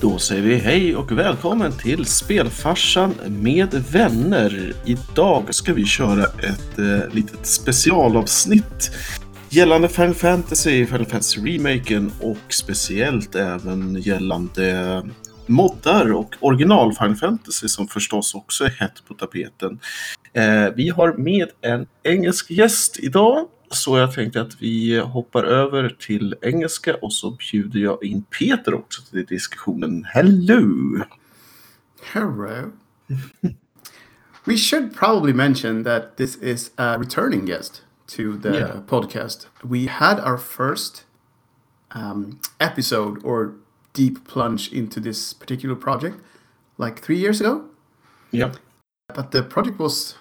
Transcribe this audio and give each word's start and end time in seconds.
Då 0.00 0.18
säger 0.18 0.42
vi 0.42 0.54
hej 0.54 0.96
och 0.96 1.12
välkommen 1.12 1.72
till 1.72 2.04
Spelfarsan 2.04 3.14
med 3.28 3.84
vänner. 3.92 4.72
Idag 4.84 5.54
ska 5.54 5.72
vi 5.72 5.84
köra 5.84 6.24
ett 6.24 6.78
eh, 6.78 7.14
litet 7.14 7.46
specialavsnitt 7.46 8.90
gällande 9.48 9.88
Final 9.88 10.14
Fantasy, 10.14 10.86
Final 10.86 11.06
Fantasy 11.06 11.40
Remaken 11.40 12.12
och 12.20 12.38
speciellt 12.48 13.34
även 13.34 13.94
gällande 13.94 15.02
moddar 15.46 16.12
och 16.12 16.34
original 16.40 16.94
Final 16.94 17.16
Fantasy 17.16 17.68
som 17.68 17.88
förstås 17.88 18.34
också 18.34 18.64
är 18.64 18.70
hett 18.70 19.02
på 19.08 19.14
tapeten. 19.14 19.78
Eh, 20.32 20.74
vi 20.76 20.88
har 20.88 21.12
med 21.12 21.48
en 21.60 21.86
engelsk 22.02 22.50
gäst 22.50 22.98
idag 22.98 23.46
så 23.70 23.98
jag 23.98 24.12
tänkte 24.12 24.40
att 24.40 24.62
vi 24.62 24.98
hoppar 24.98 25.44
över 25.44 25.96
till 25.98 26.34
engelska 26.42 26.94
och 26.94 27.12
så 27.12 27.30
bjuder 27.30 27.80
jag 27.80 28.04
in 28.04 28.22
Peter 28.22 28.74
också 28.74 29.02
till 29.02 29.24
diskussionen. 29.26 30.04
Hello! 30.04 31.00
Hello. 32.12 32.72
we 34.44 34.56
should 34.56 34.94
probably 34.96 35.32
mention 35.32 35.84
that 35.84 36.16
this 36.16 36.36
is 36.36 36.70
a 36.76 36.98
returning 36.98 37.46
guest 37.46 37.82
to 38.06 38.22
the 38.42 38.48
Yeah. 38.48 38.80
podcast. 38.86 39.48
We 39.62 39.86
had 39.88 40.20
our 40.20 40.38
first 40.38 41.04
um, 41.94 42.38
episode 42.58 43.20
or 43.24 43.54
deep 43.92 44.28
plunge 44.28 44.72
into 44.72 45.00
this 45.00 45.34
particular 45.34 45.74
project 45.76 46.16
like 46.78 47.00
three 47.02 47.18
years 47.18 47.40
ago. 47.40 47.64
Ja. 48.30 48.50
But 49.14 49.30
the 49.30 49.42
project 49.42 49.78
was 49.78 50.16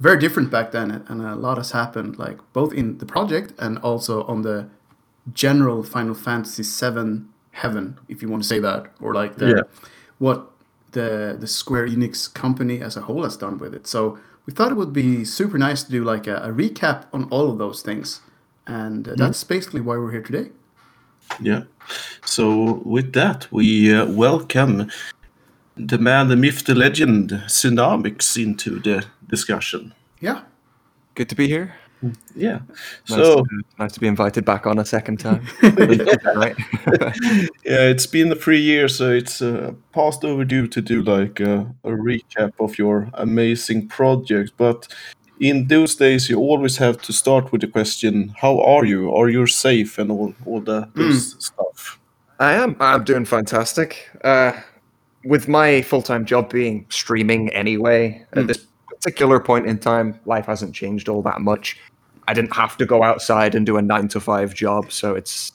very 0.00 0.18
different 0.18 0.50
back 0.50 0.72
then, 0.72 1.04
and 1.08 1.22
a 1.22 1.34
lot 1.36 1.56
has 1.56 1.70
happened, 1.70 2.18
like 2.18 2.38
both 2.52 2.72
in 2.72 2.98
the 2.98 3.06
project 3.06 3.54
and 3.58 3.78
also 3.78 4.24
on 4.24 4.42
the 4.42 4.68
general 5.32 5.82
Final 5.82 6.14
Fantasy 6.14 6.62
VII 6.62 7.22
heaven, 7.52 7.98
if 8.08 8.20
you 8.20 8.28
want 8.28 8.42
to 8.42 8.48
say 8.48 8.58
that, 8.58 8.86
or 9.00 9.14
like 9.14 9.36
the 9.36 9.48
Yeah. 9.48 9.62
what 10.18 10.50
the 10.92 11.36
the 11.38 11.46
Square 11.46 11.88
Enix 11.88 12.32
company 12.32 12.80
as 12.80 12.96
a 12.96 13.02
whole 13.02 13.22
has 13.22 13.36
done 13.36 13.58
with 13.58 13.74
it. 13.74 13.86
So 13.86 14.18
we 14.46 14.52
thought 14.52 14.70
it 14.70 14.76
would 14.76 14.92
be 14.92 15.24
super 15.24 15.58
nice 15.58 15.82
to 15.84 15.90
do 15.90 16.04
like 16.04 16.26
a, 16.26 16.36
a 16.36 16.52
recap 16.52 17.04
on 17.12 17.24
all 17.30 17.50
of 17.50 17.58
those 17.58 17.82
things, 17.82 18.20
and 18.66 19.08
uh, 19.08 19.14
that's 19.16 19.44
basically 19.44 19.80
why 19.80 19.96
we're 19.96 20.12
here 20.12 20.22
today. 20.22 20.50
Yeah. 21.40 21.62
So 22.24 22.82
with 22.84 23.12
that, 23.12 23.46
we 23.50 23.94
uh, 23.94 24.06
welcome 24.06 24.90
the 25.76 25.98
man, 25.98 26.28
the 26.28 26.36
myth, 26.36 26.64
the 26.64 26.74
legend, 26.74 27.30
Sinamics 27.46 28.36
into 28.36 28.78
the 28.80 29.04
discussion. 29.36 29.92
Yeah. 30.20 30.42
Good 31.14 31.28
to 31.28 31.34
be 31.34 31.46
here. 31.48 31.74
Yeah. 32.34 32.60
Nice, 33.08 33.18
So 33.18 33.36
to, 33.36 33.62
nice 33.78 33.92
to 33.92 34.00
be 34.00 34.06
invited 34.06 34.44
back 34.44 34.66
on 34.66 34.78
a 34.78 34.84
second 34.84 35.20
time. 35.20 35.46
right? 35.62 36.56
yeah, 37.64 37.90
it's 37.92 38.06
been 38.06 38.34
three 38.34 38.60
years, 38.60 38.96
so 38.96 39.10
it's 39.10 39.40
uh, 39.40 39.72
past 39.92 40.24
overdue 40.24 40.66
to 40.68 40.80
do 40.82 41.02
like 41.02 41.40
a, 41.40 41.60
a 41.84 41.90
recap 41.90 42.52
of 42.58 42.78
your 42.78 43.08
amazing 43.14 43.88
project. 43.88 44.52
But 44.56 44.88
in 45.40 45.68
those 45.68 45.94
days, 45.94 46.28
you 46.28 46.38
always 46.38 46.76
have 46.76 47.00
to 47.02 47.12
start 47.12 47.52
with 47.52 47.60
the 47.62 47.68
question, 47.68 48.34
"How 48.42 48.60
are 48.60 48.84
you? 48.84 49.14
Are 49.14 49.30
you 49.30 49.46
safe?" 49.46 49.98
and 49.98 50.10
all 50.10 50.34
all 50.46 50.60
the 50.60 50.88
those 50.94 51.36
stuff. 51.38 51.98
I 52.38 52.52
am. 52.52 52.76
I'm 52.80 53.04
doing 53.04 53.24
fantastic. 53.24 54.10
Uh, 54.24 54.52
with 55.24 55.48
my 55.48 55.82
full 55.82 56.02
time 56.02 56.24
job 56.26 56.50
being 56.50 56.86
streaming 56.90 57.48
anyway, 57.54 58.24
at 58.34 58.46
this 58.46 58.66
particular 59.04 59.38
point 59.38 59.66
in 59.66 59.78
time, 59.78 60.18
life 60.24 60.46
hasn't 60.46 60.74
changed 60.74 61.08
all 61.10 61.20
that 61.22 61.40
much. 61.42 61.76
I 62.26 62.32
didn't 62.32 62.54
have 62.56 62.76
to 62.78 62.86
go 62.86 63.02
outside 63.02 63.54
and 63.54 63.66
do 63.66 63.76
a 63.76 63.82
nine 63.82 64.08
to 64.08 64.20
five 64.20 64.54
job, 64.54 64.90
so 64.90 65.14
it's 65.14 65.52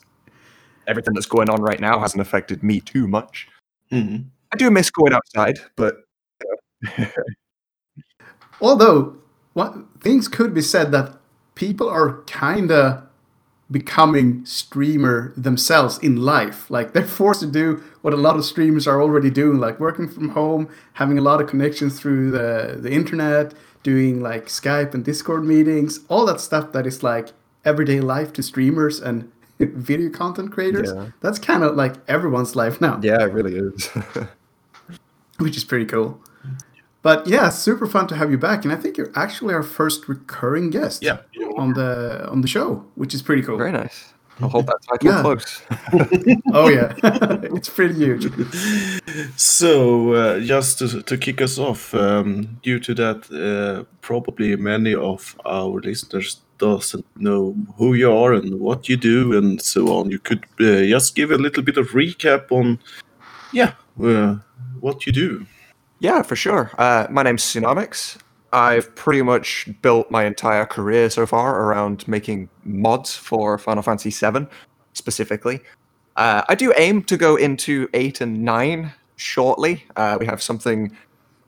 everything 0.86 1.14
that's 1.14 1.26
going 1.26 1.50
on 1.50 1.60
right 1.60 1.80
now 1.80 1.98
hasn't 1.98 2.20
affected 2.20 2.62
me 2.62 2.80
too 2.80 3.08
much. 3.08 3.48
Mhm. 3.90 4.26
I 4.52 4.56
do 4.56 4.70
miss 4.70 4.88
going 4.90 5.12
outside, 5.12 5.58
but 5.76 5.96
Although, 8.60 9.16
what 9.54 9.74
things 10.00 10.28
could 10.28 10.54
be 10.54 10.62
said 10.62 10.92
that 10.92 11.16
people 11.54 11.88
are 11.88 12.22
kind 12.24 12.70
of 12.70 13.02
becoming 13.70 14.44
streamer 14.44 15.32
themselves 15.36 15.98
in 15.98 16.16
life. 16.16 16.70
Like 16.70 16.92
they're 16.92 17.04
forced 17.20 17.40
to 17.40 17.46
do 17.46 17.82
what 18.02 18.12
a 18.12 18.16
lot 18.16 18.36
of 18.36 18.44
streamers 18.44 18.86
are 18.86 19.00
already 19.00 19.30
doing, 19.30 19.58
like 19.58 19.78
working 19.78 20.08
from 20.08 20.30
home, 20.30 20.68
having 20.94 21.18
a 21.18 21.22
lot 21.22 21.40
of 21.40 21.48
connections 21.48 21.98
through 21.98 22.30
the 22.30 22.78
the 22.80 22.90
internet, 22.90 23.54
doing 23.82 24.20
like 24.20 24.46
Skype 24.46 24.94
and 24.94 25.04
Discord 25.04 25.44
meetings, 25.44 26.00
all 26.08 26.26
that 26.26 26.40
stuff 26.40 26.72
that 26.72 26.86
is 26.86 27.02
like 27.02 27.28
everyday 27.64 28.00
life 28.00 28.32
to 28.34 28.42
streamers 28.42 29.00
and 29.00 29.30
video 29.58 30.10
content 30.10 30.52
creators. 30.52 30.92
Yeah. 30.94 31.08
That's 31.20 31.38
kind 31.38 31.62
of 31.62 31.76
like 31.76 31.94
everyone's 32.08 32.56
life 32.56 32.80
now 32.80 32.98
yeah, 33.02 33.22
it 33.22 33.32
really 33.32 33.56
is. 33.56 33.88
which 35.38 35.56
is 35.56 35.64
pretty 35.64 35.86
cool. 35.86 36.20
But 37.02 37.26
yeah, 37.26 37.48
super 37.48 37.86
fun 37.86 38.06
to 38.08 38.14
have 38.16 38.30
you 38.30 38.38
back, 38.38 38.64
and 38.64 38.72
I 38.72 38.76
think 38.76 38.96
you're 38.98 39.12
actually 39.14 39.54
our 39.54 39.62
first 39.62 40.08
recurring 40.08 40.70
guest. 40.70 41.02
Yeah. 41.02 41.18
on 41.56 41.72
the 41.74 42.28
on 42.30 42.40
the 42.42 42.48
show, 42.48 42.84
which 42.94 43.14
is 43.14 43.22
pretty 43.22 43.42
cool. 43.42 43.56
Very 43.58 43.72
nice. 43.72 44.12
I'll 44.40 44.48
hold 44.48 44.66
that 44.66 44.78
title 44.88 45.08
Yeah. 45.10 45.22
close. 45.22 45.62
Oh 46.54 46.68
yeah, 46.68 46.94
it's 47.56 47.68
pretty 47.68 47.94
huge. 47.94 48.24
So, 49.36 50.12
uh, 50.14 50.40
just 50.40 50.78
to, 50.78 51.02
to 51.02 51.16
kick 51.18 51.40
us 51.42 51.58
off, 51.58 51.94
um, 51.94 52.58
due 52.62 52.78
to 52.80 52.94
that, 52.94 53.30
uh, 53.30 53.84
probably 54.00 54.56
many 54.56 54.94
of 54.94 55.36
our 55.44 55.80
listeners 55.80 56.40
doesn't 56.58 57.04
know 57.16 57.54
who 57.76 57.94
you 57.94 58.12
are 58.12 58.32
and 58.34 58.60
what 58.60 58.88
you 58.88 58.96
do 58.96 59.36
and 59.36 59.60
so 59.60 59.88
on. 59.98 60.10
You 60.10 60.18
could 60.18 60.44
uh, 60.60 60.84
just 60.88 61.14
give 61.14 61.30
a 61.30 61.38
little 61.38 61.62
bit 61.62 61.76
of 61.78 61.88
recap 61.90 62.50
on, 62.52 62.78
yeah, 63.52 63.72
uh, 64.02 64.36
what 64.80 65.06
you 65.06 65.12
do. 65.12 65.46
Yeah, 66.00 66.22
for 66.22 66.34
sure. 66.34 66.72
Uh, 66.78 67.06
my 67.10 67.22
name's 67.22 67.44
Sinamics. 67.44 68.16
I've 68.52 68.92
pretty 68.96 69.22
much 69.22 69.68
built 69.82 70.10
my 70.10 70.24
entire 70.24 70.64
career 70.64 71.10
so 71.10 71.26
far 71.26 71.62
around 71.62 72.08
making 72.08 72.48
mods 72.64 73.14
for 73.14 73.58
Final 73.58 73.82
Fantasy 73.82 74.10
VII, 74.10 74.46
specifically. 74.94 75.60
Uh, 76.16 76.42
I 76.48 76.54
do 76.54 76.72
aim 76.76 77.04
to 77.04 77.16
go 77.16 77.36
into 77.36 77.88
8 77.92 78.22
and 78.22 78.42
9 78.42 78.92
shortly. 79.16 79.84
Uh, 79.94 80.16
we 80.18 80.26
have 80.26 80.42
something 80.42 80.96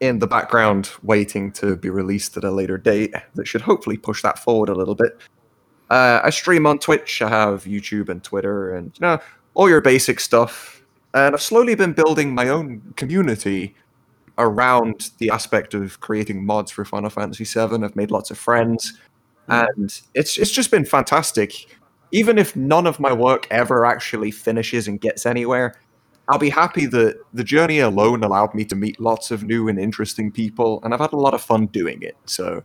in 0.00 0.18
the 0.18 0.26
background 0.26 0.90
waiting 1.02 1.50
to 1.52 1.74
be 1.76 1.88
released 1.88 2.36
at 2.36 2.44
a 2.44 2.50
later 2.50 2.76
date 2.76 3.14
that 3.34 3.46
should 3.46 3.62
hopefully 3.62 3.96
push 3.96 4.22
that 4.22 4.38
forward 4.38 4.68
a 4.68 4.74
little 4.74 4.94
bit. 4.94 5.18
Uh, 5.88 6.20
I 6.22 6.30
stream 6.30 6.66
on 6.66 6.78
Twitch, 6.78 7.22
I 7.22 7.28
have 7.28 7.64
YouTube 7.64 8.08
and 8.10 8.22
Twitter, 8.22 8.74
and 8.74 8.92
you 8.98 9.06
know, 9.06 9.18
all 9.54 9.68
your 9.68 9.80
basic 9.80 10.20
stuff. 10.20 10.82
And 11.14 11.34
I've 11.34 11.42
slowly 11.42 11.74
been 11.74 11.92
building 11.92 12.34
my 12.34 12.48
own 12.48 12.94
community 12.96 13.74
around 14.38 15.10
the 15.18 15.30
aspect 15.30 15.74
of 15.74 16.00
creating 16.00 16.44
mods 16.44 16.70
for 16.70 16.84
Final 16.84 17.10
Fantasy 17.10 17.44
VII. 17.44 17.84
I've 17.84 17.96
made 17.96 18.10
lots 18.10 18.30
of 18.30 18.38
friends, 18.38 18.98
and 19.48 20.00
it's 20.14 20.38
it's 20.38 20.50
just 20.50 20.70
been 20.70 20.84
fantastic. 20.84 21.66
Even 22.12 22.38
if 22.38 22.54
none 22.54 22.86
of 22.86 23.00
my 23.00 23.12
work 23.12 23.46
ever 23.50 23.86
actually 23.86 24.30
finishes 24.30 24.86
and 24.86 25.00
gets 25.00 25.24
anywhere, 25.24 25.74
I'll 26.28 26.38
be 26.38 26.50
happy 26.50 26.86
that 26.86 27.18
the 27.32 27.44
journey 27.44 27.80
alone 27.80 28.22
allowed 28.22 28.54
me 28.54 28.64
to 28.66 28.76
meet 28.76 29.00
lots 29.00 29.30
of 29.30 29.42
new 29.42 29.68
and 29.68 29.78
interesting 29.78 30.30
people, 30.30 30.80
and 30.82 30.94
I've 30.94 31.00
had 31.00 31.12
a 31.12 31.16
lot 31.16 31.34
of 31.34 31.42
fun 31.42 31.66
doing 31.66 32.02
it. 32.02 32.16
So 32.26 32.62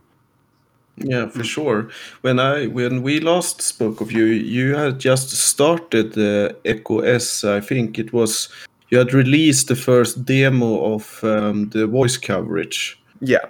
Yeah, 0.96 1.28
for 1.28 1.44
sure. 1.44 1.90
When 2.22 2.38
I 2.38 2.66
when 2.66 3.02
we 3.02 3.20
last 3.20 3.62
spoke 3.62 4.00
of 4.00 4.12
you, 4.12 4.24
you 4.24 4.74
had 4.74 4.98
just 4.98 5.30
started 5.30 6.12
the 6.14 6.56
Echo 6.64 7.00
S. 7.00 7.44
I 7.44 7.60
think 7.60 7.98
it 7.98 8.12
was 8.12 8.48
you 8.90 8.98
had 8.98 9.12
released 9.12 9.68
the 9.68 9.76
first 9.76 10.24
demo 10.24 10.94
of 10.94 11.22
um, 11.22 11.68
the 11.70 11.86
voice 11.86 12.16
coverage. 12.16 13.00
yeah, 13.20 13.46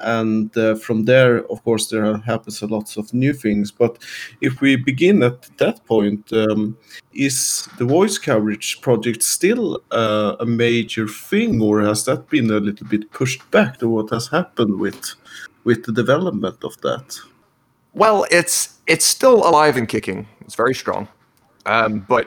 and 0.00 0.56
uh, 0.56 0.74
from 0.74 1.04
there 1.04 1.44
of 1.46 1.62
course 1.62 1.88
there 1.88 2.16
happens 2.18 2.60
a 2.60 2.66
lots 2.66 2.96
of 2.96 3.14
new 3.14 3.32
things 3.32 3.70
but 3.70 3.98
if 4.40 4.60
we 4.60 4.74
begin 4.74 5.22
at 5.22 5.48
that 5.58 5.84
point 5.86 6.32
um, 6.32 6.76
is 7.14 7.68
the 7.78 7.84
voice 7.84 8.18
coverage 8.18 8.80
project 8.80 9.22
still 9.22 9.80
uh, 9.92 10.34
a 10.40 10.46
major 10.46 11.06
thing 11.06 11.62
or 11.62 11.80
has 11.80 12.04
that 12.04 12.28
been 12.28 12.50
a 12.50 12.58
little 12.58 12.86
bit 12.88 13.08
pushed 13.12 13.48
back 13.52 13.78
to 13.78 13.88
what 13.88 14.10
has 14.10 14.26
happened 14.26 14.80
with 14.80 15.14
with 15.62 15.84
the 15.84 15.92
development 15.92 16.64
of 16.64 16.76
that 16.80 17.20
Well, 17.94 18.26
it's 18.30 18.80
it's 18.86 19.04
still 19.04 19.46
alive 19.46 19.76
and 19.76 19.88
kicking. 19.88 20.26
It's 20.40 20.54
very 20.54 20.74
strong. 20.74 21.08
Um, 21.66 22.00
but 22.08 22.26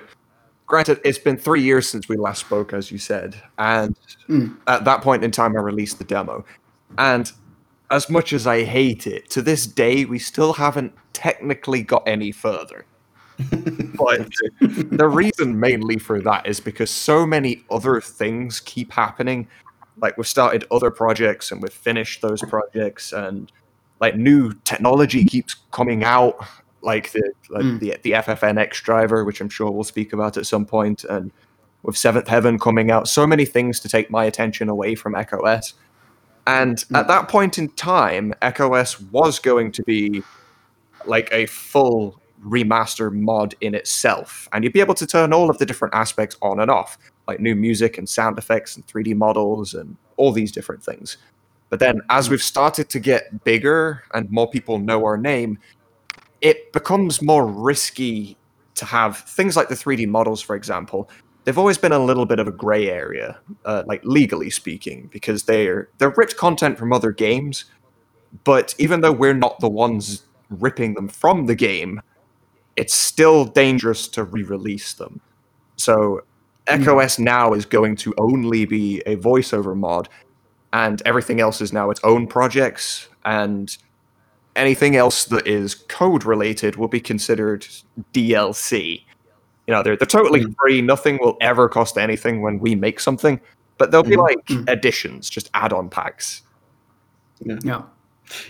granted, 0.65 0.99
it's 1.03 1.17
been 1.17 1.37
three 1.37 1.61
years 1.61 1.87
since 1.89 2.09
we 2.09 2.17
last 2.17 2.39
spoke, 2.39 2.73
as 2.73 2.91
you 2.91 2.97
said, 2.97 3.41
and 3.57 3.95
hmm. 4.27 4.53
at 4.67 4.85
that 4.85 5.01
point 5.01 5.23
in 5.23 5.31
time, 5.31 5.55
I 5.55 5.61
released 5.61 5.97
the 5.97 6.03
demo. 6.03 6.45
And 6.97 7.31
as 7.91 8.09
much 8.09 8.33
as 8.33 8.47
I 8.47 8.63
hate 8.63 9.07
it, 9.07 9.29
to 9.31 9.41
this 9.41 9.67
day, 9.67 10.05
we 10.05 10.19
still 10.19 10.53
haven't 10.53 10.93
technically 11.13 11.83
got 11.83 12.03
any 12.07 12.31
further. 12.31 12.85
but 13.97 14.29
the 14.61 15.07
reason 15.07 15.59
mainly 15.59 15.97
for 15.97 16.21
that 16.21 16.47
is 16.47 16.59
because 16.59 16.89
so 16.89 17.25
many 17.25 17.63
other 17.69 17.99
things 17.99 18.61
keep 18.61 18.93
happening. 18.93 19.47
Like 20.01 20.17
we've 20.17 20.27
started 20.27 20.65
other 20.71 20.89
projects 20.89 21.51
and 21.51 21.61
we've 21.61 21.73
finished 21.73 22.21
those 22.21 22.41
projects, 22.41 23.11
and 23.11 23.51
like 23.99 24.15
new 24.15 24.53
technology 24.63 25.25
keeps 25.25 25.55
coming 25.71 26.03
out, 26.03 26.45
like 26.85 27.11
the 27.11 27.31
like 27.49 27.63
Mm. 27.63 27.79
the 27.79 27.97
the 28.03 28.11
FFNX 28.11 28.81
driver, 28.83 29.25
which 29.25 29.41
I'm 29.41 29.49
sure 29.49 29.71
we'll 29.71 29.83
speak 29.83 30.13
about 30.13 30.37
at 30.37 30.45
some 30.45 30.65
point, 30.65 31.03
and 31.03 31.31
with 31.83 31.97
Seventh 31.97 32.27
Heaven 32.27 32.57
coming 32.57 32.91
out, 32.91 33.07
so 33.07 33.27
many 33.27 33.45
things 33.45 33.79
to 33.81 33.89
take 33.89 34.09
my 34.09 34.25
attention 34.25 34.69
away 34.69 34.95
from 34.95 35.13
EchoS. 35.15 35.73
And 36.47 36.83
at 36.93 37.07
that 37.07 37.27
point 37.27 37.57
in 37.57 37.69
time, 37.69 38.33
EchoS 38.41 39.01
was 39.11 39.39
going 39.39 39.71
to 39.73 39.83
be 39.83 40.23
like 41.05 41.29
a 41.31 41.47
full 41.47 42.19
remaster 42.45 43.11
mod 43.11 43.55
in 43.61 43.73
itself. 43.73 44.47
And 44.53 44.63
you'd 44.63 44.73
be 44.73 44.79
able 44.79 44.93
to 44.95 45.07
turn 45.07 45.33
all 45.33 45.49
of 45.49 45.57
the 45.57 45.65
different 45.65 45.95
aspects 45.95 46.37
on 46.41 46.59
and 46.59 46.69
off, 46.69 46.97
like 47.27 47.39
new 47.39 47.55
music 47.55 47.97
and 47.97 48.07
sound 48.07 48.37
effects 48.37 48.75
and 48.75 48.85
3D 48.85 49.15
models 49.15 49.73
and 49.73 49.97
all 50.17 50.31
these 50.31 50.51
different 50.51 50.83
things. 50.83 51.17
But 51.69 51.79
then 51.79 52.01
as 52.09 52.29
we've 52.29 52.43
started 52.43 52.89
to 52.89 52.99
get 52.99 53.43
bigger 53.43 54.03
and 54.13 54.29
more 54.29 54.49
people 54.49 54.77
know 54.77 55.03
our 55.03 55.17
name, 55.17 55.57
it 56.41 56.71
becomes 56.73 57.21
more 57.21 57.45
risky 57.45 58.37
to 58.75 58.85
have 58.85 59.17
things 59.17 59.55
like 59.55 59.69
the 59.69 59.75
3D 59.75 60.07
models, 60.07 60.41
for 60.41 60.55
example. 60.55 61.09
They've 61.43 61.57
always 61.57 61.77
been 61.77 61.91
a 61.91 61.99
little 61.99 62.25
bit 62.25 62.39
of 62.39 62.47
a 62.47 62.51
gray 62.51 62.89
area, 62.89 63.39
uh, 63.65 63.83
like 63.85 64.01
legally 64.03 64.49
speaking, 64.49 65.09
because 65.11 65.43
they're 65.43 65.89
they're 65.97 66.13
ripped 66.15 66.37
content 66.37 66.77
from 66.77 66.91
other 66.91 67.11
games. 67.11 67.65
But 68.43 68.75
even 68.77 69.01
though 69.01 69.11
we're 69.11 69.33
not 69.33 69.59
the 69.59 69.69
ones 69.69 70.23
ripping 70.49 70.95
them 70.95 71.07
from 71.07 71.45
the 71.45 71.55
game, 71.55 72.01
it's 72.75 72.93
still 72.93 73.45
dangerous 73.45 74.07
to 74.09 74.23
re-release 74.23 74.93
them. 74.93 75.21
So 75.77 76.21
EchoS 76.67 77.19
now 77.19 77.53
is 77.53 77.65
going 77.65 77.95
to 77.97 78.13
only 78.17 78.65
be 78.65 79.01
a 79.05 79.15
voiceover 79.17 79.75
mod, 79.75 80.09
and 80.73 81.01
everything 81.05 81.39
else 81.39 81.61
is 81.61 81.71
now 81.71 81.89
its 81.89 82.01
own 82.03 82.27
projects, 82.27 83.07
and 83.23 83.77
anything 84.55 84.95
else 84.95 85.25
that 85.25 85.47
is 85.47 85.75
code 85.75 86.23
related 86.23 86.75
will 86.75 86.87
be 86.87 86.99
considered 86.99 87.67
DLC. 88.13 89.03
You 89.67 89.73
know, 89.73 89.83
they're 89.83 89.95
they're 89.95 90.05
totally 90.05 90.45
free. 90.59 90.81
Nothing 90.81 91.17
will 91.19 91.37
ever 91.41 91.67
cost 91.67 91.97
anything 91.97 92.41
when 92.41 92.59
we 92.59 92.75
make 92.75 92.99
something, 92.99 93.39
but 93.77 93.91
they'll 93.91 94.03
be 94.03 94.15
like 94.15 94.49
additions, 94.67 95.29
just 95.29 95.49
add-on 95.53 95.89
packs. 95.89 96.43
Yeah. 97.43 97.57
Yeah, 97.63 97.81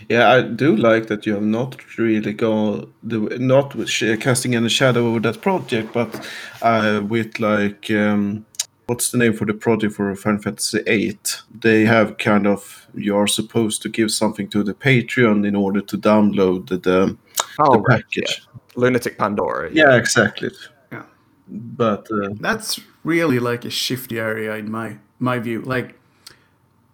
Yeah, 0.08 0.30
I 0.30 0.42
do 0.42 0.76
like 0.76 1.06
that 1.06 1.26
you 1.26 1.34
have 1.34 1.42
not 1.42 1.96
really 1.98 2.32
gone 2.32 2.92
the 3.02 3.18
not 3.38 3.74
sh- 3.88 4.16
casting 4.20 4.54
any 4.54 4.68
shadow 4.68 5.06
over 5.08 5.20
that 5.20 5.40
project, 5.40 5.92
but 5.92 6.28
uh, 6.62 7.02
with 7.08 7.40
like 7.40 7.90
um, 7.90 8.44
what's 8.86 9.10
the 9.10 9.18
name 9.18 9.32
for 9.32 9.44
the 9.44 9.54
project 9.54 9.94
for 9.94 10.14
Final 10.14 10.40
Fantasy 10.40 10.82
VIII? 10.82 11.18
They 11.60 11.84
have 11.84 12.18
kind 12.18 12.46
of 12.46 12.86
you 12.94 13.16
are 13.16 13.26
supposed 13.26 13.82
to 13.82 13.88
give 13.88 14.10
something 14.10 14.48
to 14.48 14.62
the 14.62 14.74
Patreon 14.74 15.46
in 15.46 15.54
order 15.54 15.80
to 15.80 15.98
download 15.98 16.68
the 16.68 16.78
the, 16.78 17.16
Oh, 17.58 17.74
the 17.74 17.80
right, 17.80 18.02
package. 18.02 18.46
Lunatic 18.74 19.18
Pandora. 19.18 19.70
Yeah, 19.72 19.96
exactly. 19.96 20.50
Yeah. 20.92 21.04
But 21.48 22.08
uh, 22.10 22.30
That's 22.40 22.80
really 23.04 23.38
like 23.38 23.64
a 23.64 23.70
shifty 23.70 24.18
area 24.18 24.54
in 24.56 24.70
my 24.70 24.98
my 25.18 25.38
view. 25.38 25.62
Like 25.62 25.98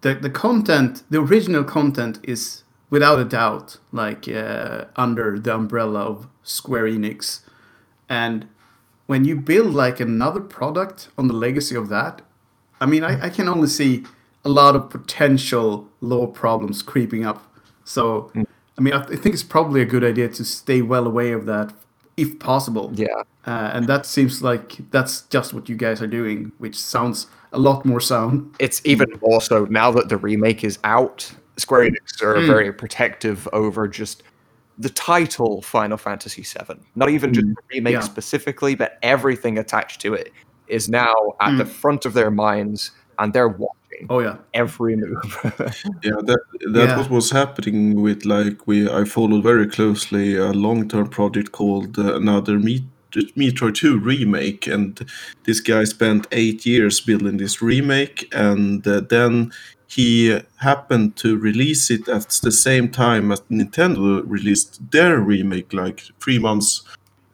the 0.01 0.15
the 0.15 0.29
content, 0.29 1.03
the 1.09 1.19
original 1.19 1.63
content 1.63 2.19
is 2.23 2.63
without 2.89 3.19
a 3.19 3.25
doubt 3.25 3.77
like 3.91 4.27
uh, 4.27 4.85
under 4.95 5.39
the 5.39 5.55
umbrella 5.55 6.01
of 6.01 6.27
Square 6.43 6.85
Enix, 6.85 7.41
and 8.09 8.47
when 9.13 9.25
you 9.25 9.35
build 9.35 9.75
like 9.75 9.99
another 9.99 10.41
product 10.41 11.09
on 11.19 11.27
the 11.27 11.35
legacy 11.35 11.75
of 11.75 11.87
that, 11.87 12.23
I 12.81 12.87
mean, 12.87 13.03
I, 13.03 13.27
I 13.27 13.29
can 13.29 13.47
only 13.47 13.67
see 13.67 14.05
a 14.43 14.49
lot 14.49 14.75
of 14.75 14.89
potential 14.89 15.87
law 16.01 16.25
problems 16.25 16.81
creeping 16.81 17.23
up. 17.23 17.45
So, 17.85 18.31
I 18.75 18.81
mean, 18.81 18.91
I, 18.95 19.03
th- 19.03 19.19
I 19.19 19.21
think 19.21 19.35
it's 19.35 19.43
probably 19.43 19.81
a 19.83 19.85
good 19.85 20.03
idea 20.03 20.29
to 20.29 20.43
stay 20.43 20.81
well 20.81 21.05
away 21.05 21.31
of 21.31 21.45
that 21.45 21.71
if 22.17 22.39
possible. 22.39 22.91
Yeah. 22.95 23.21
Uh, 23.45 23.69
and 23.75 23.85
that 23.85 24.07
seems 24.07 24.41
like 24.41 24.77
that's 24.89 25.21
just 25.29 25.53
what 25.53 25.69
you 25.69 25.75
guys 25.75 26.01
are 26.01 26.07
doing, 26.07 26.51
which 26.57 26.75
sounds 26.75 27.27
a 27.51 27.59
lot 27.59 27.85
more 27.85 28.01
sound. 28.01 28.55
it's 28.57 28.81
even 28.83 29.09
more 29.21 29.41
so 29.41 29.65
now 29.65 29.91
that 29.91 30.09
the 30.09 30.17
remake 30.17 30.63
is 30.63 30.79
out. 30.83 31.31
Square 31.57 31.91
Enix 31.91 32.19
are 32.23 32.41
very 32.47 32.73
protective 32.73 33.47
over 33.53 33.87
just 33.87 34.23
the 34.77 34.89
title 34.89 35.61
Final 35.61 35.97
Fantasy 35.97 36.41
VII. 36.43 36.75
Not 36.95 37.09
even 37.09 37.33
just 37.33 37.47
the 37.47 37.55
remake 37.71 37.93
Yeah. 37.93 37.99
specifically, 38.01 38.75
but 38.75 38.97
everything 39.01 39.57
attached 39.57 40.01
to 40.01 40.13
it 40.13 40.31
is 40.67 40.89
now 40.89 41.13
at 41.41 41.57
the 41.57 41.65
front 41.65 42.05
of 42.05 42.13
their 42.13 42.31
minds, 42.31 42.91
and 43.19 43.33
they're 43.33 43.47
watching 43.49 44.07
Oh 44.09 44.19
yeah, 44.19 44.37
every 44.53 44.95
move. 44.95 45.21
Yeah, 46.03 46.19
that 46.25 46.39
that 46.73 46.87
Yeah. 46.89 46.97
was 46.97 47.09
what's 47.09 47.29
happening 47.31 48.01
with 48.01 48.25
like 48.25 48.65
we 48.67 48.89
I 48.89 49.05
followed 49.05 49.43
very 49.43 49.67
closely 49.67 50.35
a 50.35 50.51
long 50.51 50.89
term 50.89 51.07
project 51.09 51.51
called 51.51 51.99
uh, 51.99 52.15
another 52.15 52.57
Meat 52.59 52.83
Metroid 53.37 53.75
2 53.75 53.99
remake, 53.99 54.65
and 54.65 54.99
this 55.43 55.59
guy 55.59 55.83
spent 55.83 56.25
eight 56.31 56.65
years 56.65 56.99
building 56.99 57.37
this 57.37 57.61
remake, 57.61 58.27
and 58.33 58.87
uh, 58.87 59.01
then 59.01 59.51
he 59.95 60.39
happened 60.57 61.15
to 61.17 61.37
release 61.37 61.91
it 61.91 62.07
at 62.07 62.29
the 62.43 62.51
same 62.51 62.89
time 62.89 63.31
as 63.31 63.41
Nintendo 63.51 64.23
released 64.25 64.79
their 64.91 65.19
remake, 65.19 65.73
like 65.73 66.03
three 66.19 66.39
months 66.39 66.81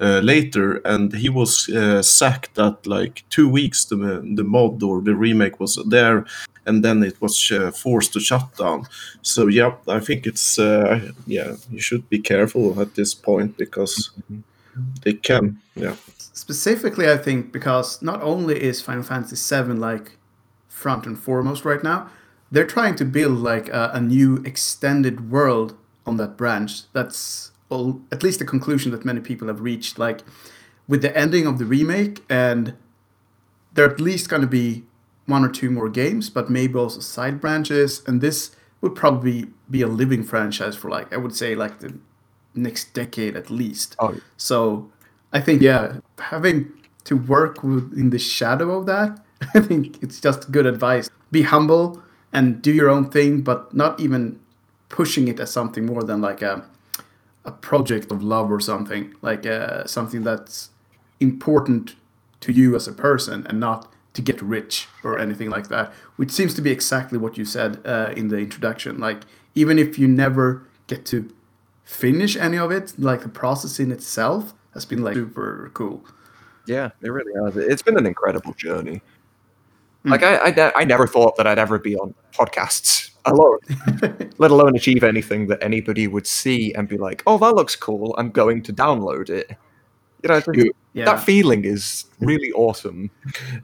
uh, 0.02 0.22
later, 0.24 0.82
and 0.86 1.14
he 1.14 1.30
was 1.30 1.70
uh, 1.70 2.02
sacked 2.02 2.58
at 2.60 2.88
like 2.88 3.24
two 3.30 3.50
weeks. 3.50 3.86
The 3.86 3.96
the 4.36 4.44
mod 4.44 4.84
or 4.84 5.02
the 5.02 5.16
remake 5.16 5.60
was 5.60 5.76
there, 5.88 6.26
and 6.66 6.84
then 6.84 7.04
it 7.04 7.22
was 7.22 7.52
uh, 7.52 7.72
forced 7.72 8.14
to 8.14 8.20
shut 8.20 8.56
down. 8.58 8.88
So 9.22 9.48
yeah, 9.48 9.74
I 9.88 10.00
think 10.00 10.26
it's 10.26 10.60
uh, 10.60 11.12
yeah 11.28 11.56
you 11.72 11.82
should 11.82 12.10
be 12.10 12.20
careful 12.20 12.80
at 12.82 12.96
this 12.96 13.14
point 13.14 13.58
because 13.58 14.12
they 15.04 15.14
can 15.14 15.60
yeah 15.76 15.96
specifically, 16.40 17.12
I 17.12 17.18
think 17.18 17.52
because 17.52 18.02
not 18.02 18.22
only 18.24 18.56
is 18.64 18.82
Final 18.82 19.04
Fantasy 19.04 19.36
VII 19.36 19.74
like 19.74 20.18
front 20.70 21.06
and 21.06 21.20
foremost 21.20 21.66
right 21.66 21.84
now, 21.84 22.10
they're 22.52 22.66
trying 22.66 22.96
to 22.96 23.06
build 23.06 23.40
like 23.40 23.70
a, 23.70 23.92
a 23.94 24.02
new 24.02 24.38
extended 24.46 25.32
world 25.32 25.76
on 26.06 26.18
that 26.18 26.38
branch. 26.38 26.92
That's 26.94 27.52
all, 27.70 28.02
at 28.12 28.24
least 28.24 28.40
the 28.40 28.46
conclusion 28.46 28.92
that 28.92 29.06
many 29.06 29.20
people 29.20 29.48
have 29.48 29.62
reached. 29.62 30.00
Like 30.00 30.22
with 30.88 31.02
the 31.02 31.16
ending 31.16 31.46
of 31.46 31.60
the 31.60 31.66
remake, 31.66 32.24
and 32.30 32.74
there 33.74 33.86
are 33.86 33.92
at 33.92 34.00
least 34.00 34.30
going 34.30 34.42
to 34.42 34.48
be 34.48 34.84
one 35.28 35.46
or 35.46 35.50
two 35.50 35.70
more 35.70 35.90
games, 35.90 36.30
but 36.30 36.50
maybe 36.50 36.74
also 36.74 37.00
side 37.00 37.40
branches. 37.40 38.02
And 38.08 38.22
this 38.22 38.56
would 38.82 38.96
probably 38.96 39.48
be 39.70 39.82
a 39.82 39.88
living 39.88 40.24
franchise 40.24 40.76
for 40.76 40.90
like 40.90 41.14
I 41.14 41.18
would 41.18 41.36
say 41.36 41.56
like 41.56 41.80
the 41.80 41.98
next 42.56 42.94
decade 42.94 43.36
at 43.36 43.50
least. 43.50 43.96
Oh, 44.00 44.18
So 44.38 44.92
I 45.32 45.40
think 45.40 45.62
yeah, 45.62 46.00
having 46.18 46.72
to 47.06 47.16
work 47.16 47.64
with, 47.64 47.94
in 47.98 48.10
the 48.10 48.20
shadow 48.20 48.72
of 48.72 48.86
that, 48.88 49.20
I 49.54 49.60
think 49.60 50.02
it's 50.02 50.20
just 50.20 50.52
good 50.52 50.66
advice. 50.66 51.10
Be 51.32 51.44
humble 51.44 52.02
and 52.32 52.62
do 52.62 52.72
your 52.72 52.90
own 52.90 53.10
thing, 53.10 53.42
but 53.42 53.74
not 53.74 54.00
even 54.00 54.40
pushing 54.90 55.28
it 55.28 55.40
as 55.40 55.52
something 55.52 55.86
more 55.86 56.04
than 56.04 56.22
like 56.22 56.42
a 56.42 56.66
a 57.46 57.52
project 57.52 58.12
of 58.12 58.22
love 58.22 58.52
or 58.52 58.60
something 58.60 59.14
like 59.22 59.46
uh, 59.46 59.86
something 59.86 60.24
that's 60.24 60.70
important 61.20 61.96
to 62.42 62.52
you 62.52 62.76
as 62.76 62.88
a 62.88 62.92
person 62.92 63.48
and 63.48 63.60
not 63.60 63.92
to 64.14 64.22
get 64.22 64.42
rich 64.42 64.88
or 65.04 65.18
anything 65.18 65.50
like 65.50 65.70
that 65.70 65.92
which 66.18 66.32
seems 66.32 66.54
to 66.54 66.62
be 66.62 66.70
exactly 66.70 67.18
what 67.18 67.38
you 67.38 67.46
said 67.46 67.80
uh, 67.86 68.12
in 68.16 68.28
the 68.28 68.38
introduction 68.38 69.00
like 69.00 69.22
even 69.56 69.80
if 69.80 69.98
you 69.98 70.08
never 70.08 70.64
get 70.88 71.06
to 71.06 71.34
finish 71.86 72.36
any 72.36 72.58
of 72.58 72.72
it 72.72 72.94
like 73.00 73.22
the 73.22 73.30
process 73.30 73.80
in 73.80 73.92
itself 73.92 74.54
has 74.74 74.86
been 74.86 75.02
like 75.02 75.16
super 75.16 75.72
cool 75.74 76.04
Yeah, 76.70 76.92
it 77.02 77.10
really 77.10 77.34
has. 77.44 77.58
It's 77.58 77.82
been 77.82 77.98
an 77.98 78.06
incredible 78.06 78.54
journey. 78.54 79.02
Hmm. 80.04 80.12
Like 80.12 80.24
I, 80.24 80.38
I, 80.38 80.52
ne- 80.52 80.72
I 80.76 80.84
never 80.84 81.08
thought 81.08 81.36
that 81.38 81.48
I'd 81.48 81.60
ever 81.60 81.78
be 81.80 81.96
on 81.96 82.14
podcasts 82.34 83.12
alone, 83.26 83.60
let 84.38 84.52
alone 84.52 84.76
achieve 84.76 85.04
anything 85.04 85.48
that 85.48 85.62
anybody 85.62 86.08
would 86.08 86.26
see 86.26 86.74
and 86.74 86.88
be 86.88 86.98
like, 86.98 87.22
"Oh, 87.28 87.38
that 87.38 87.54
looks 87.56 87.76
cool. 87.76 88.16
I'm 88.18 88.30
going 88.30 88.64
to 88.64 88.74
download 88.74 89.30
it." 89.30 89.52
You 90.24 90.30
know, 90.30 90.36
it's 90.36 90.46
just- 90.46 90.58
You- 90.58 90.74
yeah 90.94 91.06
that 91.06 91.24
feeling 91.24 91.66
is 91.66 92.06
really 92.20 92.52
awesome. 92.54 93.12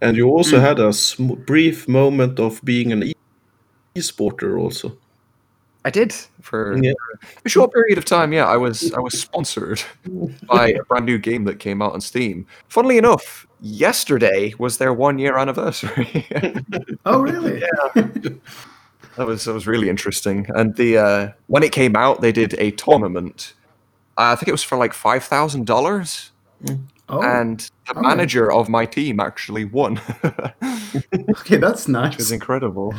and 0.01 0.15
you 0.15 0.27
also 0.29 0.57
hmm. 0.57 0.63
had 0.63 0.79
a 0.79 0.93
sm- 0.93 1.33
brief 1.47 1.87
moment 1.87 2.39
of 2.39 2.61
being 2.63 2.91
an 2.91 3.03
e- 3.03 3.13
e-sporter 3.95 4.59
also 4.59 4.95
I 5.85 5.91
did 5.91 6.13
for 6.41 6.75
Yeah. 6.81 6.93
a 7.45 7.49
short 7.49 7.71
period 7.71 7.99
of 7.99 8.05
time. 8.05 8.33
Yeah, 8.33 8.47
I 8.47 8.57
was 8.57 8.91
I 8.93 8.99
was 8.99 9.21
sponsored 9.21 9.83
by 10.47 10.69
a 10.69 10.83
brand 10.83 11.05
new 11.05 11.19
game 11.19 11.43
that 11.45 11.59
came 11.59 11.79
out 11.81 11.93
on 11.93 12.01
Steam. 12.01 12.47
Funnily 12.69 12.97
enough, 12.97 13.45
yesterday 13.65 14.53
was 14.59 14.77
their 14.77 14.93
one 14.93 15.17
year 15.17 15.37
anniversary. 15.37 16.27
oh 17.05 17.19
really 17.19 17.61
Yeah. 17.95 18.03
That 19.17 19.27
was 19.27 19.45
that 19.45 19.53
was 19.53 19.65
really 19.65 19.89
interesting. 19.89 20.45
And 20.53 20.75
the 20.75 20.97
uh, 20.97 21.31
when 21.47 21.63
it 21.63 21.71
came 21.71 21.95
out, 21.95 22.21
they 22.21 22.31
did 22.31 22.53
a 22.59 22.71
tournament. 22.71 23.53
Uh, 24.17 24.31
I 24.31 24.35
think 24.35 24.49
it 24.49 24.51
was 24.51 24.63
for 24.63 24.77
like 24.77 24.93
five 24.93 25.23
thousand 25.23 25.65
dollars, 25.65 26.31
oh 27.07 27.21
and 27.21 27.59
the 27.87 27.91
okay. 27.91 28.01
manager 28.01 28.51
of 28.51 28.67
my 28.67 28.85
team 28.85 29.21
actually 29.21 29.63
won. 29.63 30.01
okay 31.39 31.57
that's 31.57 31.87
Which 32.09 32.17
was 32.17 32.31
incredible. 32.33 32.93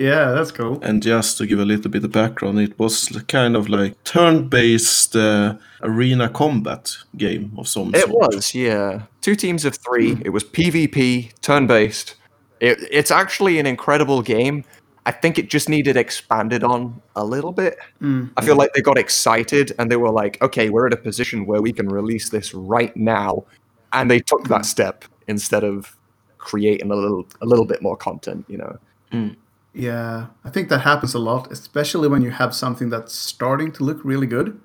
Yeah, 0.00 0.30
that's 0.30 0.50
cool. 0.50 0.80
And 0.82 1.02
just 1.02 1.36
to 1.38 1.46
give 1.46 1.60
a 1.60 1.64
little 1.66 1.90
bit 1.90 2.02
of 2.04 2.10
background, 2.10 2.58
it 2.58 2.78
was 2.78 3.08
kind 3.28 3.54
of 3.54 3.68
like 3.68 4.02
turn-based 4.04 5.14
uh, 5.14 5.56
arena 5.82 6.30
combat 6.30 6.96
game 7.18 7.52
of 7.58 7.68
some 7.68 7.94
It 7.94 8.08
sort. 8.08 8.34
was, 8.34 8.54
yeah. 8.54 9.02
Two 9.20 9.36
teams 9.36 9.66
of 9.66 9.76
three. 9.76 10.12
Mm-hmm. 10.12 10.22
It 10.24 10.30
was 10.30 10.42
PvP, 10.42 11.38
turn 11.42 11.66
based. 11.66 12.14
It, 12.60 12.78
it's 12.90 13.10
actually 13.10 13.58
an 13.58 13.66
incredible 13.66 14.22
game. 14.22 14.64
I 15.04 15.10
think 15.10 15.38
it 15.38 15.50
just 15.50 15.68
needed 15.68 15.98
expanded 15.98 16.64
on 16.64 17.02
a 17.14 17.24
little 17.24 17.52
bit. 17.52 17.76
Mm. 18.00 18.30
I 18.38 18.40
feel 18.42 18.56
like 18.56 18.72
they 18.72 18.80
got 18.80 18.96
excited 18.96 19.72
and 19.78 19.90
they 19.90 19.96
were 19.96 20.10
like, 20.10 20.40
okay, 20.40 20.70
we're 20.70 20.86
at 20.86 20.94
a 20.94 20.96
position 20.96 21.44
where 21.44 21.60
we 21.60 21.74
can 21.74 21.90
release 21.90 22.30
this 22.30 22.54
right 22.54 22.96
now. 22.96 23.44
And 23.92 24.10
they 24.10 24.20
took 24.20 24.48
that 24.48 24.62
mm. 24.62 24.64
step 24.64 25.04
instead 25.28 25.62
of 25.62 25.94
creating 26.38 26.90
a 26.90 26.94
little 26.94 27.26
a 27.42 27.46
little 27.46 27.66
bit 27.66 27.82
more 27.82 27.98
content, 27.98 28.46
you 28.48 28.56
know. 28.56 28.78
Mm. 29.12 29.36
Yeah, 29.72 30.26
I 30.44 30.50
think 30.50 30.68
that 30.68 30.80
happens 30.80 31.14
a 31.14 31.18
lot, 31.18 31.50
especially 31.52 32.08
when 32.08 32.22
you 32.22 32.30
have 32.30 32.54
something 32.54 32.90
that's 32.90 33.14
starting 33.14 33.70
to 33.72 33.84
look 33.84 34.04
really 34.04 34.26
good. 34.26 34.60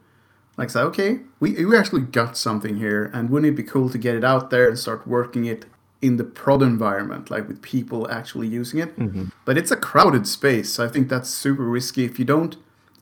Like, 0.58 0.70
say, 0.70 0.80
okay, 0.82 1.20
we, 1.40 1.66
we 1.66 1.78
actually 1.78 2.02
got 2.02 2.38
something 2.38 2.78
here, 2.78 3.12
and 3.14 3.30
wouldn't 3.30 3.54
it 3.54 3.56
be 3.56 3.64
cool 3.64 3.90
to 3.90 3.98
get 3.98 4.16
it 4.16 4.24
out 4.24 4.50
there 4.50 4.68
and 4.68 4.80
start 4.80 5.08
working 5.08 5.46
it 5.46 5.66
in 6.02 6.18
the 6.18 6.24
prod 6.24 6.62
environment, 6.62 7.30
like 7.30 7.48
with 7.48 7.62
people 7.62 8.10
actually 8.10 8.48
using 8.48 8.80
it? 8.80 8.98
Mm-hmm. 8.98 9.26
But 9.44 9.58
it's 9.58 9.72
a 9.72 9.76
crowded 9.76 10.28
space, 10.28 10.72
so 10.72 10.86
I 10.86 10.88
think 10.88 11.10
that's 11.10 11.30
super 11.30 11.64
risky. 11.64 12.06
If 12.06 12.18
you 12.18 12.26
don't 12.26 12.56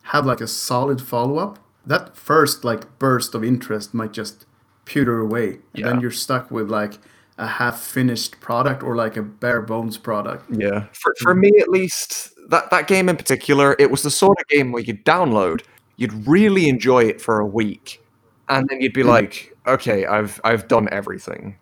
have 0.08 0.26
like 0.26 0.42
a 0.42 0.48
solid 0.48 1.02
follow 1.02 1.38
up, 1.38 1.60
that 1.86 2.18
first 2.18 2.64
like 2.64 2.98
burst 3.00 3.36
of 3.36 3.44
interest 3.44 3.94
might 3.94 4.14
just 4.14 4.46
pewter 4.86 5.20
away, 5.20 5.60
and 5.74 5.86
then 5.86 6.02
you're 6.02 6.12
stuck 6.12 6.50
with 6.50 6.70
like 6.70 6.98
a 7.38 7.48
half 7.48 7.80
finished 7.82 8.40
product 8.42 8.84
or 8.84 8.96
like 8.96 9.18
a 9.18 9.24
bare 9.24 9.62
bones 9.62 9.98
product. 9.98 10.46
Yeah. 10.52 10.86
For, 10.94 11.14
for 11.20 11.34
me 11.36 11.52
at 11.60 11.70
least, 11.70 12.34
that, 12.50 12.70
that 12.70 12.88
game 12.88 13.10
in 13.10 13.18
particular, 13.18 13.76
it 13.80 13.90
was 13.90 14.04
the 14.04 14.12
sort 14.12 14.38
of 14.40 14.48
game 14.48 14.72
where 14.72 14.84
you'd 14.84 15.04
download, 15.06 15.62
you'd 15.98 16.28
really 16.28 16.70
enjoy 16.70 17.04
it 17.06 17.20
for 17.22 17.40
a 17.40 17.46
week, 17.46 18.04
and 18.50 18.68
then 18.70 18.82
you'd 18.82 18.94
be 18.94 19.04
like, 19.04 19.56
okay, 19.68 20.06
I've 20.06 20.40
I've 20.44 20.68
done 20.68 20.90
everything. 20.92 21.56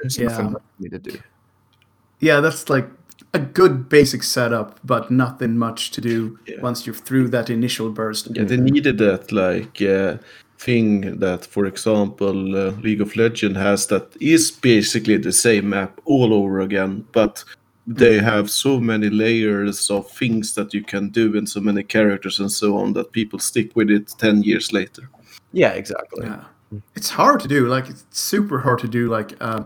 There's 0.00 0.18
nothing 0.18 0.46
Yeah. 0.46 0.52
left 0.52 0.64
for 0.76 0.82
me 0.82 0.88
to 0.90 0.98
do. 0.98 1.18
Yeah, 2.20 2.40
that's 2.40 2.68
like 2.68 2.88
a 3.34 3.38
good 3.38 3.88
basic 3.88 4.22
setup, 4.22 4.80
but 4.84 5.10
nothing 5.10 5.58
much 5.58 5.90
to 5.92 6.00
do 6.00 6.38
Yeah. 6.46 6.60
once 6.60 6.86
you're 6.86 6.94
through 6.94 7.28
that 7.28 7.50
initial 7.50 7.90
burst. 7.90 8.28
Yeah, 8.34 8.44
they 8.44 8.56
needed 8.56 8.98
that 8.98 9.30
like 9.32 9.82
uh, 9.82 10.16
thing 10.58 11.18
that, 11.18 11.46
for 11.46 11.66
example, 11.66 12.56
uh, 12.56 12.70
League 12.82 13.00
of 13.00 13.16
Legends 13.16 13.58
has 13.58 13.86
that 13.86 14.16
is 14.20 14.50
basically 14.50 15.16
the 15.16 15.32
same 15.32 15.70
map 15.70 16.00
all 16.04 16.34
over 16.34 16.60
again, 16.60 17.06
but 17.12 17.44
they 17.86 18.18
have 18.18 18.50
so 18.50 18.78
many 18.78 19.08
layers 19.08 19.90
of 19.90 20.10
things 20.10 20.54
that 20.54 20.74
you 20.74 20.84
can 20.84 21.08
do 21.08 21.36
and 21.38 21.48
so 21.48 21.60
many 21.60 21.82
characters 21.82 22.38
and 22.38 22.52
so 22.52 22.76
on 22.76 22.92
that 22.92 23.12
people 23.12 23.38
stick 23.38 23.74
with 23.74 23.90
it 23.90 24.12
10 24.18 24.42
years 24.42 24.72
later. 24.72 25.08
Yeah, 25.52 25.70
exactly. 25.70 26.26
Yeah. 26.26 26.44
It's 26.94 27.10
hard 27.10 27.40
to 27.40 27.48
do. 27.48 27.66
Like 27.66 27.88
it's 27.88 28.04
super 28.10 28.58
hard 28.58 28.80
to 28.80 28.88
do. 28.88 29.08
Like 29.08 29.32
uh, 29.40 29.64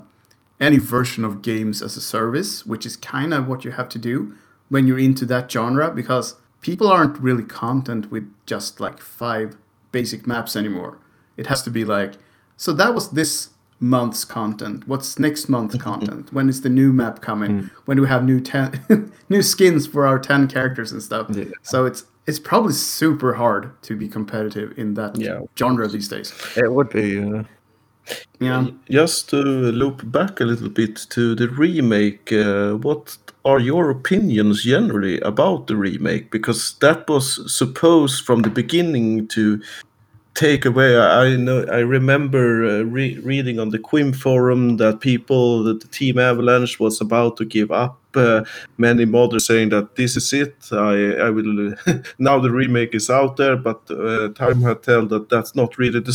any 0.61 0.78
version 0.78 1.25
of 1.25 1.42
games 1.42 1.82
as 1.82 1.96
a 1.96 2.00
service, 2.00 2.64
which 2.64 2.87
is 2.87 2.96
kind 2.96 3.34
of 3.34 3.49
what 3.49 3.64
you 3.64 3.72
have 3.72 3.88
to 3.88 3.99
do 3.99 4.34
when 4.68 4.87
you're 4.87 5.00
into 5.00 5.26
that 5.26 5.50
genre, 5.50 5.90
because 5.90 6.37
people 6.61 6.87
aren't 6.87 7.18
really 7.18 7.42
content 7.42 8.12
with 8.12 8.32
just 8.46 8.78
like 8.78 9.00
five 9.00 9.56
basic 9.92 10.26
maps 10.26 10.56
anymore. 10.56 10.99
It 11.37 11.46
has 11.46 11.62
to 11.62 11.70
be 11.70 11.84
like, 11.84 12.14
so 12.56 12.72
that 12.75 12.94
was 12.94 13.11
this 13.11 13.50
month's 13.80 14.25
content. 14.25 14.87
What's 14.87 15.18
next 15.18 15.49
month's 15.49 15.76
content? 15.90 16.32
When 16.32 16.49
is 16.49 16.61
the 16.62 16.68
new 16.68 16.92
map 16.92 17.20
coming? 17.20 17.70
When 17.84 17.96
do 17.96 18.02
we 18.02 18.08
have 18.08 18.25
new 18.25 18.40
ten 18.40 19.12
new 19.28 19.42
skins 19.42 19.87
for 19.87 20.06
our 20.06 20.18
ten 20.18 20.49
characters 20.49 20.92
and 20.92 21.02
stuff? 21.02 21.26
Yeah. 21.30 21.44
So 21.62 21.87
it's 21.87 22.04
it's 22.26 22.38
probably 22.38 22.72
super 22.72 23.34
hard 23.34 23.70
to 23.82 23.96
be 23.96 24.08
competitive 24.08 24.78
in 24.78 24.94
that 24.94 25.18
Yeah. 25.18 25.40
genre 25.58 25.88
these 25.88 26.08
days. 26.08 26.32
It 26.56 26.72
would 26.72 26.90
be. 26.90 27.18
Uh, 27.18 27.44
Yeah. 28.40 28.66
Just 28.90 29.30
to 29.30 29.37
loop 29.72 30.02
back 30.11 30.40
a 30.40 30.44
little 30.44 30.68
bit 30.68 30.96
to 31.11 31.34
the 31.37 31.49
remake, 31.49 32.32
uh, 32.32 32.72
what 32.75 33.16
are 33.44 33.58
your 33.58 33.90
opinions 33.90 34.64
generally 34.64 35.20
about 35.20 35.66
the 35.66 35.76
remake? 35.76 36.30
Because 36.30 36.75
that 36.80 37.08
was 37.08 37.52
supposed 37.52 38.25
from 38.25 38.42
the 38.42 38.50
beginning 38.50 39.28
to 39.28 39.61
take 40.34 40.64
away. 40.64 40.96
I 40.96 41.37
know 41.37 41.64
I 41.70 41.78
remember 41.80 42.64
uh, 42.64 42.82
re- 42.82 43.18
reading 43.18 43.58
on 43.58 43.70
the 43.70 43.78
Qhimm 43.78 44.14
forum 44.14 44.76
that 44.78 45.00
people, 45.00 45.62
that 45.64 45.80
the 45.80 45.88
team 45.88 46.18
Avalanche 46.18 46.80
was 46.80 47.00
about 47.00 47.37
to 47.38 47.44
give 47.44 47.70
up. 47.70 47.99
Uh, 48.14 48.44
many 48.76 49.06
modders 49.06 49.42
saying 49.42 49.70
that 49.70 49.96
this 49.96 50.16
is 50.16 50.32
it. 50.32 50.54
I 50.72 51.14
I 51.26 51.30
will 51.30 51.75
now 52.18 52.38
the 52.38 52.50
remake 52.50 52.94
is 52.94 53.11
out 53.11 53.37
there, 53.37 53.56
but 53.56 53.90
uh, 53.90 54.28
time 54.34 54.62
had 54.62 54.82
tell 54.82 55.06
that 55.06 55.28
that's 55.28 55.54
not 55.54 55.78
really 55.78 56.00
the 56.00 56.12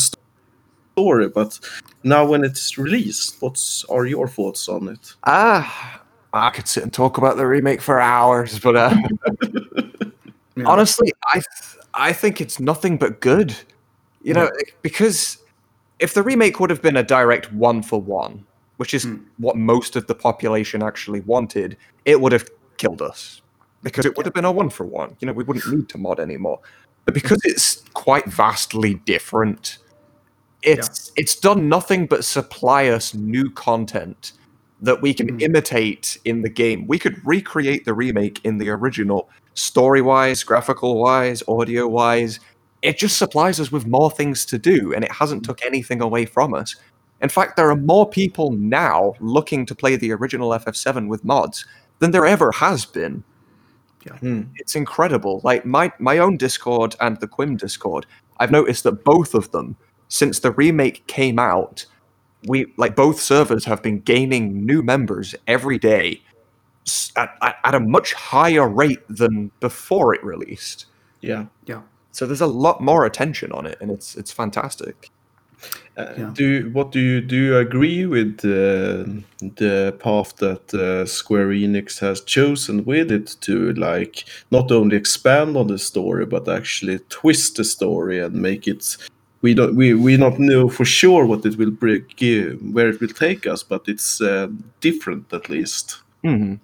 story. 0.96 1.30
But 1.30 1.60
now 2.04 2.26
when 2.26 2.44
it's 2.44 2.78
released, 2.78 3.42
what's 3.42 3.84
are 3.86 4.06
your 4.06 4.28
thoughts 4.28 4.70
on 4.70 4.88
it? 4.90 5.16
ah, 5.24 6.02
I 6.38 6.50
could 6.50 6.68
sit 6.68 6.84
and 6.84 6.94
talk 6.94 7.18
about 7.18 7.38
the 7.38 7.48
remake 7.48 7.82
for 7.82 8.00
hours, 8.00 8.60
but 8.60 8.76
uh, 8.76 8.96
Yeah. 10.58 10.66
honestly, 10.66 11.14
I 11.32 11.34
th- 11.36 11.78
I 11.94 12.14
think 12.14 12.42
it's 12.42 12.60
nothing 12.60 12.98
but 12.98 13.22
good. 13.22 13.56
You 14.22 14.34
know, 14.34 14.50
because 14.82 15.38
if 16.00 16.14
the 16.14 16.24
remake 16.24 16.60
would 16.60 16.70
have 16.72 16.82
been 16.82 16.98
a 16.98 17.04
direct 17.04 17.54
one 17.54 17.84
for 17.84 18.02
one, 18.02 18.46
which 18.78 18.94
is 18.94 19.08
what 19.38 19.56
most 19.56 19.96
of 19.96 20.08
the 20.08 20.16
population 20.16 20.82
actually 20.82 21.22
wanted, 21.22 21.78
it 22.06 22.20
would 22.20 22.32
have 22.32 22.50
killed 22.78 23.02
us 23.02 23.42
because 23.84 24.06
it 24.06 24.18
would 24.18 24.26
have 24.26 24.34
been 24.34 24.46
a 24.46 24.52
one 24.52 24.70
for 24.70 24.86
one. 24.86 25.16
You 25.20 25.28
know, 25.28 25.34
we 25.34 25.44
wouldn't 25.44 25.72
need 25.72 25.88
to 25.90 25.98
mod 26.00 26.20
anymore. 26.20 26.60
But 27.06 27.14
because 27.14 27.40
it's 27.44 27.84
quite 27.94 28.26
vastly 28.26 28.96
different, 29.06 29.78
it's 30.64 31.12
it's 31.16 31.36
done 31.40 31.70
nothing 31.70 32.08
but 32.08 32.26
supply 32.26 32.88
us 32.88 33.14
new 33.14 33.52
content 33.52 34.34
that 34.82 35.02
we 35.02 35.14
can 35.14 35.40
imitate 35.40 36.18
in 36.26 36.42
the 36.42 36.50
game. 36.50 36.88
We 36.88 37.00
could 37.00 37.20
recreate 37.26 37.86
the 37.86 37.94
remake 37.94 38.40
in 38.44 38.58
the 38.58 38.70
original, 38.70 39.30
story 39.54 40.02
wise, 40.02 40.44
graphical 40.44 41.00
wise, 41.00 41.42
audio 41.48 41.88
wise. 41.88 42.40
It 42.82 42.98
just 42.98 43.18
supplies 43.18 43.60
us 43.60 43.72
with 43.72 43.88
more 43.88 44.12
things 44.12 44.46
to 44.46 44.58
do, 44.60 44.94
and 44.94 45.04
it 45.04 45.12
hasn't 45.12 45.44
took 45.44 45.66
anything 45.66 46.02
away 46.02 46.26
from 46.26 46.54
us. 46.54 46.76
In 47.22 47.30
fact, 47.30 47.58
there 47.58 47.72
are 47.72 47.76
more 47.76 48.08
people 48.08 48.52
now 48.52 49.16
looking 49.20 49.66
to 49.66 49.74
play 49.74 49.96
the 49.96 50.12
original 50.12 50.50
FF7 50.52 51.08
with 51.08 51.26
mods 51.26 51.66
than 52.00 52.12
there 52.12 52.28
ever 52.28 52.52
has 52.52 52.86
been. 52.86 53.24
Hmm. 54.20 54.44
It's 54.56 54.76
incredible. 54.76 55.42
Like 55.44 55.66
my 55.66 55.92
my 56.00 56.18
own 56.18 56.38
Discord 56.38 56.96
and 57.02 57.20
the 57.20 57.28
Qhimm 57.28 57.58
Discord, 57.58 58.06
I've 58.38 58.52
noticed 58.52 58.84
that 58.84 59.04
both 59.04 59.34
of 59.34 59.52
them, 59.52 59.76
since 60.08 60.40
the 60.40 60.52
remake 60.52 61.06
came 61.08 61.40
out, 61.40 61.86
we 62.48 62.74
like 62.78 62.96
both 62.96 63.20
servers 63.20 63.66
have 63.66 63.82
been 63.82 64.00
gaining 64.00 64.66
new 64.66 64.82
members 64.82 65.36
every 65.48 65.78
day 65.78 66.22
at, 67.16 67.36
at, 67.42 67.58
at 67.64 67.76
a 67.76 67.80
much 67.80 68.14
higher 68.14 68.68
rate 68.68 69.06
than 69.10 69.52
before 69.60 70.14
it 70.16 70.24
released. 70.24 70.86
Yeah. 71.22 71.46
Yeah. 71.66 71.82
So 72.12 72.26
there's 72.26 72.42
a 72.42 72.48
lot 72.48 72.82
more 72.82 73.06
attention 73.06 73.52
on 73.52 73.66
it, 73.68 73.78
and 73.82 73.92
it's 73.92 74.16
it's 74.16 74.32
fantastic. 74.32 75.12
Uh, 75.98 76.14
Yeah. 76.18 76.32
Do 76.34 76.70
what 76.74 76.92
do 76.92 77.00
you 77.00 77.22
do? 77.22 77.36
You 77.36 77.58
agree 77.58 78.06
with 78.06 78.40
uh, 78.46 79.04
the 79.56 79.96
path 80.00 80.36
that 80.38 80.74
uh, 80.74 81.06
Square 81.06 81.50
Enix 81.50 82.00
has 82.00 82.22
chosen 82.22 82.86
with 82.86 83.12
it 83.12 83.36
to 83.42 83.74
like 83.74 84.26
not 84.52 84.72
only 84.72 84.96
expand 84.98 85.58
on 85.58 85.68
the 85.68 85.78
story 85.78 86.26
but 86.26 86.48
actually 86.48 87.00
twist 87.10 87.56
the 87.56 87.64
story 87.64 88.20
and 88.20 88.34
make 88.36 88.68
it. 88.68 88.98
We 89.42 89.54
don't 89.54 89.76
we, 89.76 89.94
we 89.94 90.18
not 90.18 90.40
know 90.40 90.68
for 90.70 90.86
sure 90.86 91.26
what 91.26 91.46
it 91.46 91.58
will 91.58 91.72
bring, 91.72 92.04
where 92.74 92.90
it 92.90 93.00
will 93.00 93.08
take 93.10 93.46
us, 93.46 93.64
but 93.64 93.88
it's 93.88 94.20
uh, 94.22 94.48
different 94.82 95.32
at 95.34 95.50
least. 95.50 96.02
hmm 96.24 96.56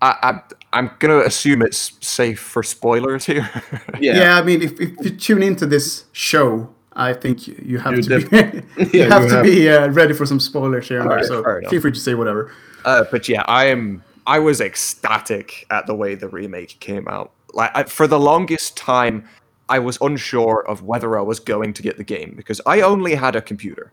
I, 0.00 0.14
I 0.22 0.40
I'm 0.72 0.90
gonna 0.98 1.18
assume 1.20 1.62
it's 1.62 1.92
safe 2.00 2.40
for 2.40 2.62
spoilers 2.62 3.26
here. 3.26 3.48
Yeah. 4.00 4.38
I 4.38 4.42
mean, 4.42 4.62
if, 4.62 4.80
if 4.80 4.90
you 5.04 5.10
tune 5.16 5.42
into 5.42 5.66
this 5.66 6.04
show, 6.12 6.68
I 6.94 7.12
think 7.12 7.46
you, 7.46 7.54
you 7.64 7.78
have 7.78 7.94
You 7.96 8.02
to 8.02 8.08
def- 8.18 8.30
be, 8.30 8.36
you 8.98 9.00
Yeah, 9.00 9.08
have 9.08 9.22
you 9.22 9.28
to 9.28 9.34
have- 9.36 9.44
be 9.44 9.68
uh, 9.68 9.88
ready 9.90 10.12
for 10.14 10.26
some 10.26 10.40
spoilers 10.40 10.88
here 10.88 11.00
and 11.00 11.10
there. 11.10 11.18
Alright, 11.32 11.64
So 11.64 11.70
feel 11.70 11.80
free 11.80 11.92
to 11.92 12.00
say 12.00 12.14
whatever. 12.14 12.50
Uh, 12.84 13.04
but 13.10 13.28
yeah, 13.28 13.42
I 13.46 13.66
am. 13.66 14.02
I 14.26 14.38
was 14.38 14.60
ecstatic 14.60 15.66
at 15.70 15.86
the 15.86 15.94
way 15.94 16.14
the 16.16 16.28
remake 16.28 16.78
came 16.80 17.06
out. 17.08 17.30
Like 17.54 17.70
I, 17.76 17.82
for 17.84 18.06
the 18.06 18.18
longest 18.18 18.76
time, 18.76 19.28
I 19.72 19.78
was 19.78 19.96
unsure 20.02 20.62
of 20.68 20.82
whether 20.82 21.18
I 21.18 21.22
was 21.22 21.40
going 21.40 21.72
to 21.72 21.82
get 21.82 21.96
the 21.96 22.04
game 22.04 22.34
because 22.36 22.60
I 22.66 22.82
only 22.82 23.14
had 23.14 23.34
a 23.34 23.40
computer, 23.40 23.90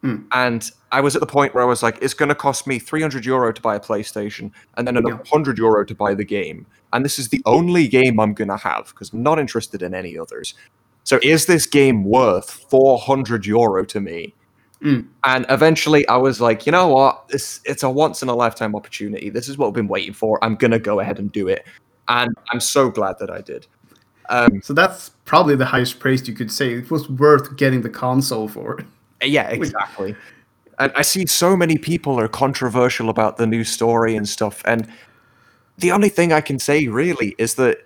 hmm. 0.00 0.22
and 0.32 0.62
I 0.90 1.02
was 1.02 1.14
at 1.14 1.20
the 1.20 1.26
point 1.26 1.54
where 1.54 1.62
I 1.62 1.66
was 1.66 1.82
like, 1.82 1.98
"It's 2.00 2.14
going 2.14 2.30
to 2.30 2.34
cost 2.34 2.66
me 2.66 2.78
300 2.78 3.26
euro 3.26 3.52
to 3.52 3.60
buy 3.60 3.74
a 3.76 3.80
PlayStation, 3.80 4.50
and 4.76 4.88
then 4.88 4.96
another 4.96 5.16
100 5.16 5.58
euro 5.58 5.84
to 5.84 5.94
buy 5.94 6.14
the 6.14 6.24
game, 6.24 6.66
and 6.94 7.04
this 7.04 7.18
is 7.18 7.28
the 7.28 7.42
only 7.44 7.86
game 7.86 8.18
I'm 8.18 8.32
going 8.32 8.48
to 8.48 8.56
have 8.56 8.86
because 8.88 9.12
I'm 9.12 9.22
not 9.22 9.38
interested 9.38 9.82
in 9.82 9.94
any 9.94 10.18
others." 10.18 10.54
So, 11.04 11.20
is 11.22 11.44
this 11.44 11.66
game 11.66 12.04
worth 12.04 12.50
400 12.70 13.44
euro 13.44 13.84
to 13.84 14.00
me? 14.00 14.34
Hmm. 14.80 15.00
And 15.24 15.44
eventually 15.50 16.08
I 16.08 16.16
was 16.16 16.40
like, 16.40 16.64
you 16.64 16.72
know 16.72 16.88
what? 16.88 17.28
This 17.28 17.60
it's 17.66 17.82
a 17.82 17.90
once 17.90 18.22
in 18.22 18.30
a 18.30 18.34
lifetime 18.34 18.74
opportunity. 18.74 19.28
This 19.28 19.50
is 19.50 19.58
what 19.58 19.68
I've 19.68 19.74
been 19.74 19.88
waiting 19.88 20.14
for. 20.14 20.42
I'm 20.42 20.56
gonna 20.56 20.78
go 20.78 21.00
ahead 21.00 21.18
and 21.18 21.30
do 21.30 21.48
it. 21.48 21.66
and 22.08 22.30
I'm 22.50 22.60
so 22.60 22.90
glad 22.90 23.16
that 23.20 23.30
I 23.30 23.42
did. 23.42 23.66
Um, 24.30 24.62
So 24.62 24.72
that's 24.72 25.10
probably 25.24 25.56
the 25.56 25.66
highest 25.66 26.00
praise 26.00 26.26
you 26.26 26.34
could 26.34 26.50
say. 26.50 26.72
It 26.74 26.90
was 26.90 27.08
worth 27.08 27.56
getting 27.56 27.82
the 27.82 27.90
console 27.90 28.48
for. 28.48 28.84
yeah, 29.22 29.48
exactly. 29.50 30.16
And 30.78 30.92
I 30.96 31.02
see 31.02 31.26
so 31.26 31.56
many 31.56 31.76
people 31.76 32.18
are 32.18 32.28
controversial 32.28 33.10
about 33.10 33.36
the 33.36 33.46
new 33.46 33.64
story 33.64 34.16
and 34.16 34.26
stuff, 34.26 34.62
and 34.64 34.88
the 35.76 35.92
only 35.92 36.08
thing 36.08 36.32
I 36.32 36.40
can 36.40 36.58
say 36.58 36.86
really 36.86 37.34
is 37.38 37.54
that 37.56 37.78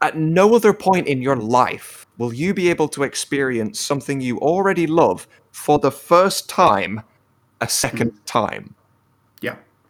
at 0.00 0.16
no 0.16 0.54
other 0.54 0.72
point 0.72 1.08
in 1.08 1.22
your 1.22 1.36
life 1.36 2.06
will 2.18 2.32
you 2.32 2.54
be 2.54 2.68
able 2.70 2.88
to 2.88 3.02
experience 3.02 3.80
something 3.80 4.20
you 4.20 4.38
already 4.38 4.86
love 4.86 5.26
for 5.50 5.78
the 5.78 5.90
first 5.90 6.48
time 6.48 7.02
a 7.60 7.68
second 7.68 8.12
time. 8.26 8.74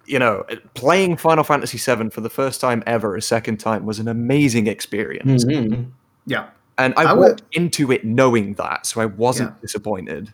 You 0.06 0.18
know, 0.18 0.44
playing 0.74 1.16
Final 1.16 1.44
Fantasy 1.44 1.78
VII 1.78 2.10
for 2.10 2.20
the 2.20 2.30
first 2.30 2.60
time 2.60 2.82
ever 2.86 3.16
a 3.16 3.22
second 3.22 3.58
time 3.58 3.86
was 3.86 3.98
an 3.98 4.08
amazing 4.08 4.66
experience. 4.66 5.44
Mhm. 5.44 5.86
Yeah. 6.26 6.46
And 6.76 6.92
I, 6.96 7.04
I 7.04 7.12
would- 7.12 7.42
into 7.52 7.90
it 7.92 8.04
knowing 8.04 8.54
that, 8.54 8.84
so 8.86 9.00
I 9.00 9.06
wasn't 9.06 9.50
Yeah. 9.50 9.60
disappointed. 9.62 10.32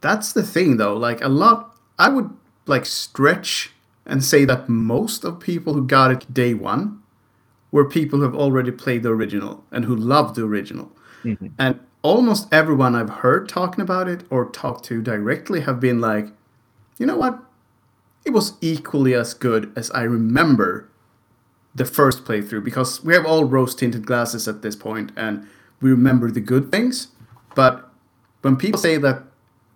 That's 0.00 0.32
the 0.32 0.42
thing 0.42 0.76
though. 0.78 0.96
Like 0.96 1.22
a 1.22 1.28
lot 1.28 1.76
I 1.98 2.08
would 2.08 2.30
like 2.66 2.86
stretch 2.86 3.72
and 4.06 4.24
say 4.24 4.44
that 4.46 4.68
most 4.68 5.24
of 5.24 5.38
people 5.40 5.74
who 5.74 5.86
got 5.86 6.10
it 6.10 6.32
day 6.32 6.54
one 6.54 6.98
were 7.70 7.84
people 7.84 8.18
who 8.18 8.24
have 8.24 8.34
already 8.34 8.70
played 8.70 9.02
the 9.02 9.10
original 9.10 9.62
and 9.70 9.84
who 9.84 9.94
loved 9.94 10.36
the 10.36 10.44
original. 10.44 10.90
And 11.58 11.78
almost 12.02 12.48
everyone 12.52 12.94
I've 12.96 13.10
heard 13.10 13.48
talking 13.48 13.80
about 13.82 14.08
it 14.08 14.24
or 14.30 14.46
talked 14.46 14.84
to 14.86 15.00
directly 15.02 15.60
have 15.60 15.78
been 15.80 16.00
like, 16.00 16.28
you 16.98 17.06
know 17.06 17.16
what? 17.16 17.38
It 18.24 18.30
was 18.30 18.54
equally 18.60 19.14
as 19.14 19.34
good 19.34 19.72
as 19.76 19.90
I 19.90 20.02
remember 20.02 20.88
the 21.74 21.84
first 21.84 22.24
playthrough 22.24 22.64
because 22.64 23.02
we 23.02 23.14
have 23.14 23.26
all 23.26 23.44
rose 23.44 23.74
tinted 23.74 24.06
glasses 24.06 24.46
at 24.46 24.62
this 24.62 24.76
point 24.76 25.10
and 25.16 25.46
we 25.80 25.90
remember 25.90 26.30
the 26.30 26.40
good 26.40 26.70
things. 26.70 27.08
But 27.54 27.88
when 28.42 28.56
people 28.56 28.80
say 28.80 28.96
that 28.98 29.24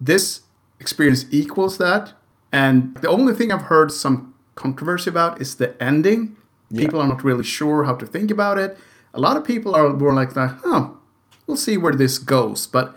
this 0.00 0.42
experience 0.78 1.24
equals 1.30 1.78
that, 1.78 2.12
and 2.52 2.94
the 2.96 3.08
only 3.08 3.34
thing 3.34 3.50
I've 3.50 3.62
heard 3.62 3.90
some 3.90 4.34
controversy 4.54 5.10
about 5.10 5.40
is 5.40 5.56
the 5.56 5.80
ending. 5.82 6.36
People 6.74 7.00
are 7.00 7.08
not 7.08 7.24
really 7.24 7.44
sure 7.44 7.84
how 7.84 7.94
to 7.94 8.06
think 8.06 8.30
about 8.30 8.58
it. 8.58 8.76
A 9.14 9.20
lot 9.20 9.36
of 9.36 9.44
people 9.44 9.74
are 9.74 9.92
more 9.92 10.12
like 10.14 10.34
that, 10.34 10.58
oh, 10.64 10.98
we'll 11.46 11.56
see 11.56 11.76
where 11.76 11.94
this 11.94 12.18
goes. 12.18 12.66
But 12.66 12.96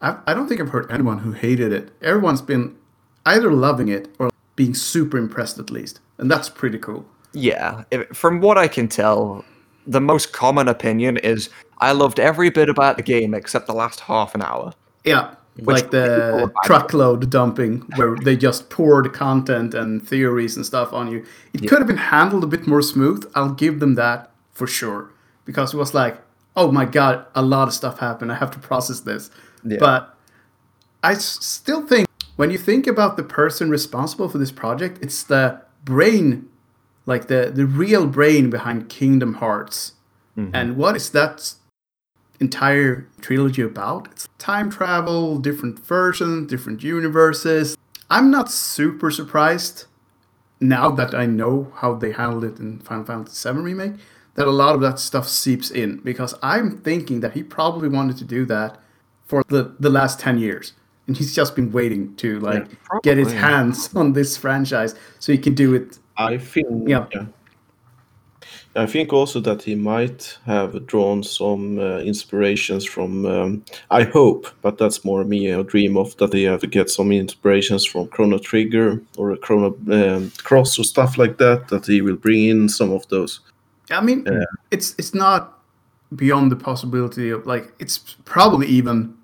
I, 0.00 0.18
I 0.26 0.34
don't 0.34 0.48
think 0.48 0.60
I've 0.60 0.70
heard 0.70 0.90
anyone 0.90 1.18
who 1.18 1.32
hated 1.32 1.72
it. 1.72 1.92
Everyone's 2.02 2.42
been 2.42 2.76
either 3.24 3.52
loving 3.52 3.88
it 3.88 4.08
or 4.18 4.30
being 4.56 4.74
super 4.74 5.18
impressed 5.18 5.58
at 5.58 5.70
least. 5.70 6.00
And 6.18 6.30
that's 6.30 6.48
pretty 6.48 6.78
cool. 6.78 7.04
Yeah, 7.32 7.84
if, 7.90 8.08
from 8.08 8.40
what 8.40 8.58
I 8.58 8.68
can 8.68 8.88
tell, 8.88 9.44
the 9.86 10.00
most 10.00 10.32
common 10.32 10.68
opinion 10.68 11.16
is 11.16 11.48
I 11.78 11.92
loved 11.92 12.20
every 12.20 12.50
bit 12.50 12.68
about 12.68 12.96
the 12.96 13.02
game 13.02 13.34
except 13.34 13.66
the 13.66 13.72
last 13.72 14.00
half 14.00 14.34
an 14.34 14.42
hour. 14.42 14.74
Yeah, 15.04 15.34
like 15.58 15.90
the 15.90 16.52
truckload 16.64 17.30
dumping 17.30 17.80
where 17.96 18.16
they 18.16 18.36
just 18.36 18.70
poured 18.70 19.12
content 19.12 19.74
and 19.74 20.06
theories 20.06 20.56
and 20.56 20.64
stuff 20.64 20.92
on 20.92 21.10
you. 21.10 21.24
It 21.52 21.68
could 21.68 21.78
have 21.78 21.88
been 21.88 21.96
handled 21.96 22.44
a 22.44 22.46
bit 22.46 22.66
more 22.66 22.82
smooth. 22.82 23.30
I'll 23.34 23.52
give 23.52 23.80
them 23.80 23.94
that 23.96 24.30
for 24.52 24.66
sure 24.66 25.10
because 25.44 25.74
it 25.74 25.76
was 25.76 25.94
like, 25.94 26.20
oh 26.56 26.70
my 26.70 26.84
god, 26.84 27.26
a 27.34 27.42
lot 27.42 27.68
of 27.68 27.74
stuff 27.74 27.98
happened. 27.98 28.30
I 28.30 28.36
have 28.36 28.50
to 28.52 28.58
process 28.58 29.00
this. 29.00 29.30
Yeah. 29.64 29.78
But 29.80 30.16
I 31.02 31.12
s- 31.12 31.44
still 31.44 31.86
think 31.86 32.08
when 32.36 32.50
you 32.50 32.58
think 32.58 32.86
about 32.86 33.16
the 33.16 33.22
person 33.22 33.70
responsible 33.70 34.28
for 34.28 34.38
this 34.38 34.52
project, 34.52 34.98
it's 35.02 35.22
the 35.22 35.62
brain, 35.84 36.48
like 37.06 37.28
the 37.28 37.50
the 37.54 37.66
real 37.66 38.06
brain 38.06 38.50
behind 38.50 38.88
Kingdom 38.88 39.34
Hearts. 39.34 39.92
Mm-hmm. 40.36 40.54
And 40.54 40.76
what 40.76 40.96
is 40.96 41.10
that 41.10 41.54
entire 42.40 43.06
trilogy 43.20 43.62
about? 43.62 44.08
It's 44.12 44.28
time 44.38 44.70
travel, 44.70 45.38
different 45.38 45.78
versions, 45.78 46.48
different 46.48 46.82
universes. 46.82 47.76
I'm 48.08 48.30
not 48.30 48.50
super 48.50 49.10
surprised 49.10 49.86
now 50.60 50.90
that 50.90 51.14
I 51.14 51.26
know 51.26 51.72
how 51.76 51.94
they 51.94 52.12
handled 52.12 52.44
it 52.44 52.58
in 52.58 52.78
Final 52.80 53.04
Fantasy 53.04 53.50
VII 53.50 53.58
Remake 53.58 53.94
that 54.34 54.46
a 54.46 54.50
lot 54.50 54.74
of 54.74 54.80
that 54.80 54.98
stuff 54.98 55.28
seeps 55.28 55.70
in 55.70 55.98
because 55.98 56.34
I'm 56.42 56.78
thinking 56.78 57.20
that 57.20 57.32
he 57.32 57.42
probably 57.42 57.88
wanted 57.88 58.16
to 58.18 58.24
do 58.24 58.46
that 58.46 58.78
for 59.24 59.44
the, 59.48 59.74
the 59.78 59.90
last 59.90 60.20
10 60.20 60.38
years. 60.38 60.72
And 61.06 61.16
he's 61.16 61.34
just 61.34 61.56
been 61.56 61.72
waiting 61.72 62.14
to 62.16 62.38
like 62.40 62.68
get 63.02 63.18
his 63.18 63.32
hands 63.32 63.92
on 63.96 64.12
this 64.12 64.36
franchise 64.36 64.94
so 65.18 65.32
he 65.32 65.38
can 65.38 65.54
do 65.54 65.74
it. 65.74 65.98
I 66.16 66.38
think. 66.38 66.88
Yeah. 66.88 67.06
yeah. 67.12 67.26
I 68.74 68.86
think 68.86 69.12
also 69.12 69.38
that 69.40 69.62
he 69.62 69.74
might 69.74 70.38
have 70.46 70.86
drawn 70.86 71.22
some 71.22 71.78
uh, 71.78 71.98
inspirations 71.98 72.84
from. 72.86 73.26
Um, 73.26 73.64
I 73.90 74.04
hope, 74.04 74.46
but 74.62 74.78
that's 74.78 75.04
more 75.04 75.24
me 75.24 75.48
a 75.48 75.62
dream 75.62 75.96
of 75.96 76.16
that 76.16 76.32
he 76.32 76.44
have 76.44 76.60
to 76.60 76.66
get 76.66 76.88
some 76.88 77.12
inspirations 77.12 77.84
from 77.84 78.08
Chrono 78.08 78.38
Trigger 78.38 79.02
or 79.18 79.32
a 79.32 79.36
Chrono 79.36 79.76
um, 79.90 80.32
Cross 80.42 80.78
or 80.78 80.84
stuff 80.84 81.18
like 81.18 81.36
that. 81.38 81.68
That 81.68 81.86
he 81.86 82.00
will 82.00 82.16
bring 82.16 82.44
in 82.44 82.68
some 82.68 82.92
of 82.92 83.06
those. 83.08 83.40
I 83.90 84.00
mean, 84.00 84.26
it's 84.70 84.94
it's 84.96 85.12
not 85.12 85.58
beyond 86.16 86.50
the 86.50 86.56
possibility 86.56 87.30
of 87.30 87.46
like 87.46 87.72
it's 87.78 87.98
probably 88.24 88.66
even 88.68 89.14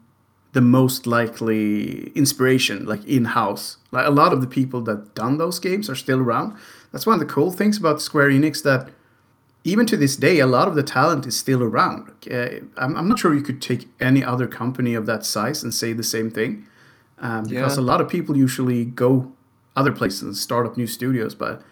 the 0.58 0.62
most 0.80 1.06
likely 1.06 2.10
inspiration 2.22 2.84
like 2.92 3.04
in 3.16 3.24
house. 3.40 3.76
Like 3.92 4.06
a 4.06 4.10
lot 4.22 4.32
of 4.32 4.40
the 4.40 4.46
people 4.58 4.80
that 4.88 5.14
done 5.14 5.38
those 5.38 5.58
games 5.60 5.88
are 5.88 5.94
still 6.04 6.18
around. 6.26 6.48
That's 6.90 7.06
one 7.06 7.14
of 7.14 7.20
the 7.24 7.32
cool 7.36 7.52
things 7.52 7.78
about 7.78 8.02
Square 8.02 8.30
Enix 8.30 8.62
that 8.64 8.82
even 9.62 9.86
to 9.86 9.96
this 9.96 10.16
day, 10.16 10.40
a 10.40 10.46
lot 10.46 10.66
of 10.66 10.74
the 10.74 10.82
talent 10.82 11.26
is 11.26 11.36
still 11.38 11.62
around. 11.62 12.10
Uh, 12.28 12.48
I'm, 12.82 12.92
I'm 12.96 13.08
not 13.08 13.18
sure 13.20 13.34
you 13.34 13.46
could 13.48 13.62
take 13.62 13.82
any 14.00 14.22
other 14.32 14.48
company 14.48 14.94
of 14.94 15.06
that 15.06 15.24
size 15.24 15.62
and 15.62 15.72
say 15.72 15.92
the 15.92 16.02
same 16.16 16.28
thing, 16.38 16.66
um, 17.20 17.44
because 17.44 17.76
Yeah. 17.76 17.84
a 17.84 17.86
lot 17.92 18.00
of 18.00 18.08
people 18.08 18.36
usually 18.36 18.84
go 18.84 19.30
other 19.76 19.92
places 19.92 20.22
and 20.22 20.36
start 20.36 20.66
up 20.66 20.76
new 20.76 20.88
studios. 20.88 21.34
But 21.36 21.62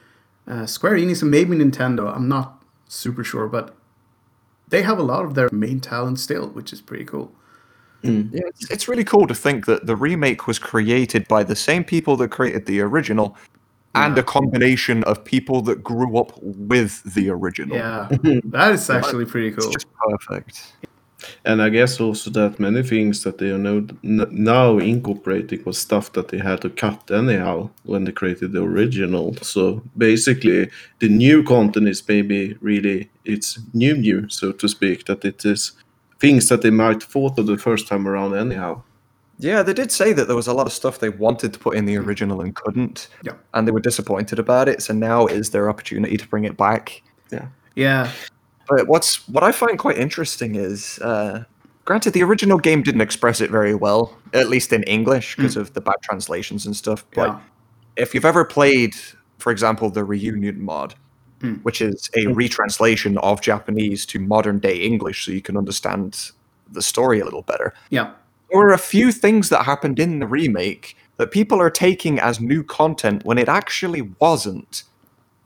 uh, 0.47 0.67
Square 0.67 0.97
Enix 0.99 1.23
and 1.23 1.31
maybe 1.31 1.57
Nintendo, 1.57 2.15
I'm 2.15 2.29
not 2.29 2.63
super 2.87 3.25
sure, 3.25 3.49
but 3.49 3.75
they 4.69 4.83
have 4.83 4.99
a 5.01 5.07
lot 5.13 5.25
of 5.25 5.35
their 5.35 5.49
main 5.51 5.81
talent 5.81 6.19
still, 6.21 6.47
which 6.57 6.73
is 6.73 6.81
pretty 6.81 7.05
cool. 7.05 7.29
Mm. 8.03 8.33
Yeah, 8.33 8.43
it's, 8.47 8.71
it's 8.71 8.89
really 8.89 9.05
cool 9.05 9.27
to 9.27 9.35
think 9.35 9.67
that 9.67 9.87
the 9.87 9.97
remake 9.97 10.47
was 10.47 10.59
created 10.59 11.27
by 11.29 11.43
the 11.43 11.57
same 11.57 11.85
people 11.85 12.17
that 12.19 12.31
created 12.31 12.67
the 12.67 12.81
original 12.81 13.37
and 13.95 14.19
a 14.19 14.23
combination 14.23 15.03
of 15.05 15.25
people 15.25 15.63
that 15.63 15.83
grew 15.83 16.19
up 16.19 16.33
with 16.43 17.03
the 17.15 17.31
original. 17.31 17.77
Yeah, 17.77 18.09
that 18.45 18.73
is 18.73 18.91
actually 18.91 19.25
pretty 19.25 19.49
It's 19.49 19.65
cool. 19.65 19.73
just 19.73 19.87
perfect. 19.95 20.75
And 21.45 21.63
I 21.63 21.71
guess 21.71 21.99
also 21.99 22.31
that 22.31 22.61
many 22.61 22.83
things 22.83 23.23
that 23.25 23.39
they 23.39 23.51
are 23.51 23.59
now, 23.59 23.87
now 24.03 24.79
incorporating 24.79 25.65
was 25.65 25.79
stuff 25.79 26.13
that 26.13 26.29
they 26.29 26.39
had 26.39 26.61
to 26.61 26.71
cut 26.71 27.11
anyhow 27.11 27.71
when 27.85 28.05
they 28.05 28.13
created 28.13 28.53
the 28.53 28.63
original. 28.63 29.35
So 29.37 29.83
basically, 29.97 30.71
the 30.99 31.09
new 31.09 31.43
content 31.43 31.89
is 31.89 32.07
maybe 32.07 32.57
really 32.61 33.11
it's 33.25 33.59
new, 33.73 33.97
new, 33.97 34.29
so 34.29 34.53
to 34.53 34.69
speak. 34.69 35.07
That 35.07 35.25
it 35.25 35.45
is 35.45 35.73
things 36.19 36.49
that 36.49 36.63
they 36.63 36.71
might 36.71 37.03
thought 37.03 37.39
of 37.39 37.47
the 37.47 37.59
first 37.59 37.89
time 37.89 38.07
around 38.07 38.35
anyhow. 38.35 38.83
Yeah, 39.39 39.63
they 39.63 39.75
did 39.75 39.93
say 39.93 40.13
that 40.15 40.27
there 40.27 40.37
was 40.37 40.47
a 40.47 40.55
lot 40.55 40.67
of 40.67 40.73
stuff 40.73 40.99
they 40.99 41.11
wanted 41.11 41.53
to 41.53 41.59
put 41.59 41.77
in 41.77 41.85
the 41.85 41.97
original 41.99 42.41
and 42.41 42.55
couldn't. 42.55 43.09
Yeah. 43.23 43.35
And 43.53 43.69
they 43.69 43.73
were 43.73 43.81
disappointed 43.81 44.39
about 44.39 44.69
it, 44.69 44.83
so 44.83 44.95
now 44.95 45.27
is 45.27 45.51
their 45.51 45.69
opportunity 45.69 46.17
to 46.17 46.27
bring 46.27 46.45
it 46.45 46.57
back. 46.57 47.03
Yeah, 47.31 47.49
Yeah. 47.75 48.11
But 48.69 48.89
what's 48.89 49.29
what 49.29 49.45
I 49.45 49.53
find 49.53 49.79
quite 49.79 49.97
interesting 49.97 50.57
is, 50.57 50.99
uh, 50.99 51.45
granted, 51.85 52.15
the 52.15 52.23
original 52.23 52.59
game 52.59 52.83
didn't 52.83 53.01
express 53.01 53.41
it 53.41 53.51
very 53.51 53.75
well, 53.75 54.17
at 54.33 54.49
least 54.49 54.73
in 54.73 54.83
English, 54.85 55.37
because 55.37 55.57
of 55.57 55.73
the 55.75 55.81
bad 55.81 55.97
translations 56.03 56.67
and 56.67 56.75
stuff. 56.75 57.05
But 57.15 57.29
yeah, 57.29 57.41
if 57.97 58.13
you've 58.13 58.25
ever 58.25 58.45
played, 58.45 58.97
for 59.39 59.53
example, 59.53 59.91
the 59.91 60.03
Reunion 60.03 60.65
mod, 60.65 60.95
Hmm. 61.41 61.55
which 61.57 61.83
is 61.83 62.09
a 62.17 62.29
retranslation 62.29 63.19
of 63.19 63.43
Japanese 63.43 64.07
to 64.07 64.19
modern 64.19 64.59
day 64.59 64.79
English, 64.79 65.27
so 65.27 65.33
you 65.33 65.43
can 65.43 65.57
understand 65.57 66.31
the 66.73 66.81
story 66.81 67.21
a 67.21 67.25
little 67.25 67.43
better, 67.43 67.75
yeah, 67.91 68.13
there 68.51 68.61
were 68.61 68.73
a 68.73 68.79
few 68.79 69.13
things 69.13 69.49
that 69.49 69.65
happened 69.65 69.99
in 69.99 70.19
the 70.19 70.27
remake 70.27 70.97
that 71.17 71.31
people 71.31 71.61
are 71.61 71.71
taking 71.71 72.19
as 72.19 72.41
new 72.41 72.63
content 72.63 73.25
when 73.25 73.39
it 73.39 73.49
actually 73.49 74.03
wasn't. 74.21 74.85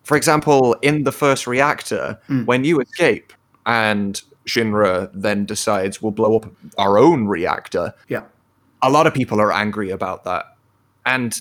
For 0.04 0.16
example, 0.16 0.74
in 0.82 1.04
the 1.04 1.12
first 1.12 1.46
reactor, 1.46 2.18
when 2.44 2.64
you 2.64 2.80
escape 2.80 3.32
and 3.66 4.20
Shinra 4.46 5.10
then 5.14 5.44
decides 5.44 6.02
we'll 6.02 6.12
blow 6.12 6.36
up 6.36 6.46
our 6.78 6.98
own 6.98 7.26
reactor, 7.26 7.94
yeah. 8.08 8.24
a 8.82 8.90
lot 8.90 9.06
of 9.06 9.14
people 9.14 9.40
are 9.40 9.52
angry 9.52 9.90
about 9.90 10.24
that. 10.24 10.56
And 11.06 11.40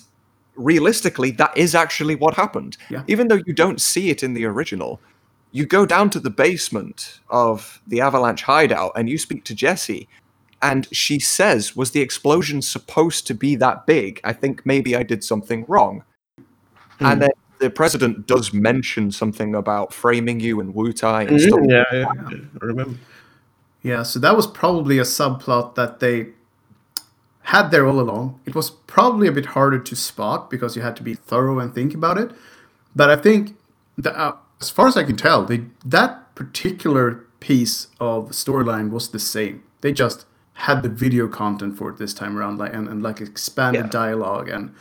realistically, 0.60 1.30
that 1.32 1.56
is 1.56 1.74
actually 1.74 2.14
what 2.14 2.34
happened. 2.34 2.76
Yeah. 2.88 3.02
Even 3.08 3.28
though 3.28 3.40
you 3.46 3.52
don't 3.52 3.80
see 3.80 4.10
it 4.10 4.22
in 4.22 4.34
the 4.34 4.44
original, 4.44 5.00
you 5.52 5.66
go 5.66 5.86
down 5.86 6.10
to 6.10 6.20
the 6.20 6.30
basement 6.30 7.20
of 7.28 7.80
the 7.86 8.00
Avalanche 8.00 8.42
hideout 8.42 8.92
and 8.94 9.08
you 9.08 9.18
speak 9.18 9.44
to 9.44 9.54
Jesse. 9.54 10.08
and 10.62 10.86
she 10.94 11.18
says, 11.18 11.74
Was 11.74 11.92
the 11.92 12.00
explosion 12.00 12.62
supposed 12.62 13.26
to 13.26 13.34
be 13.34 13.56
that 13.56 13.86
big? 13.86 14.20
I 14.24 14.32
think 14.32 14.64
maybe 14.64 14.94
I 14.94 15.02
did 15.02 15.24
something 15.24 15.64
wrong. 15.68 16.04
And 17.00 17.22
then 17.22 17.30
the 17.60 17.70
president 17.70 18.26
does 18.26 18.52
mention 18.52 19.10
something 19.10 19.54
about 19.54 19.94
framing 19.94 20.40
you 20.40 20.60
and 20.60 20.74
Wutai 20.74 21.28
and 21.28 21.40
stuff. 21.40 21.60
Mm, 21.60 21.70
yeah, 21.70 21.84
yeah, 21.92 22.12
yeah, 22.30 22.38
I 22.60 22.64
remember. 22.64 22.98
Yeah, 23.82 24.02
so 24.02 24.18
that 24.18 24.36
was 24.36 24.46
probably 24.46 24.98
a 24.98 25.04
subplot 25.04 25.74
that 25.76 26.00
they 26.00 26.28
had 27.42 27.70
there 27.70 27.86
all 27.86 27.98
along. 28.00 28.38
It 28.46 28.54
was 28.54 28.70
probably 28.70 29.26
a 29.28 29.32
bit 29.32 29.46
harder 29.46 29.78
to 29.78 29.96
spot 29.96 30.50
because 30.50 30.76
you 30.76 30.82
had 30.82 30.96
to 30.96 31.02
be 31.02 31.14
thorough 31.14 31.58
and 31.58 31.74
think 31.74 31.94
about 31.94 32.18
it. 32.18 32.30
But 32.94 33.10
I 33.10 33.16
think, 33.16 33.56
that, 33.98 34.16
uh, 34.18 34.34
as 34.60 34.70
far 34.70 34.88
as 34.88 34.96
I 34.96 35.04
can 35.04 35.16
tell, 35.16 35.44
they, 35.44 35.62
that 35.84 36.34
particular 36.34 37.24
piece 37.40 37.88
of 37.98 38.30
storyline 38.30 38.90
was 38.90 39.08
the 39.10 39.18
same. 39.18 39.62
They 39.80 39.92
just 39.92 40.26
had 40.54 40.82
the 40.82 40.88
video 40.90 41.26
content 41.28 41.78
for 41.78 41.88
it 41.90 41.96
this 41.96 42.12
time 42.12 42.36
around, 42.36 42.58
like 42.58 42.74
and, 42.74 42.86
and 42.88 43.02
like 43.02 43.20
expanded 43.20 43.86
Yeah. 43.86 43.90
dialogue. 43.90 44.48
And 44.48 44.74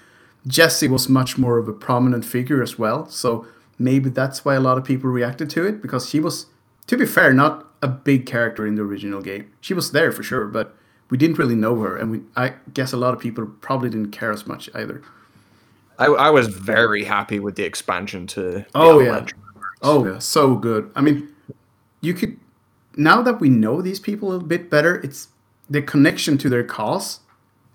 Jesse 0.45 0.87
was 0.89 1.07
much 1.07 1.37
more 1.37 1.57
of 1.57 1.67
a 1.69 1.73
prominent 1.73 2.25
figure 2.25 2.61
as 2.61 2.77
well. 2.77 3.07
So 3.09 3.45
maybe 3.77 4.09
that's 4.09 4.43
why 4.43 4.55
a 4.55 4.59
lot 4.59 4.77
of 4.77 4.83
people 4.83 5.09
reacted 5.09 5.49
to 5.51 5.65
it 5.65 5.81
because 5.81 6.09
she 6.09 6.19
was, 6.19 6.47
to 6.87 6.97
be 6.97 7.05
fair, 7.05 7.33
not 7.33 7.65
a 7.81 7.87
big 7.87 8.25
character 8.25 8.67
in 8.67 8.75
the 8.75 8.81
original 8.81 9.21
game. 9.21 9.49
She 9.61 9.73
was 9.73 9.91
there 9.91 10.11
for 10.11 10.21
sure, 10.23 10.45
but 10.47 10.75
we 11.09 11.17
didn't 11.17 11.37
really 11.37 11.55
know 11.55 11.79
her, 11.81 11.97
and 11.97 12.11
we 12.11 12.21
I 12.35 12.53
guess 12.73 12.93
a 12.93 12.97
lot 12.97 13.13
of 13.13 13.19
people 13.19 13.45
probably 13.61 13.89
didn't 13.89 14.11
care 14.11 14.31
as 14.31 14.45
much 14.45 14.69
either. 14.73 15.01
I, 15.97 16.05
I 16.05 16.29
was 16.29 16.47
very 16.47 17.03
happy 17.03 17.39
with 17.39 17.55
the 17.55 17.63
expansion 17.63 18.25
to. 18.27 18.41
the 18.41 18.65
Oh, 18.73 18.99
yeah. 18.99 19.25
Oh 19.81 20.05
yeah, 20.05 20.19
so 20.19 20.55
good. 20.55 20.91
I 20.95 21.01
mean, 21.01 21.29
you 22.01 22.13
could 22.13 22.39
now 22.95 23.21
that 23.21 23.39
we 23.39 23.49
know 23.49 23.81
these 23.81 23.99
people 23.99 24.33
a 24.33 24.39
bit 24.39 24.69
better, 24.69 24.95
it's 24.97 25.29
the 25.69 25.81
connection 25.81 26.37
to 26.39 26.49
their 26.49 26.63
cause 26.63 27.19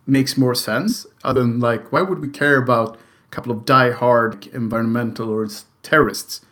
makes 0.06 0.36
more 0.36 0.54
sense. 0.54 1.06
Other 1.22 1.40
than 1.40 1.60
like, 1.60 1.92
why 1.92 2.02
would 2.02 2.20
we 2.20 2.28
care 2.28 2.58
about 2.58 2.96
a 2.96 3.30
couple 3.30 3.52
of 3.52 3.64
die-hard 3.64 4.46
environmental 4.48 5.30
or 5.30 5.48
terrorists? 5.82 6.42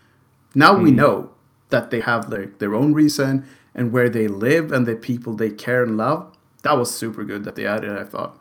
Now 0.54 0.76
we 0.76 0.90
hmm. 0.90 0.96
know 0.96 1.30
that 1.70 1.90
they 1.90 2.00
have 2.00 2.30
their, 2.30 2.46
their 2.58 2.74
own 2.74 2.92
reason 2.92 3.46
and 3.74 3.92
where 3.92 4.08
they 4.08 4.28
live 4.28 4.72
and 4.72 4.86
the 4.86 4.94
people 4.94 5.34
they 5.34 5.50
care 5.50 5.82
and 5.82 5.96
love. 5.96 6.31
That 6.62 6.76
was 6.78 6.94
super 6.94 7.24
good 7.24 7.44
that 7.44 7.54
they 7.56 7.66
added. 7.66 7.98
I 7.98 8.04
thought. 8.04 8.38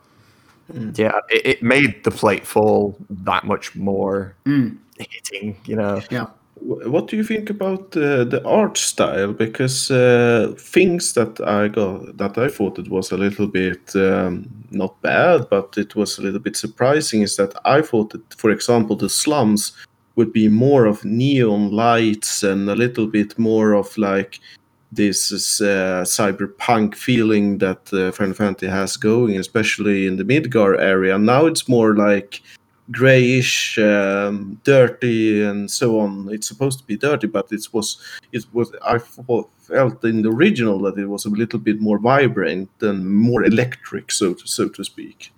Yeah, 0.95 1.19
it, 1.29 1.45
it 1.45 1.63
made 1.63 2.03
the 2.03 2.11
plate 2.11 2.45
fall 2.45 2.97
that 3.09 3.43
much 3.45 3.75
more 3.75 4.35
hitting, 4.97 5.57
you 5.65 5.75
know. 5.75 6.01
Yeah. 6.09 6.27
What 6.63 7.07
do 7.07 7.17
you 7.17 7.23
think 7.23 7.49
about 7.49 7.97
uh, 7.97 8.23
the 8.23 8.41
art 8.45 8.77
style? 8.77 9.33
Because 9.33 9.89
uh, 9.89 10.53
things 10.57 11.13
that 11.13 11.41
I 11.41 11.67
got 11.69 12.17
that 12.17 12.37
I 12.37 12.49
thought 12.49 12.77
it 12.77 12.87
was 12.87 13.11
a 13.11 13.17
little 13.17 13.47
bit 13.47 13.95
um, 13.95 14.47
not 14.69 15.01
bad, 15.01 15.49
but 15.49 15.75
it 15.77 15.95
was 15.95 16.19
a 16.19 16.21
little 16.21 16.39
bit 16.39 16.55
surprising 16.55 17.23
is 17.23 17.35
that 17.37 17.53
I 17.65 17.81
thought 17.81 18.11
that, 18.11 18.33
for 18.35 18.51
example, 18.51 18.95
the 18.95 19.09
slums 19.09 19.73
would 20.15 20.31
be 20.31 20.49
more 20.49 20.85
of 20.85 21.03
neon 21.03 21.71
lights 21.71 22.43
and 22.43 22.69
a 22.69 22.75
little 22.75 23.07
bit 23.07 23.39
more 23.39 23.73
of 23.73 23.97
like 23.97 24.39
this 24.91 25.31
is, 25.31 25.61
uh, 25.61 26.03
cyberpunk 26.05 26.95
feeling 26.95 27.59
that 27.59 27.93
uh, 27.93 28.11
Final 28.11 28.33
Fantasy 28.33 28.67
has 28.67 28.97
going, 28.97 29.37
especially 29.37 30.07
in 30.07 30.17
the 30.17 30.23
Midgar 30.23 30.79
area. 30.79 31.17
Now 31.17 31.45
it's 31.45 31.69
more 31.69 31.95
like 31.95 32.41
grayish, 32.91 33.77
um, 33.79 34.59
dirty, 34.63 35.43
and 35.43 35.69
so 35.71 35.99
on. 35.99 36.29
It's 36.31 36.47
supposed 36.47 36.79
to 36.79 36.85
be 36.85 36.97
dirty, 36.97 37.27
but 37.27 37.51
it 37.51 37.67
was 37.71 37.97
it 38.31 38.45
was 38.53 38.71
I 38.85 38.97
felt 38.97 40.03
in 40.03 40.21
the 40.21 40.29
original 40.29 40.79
that 40.81 40.97
it 40.97 41.07
was 41.07 41.25
a 41.25 41.29
little 41.29 41.59
bit 41.59 41.79
more 41.79 41.99
vibrant 41.99 42.69
and 42.81 43.09
more 43.09 43.43
electric, 43.43 44.11
so 44.11 44.33
to 44.33 44.47
so 44.47 44.67
to 44.69 44.83
speak. 44.83 45.31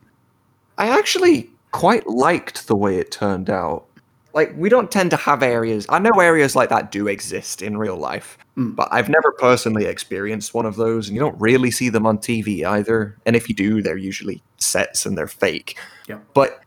I 0.77 0.87
actually 0.87 1.49
quite 1.71 2.07
liked 2.07 2.67
the 2.67 2.75
way 2.75 2.97
it 2.97 3.11
turned 3.11 3.49
out. 3.49 3.85
Like, 4.33 4.53
we 4.57 4.67
don't 4.67 4.91
tend 4.91 5.11
to 5.11 5.17
have 5.17 5.43
areas. 5.43 5.85
I 5.89 5.99
know 5.99 6.19
areas 6.19 6.55
like 6.55 6.69
that 6.69 6.91
do 6.91 7.07
exist 7.07 7.61
in 7.61 7.77
real 7.77 7.97
life, 7.97 8.37
Mm. 8.57 8.75
but 8.75 8.87
I've 8.91 9.09
never 9.09 9.31
personally 9.33 9.85
experienced 9.85 10.53
one 10.53 10.65
of 10.65 10.75
those, 10.75 11.07
and 11.07 11.15
you 11.15 11.21
don't 11.21 11.39
really 11.39 11.71
see 11.71 11.89
them 11.89 12.05
on 12.05 12.17
TV 12.17 12.63
either. 12.65 13.17
And 13.25 13.35
if 13.35 13.47
you 13.49 13.55
do, 13.55 13.81
they're 13.81 13.97
usually 13.97 14.41
sets 14.57 15.05
and 15.05 15.17
they're 15.17 15.27
fake. 15.27 15.77
Yeah. 16.07 16.17
But 16.33 16.59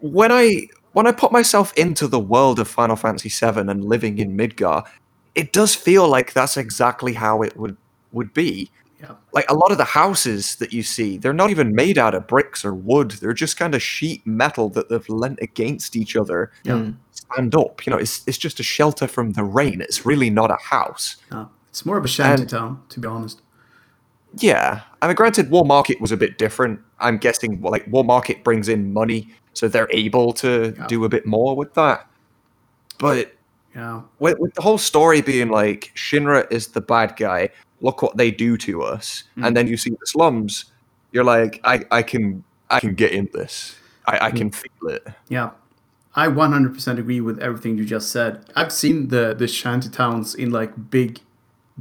when 0.00 0.32
I 0.32 0.68
when 0.92 1.06
I 1.06 1.12
put 1.12 1.32
myself 1.32 1.72
into 1.74 2.06
the 2.06 2.18
world 2.20 2.58
of 2.58 2.68
Final 2.68 2.96
Fantasy 2.96 3.30
VII 3.30 3.60
and 3.70 3.82
living 3.84 4.18
in 4.18 4.36
Midgar, 4.36 4.84
it 5.34 5.50
does 5.52 5.74
feel 5.74 6.06
like 6.06 6.34
that's 6.34 6.58
exactly 6.58 7.14
how 7.14 7.40
it 7.42 7.56
would 7.56 7.76
would 8.12 8.34
be 8.34 8.70
Yeah. 9.02 9.16
like 9.32 9.50
a 9.50 9.54
lot 9.54 9.72
of 9.72 9.78
the 9.78 9.84
houses 9.84 10.56
that 10.56 10.72
you 10.72 10.82
see, 10.84 11.18
they're 11.18 11.32
not 11.32 11.50
even 11.50 11.74
made 11.74 11.98
out 11.98 12.14
of 12.14 12.26
bricks 12.28 12.64
or 12.64 12.72
wood. 12.72 13.10
They're 13.12 13.32
just 13.32 13.56
kind 13.56 13.74
of 13.74 13.82
sheet 13.82 14.24
metal 14.26 14.68
that 14.70 14.88
they've 14.88 15.08
lent 15.08 15.40
against 15.42 15.96
each 15.96 16.14
other. 16.14 16.52
Yeah. 16.62 16.74
Mm. 16.74 16.96
Stand 17.10 17.54
up. 17.56 17.84
You 17.84 17.90
know, 17.90 17.98
it's 17.98 18.22
it's 18.28 18.38
just 18.38 18.60
a 18.60 18.62
shelter 18.62 19.08
from 19.08 19.32
the 19.32 19.42
rain. 19.44 19.80
It's 19.80 20.06
really 20.06 20.30
not 20.30 20.50
a 20.50 20.56
house. 20.62 21.16
Yeah. 21.32 21.46
It's 21.70 21.84
more 21.84 21.96
of 21.98 22.04
a 22.04 22.08
shanty 22.08 22.46
town, 22.46 22.80
to 22.90 23.00
be 23.00 23.08
honest. 23.08 23.42
Yeah. 24.38 24.82
I 25.00 25.06
mean, 25.08 25.16
granted, 25.16 25.50
Wall 25.50 25.64
Market 25.64 26.00
was 26.00 26.12
a 26.12 26.16
bit 26.16 26.38
different. 26.38 26.80
I'm 27.00 27.18
guessing, 27.18 27.60
like, 27.60 27.86
Wall 27.88 28.04
Market 28.04 28.44
brings 28.44 28.68
in 28.68 28.92
money, 28.92 29.28
so 29.54 29.68
they're 29.68 29.88
able 29.90 30.32
to 30.34 30.74
Yeah. 30.76 30.86
do 30.86 31.04
a 31.04 31.08
bit 31.08 31.26
more 31.26 31.56
with 31.56 31.74
that. 31.74 32.06
But 32.98 33.34
Yeah. 33.74 34.02
with, 34.18 34.38
with 34.38 34.54
the 34.54 34.62
whole 34.62 34.78
story 34.78 35.22
being 35.22 35.48
like 35.48 35.92
Shinra 35.96 36.46
is 36.52 36.68
the 36.68 36.80
bad 36.80 37.16
guy, 37.16 37.48
look 37.82 38.00
what 38.00 38.16
they 38.16 38.30
do 38.30 38.56
to 38.58 38.82
us, 38.82 39.24
and 39.36 39.46
hmm. 39.46 39.54
then 39.54 39.66
you 39.66 39.76
see 39.76 39.90
the 39.90 40.06
slums, 40.06 40.66
you're 41.12 41.24
like, 41.24 41.60
I, 41.64 41.84
I 41.90 42.02
can 42.02 42.42
I 42.70 42.80
can 42.80 42.94
get 42.94 43.12
in 43.12 43.28
this. 43.32 43.76
I, 44.06 44.26
I 44.26 44.30
hmm. 44.30 44.36
can 44.36 44.50
feel 44.50 44.88
it. 44.88 45.06
Yeah. 45.28 45.50
I 46.14 46.26
100% 46.26 46.98
agree 46.98 47.22
with 47.22 47.38
everything 47.38 47.78
you 47.78 47.86
just 47.86 48.10
said. 48.10 48.44
I've 48.54 48.72
seen 48.72 49.08
the 49.08 49.34
the 49.34 49.48
shanty 49.48 49.88
towns 49.88 50.34
in 50.34 50.50
like 50.50 50.90
big 50.90 51.20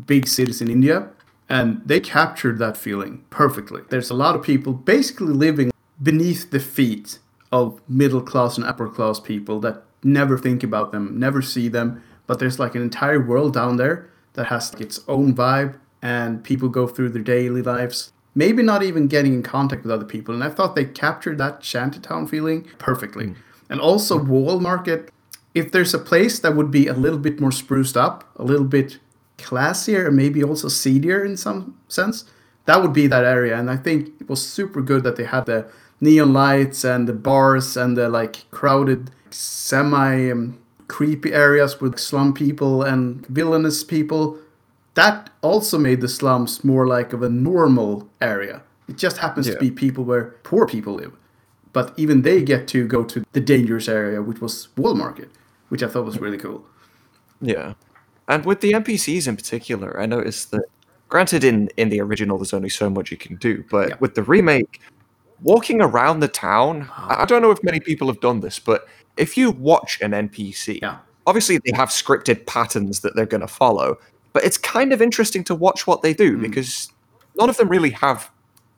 big 0.06 0.26
cities 0.26 0.62
in 0.62 0.70
India 0.70 1.10
and 1.52 1.82
they 1.86 2.00
captured 2.00 2.60
that 2.60 2.78
feeling 2.78 3.26
perfectly. 3.30 3.82
There's 3.90 4.10
a 4.10 4.14
lot 4.14 4.38
of 4.38 4.42
people 4.42 4.72
basically 4.72 5.34
living 5.34 5.70
beneath 6.02 6.50
the 6.50 6.62
feet 6.62 7.20
of 7.52 7.82
middle 7.90 8.22
class 8.22 8.56
and 8.56 8.66
upper 8.66 8.88
class 8.88 9.20
people 9.20 9.60
that 9.60 9.84
never 10.02 10.38
think 10.38 10.64
about 10.64 10.94
them, 10.94 11.20
never 11.20 11.42
see 11.42 11.68
them, 11.68 12.02
but 12.26 12.40
there's 12.40 12.58
like 12.58 12.74
an 12.74 12.82
entire 12.82 13.20
world 13.20 13.54
down 13.54 13.76
there 13.76 14.10
that 14.34 14.46
has 14.46 14.74
its 14.76 15.02
own 15.10 15.36
vibe 15.36 15.76
and 16.02 16.44
people 16.44 16.70
go 16.70 16.88
through 16.88 17.10
their 17.10 17.22
daily 17.22 17.62
lives 17.62 18.12
maybe 18.36 18.64
not 18.64 18.84
even 18.84 19.08
getting 19.08 19.34
in 19.34 19.44
contact 19.44 19.84
with 19.84 19.92
other 19.92 20.06
people. 20.06 20.34
And 20.34 20.44
i 20.44 20.50
thought 20.50 20.76
they 20.76 20.86
captured 20.86 21.38
that 21.38 21.64
shantytown 21.64 22.28
feeling 22.28 22.68
perfectly. 22.78 23.36
And 23.70 23.80
also 23.80 24.22
wall 24.22 24.60
market 24.60 25.12
if 25.54 25.72
there's 25.72 25.94
a 25.94 26.00
place 26.00 26.40
that 26.40 26.56
would 26.56 26.72
be 26.72 26.88
a 26.88 26.94
little 26.94 27.20
bit 27.20 27.40
more 27.40 27.52
spruced 27.52 27.98
up 27.98 28.30
a 28.38 28.44
little 28.44 28.66
bit 28.66 29.00
classier 29.38 30.08
and 30.08 30.16
maybe 30.16 30.44
also 30.44 30.68
seedier 30.68 31.26
in 31.26 31.36
some 31.36 31.78
sense 31.88 32.26
that 32.66 32.82
would 32.82 32.94
be 32.94 33.08
that 33.08 33.26
area. 33.26 33.58
And 33.58 33.70
i 33.70 33.78
think 33.78 34.10
it 34.20 34.30
was 34.30 34.46
super 34.46 34.82
good 34.82 35.04
that 35.04 35.16
they 35.16 35.26
had 35.26 35.46
the 35.46 35.70
neon 36.00 36.34
lights 36.34 36.84
and 36.84 37.08
the 37.08 37.14
bars 37.14 37.78
and 37.78 37.98
the 37.98 38.10
like 38.10 38.50
crowded 38.52 39.12
semi 39.30 40.32
um, 40.32 40.58
creepy 40.88 41.32
areas 41.32 41.80
with 41.80 41.98
slum 41.98 42.34
people 42.34 42.84
and 42.84 43.26
villainous 43.28 43.84
people 43.84 44.38
that 44.96 45.30
also 45.42 45.78
made 45.78 46.02
the 46.02 46.08
slums 46.08 46.64
more 46.64 46.88
like 46.88 47.14
of 47.14 47.24
a 47.24 47.30
normal 47.30 48.10
area. 48.20 48.62
It 48.88 48.98
just 48.98 49.18
happens 49.18 49.48
to 49.48 49.58
be 49.58 49.72
people 49.72 50.04
where 50.04 50.36
poor 50.44 50.68
people 50.68 50.96
live. 50.96 51.14
But 51.74 51.94
even 51.96 52.24
they 52.24 52.44
get 52.44 52.68
to 52.70 52.86
go 52.86 53.04
to 53.06 53.24
the 53.32 53.40
dangerous 53.40 53.88
area, 53.88 54.22
which 54.22 54.42
was 54.42 54.68
Wall 54.76 54.94
Market, 54.96 55.30
which 55.70 55.82
I 55.82 55.88
thought 55.88 56.04
was 56.06 56.20
really 56.20 56.38
cool. 56.38 56.66
Yeah. 57.40 57.74
And 58.28 58.46
with 58.46 58.60
the 58.60 58.74
NPCs 58.74 59.28
in 59.28 59.36
particular, 59.38 60.00
I 60.00 60.06
noticed 60.06 60.52
that 60.52 60.64
granted 61.08 61.44
in 61.44 61.70
in 61.78 61.90
the 61.90 62.02
original 62.02 62.38
there's 62.38 62.54
only 62.54 62.70
so 62.70 62.90
much 62.90 63.12
you 63.12 63.18
can 63.18 63.38
do, 63.38 63.64
but 63.70 63.90
Yeah. 63.90 63.96
with 64.00 64.16
the 64.16 64.24
remake, 64.24 64.82
walking 65.42 65.82
around 65.82 66.20
the 66.20 66.28
town, 66.28 66.90
I 66.98 67.22
I 67.24 67.26
don't 67.26 67.42
know 67.42 67.52
if 67.52 67.64
many 67.64 67.80
people 67.80 68.08
have 68.08 68.20
done 68.20 68.42
this, 68.42 68.60
but 68.60 68.88
if 69.18 69.38
you 69.38 69.52
watch 69.52 70.00
an 70.02 70.14
NPC, 70.14 70.80
Yeah. 70.82 70.98
obviously 71.26 71.60
they 71.66 71.72
have 71.76 71.90
scripted 71.90 72.46
patterns 72.46 73.00
that 73.02 73.16
they're 73.16 73.26
going 73.26 73.42
to 73.42 73.48
follow, 73.48 73.98
but 74.34 74.44
it's 74.44 74.58
kind 74.58 74.94
of 74.94 75.02
interesting 75.02 75.44
to 75.46 75.56
watch 75.56 75.88
what 75.88 76.02
they 76.02 76.14
do 76.14 76.36
hmm. 76.36 76.42
because 76.42 76.92
none 77.38 77.50
of 77.50 77.58
them 77.58 77.70
really 77.70 77.92
have 77.92 78.32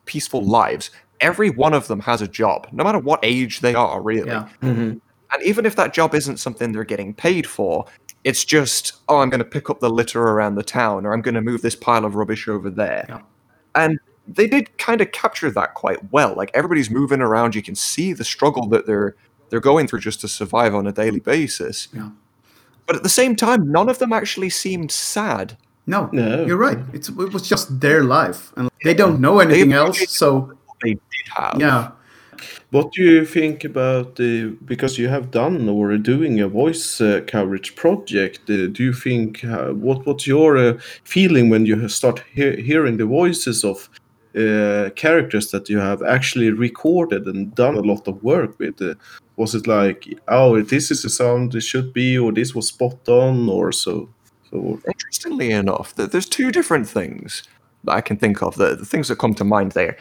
peaceful 0.06 0.44
lives. 0.44 0.92
Every 1.20 1.50
one 1.50 1.74
of 1.74 1.88
them 1.88 2.02
has 2.02 2.22
a 2.22 2.28
job, 2.28 2.68
no 2.72 2.84
matter 2.84 3.00
what 3.00 3.20
age 3.24 3.62
they 3.62 3.74
are, 3.76 4.02
really. 4.02 4.28
Yeah. 4.28 4.50
Mm-hmm. 4.62 4.98
And 5.34 5.44
even 5.44 5.66
if 5.66 5.76
that 5.78 5.94
job 5.94 6.14
isn't 6.14 6.38
something 6.38 6.72
they're 6.72 6.84
getting 6.84 7.14
paid 7.14 7.48
for, 7.48 7.86
it's 8.24 8.44
just, 8.44 8.94
oh, 9.10 9.20
I'm 9.20 9.30
going 9.30 9.40
to 9.40 9.46
pick 9.46 9.70
up 9.70 9.80
the 9.80 9.90
litter 9.90 10.22
around 10.22 10.56
the 10.56 10.64
town, 10.64 11.06
or 11.06 11.14
I'm 11.14 11.22
going 11.22 11.36
to 11.36 11.42
move 11.42 11.62
this 11.62 11.76
pile 11.76 12.06
of 12.06 12.16
rubbish 12.16 12.48
over 12.48 12.70
there. 12.70 13.06
Yeah. 13.10 13.22
And 13.76 14.00
they 14.28 14.48
did 14.48 14.78
kind 14.78 15.02
of 15.02 15.12
capture 15.12 15.50
that 15.52 15.74
quite 15.74 16.12
well. 16.12 16.36
Like 16.36 16.52
everybody's 16.54 16.90
moving 16.90 17.22
around, 17.22 17.56
you 17.56 17.64
can 17.64 17.76
see 17.76 18.14
the 18.14 18.24
struggle 18.24 18.68
that 18.70 18.86
they're 18.86 19.16
they're 19.50 19.60
going 19.60 19.88
through 19.88 20.00
just 20.00 20.20
to 20.22 20.28
survive 20.28 20.74
on 20.74 20.88
a 20.88 20.92
daily 20.92 21.20
basis. 21.20 21.88
Yeah. 21.94 22.10
But 22.86 22.96
at 22.98 23.04
the 23.04 23.10
same 23.10 23.36
time, 23.36 23.72
none 23.72 23.90
of 23.90 23.98
them 24.00 24.12
actually 24.14 24.50
seemed 24.50 24.92
sad. 24.92 25.58
No, 25.86 26.10
No. 26.14 26.46
you're 26.46 26.58
right. 26.58 26.80
It's, 26.94 27.10
it 27.10 27.34
was 27.34 27.48
just 27.50 27.80
their 27.80 28.04
life. 28.04 28.52
And 28.58 28.70
they 28.84 28.94
don't 28.94 29.20
know 29.20 29.40
anything 29.40 29.74
else. 29.74 30.00
So, 30.10 30.54
they 30.82 30.94
did 30.94 31.28
have. 31.36 31.60
yeah. 31.60 31.92
What 32.72 32.92
do 32.92 33.04
you 33.04 33.26
think 33.26 33.64
about 33.64 34.16
the 34.16 34.58
because 34.66 34.98
you 34.98 35.08
have 35.08 35.30
done 35.32 35.70
or 35.70 35.92
are 35.92 35.98
doing 35.98 36.42
a 36.42 36.48
voice 36.48 37.00
uh, 37.02 37.22
coverage 37.28 37.76
project? 37.76 38.50
Uh, 38.50 38.68
do 38.68 38.84
you 38.84 38.94
think 38.94 39.44
uh, 39.44 39.68
what 39.74 40.06
what's 40.06 40.26
your 40.28 40.58
uh, 40.58 40.74
feeling 41.04 41.50
when 41.52 41.66
you 41.66 41.88
start 41.88 42.24
he- 42.34 42.62
hearing 42.62 42.98
the 42.98 43.06
voices 43.06 43.64
of 43.64 43.90
uh, 44.36 44.90
characters 44.96 45.52
that 45.52 45.70
you 45.70 45.80
have 45.80 46.02
actually 46.02 46.52
recorded 46.52 47.26
and 47.26 47.54
done 47.56 47.76
a 47.76 47.82
lot 47.82 48.08
of 48.08 48.24
work 48.24 48.58
with? 48.60 48.82
Uh, 48.82 48.96
was 49.36 49.56
it 49.56 49.68
like, 49.68 50.08
oh, 50.28 50.62
this 50.62 50.92
is 50.92 51.02
the 51.02 51.10
sound 51.10 51.56
it 51.56 51.62
should 51.62 51.94
be, 51.94 52.18
or 52.18 52.32
this 52.32 52.54
was 52.54 52.68
spot 52.68 53.08
on, 53.08 53.50
or 53.50 53.72
so? 53.72 54.10
So 54.52 54.80
Interestingly 54.86 55.52
enough, 55.52 55.96
th- 55.96 56.12
there's 56.12 56.30
two 56.30 56.52
different 56.52 56.88
things 56.88 57.44
that 57.84 57.94
I 57.94 58.02
can 58.02 58.18
think 58.18 58.42
of, 58.42 58.56
the, 58.56 58.76
the 58.76 58.86
things 58.86 59.08
that 59.08 59.18
come 59.18 59.34
to 59.36 59.44
mind 59.44 59.72
there. 59.72 59.98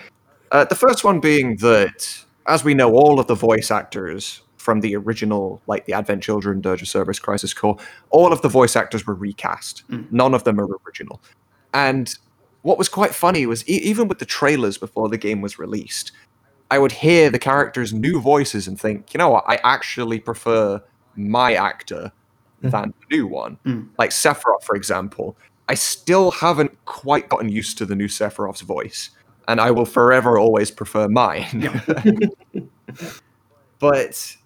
Uh, 0.51 0.65
the 0.65 0.75
first 0.75 1.03
one 1.03 1.21
being 1.21 1.57
that, 1.57 2.25
as 2.47 2.63
we 2.63 2.75
know, 2.75 2.95
all 2.95 3.19
of 3.19 3.27
the 3.27 3.35
voice 3.35 3.71
actors 3.71 4.43
from 4.59 4.81
the 4.81 4.95
original, 4.95 5.61
like 5.67 5.87
the 5.87 5.93
Advent 5.93 6.23
Children, 6.23 6.61
Dirge 6.61 6.83
of 6.83 6.89
Cerberus, 6.89 7.19
Crisis 7.19 7.53
Core, 7.53 7.77
all 8.11 8.33
of 8.33 8.43
the 8.43 8.49
voice 8.49 8.77
actors 8.77 9.07
were 9.07 9.15
recast. 9.15 9.83
None 10.13 10.35
of 10.35 10.45
them 10.45 10.61
are 10.61 10.69
original. 10.87 11.21
And 11.75 12.15
what 12.63 12.79
was 12.79 12.89
quite 12.89 13.15
funny 13.15 13.47
was 13.47 13.69
e- 13.69 13.83
even 13.83 14.09
with 14.09 14.19
the 14.19 14.25
trailers 14.25 14.79
before 14.79 15.09
the 15.09 15.19
game 15.19 15.41
was 15.41 15.59
released, 15.59 16.13
I 16.71 16.79
would 16.79 16.93
hear 16.93 17.29
the 17.29 17.39
characters' 17.39 17.93
new 17.93 18.21
voices 18.21 18.67
and 18.67 18.81
think, 18.81 19.13
you 19.13 19.19
know 19.19 19.31
what, 19.31 19.45
I 19.47 19.59
actually 19.63 20.21
prefer 20.21 20.83
my 21.17 21.55
actor 21.55 22.13
mm. 22.63 22.71
than 22.71 22.95
the 23.01 23.17
new 23.17 23.27
one. 23.27 23.59
Mm. 23.67 23.89
Like 23.99 24.11
Sephiroth, 24.11 24.63
for 24.63 24.75
example, 24.75 25.37
I 25.69 25.75
still 25.75 26.31
haven't 26.31 26.73
quite 26.85 27.29
gotten 27.29 27.49
used 27.49 27.79
to 27.79 27.87
the 27.87 27.95
new 27.95 28.09
Sephiroth's 28.09 28.63
voice, 28.63 29.11
and 29.49 29.61
I 29.61 29.71
will 29.71 29.85
forever 29.85 30.39
always 30.39 30.71
prefer 30.71 31.09
mine. 31.09 31.71
but 33.79 34.37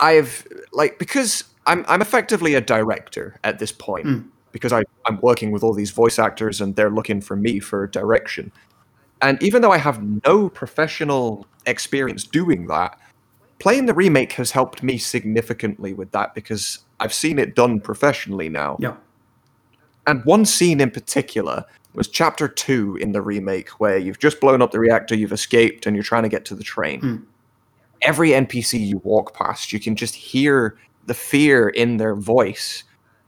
I've 0.00 0.46
like 0.72 0.98
because 0.98 1.44
I'm 1.66 1.84
I'm 1.88 2.00
effectively 2.00 2.54
a 2.54 2.60
director 2.60 3.38
at 3.44 3.58
this 3.58 3.72
point 3.72 4.06
mm. 4.06 4.24
Because 4.52 4.72
I, 4.72 4.84
I'm 5.06 5.20
working 5.20 5.50
with 5.50 5.62
all 5.62 5.74
these 5.74 5.90
voice 5.90 6.18
actors 6.18 6.60
and 6.60 6.76
they're 6.76 6.90
looking 6.90 7.20
for 7.20 7.36
me 7.36 7.60
for 7.60 7.86
direction. 7.86 8.52
And 9.20 9.42
even 9.42 9.62
though 9.62 9.72
I 9.72 9.78
have 9.78 10.02
no 10.24 10.48
professional 10.48 11.46
experience 11.66 12.24
doing 12.24 12.66
that, 12.68 12.98
playing 13.58 13.86
the 13.86 13.94
remake 13.94 14.32
has 14.32 14.52
helped 14.52 14.82
me 14.82 14.98
significantly 14.98 15.92
with 15.92 16.12
that 16.12 16.34
because 16.34 16.80
I've 17.00 17.12
seen 17.12 17.38
it 17.38 17.54
done 17.54 17.80
professionally 17.80 18.48
now. 18.48 18.76
Yeah. 18.80 18.96
And 20.06 20.24
one 20.24 20.44
scene 20.44 20.80
in 20.80 20.90
particular 20.90 21.64
was 21.94 22.08
chapter 22.08 22.48
two 22.48 22.96
in 22.96 23.12
the 23.12 23.20
remake, 23.20 23.70
where 23.80 23.98
you've 23.98 24.18
just 24.18 24.40
blown 24.40 24.62
up 24.62 24.70
the 24.70 24.78
reactor, 24.78 25.14
you've 25.14 25.32
escaped, 25.32 25.86
and 25.86 25.96
you're 25.96 26.02
trying 26.02 26.22
to 26.22 26.28
get 26.28 26.44
to 26.46 26.54
the 26.54 26.62
train. 26.62 27.00
Hmm. 27.00 27.16
Every 28.02 28.30
NPC 28.30 28.86
you 28.86 28.98
walk 28.98 29.34
past, 29.34 29.72
you 29.72 29.80
can 29.80 29.96
just 29.96 30.14
hear 30.14 30.78
the 31.06 31.14
fear 31.14 31.68
in 31.68 31.96
their 31.96 32.14
voice. 32.14 32.84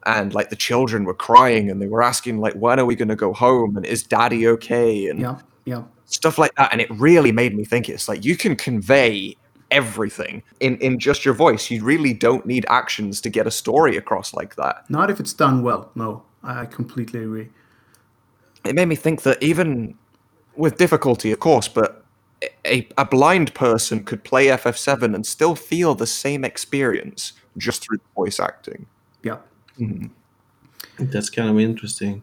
And 0.06 0.32
like 0.34 0.50
the 0.50 0.56
children 0.56 1.04
were 1.04 1.14
crying 1.14 1.70
and 1.70 1.80
they 1.82 1.86
were 1.88 2.02
asking, 2.02 2.38
like, 2.40 2.54
when 2.54 2.80
are 2.80 2.86
we 2.86 2.94
going 2.96 3.08
to 3.08 3.16
go 3.16 3.32
home? 3.32 3.76
And 3.76 3.84
is 3.84 4.02
daddy 4.02 4.46
okay? 4.48 5.08
And 5.08 5.20
Yeah. 5.20 5.38
Yeah. 5.66 5.82
stuff 6.06 6.38
like 6.38 6.54
that. 6.56 6.72
And 6.72 6.80
it 6.80 6.90
really 6.90 7.32
made 7.32 7.54
me 7.54 7.64
think 7.64 7.88
it's 7.88 8.08
like 8.08 8.24
you 8.24 8.36
can 8.36 8.56
convey 8.56 9.36
everything 9.70 10.42
in, 10.58 10.76
in 10.78 10.98
just 10.98 11.24
your 11.24 11.34
voice. 11.34 11.70
You 11.70 11.84
really 11.84 12.12
don't 12.14 12.44
need 12.46 12.64
actions 12.68 13.20
to 13.20 13.28
get 13.30 13.46
a 13.46 13.50
story 13.50 13.96
across 13.96 14.34
like 14.34 14.56
that. 14.56 14.88
Not 14.88 15.10
if 15.10 15.20
it's 15.20 15.32
done 15.34 15.62
well. 15.62 15.90
No, 15.94 16.22
I 16.42 16.64
completely 16.66 17.22
agree. 17.22 17.50
it 18.64 18.74
made 18.74 18.86
me 18.88 18.96
think 18.96 19.22
that 19.22 19.40
even 19.42 19.94
with 20.56 20.76
difficulty, 20.78 21.30
of 21.30 21.40
course, 21.40 21.68
but 21.68 22.04
a, 22.66 22.88
a 22.98 23.04
blind 23.04 23.52
person 23.54 24.02
could 24.02 24.24
play 24.24 24.46
FF7 24.46 25.14
and 25.14 25.26
still 25.26 25.54
feel 25.54 25.94
the 25.94 26.06
same 26.06 26.44
experience 26.44 27.34
just 27.58 27.82
through 27.82 27.98
voice 28.16 28.40
acting. 28.40 28.86
Yeah. 29.22 29.36
That's 30.98 31.30
kind 31.30 31.48
of 31.48 31.58
interesting. 31.58 32.22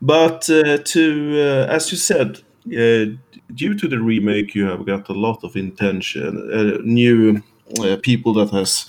But 0.00 0.48
uh, 0.48 0.78
to, 0.78 1.40
uh, 1.40 1.72
as 1.72 1.92
you 1.92 1.98
said, 1.98 2.38
uh, 2.66 3.16
due 3.54 3.74
to 3.74 3.88
the 3.88 4.00
remake, 4.00 4.54
you 4.54 4.66
have 4.66 4.86
got 4.86 5.08
a 5.08 5.12
lot 5.12 5.44
of 5.44 5.56
intention, 5.56 6.50
uh, 6.52 6.80
new 6.84 7.42
uh, 7.80 7.96
people 8.02 8.32
that 8.34 8.50
has 8.50 8.86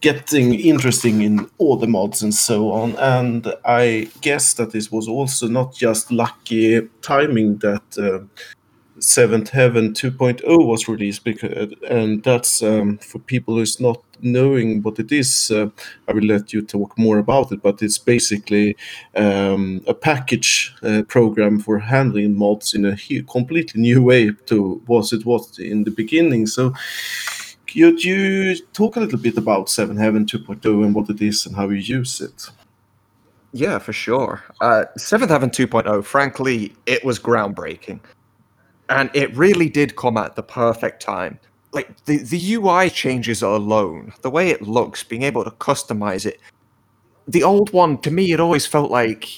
getting 0.00 0.54
interesting 0.54 1.22
in 1.22 1.50
all 1.58 1.76
the 1.76 1.86
mods 1.86 2.22
and 2.22 2.34
so 2.34 2.70
on. 2.70 2.94
And 2.96 3.52
I 3.64 4.08
guess 4.20 4.54
that 4.54 4.72
this 4.72 4.92
was 4.92 5.08
also 5.08 5.48
not 5.48 5.74
just 5.74 6.12
lucky 6.12 6.80
timing 7.02 7.58
that 7.58 7.98
uh, 7.98 8.24
Seventh 8.98 9.50
Heaven 9.50 9.92
2.0 9.92 10.66
was 10.66 10.88
released, 10.88 11.24
because, 11.24 11.72
and 11.88 12.22
that's 12.22 12.62
um, 12.62 12.98
for 12.98 13.18
people 13.18 13.56
who's 13.56 13.78
not 13.78 14.02
knowing 14.20 14.82
what 14.82 14.98
it 14.98 15.12
is. 15.12 15.50
Uh, 15.50 15.68
I 16.08 16.12
will 16.12 16.24
let 16.24 16.52
you 16.52 16.62
talk 16.62 16.96
more 16.98 17.18
about 17.18 17.52
it, 17.52 17.62
but 17.62 17.82
it's 17.82 17.98
basically 17.98 18.76
um, 19.14 19.82
a 19.86 19.94
package 19.94 20.74
uh, 20.82 21.02
program 21.08 21.60
for 21.60 21.78
handling 21.78 22.36
mods 22.36 22.74
in 22.74 22.86
a 22.86 22.96
completely 23.30 23.80
new 23.80 24.02
way 24.02 24.30
to 24.46 24.82
what 24.86 25.12
it 25.12 25.26
was 25.26 25.58
in 25.58 25.84
the 25.84 25.90
beginning. 25.90 26.46
So. 26.46 26.74
Could 27.66 28.02
you 28.02 28.56
talk 28.72 28.96
a 28.96 29.00
little 29.00 29.18
bit 29.18 29.36
about 29.36 29.68
Seven 29.68 29.98
Heaven 29.98 30.24
2.0 30.24 30.64
and 30.84 30.94
what 30.94 31.10
it 31.10 31.20
is 31.20 31.44
and 31.44 31.54
how 31.56 31.68
you 31.68 31.76
use 31.76 32.22
it? 32.22 32.48
Yeah, 33.52 33.78
for 33.78 33.92
sure. 33.92 34.42
Uh, 34.60 34.84
Seventh 34.96 35.30
Heaven 35.30 35.50
2.0, 35.50 36.04
frankly, 36.04 36.72
it 36.86 37.04
was 37.04 37.18
groundbreaking. 37.18 38.00
And 38.88 39.10
it 39.14 39.36
really 39.36 39.68
did 39.68 39.96
come 39.96 40.16
at 40.16 40.36
the 40.36 40.42
perfect 40.42 41.02
time. 41.02 41.38
Like, 41.72 42.04
the, 42.04 42.18
the 42.18 42.54
UI 42.54 42.88
changes 42.88 43.42
alone, 43.42 44.12
the 44.22 44.30
way 44.30 44.50
it 44.50 44.62
looks, 44.62 45.02
being 45.02 45.22
able 45.22 45.44
to 45.44 45.50
customize 45.50 46.24
it. 46.24 46.40
The 47.28 47.42
old 47.42 47.72
one, 47.72 47.98
to 47.98 48.10
me, 48.10 48.32
it 48.32 48.40
always 48.40 48.66
felt 48.66 48.90
like 48.90 49.28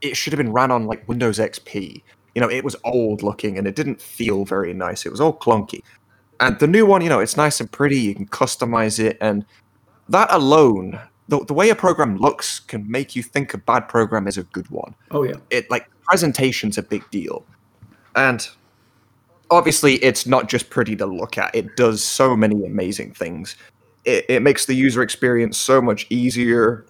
it 0.00 0.16
should 0.16 0.32
have 0.32 0.38
been 0.38 0.52
ran 0.52 0.70
on, 0.70 0.86
like, 0.86 1.08
Windows 1.08 1.38
XP. 1.38 2.02
You 2.34 2.40
know, 2.40 2.50
it 2.50 2.64
was 2.64 2.76
old 2.84 3.22
looking 3.22 3.58
and 3.58 3.66
it 3.66 3.76
didn't 3.76 4.00
feel 4.00 4.44
very 4.44 4.72
nice. 4.72 5.04
It 5.06 5.10
was 5.10 5.20
all 5.20 5.36
clunky. 5.36 5.82
And 6.40 6.58
the 6.58 6.66
new 6.66 6.86
one, 6.86 7.02
you 7.02 7.08
know, 7.08 7.20
it's 7.20 7.36
nice 7.36 7.60
and 7.60 7.70
pretty. 7.70 7.98
You 7.98 8.14
can 8.14 8.26
customize 8.26 8.98
it. 8.98 9.16
And 9.20 9.44
that 10.08 10.28
alone, 10.30 10.98
the, 11.28 11.44
the 11.44 11.54
way 11.54 11.70
a 11.70 11.74
program 11.74 12.16
looks 12.16 12.60
can 12.60 12.90
make 12.90 13.14
you 13.14 13.22
think 13.22 13.54
a 13.54 13.58
bad 13.58 13.88
program 13.88 14.26
is 14.26 14.38
a 14.38 14.42
good 14.44 14.68
one. 14.70 14.94
Oh 15.10 15.22
yeah. 15.22 15.36
It 15.50 15.70
like 15.70 15.88
presentation's 16.02 16.78
a 16.78 16.82
big 16.82 17.08
deal. 17.10 17.44
And 18.16 18.46
obviously 19.52 19.94
it's 19.96 20.26
not 20.26 20.48
just 20.48 20.70
pretty 20.70 20.96
to 20.96 21.06
look 21.06 21.38
at. 21.38 21.54
It 21.54 21.76
does 21.76 22.02
so 22.02 22.36
many 22.36 22.64
amazing 22.64 23.12
things. 23.12 23.54
It, 24.04 24.24
it 24.28 24.42
makes 24.42 24.66
the 24.66 24.74
user 24.74 25.02
experience 25.02 25.56
so 25.58 25.80
much 25.80 26.06
easier. 26.10 26.86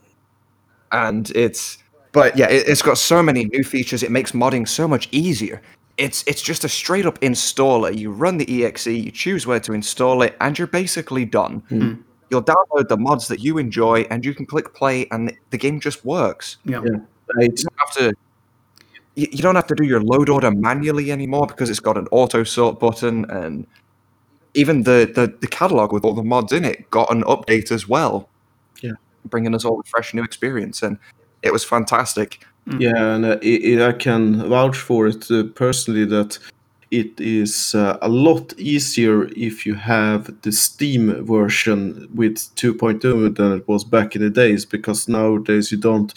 And 0.92 1.30
it's 1.30 1.78
but 2.12 2.36
yeah, 2.36 2.48
it, 2.48 2.68
it's 2.68 2.82
got 2.82 2.98
so 2.98 3.22
many 3.22 3.46
new 3.46 3.64
features. 3.64 4.02
It 4.02 4.10
makes 4.10 4.32
modding 4.32 4.68
so 4.68 4.86
much 4.86 5.08
easier. 5.10 5.60
It's 5.98 6.24
it's 6.26 6.40
just 6.40 6.64
a 6.64 6.68
straight 6.68 7.04
up 7.04 7.18
installer. 7.20 7.96
You 7.96 8.12
run 8.12 8.38
the 8.38 8.64
exe, 8.64 8.86
you 8.86 9.10
choose 9.10 9.46
where 9.46 9.60
to 9.60 9.72
install 9.72 10.22
it, 10.22 10.36
and 10.40 10.58
you're 10.58 10.68
basically 10.68 11.24
done. 11.24 11.62
Hmm. 11.68 11.94
You'll 12.30 12.42
download 12.42 12.88
the 12.88 12.96
mods 12.96 13.28
that 13.28 13.40
you 13.40 13.58
enjoy, 13.58 14.06
and 14.10 14.24
you 14.24 14.34
can 14.34 14.46
click 14.46 14.72
play, 14.72 15.06
and 15.10 15.36
the 15.50 15.58
game 15.58 15.80
just 15.80 16.04
works. 16.04 16.56
Yeah. 16.64 16.82
Yeah. 16.82 16.98
You 17.38 17.48
don't 17.48 17.74
have 17.78 17.92
to. 17.96 18.14
You 19.14 19.28
you 19.30 19.42
don't 19.42 19.54
have 19.54 19.66
to 19.66 19.74
do 19.74 19.84
your 19.84 20.02
load 20.02 20.28
order 20.28 20.50
manually 20.50 21.10
anymore 21.10 21.46
because 21.46 21.70
it's 21.70 21.80
got 21.80 21.98
an 21.98 22.08
auto 22.10 22.44
sort 22.44 22.80
button, 22.80 23.24
and 23.30 23.66
even 24.54 24.84
the, 24.84 25.10
the 25.14 25.34
the 25.40 25.46
catalog 25.46 25.92
with 25.92 26.04
all 26.04 26.14
the 26.14 26.22
mods 26.22 26.52
in 26.52 26.64
it 26.64 26.90
got 26.90 27.10
an 27.12 27.22
update 27.24 27.70
as 27.70 27.88
well. 27.88 28.28
Yeah. 28.80 28.92
bringing 29.26 29.54
us 29.54 29.64
all 29.64 29.80
a 29.80 29.84
fresh 29.84 30.14
new 30.14 30.22
experience, 30.22 30.82
and 30.82 30.98
it 31.42 31.52
was 31.52 31.64
fantastic. 31.64 32.44
Yeah, 32.78 33.14
and 33.14 33.24
uh, 33.24 33.38
it, 33.42 33.64
it, 33.64 33.82
I 33.82 33.92
can 33.92 34.48
vouch 34.48 34.76
for 34.76 35.08
it 35.08 35.28
uh, 35.30 35.44
personally 35.54 36.04
that 36.06 36.38
it 36.92 37.18
is 37.18 37.74
uh, 37.74 37.98
a 38.02 38.08
lot 38.08 38.52
easier 38.58 39.24
if 39.34 39.64
you 39.64 39.74
have 39.74 40.30
the 40.42 40.52
Steam 40.52 41.24
version 41.24 42.06
with 42.14 42.36
2.0 42.56 43.34
than 43.34 43.52
it 43.52 43.66
was 43.66 43.82
back 43.82 44.14
in 44.14 44.20
the 44.20 44.28
days 44.28 44.66
because 44.66 45.08
nowadays 45.08 45.72
you 45.72 45.78
don't 45.78 46.12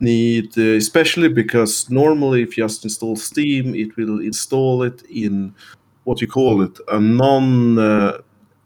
need, 0.00 0.56
uh, 0.58 0.76
especially 0.76 1.28
because 1.28 1.90
normally 1.90 2.42
if 2.42 2.56
you 2.56 2.64
just 2.64 2.84
install 2.84 3.16
Steam, 3.16 3.74
it 3.74 3.96
will 3.96 4.20
install 4.20 4.82
it 4.82 5.02
in 5.02 5.54
what 6.04 6.20
you 6.20 6.26
call 6.26 6.62
it 6.62 6.78
a 6.88 7.00
non. 7.00 7.78
Uh, 7.78 8.18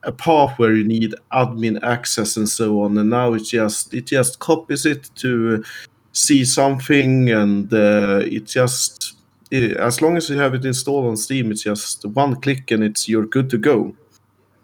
a 0.06 0.12
path 0.12 0.58
where 0.58 0.74
you 0.74 0.84
need 0.84 1.14
admin 1.32 1.82
access 1.82 2.36
and 2.36 2.48
so 2.48 2.82
on 2.82 2.96
and 2.98 3.10
now 3.10 3.32
it 3.32 3.40
just 3.40 3.92
it 3.94 4.06
just 4.06 4.38
copies 4.38 4.86
it 4.86 5.10
to 5.14 5.64
see 6.12 6.44
something 6.44 7.30
and 7.30 7.72
uh, 7.72 8.20
it 8.24 8.44
just 8.44 9.16
eh, 9.50 9.74
as 9.78 10.00
long 10.00 10.16
as 10.16 10.28
you 10.30 10.38
have 10.38 10.54
it 10.54 10.64
installed 10.64 11.06
on 11.06 11.16
steam 11.16 11.50
it's 11.50 11.62
just 11.62 12.04
one 12.06 12.36
click 12.36 12.70
and 12.70 12.84
it's 12.84 13.08
you're 13.08 13.26
good 13.26 13.50
to 13.50 13.58
go 13.58 13.94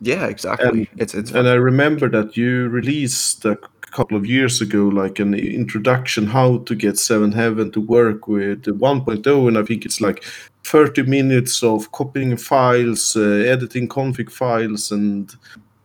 Yeah, 0.00 0.26
exactly. 0.26 0.68
And- 0.68 0.88
it's 1.02 1.14
it's 1.14 1.30
and 1.32 1.46
i 1.48 1.54
remember 1.54 2.08
that 2.10 2.36
you 2.36 2.68
released 2.68 3.44
a 3.44 3.56
couple 3.90 4.16
of 4.16 4.24
years 4.24 4.60
ago 4.60 4.84
like 5.02 5.18
an 5.18 5.34
introduction 5.34 6.26
how 6.26 6.58
to 6.58 6.74
get 6.76 6.96
seven 6.98 7.32
heaven 7.32 7.70
to 7.72 7.80
work 7.80 8.28
with 8.28 8.62
1.0 8.64 9.48
and 9.48 9.58
i 9.58 9.62
think 9.64 9.84
it's 9.84 10.00
like 10.00 10.22
30 10.64 11.02
minutes 11.04 11.62
of 11.62 11.90
copying 11.92 12.36
files, 12.36 13.16
uh, 13.16 13.20
editing 13.54 13.88
config 13.88 14.30
files, 14.30 14.92
and 14.92 15.34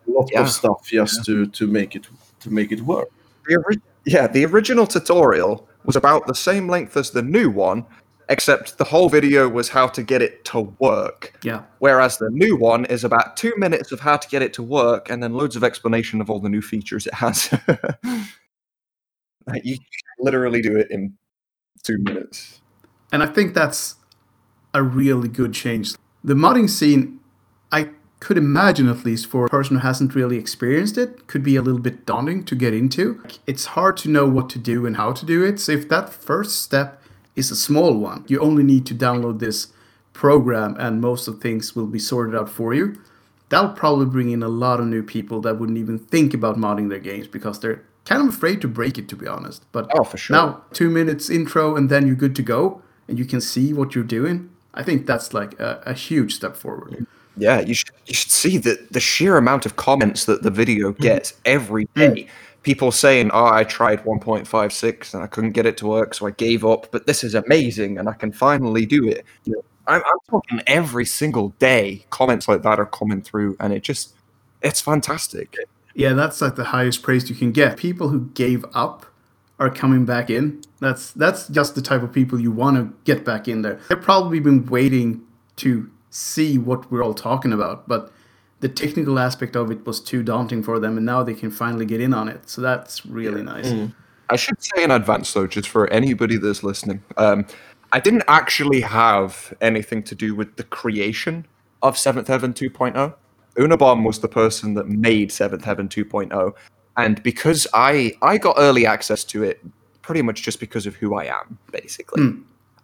a 0.08 0.12
lot 0.12 0.30
Yeah. 0.32 0.41
of 0.41 0.49
stuff 0.49 0.80
just 0.86 1.25
to 1.25 1.45
to 1.47 1.65
make 1.67 1.95
it 1.95 2.08
to 2.41 2.49
make 2.51 2.71
it 2.73 2.82
work. 2.82 3.08
The 3.47 3.56
ori- 3.56 3.82
yeah, 4.06 4.28
the 4.28 4.45
original 4.45 4.86
tutorial 4.86 5.67
was 5.86 5.95
about 5.95 6.28
the 6.28 6.36
same 6.36 6.67
length 6.69 6.97
as 6.97 7.10
the 7.12 7.21
new 7.21 7.49
one, 7.49 7.86
except 8.30 8.78
the 8.78 8.84
whole 8.84 9.10
video 9.10 9.48
was 9.48 9.70
how 9.70 9.88
to 9.88 10.04
get 10.04 10.22
it 10.22 10.46
to 10.46 10.74
work. 10.80 11.38
Yeah. 11.44 11.64
Whereas 11.80 12.18
the 12.18 12.30
new 12.32 12.56
one 12.56 12.86
is 12.86 13.04
about 13.04 13.38
two 13.38 13.54
minutes 13.58 13.92
of 13.92 14.00
how 14.00 14.18
to 14.18 14.28
get 14.30 14.42
it 14.42 14.54
to 14.54 14.64
work 14.64 15.10
and 15.10 15.22
then 15.22 15.34
loads 15.34 15.56
of 15.56 15.64
explanation 15.64 16.22
of 16.22 16.30
all 16.30 16.40
the 16.40 16.50
new 16.50 16.62
features 16.62 17.08
it 17.08 17.14
has. 17.14 17.54
Like, 19.48 19.64
you 19.64 19.78
can 19.78 19.86
literally 20.20 20.62
do 20.62 20.76
it 20.78 20.90
in 20.90 21.14
two 21.84 21.98
minutes. 22.00 22.62
And 23.12 23.22
I 23.22 23.28
think 23.28 23.54
that's 23.54 23.96
a 24.74 24.82
really 24.82 25.28
good 25.28 25.54
change. 25.54 25.94
The 26.24 26.34
modding 26.34 26.70
scene, 26.70 27.20
I 27.72 27.90
could 28.20 28.38
imagine, 28.38 28.90
at 28.90 29.06
least 29.06 29.28
for 29.28 29.46
a 29.46 29.50
person 29.50 29.78
who 29.78 29.82
hasn't 29.82 30.16
really 30.16 30.38
experienced 30.38 30.98
it, 30.98 31.28
could 31.28 31.44
be 31.44 31.56
a 31.56 31.62
little 31.62 31.80
bit 31.80 32.06
daunting 32.06 32.44
to 32.46 32.56
get 32.56 32.74
into. 32.74 33.24
It's 33.46 33.66
hard 33.66 33.98
to 33.98 34.10
know 34.10 34.28
what 34.28 34.50
to 34.52 34.60
do 34.60 34.86
and 34.86 34.98
how 34.98 35.14
to 35.14 35.26
do 35.26 35.44
it. 35.44 35.60
So 35.60 35.74
if 35.74 35.88
that 35.90 36.10
first 36.10 36.62
step 36.62 37.02
is 37.36 37.52
a 37.52 37.56
small 37.56 37.98
one, 37.98 38.26
you 38.28 38.39
only 38.39 38.63
need 38.63 38.86
to 38.88 38.95
download 38.95 39.39
this 39.39 39.67
program 40.13 40.76
and 40.80 41.02
most 41.02 41.28
of 41.28 41.41
things 41.41 41.76
will 41.76 41.88
be 41.88 42.00
sorted 42.00 42.36
out 42.36 42.50
for 42.50 42.74
you. 42.74 43.00
That'll 43.50 43.74
probably 43.74 44.06
bring 44.06 44.32
in 44.32 44.41
a 44.41 44.48
lot 44.48 44.80
of 44.80 44.88
new 44.88 45.04
people 45.04 45.41
that 45.41 45.60
wouldn't 45.60 45.78
even 45.78 46.00
think 46.00 46.34
about 46.34 46.58
modding 46.58 46.89
their 46.89 47.00
games 47.00 47.28
because 47.28 47.60
they're 47.60 47.84
kind 48.06 48.21
of 48.21 48.34
afraid 48.34 48.62
to 48.62 48.67
break 48.67 48.98
it, 48.98 49.10
to 49.10 49.15
be 49.15 49.28
honest. 49.28 49.63
But 49.71 49.91
Oh, 49.95 50.04
for 50.04 50.17
sure. 50.17 50.36
now, 50.36 50.62
two 50.74 50.89
minutes 50.89 51.30
intro, 51.30 51.76
and 51.76 51.89
then 51.89 52.08
you're 52.08 52.15
good 52.15 52.36
to 52.38 52.41
go, 52.41 52.82
and 53.08 53.19
you 53.19 53.26
can 53.26 53.41
see 53.41 53.74
what 53.74 53.93
you're 53.93 54.04
doing. 54.04 54.50
I 54.74 54.84
think 54.84 55.06
that's 55.06 55.34
like 55.34 55.60
a, 55.60 55.82
a 55.86 55.93
huge 55.93 56.34
step 56.36 56.56
forward. 56.56 57.06
Yeah, 57.38 57.60
you 57.60 57.74
should 57.74 57.91
you 58.06 58.13
should 58.13 58.32
see 58.32 58.58
the 58.58 58.80
the 58.91 59.00
sheer 59.00 59.38
amount 59.38 59.65
of 59.65 59.76
comments 59.76 60.26
that 60.26 60.43
the 60.43 60.52
video 60.52 60.91
mm-hmm. 60.91 61.04
gets 61.04 61.34
every 61.45 61.86
mm. 61.88 62.15
day. 62.15 62.28
People 62.65 62.91
saying, 62.91 63.30
"Oh, 63.32 63.45
I 63.45 63.63
tried 63.63 64.04
1.56 64.04 65.13
and 65.13 65.23
I 65.23 65.28
couldn't 65.28 65.51
get 65.51 65.67
it 65.67 65.78
to 65.78 65.86
work, 65.88 66.15
so 66.15 66.25
I 66.25 66.32
gave 66.32 66.65
up. 66.65 66.88
But 66.91 67.06
this 67.06 67.23
is 67.23 67.36
amazing, 67.36 67.99
and 67.99 68.10
I 68.10 68.13
can 68.13 68.32
finally 68.32 68.86
do 68.86 69.08
it." 69.08 69.23
I'm, 69.88 70.01
I'm 70.01 70.19
talking 70.28 70.62
every 70.65 71.06
single 71.06 71.49
day. 71.60 72.06
Comments 72.10 72.47
like 72.47 72.63
that 72.63 72.80
are 72.80 72.88
coming 72.88 73.21
through, 73.21 73.56
and 73.60 73.71
it 73.71 73.84
just 73.84 74.15
it's 74.63 74.82
fantastic. 74.82 75.56
Yeah, 75.93 76.13
that's 76.13 76.41
like 76.41 76.56
the 76.56 76.65
highest 76.65 77.04
praise 77.04 77.30
you 77.30 77.36
can 77.36 77.51
get. 77.51 77.78
People 77.78 78.10
who 78.10 78.30
gave 78.34 78.65
up 78.73 79.06
are 79.60 79.69
coming 79.69 80.04
back 80.06 80.30
in. 80.30 80.62
That's 80.80 81.12
that's 81.12 81.47
just 81.47 81.75
the 81.75 81.82
type 81.82 82.01
of 82.04 82.12
people 82.12 82.39
you 82.41 82.51
want 82.51 82.78
to 82.78 82.93
get 83.04 83.23
back 83.23 83.47
in 83.47 83.62
there. 83.62 83.80
They've 83.89 84.01
probably 84.01 84.39
been 84.39 84.65
waiting 84.65 85.21
to 85.58 85.89
see 86.10 86.58
what 86.58 86.91
we're 86.91 87.04
all 87.04 87.13
talking 87.13 87.54
about, 87.54 87.88
but 87.88 88.12
the 88.60 88.70
technical 88.70 89.20
aspect 89.20 89.56
of 89.56 89.72
it 89.72 89.86
was 89.86 90.00
too 90.00 90.24
daunting 90.24 90.63
for 90.63 90.80
them, 90.80 90.98
and 90.98 91.06
now 91.06 91.24
they 91.24 91.34
can 91.34 91.52
finally 91.52 91.86
get 91.86 92.02
in 92.02 92.13
on 92.13 92.30
it. 92.30 92.50
So 92.50 92.62
that's 92.62 93.06
really 93.06 93.44
nice. 93.44 93.72
I 94.30 94.36
should 94.36 94.62
say 94.63 94.84
in 94.84 94.91
advance, 94.91 95.34
though, 95.34 95.48
just 95.48 95.70
for 95.70 95.88
anybody 95.91 96.38
that's 96.38 96.63
listening, 96.63 97.04
um, 97.18 97.46
I 97.91 98.00
didn't 98.00 98.24
actually 98.28 98.82
have 98.82 99.54
anything 99.62 100.04
to 100.04 100.15
do 100.15 100.36
with 100.36 100.56
the 100.56 100.63
creation 100.63 101.46
of 101.82 101.98
Seventh 101.98 102.28
Heaven 102.28 102.54
2.0. 102.54 103.13
Unabomb 103.58 104.06
was 104.06 104.20
the 104.20 104.28
person 104.28 104.74
that 104.74 104.88
made 104.88 105.32
Seventh 105.32 105.63
Heaven 105.63 105.88
2.0, 105.88 106.54
and 106.98 107.22
because 107.24 107.68
I 107.74 108.13
I 108.22 108.38
got 108.38 108.56
early 108.58 108.86
access 108.86 109.24
to 109.26 109.44
it, 109.44 109.63
pretty 110.02 110.22
much 110.22 110.41
just 110.41 110.60
because 110.60 110.86
of 110.86 110.96
who 110.96 111.15
I 111.15 111.26
am, 111.26 111.58
basically, 111.72 112.34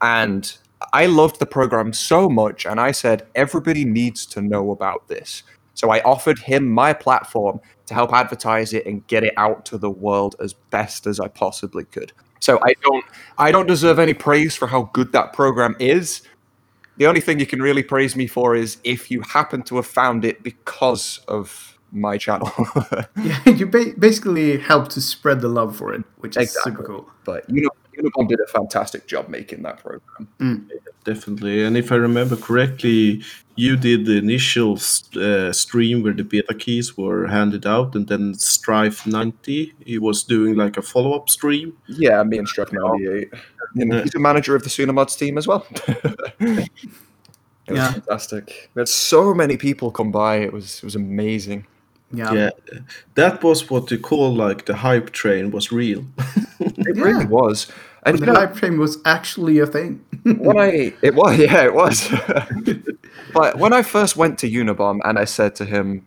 and 0.01 0.57
I 0.93 1.07
loved 1.07 1.39
the 1.39 1.45
program 1.45 1.91
so 1.91 2.29
much, 2.29 2.65
and 2.65 2.79
I 2.79 2.91
said 2.91 3.27
everybody 3.35 3.83
needs 3.83 4.25
to 4.27 4.41
know 4.41 4.71
about 4.71 5.07
this. 5.07 5.43
So 5.81 5.89
I 5.89 5.99
offered 6.03 6.37
him 6.37 6.69
my 6.69 6.93
platform 6.93 7.59
to 7.87 7.95
help 7.95 8.13
advertise 8.13 8.71
it 8.71 8.85
and 8.85 9.05
get 9.07 9.23
it 9.23 9.33
out 9.35 9.65
to 9.65 9.79
the 9.79 9.89
world 9.89 10.35
as 10.39 10.53
best 10.53 11.07
as 11.07 11.19
I 11.19 11.27
possibly 11.27 11.85
could. 11.85 12.13
So 12.39 12.59
I 12.61 12.75
don't 12.83 13.03
I 13.39 13.51
don't 13.51 13.65
deserve 13.65 13.97
any 13.97 14.13
praise 14.13 14.55
for 14.55 14.67
how 14.67 14.91
good 14.93 15.11
that 15.13 15.33
program 15.33 15.75
is. 15.79 16.21
The 16.97 17.07
only 17.07 17.19
thing 17.19 17.39
you 17.39 17.47
can 17.47 17.63
really 17.63 17.81
praise 17.81 18.15
me 18.15 18.27
for 18.27 18.53
is 18.55 18.77
if 18.83 19.09
you 19.09 19.21
happen 19.21 19.63
to 19.63 19.77
have 19.77 19.87
found 19.87 20.23
it 20.23 20.43
because 20.43 21.19
of 21.27 21.79
my 21.91 22.19
channel. 22.19 22.51
Yeah, 23.17 23.49
you 23.49 23.65
ba- 23.65 23.95
basically 23.97 24.59
helped 24.59 24.91
to 24.91 25.01
spread 25.01 25.41
the 25.41 25.47
love 25.47 25.75
for 25.75 25.95
it, 25.95 26.03
which 26.19 26.37
is 26.37 26.55
super 26.63 26.83
cool. 26.83 27.09
but 27.25 27.49
you 27.49 27.63
know 27.63 27.69
Unabomb 28.01 28.27
did 28.27 28.39
a 28.39 28.47
fantastic 28.47 29.07
job 29.07 29.29
making 29.29 29.61
that 29.63 29.79
program. 29.83 30.69
Definitely. 31.03 31.63
And 31.63 31.75
if 31.77 31.91
I 31.91 31.95
remember 31.95 32.35
correctly, 32.35 33.23
you 33.55 33.75
did 33.75 34.05
the 34.05 34.17
initial 34.17 34.73
uh, 35.19 35.51
stream 35.51 36.03
where 36.03 36.13
the 36.13 36.23
beta 36.23 36.53
keys 36.53 36.95
were 36.97 37.27
handed 37.27 37.65
out, 37.65 37.95
and 37.95 38.07
then 38.07 38.33
Strife 38.35 39.05
90, 39.07 39.73
he 39.85 39.97
was 39.99 40.23
doing 40.23 40.55
like 40.55 40.77
a 40.77 40.81
follow 40.81 41.13
up 41.13 41.29
stream. 41.29 41.75
Yeah, 41.87 42.23
me 42.23 42.37
and 42.37 42.47
Struck 42.47 42.71
98. 42.73 43.29
You 43.75 43.85
know, 43.85 43.95
Yeah. 43.97 44.03
he's 44.03 44.15
a 44.15 44.19
manager 44.19 44.55
of 44.55 44.63
the 44.63 44.69
Tsunamods 44.69 45.17
team 45.17 45.37
as 45.37 45.47
well. 45.47 45.65
it 46.39 46.69
was 47.67 47.77
Yeah. 47.77 47.91
fantastic. 47.93 48.69
We 48.75 48.79
had 48.81 48.89
so 48.89 49.33
many 49.33 49.57
people 49.57 49.91
come 49.91 50.11
by. 50.11 50.37
It 50.37 50.53
was 50.53 50.77
it 50.77 50.83
was 50.83 50.95
amazing. 50.95 51.65
Yeah. 52.13 52.33
Yeah. 52.33 52.49
That 53.15 53.41
was 53.43 53.69
what 53.69 53.89
you 53.91 53.97
call 53.99 54.35
like 54.35 54.65
the 54.65 54.75
hype 54.75 55.11
train 55.11 55.51
was 55.51 55.71
real. 55.71 56.03
It 56.59 56.97
Yeah. 56.97 57.03
really 57.03 57.25
was. 57.25 57.67
And 58.03 58.17
The 58.17 58.33
hype 58.33 58.55
train 58.55 58.79
was 58.79 58.97
actually 59.05 59.59
a 59.59 59.67
thing. 59.67 60.03
when 60.23 60.57
I 60.57 60.93
it 61.01 61.15
was 61.15 61.37
yeah 61.37 61.63
it 61.63 61.73
was. 61.73 62.07
but 63.33 63.57
when 63.57 63.73
I 63.73 63.81
first 63.81 64.17
went 64.17 64.39
to 64.39 64.49
Unabomb 64.49 64.99
and 65.03 65.17
I 65.17 65.25
said 65.25 65.55
to 65.55 65.65
him, 65.65 66.05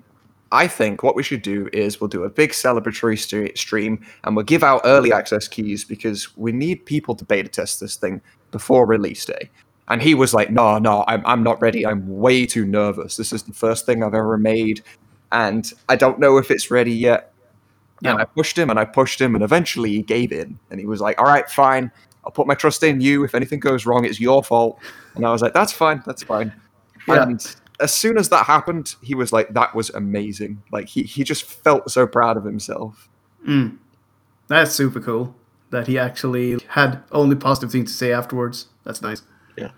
I 0.53 0.69
think 0.69 1.03
what 1.03 1.17
we 1.17 1.23
should 1.23 1.43
do 1.43 1.69
is 1.73 2.01
we'll 2.01 2.09
do 2.09 2.23
a 2.23 2.31
big 2.31 2.51
celebratory 2.51 3.19
st- 3.19 3.59
stream 3.59 4.05
and 4.23 4.37
we'll 4.37 4.45
give 4.45 4.63
out 4.63 4.83
early 4.85 5.13
access 5.13 5.49
keys 5.49 5.85
because 5.85 6.37
we 6.37 6.53
need 6.53 6.87
people 6.87 7.17
to 7.17 7.25
beta 7.25 7.49
test 7.49 7.81
this 7.81 7.97
thing 7.97 8.21
before 8.53 8.87
release 8.87 9.25
day. 9.25 9.51
And 9.89 10.01
he 10.01 10.15
was 10.15 10.33
like, 10.33 10.51
No, 10.51 10.79
no, 10.79 11.05
I'm 11.09 11.25
I'm 11.27 11.43
not 11.43 11.61
ready. 11.61 11.87
I'm 11.87 12.07
way 12.09 12.47
too 12.47 12.65
nervous. 12.65 13.17
This 13.17 13.33
is 13.33 13.43
the 13.43 13.53
first 13.53 13.85
thing 13.85 14.03
I've 14.03 14.15
ever 14.15 14.39
made, 14.39 14.83
and 15.31 15.71
I 15.89 15.97
don't 15.97 16.19
know 16.19 16.39
if 16.39 16.51
it's 16.51 16.71
ready 16.71 16.93
yet. 16.93 17.34
And 18.05 18.19
Yeah. 18.19 18.23
I 18.23 18.25
pushed 18.25 18.59
him 18.59 18.71
and 18.71 18.79
I 18.79 18.85
pushed 18.85 19.21
him, 19.21 19.35
and 19.35 19.43
eventually 19.43 19.91
he 19.91 20.03
gave 20.03 20.31
in. 20.33 20.59
And 20.71 20.79
he 20.79 20.87
was 20.87 21.01
like, 21.01 21.19
All 21.21 21.27
right, 21.27 21.49
fine. 21.49 21.91
I'll 22.25 22.33
put 22.33 22.47
my 22.47 22.55
trust 22.55 22.83
in 22.83 23.01
you. 23.01 23.25
If 23.25 23.35
anything 23.35 23.61
goes 23.61 23.87
wrong, 23.87 24.05
it's 24.05 24.21
your 24.21 24.43
fault. 24.43 24.79
And 25.15 25.27
I 25.27 25.33
was 25.33 25.43
like, 25.43 25.55
That's 25.55 25.73
fine. 25.73 26.03
That's 26.07 26.23
fine. 26.23 26.53
Yeah. 27.09 27.23
And 27.23 27.57
as 27.81 27.93
soon 27.93 28.17
as 28.19 28.29
that 28.29 28.47
happened, 28.47 28.95
he 29.03 29.15
was 29.15 29.33
like, 29.33 29.53
That 29.55 29.75
was 29.75 29.91
amazing. 29.91 30.63
Like, 30.71 30.89
he, 30.89 31.03
he 31.03 31.25
just 31.25 31.45
felt 31.45 31.91
so 31.91 32.07
proud 32.07 32.37
of 32.37 32.45
himself. 32.45 33.09
Mm. 33.47 33.79
That's 34.49 34.73
super 34.73 35.01
cool 35.01 35.35
that 35.71 35.87
he 35.87 35.99
actually 35.99 36.59
had 36.69 37.03
only 37.11 37.37
positive 37.37 37.73
things 37.73 37.91
to 37.91 37.97
say 37.97 38.13
afterwards. 38.13 38.69
That's 38.85 39.03
nice. 39.03 39.23
Yeah. 39.57 39.71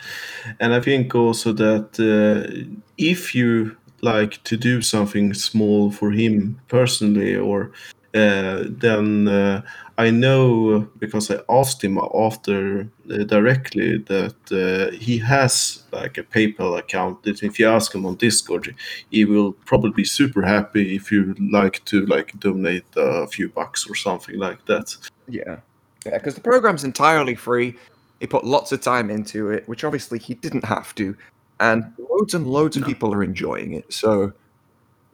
And 0.61 0.75
I 0.75 0.81
think 0.81 1.15
also 1.15 1.53
that 1.53 1.99
uh, 2.01 2.75
if 2.99 3.35
you 3.35 3.77
like 4.03 4.43
to 4.45 4.57
do 4.57 4.83
something 4.83 5.35
small 5.35 5.91
for 5.91 6.11
him 6.11 6.61
personally, 6.69 7.35
or 7.37 7.73
then 8.17 9.29
uh, 9.29 9.63
I 9.99 10.11
know 10.11 10.89
because 10.99 11.31
I 11.31 11.41
asked 11.49 11.83
him 11.83 11.99
after 12.15 12.89
uh, 13.11 13.25
directly 13.25 13.99
that 13.99 14.37
uh, 14.53 14.97
he 14.97 15.19
has 15.19 15.83
like 15.93 16.19
a 16.19 16.23
PayPal 16.23 16.79
account. 16.79 17.23
That 17.23 17.43
if 17.43 17.59
you 17.59 17.69
ask 17.69 17.95
him 17.95 18.07
on 18.07 18.17
Discord, 18.17 18.75
he 19.11 19.25
will 19.25 19.53
probably 19.53 19.93
be 19.93 20.05
super 20.05 20.43
happy 20.43 20.97
if 20.97 21.11
you 21.11 21.35
like 21.51 21.85
to 21.87 22.05
like 22.07 22.39
donate 22.41 22.85
a 22.97 23.27
few 23.27 23.49
bucks 23.49 23.89
or 23.89 23.95
something 23.95 24.39
like 24.39 24.65
that. 24.67 24.97
Yeah. 25.29 25.61
Yeah, 26.05 26.19
because 26.19 26.35
the 26.37 26.41
program's 26.41 26.85
entirely 26.85 27.35
free. 27.35 27.75
He 28.21 28.27
put 28.27 28.45
lots 28.45 28.73
of 28.73 28.81
time 28.81 29.11
into 29.11 29.51
it, 29.51 29.69
which 29.69 29.83
obviously 29.83 30.19
he 30.19 30.35
didn't 30.35 30.65
have 30.65 30.95
to. 30.95 31.17
And 31.59 31.93
loads 31.99 32.35
and 32.35 32.47
loads 32.47 32.77
of 32.77 32.85
people 32.85 33.13
are 33.13 33.23
enjoying 33.23 33.73
it. 33.73 33.93
So 33.93 34.33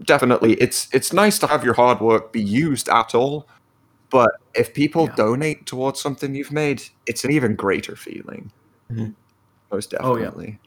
definitely 0.04 0.54
it's 0.54 0.88
it's 0.92 1.12
nice 1.12 1.38
to 1.40 1.46
have 1.46 1.64
your 1.64 1.74
hard 1.74 2.00
work 2.00 2.32
be 2.32 2.42
used 2.42 2.88
at 2.88 3.14
all. 3.14 3.48
But 4.10 4.30
if 4.54 4.74
people 4.74 5.06
Yeah. 5.06 5.14
donate 5.16 5.66
towards 5.66 6.00
something 6.00 6.34
you've 6.34 6.52
made, 6.52 6.82
it's 7.06 7.24
an 7.24 7.30
even 7.30 7.56
greater 7.56 7.96
feeling. 7.96 8.50
Mhm. 8.92 9.14
Most 9.72 9.94
Oh, 10.00 10.16
yeah. 10.16 10.24
definitely. 10.24 10.58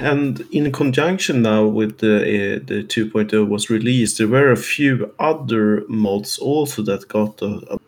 And 0.00 0.40
in 0.50 0.72
conjunction 0.72 1.42
now 1.42 1.66
with 1.66 1.98
the 1.98 2.16
uh, 2.16 2.58
the 2.66 2.82
2.0 2.82 3.46
was 3.48 3.70
released, 3.70 4.18
there 4.18 4.28
were 4.28 4.50
a 4.50 4.56
few 4.56 5.12
other 5.18 5.84
mods 5.88 6.38
also 6.38 6.82
that 6.82 7.08
got 7.08 7.40
a, 7.42 7.74
a 7.74 7.78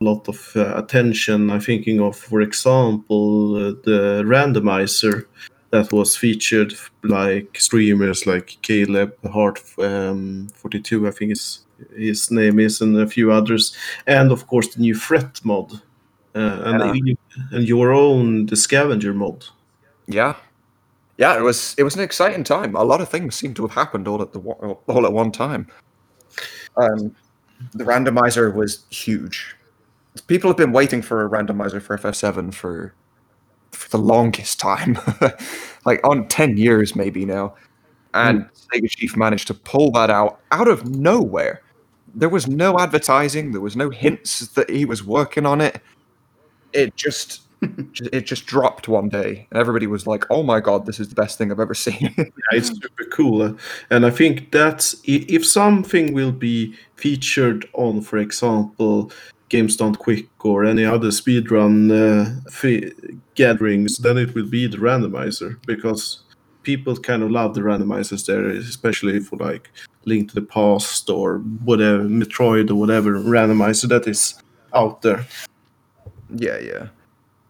lot 0.00 0.28
of 0.28 0.52
uh, 0.56 0.74
attention. 0.76 1.50
I'm 1.50 1.60
thinking 1.60 2.00
of, 2.00 2.16
for 2.16 2.40
example, 2.40 3.56
uh, 3.56 3.74
the 3.84 4.22
randomizer 4.24 5.26
that 5.72 5.90
was 5.92 6.16
featured 6.16 6.74
like 7.02 7.56
streamers 7.58 8.26
like 8.26 8.58
Caleb 8.62 9.14
Hart 9.32 9.60
um, 9.78 10.48
42, 10.54 11.08
I 11.08 11.10
think 11.10 11.30
his 11.30 11.66
his 11.96 12.30
name 12.30 12.60
is, 12.60 12.80
and 12.80 12.96
a 12.96 13.06
few 13.08 13.32
others, 13.32 13.76
and 14.06 14.30
of 14.30 14.46
course 14.46 14.74
the 14.74 14.80
new 14.80 14.94
threat 14.94 15.40
mod, 15.44 15.72
uh, 16.36 16.62
and 16.64 17.06
Yeah. 17.06 17.14
and 17.50 17.66
your 17.66 17.92
own 17.92 18.46
the 18.46 18.56
scavenger 18.56 19.12
mod. 19.14 19.44
Yeah. 20.06 20.34
yeah, 21.18 21.36
it 21.36 21.42
was 21.42 21.74
it 21.78 21.82
was 21.82 21.96
an 21.96 22.02
exciting 22.02 22.44
time. 22.44 22.76
A 22.76 22.84
lot 22.84 23.00
of 23.00 23.08
things 23.08 23.34
seemed 23.34 23.56
to 23.56 23.62
have 23.62 23.74
happened 23.74 24.06
all 24.06 24.22
at 24.22 24.32
the 24.32 24.40
all 24.40 25.06
at 25.06 25.12
one 25.12 25.32
time. 25.32 25.66
Um, 26.76 27.16
the 27.74 27.84
randomizer 27.84 28.54
was 28.54 28.84
huge. 28.90 29.56
People 30.26 30.50
have 30.50 30.56
been 30.56 30.72
waiting 30.72 31.02
for 31.02 31.24
a 31.24 31.28
randomizer 31.28 31.80
for 31.80 31.96
FF7 31.96 32.52
for 32.52 32.94
for 33.72 33.88
the 33.88 33.98
longest 33.98 34.60
time, 34.60 34.98
like 35.84 36.00
on 36.06 36.28
ten 36.28 36.56
years 36.56 36.94
maybe 36.94 37.24
now. 37.24 37.54
And 38.14 38.46
Sega 38.72 38.90
Chief 38.90 39.16
managed 39.16 39.46
to 39.48 39.54
pull 39.54 39.90
that 39.92 40.10
out 40.10 40.40
out 40.50 40.68
of 40.68 40.86
nowhere. 40.86 41.62
There 42.14 42.28
was 42.28 42.46
no 42.46 42.78
advertising. 42.78 43.52
There 43.52 43.60
was 43.62 43.74
no 43.76 43.88
hints 43.88 44.48
that 44.48 44.68
he 44.68 44.84
was 44.84 45.02
working 45.02 45.46
on 45.46 45.60
it. 45.62 45.80
It 46.72 46.94
just 46.96 47.42
it 48.12 48.26
just 48.26 48.44
dropped 48.46 48.88
one 48.88 49.08
day, 49.08 49.46
and 49.50 49.58
everybody 49.58 49.86
was 49.86 50.06
like, 50.06 50.24
"Oh 50.30 50.42
my 50.42 50.60
god, 50.60 50.84
this 50.84 51.00
is 51.00 51.08
the 51.08 51.14
best 51.14 51.38
thing 51.38 51.50
I've 51.50 51.60
ever 51.60 51.74
seen." 51.88 52.12
Yeah, 52.18 52.24
it's 52.52 52.68
super 52.68 53.04
cool, 53.10 53.42
uh, 53.42 53.52
and 53.90 54.04
I 54.04 54.10
think 54.10 54.50
that's 54.52 54.94
i- 55.08 55.24
if 55.28 55.46
something 55.46 56.12
will 56.12 56.32
be 56.32 56.74
featured 56.96 57.66
on, 57.74 58.00
for 58.02 58.18
example, 58.18 59.10
Games 59.52 59.76
Done 59.76 59.94
Quick 59.94 60.28
or 60.46 60.64
any 60.64 60.86
other 60.86 61.08
speedrun 61.08 61.92
uh, 61.92 63.10
gatherings, 63.34 63.98
then 63.98 64.16
it 64.16 64.34
will 64.34 64.48
be 64.48 64.66
the 64.66 64.78
randomizer 64.78 65.58
because 65.66 66.22
people 66.62 66.96
kind 66.96 67.22
of 67.22 67.30
love 67.30 67.54
the 67.54 67.60
randomizers 67.60 68.24
there, 68.24 68.48
especially 68.48 69.20
for 69.20 69.36
like 69.36 69.68
Link 70.06 70.30
to 70.30 70.34
the 70.34 70.40
Past 70.40 71.10
or 71.10 71.38
whatever 71.64 72.02
Metroid 72.04 72.70
or 72.70 72.76
whatever 72.76 73.12
randomizer 73.12 73.90
that 73.90 74.08
is 74.08 74.40
out 74.72 75.02
there. 75.02 75.26
Yeah, 76.34 76.58
yeah. 76.58 76.88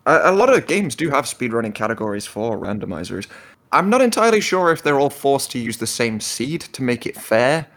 A, 0.07 0.33
a 0.33 0.33
lot 0.33 0.53
of 0.53 0.67
games 0.67 0.97
do 0.97 1.09
have 1.09 1.27
speedrunning 1.27 1.73
categories 1.73 2.27
for 2.27 2.59
randomizers. 2.59 3.29
I'm 3.71 3.89
not 3.89 4.03
entirely 4.03 4.41
sure 4.41 4.73
if 4.73 4.83
they're 4.83 4.99
all 4.99 5.09
forced 5.09 5.53
to 5.53 5.61
use 5.61 5.77
the 5.77 5.87
same 5.87 6.19
seed 6.19 6.63
to 6.63 6.83
make 6.83 7.07
it 7.07 7.17
fair, 7.17 7.69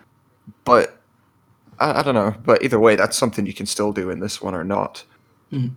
but 0.64 0.95
I, 1.80 2.00
I 2.00 2.04
don't 2.04 2.16
know. 2.16 2.36
But 2.44 2.64
either 2.64 2.80
way, 2.80 2.96
that's 2.96 3.18
something 3.18 3.46
you 3.46 3.54
can 3.54 3.66
still 3.66 3.92
do 3.92 4.10
in 4.10 4.20
this 4.20 4.42
one 4.42 4.56
or 4.56 4.64
not. 4.64 5.04
Hmm. 5.50 5.68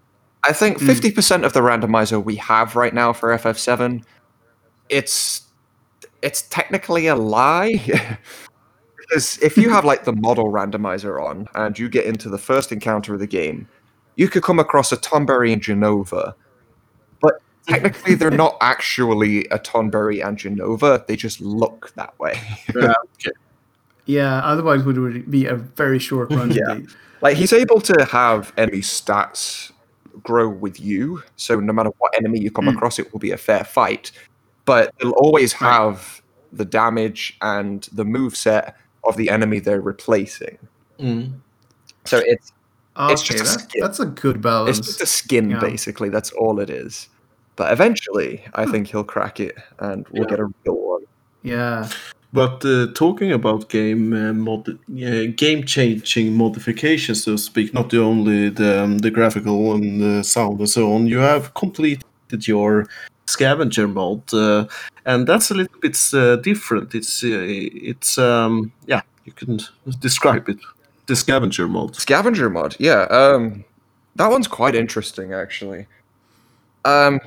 I 0.45 0.53
think 0.53 0.81
hmm. 0.81 0.89
50% 0.89 1.45
of 1.45 1.53
the 1.53 1.61
randomizer 1.61 2.23
we 2.23 2.37
have 2.37 2.77
right 2.77 2.95
now 2.95 3.13
for 3.13 3.37
FF7, 3.37 4.05
it's 4.89 5.43
it's 6.23 6.43
technically 6.43 7.07
a 7.07 7.15
lie. 7.17 7.81
because 8.97 9.39
if 9.39 9.57
you 9.57 9.71
have 9.71 9.85
like 9.85 10.05
the 10.05 10.13
model 10.13 10.53
randomizer 10.53 11.23
on 11.23 11.47
and 11.55 11.79
you 11.79 11.89
get 11.89 12.05
into 12.05 12.29
the 12.29 12.39
first 12.39 12.73
encounter 12.73 13.15
of 13.15 13.21
the 13.21 13.27
game, 13.27 13.69
you 14.17 14.29
could 14.29 14.43
come 14.43 14.59
across 14.59 14.93
a 14.93 14.97
Tonberry 14.97 15.53
and 15.53 15.63
Jenova, 15.63 16.35
but 17.21 17.41
technically 17.69 18.15
they're 18.15 18.31
not 18.31 18.57
actually 18.61 19.45
a 19.47 19.59
Tonberry 19.59 20.27
and 20.27 20.37
Jenova. 20.37 21.07
They 21.07 21.17
just 21.17 21.41
look 21.41 21.93
that 21.95 22.19
way. 22.19 22.41
Yeah, 22.75 22.95
okay. 23.15 23.31
Yeah, 24.09 24.39
otherwise 24.39 24.81
it 24.81 24.87
would 24.87 25.31
be 25.31 25.45
a 25.47 25.55
very 25.55 25.99
short 25.99 26.33
run. 26.33 26.51
Yeah. 26.51 26.73
indeed. 26.73 26.89
Like 27.21 27.37
he's 27.37 27.53
able 27.53 27.81
to 27.83 28.05
have 28.11 28.53
enemy 28.57 28.79
stats 28.81 29.71
grow 30.23 30.49
with 30.49 30.81
you, 30.81 31.23
so 31.37 31.61
no 31.61 31.73
matter 31.73 31.91
what 31.99 32.13
enemy 32.17 32.41
you 32.41 32.51
come 32.51 32.65
Mm. 32.65 32.75
across, 32.75 32.99
it 32.99 33.13
will 33.13 33.21
be 33.21 33.31
a 33.33 33.37
fair 33.37 33.65
fight. 33.65 34.11
But 34.65 34.93
it'll 35.01 35.13
always 35.13 35.53
have 35.53 36.23
the 36.53 36.65
damage 36.65 37.37
and 37.43 37.87
the 37.93 38.05
move 38.05 38.35
set 38.37 38.77
of 39.05 39.17
the 39.17 39.29
enemy 39.31 39.61
they're 39.61 39.81
replacing. 39.81 40.59
Mm. 40.99 41.35
So 42.05 42.19
it's 42.19 42.53
Okay, 43.01 43.13
It's 43.13 43.23
just 43.23 43.43
a 43.45 43.61
skin. 43.61 43.81
that's 43.81 44.01
a 44.01 44.07
good 44.07 44.41
balance. 44.43 44.77
It's 44.79 44.89
just 44.89 45.01
a 45.01 45.07
skin, 45.07 45.51
Yeah. 45.51 45.61
basically. 45.61 46.09
That's 46.09 46.33
all 46.33 46.59
it 46.59 46.69
is. 46.69 47.09
But 47.55 47.71
eventually, 47.73 48.45
I 48.55 48.67
think 48.67 48.89
he'll 48.89 49.05
crack 49.05 49.39
it, 49.39 49.55
and 49.79 50.05
we'll 50.11 50.25
Yeah. 50.25 50.31
get 50.31 50.41
a 50.41 50.47
real 50.65 50.75
one. 50.77 51.03
yeah. 51.43 51.89
But 52.33 52.63
uh, 52.65 52.89
talking 52.95 53.33
about 53.33 53.71
game 53.71 54.13
uh, 54.13 54.35
mod, 54.35 54.69
uh, 54.69 55.33
game 55.35 55.65
changing 55.65 56.35
modifications, 56.35 57.25
so 57.25 57.33
to 57.33 57.39
speak, 57.39 57.73
not 57.73 57.89
the 57.89 58.03
only 58.03 58.51
the, 58.51 58.83
um, 58.83 58.99
the 58.99 59.11
graphical 59.11 59.73
and 59.73 60.01
the 60.01 60.23
sound 60.23 60.59
and 60.59 60.69
so 60.69 60.93
on, 60.93 61.07
you 61.07 61.19
have 61.19 61.55
completed 61.55 62.05
your 62.47 62.87
scavenger 63.27 63.89
mod, 63.89 64.23
uh, 64.35 64.67
and 65.07 65.27
that's 65.27 65.51
a 65.51 65.55
little 65.55 65.81
bit 65.81 65.97
uh, 66.13 66.37
different. 66.37 66.95
It's 66.95 67.25
uh, 67.25 67.47
it's 67.47 68.19
um, 68.19 68.73
yeah, 68.87 69.01
you 69.25 69.33
can 69.33 69.61
describe 70.01 70.49
it. 70.51 70.59
The 71.07 71.17
scavenger 71.17 71.67
mod. 71.67 71.97
Scavenger 71.97 72.51
mod, 72.51 72.77
yeah. 72.79 73.05
Um, 73.05 73.65
that 74.17 74.31
one's 74.31 74.49
quite 74.49 74.75
interesting, 74.75 75.33
actually. 75.33 75.87
Um, 76.85 77.21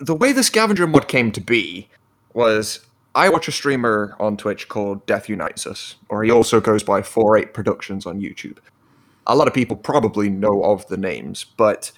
the 0.00 0.14
way 0.14 0.32
the 0.32 0.42
scavenger 0.42 0.86
mod 0.86 1.08
came 1.08 1.32
to 1.32 1.40
be 1.40 1.88
was 2.34 2.80
I 3.14 3.28
watch 3.28 3.48
a 3.48 3.52
streamer 3.52 4.16
on 4.20 4.36
Twitch 4.36 4.68
called 4.68 5.04
Death 5.06 5.28
Unites 5.28 5.66
Us, 5.66 5.96
or 6.08 6.22
he 6.22 6.30
also 6.30 6.60
goes 6.60 6.82
by 6.82 7.02
48 7.02 7.54
Productions 7.54 8.06
on 8.06 8.20
YouTube. 8.20 8.58
A 9.26 9.34
lot 9.34 9.48
of 9.48 9.54
people 9.54 9.76
probably 9.76 10.28
know 10.30 10.62
of 10.62 10.86
the 10.88 10.96
names, 10.96 11.44
but 11.56 11.90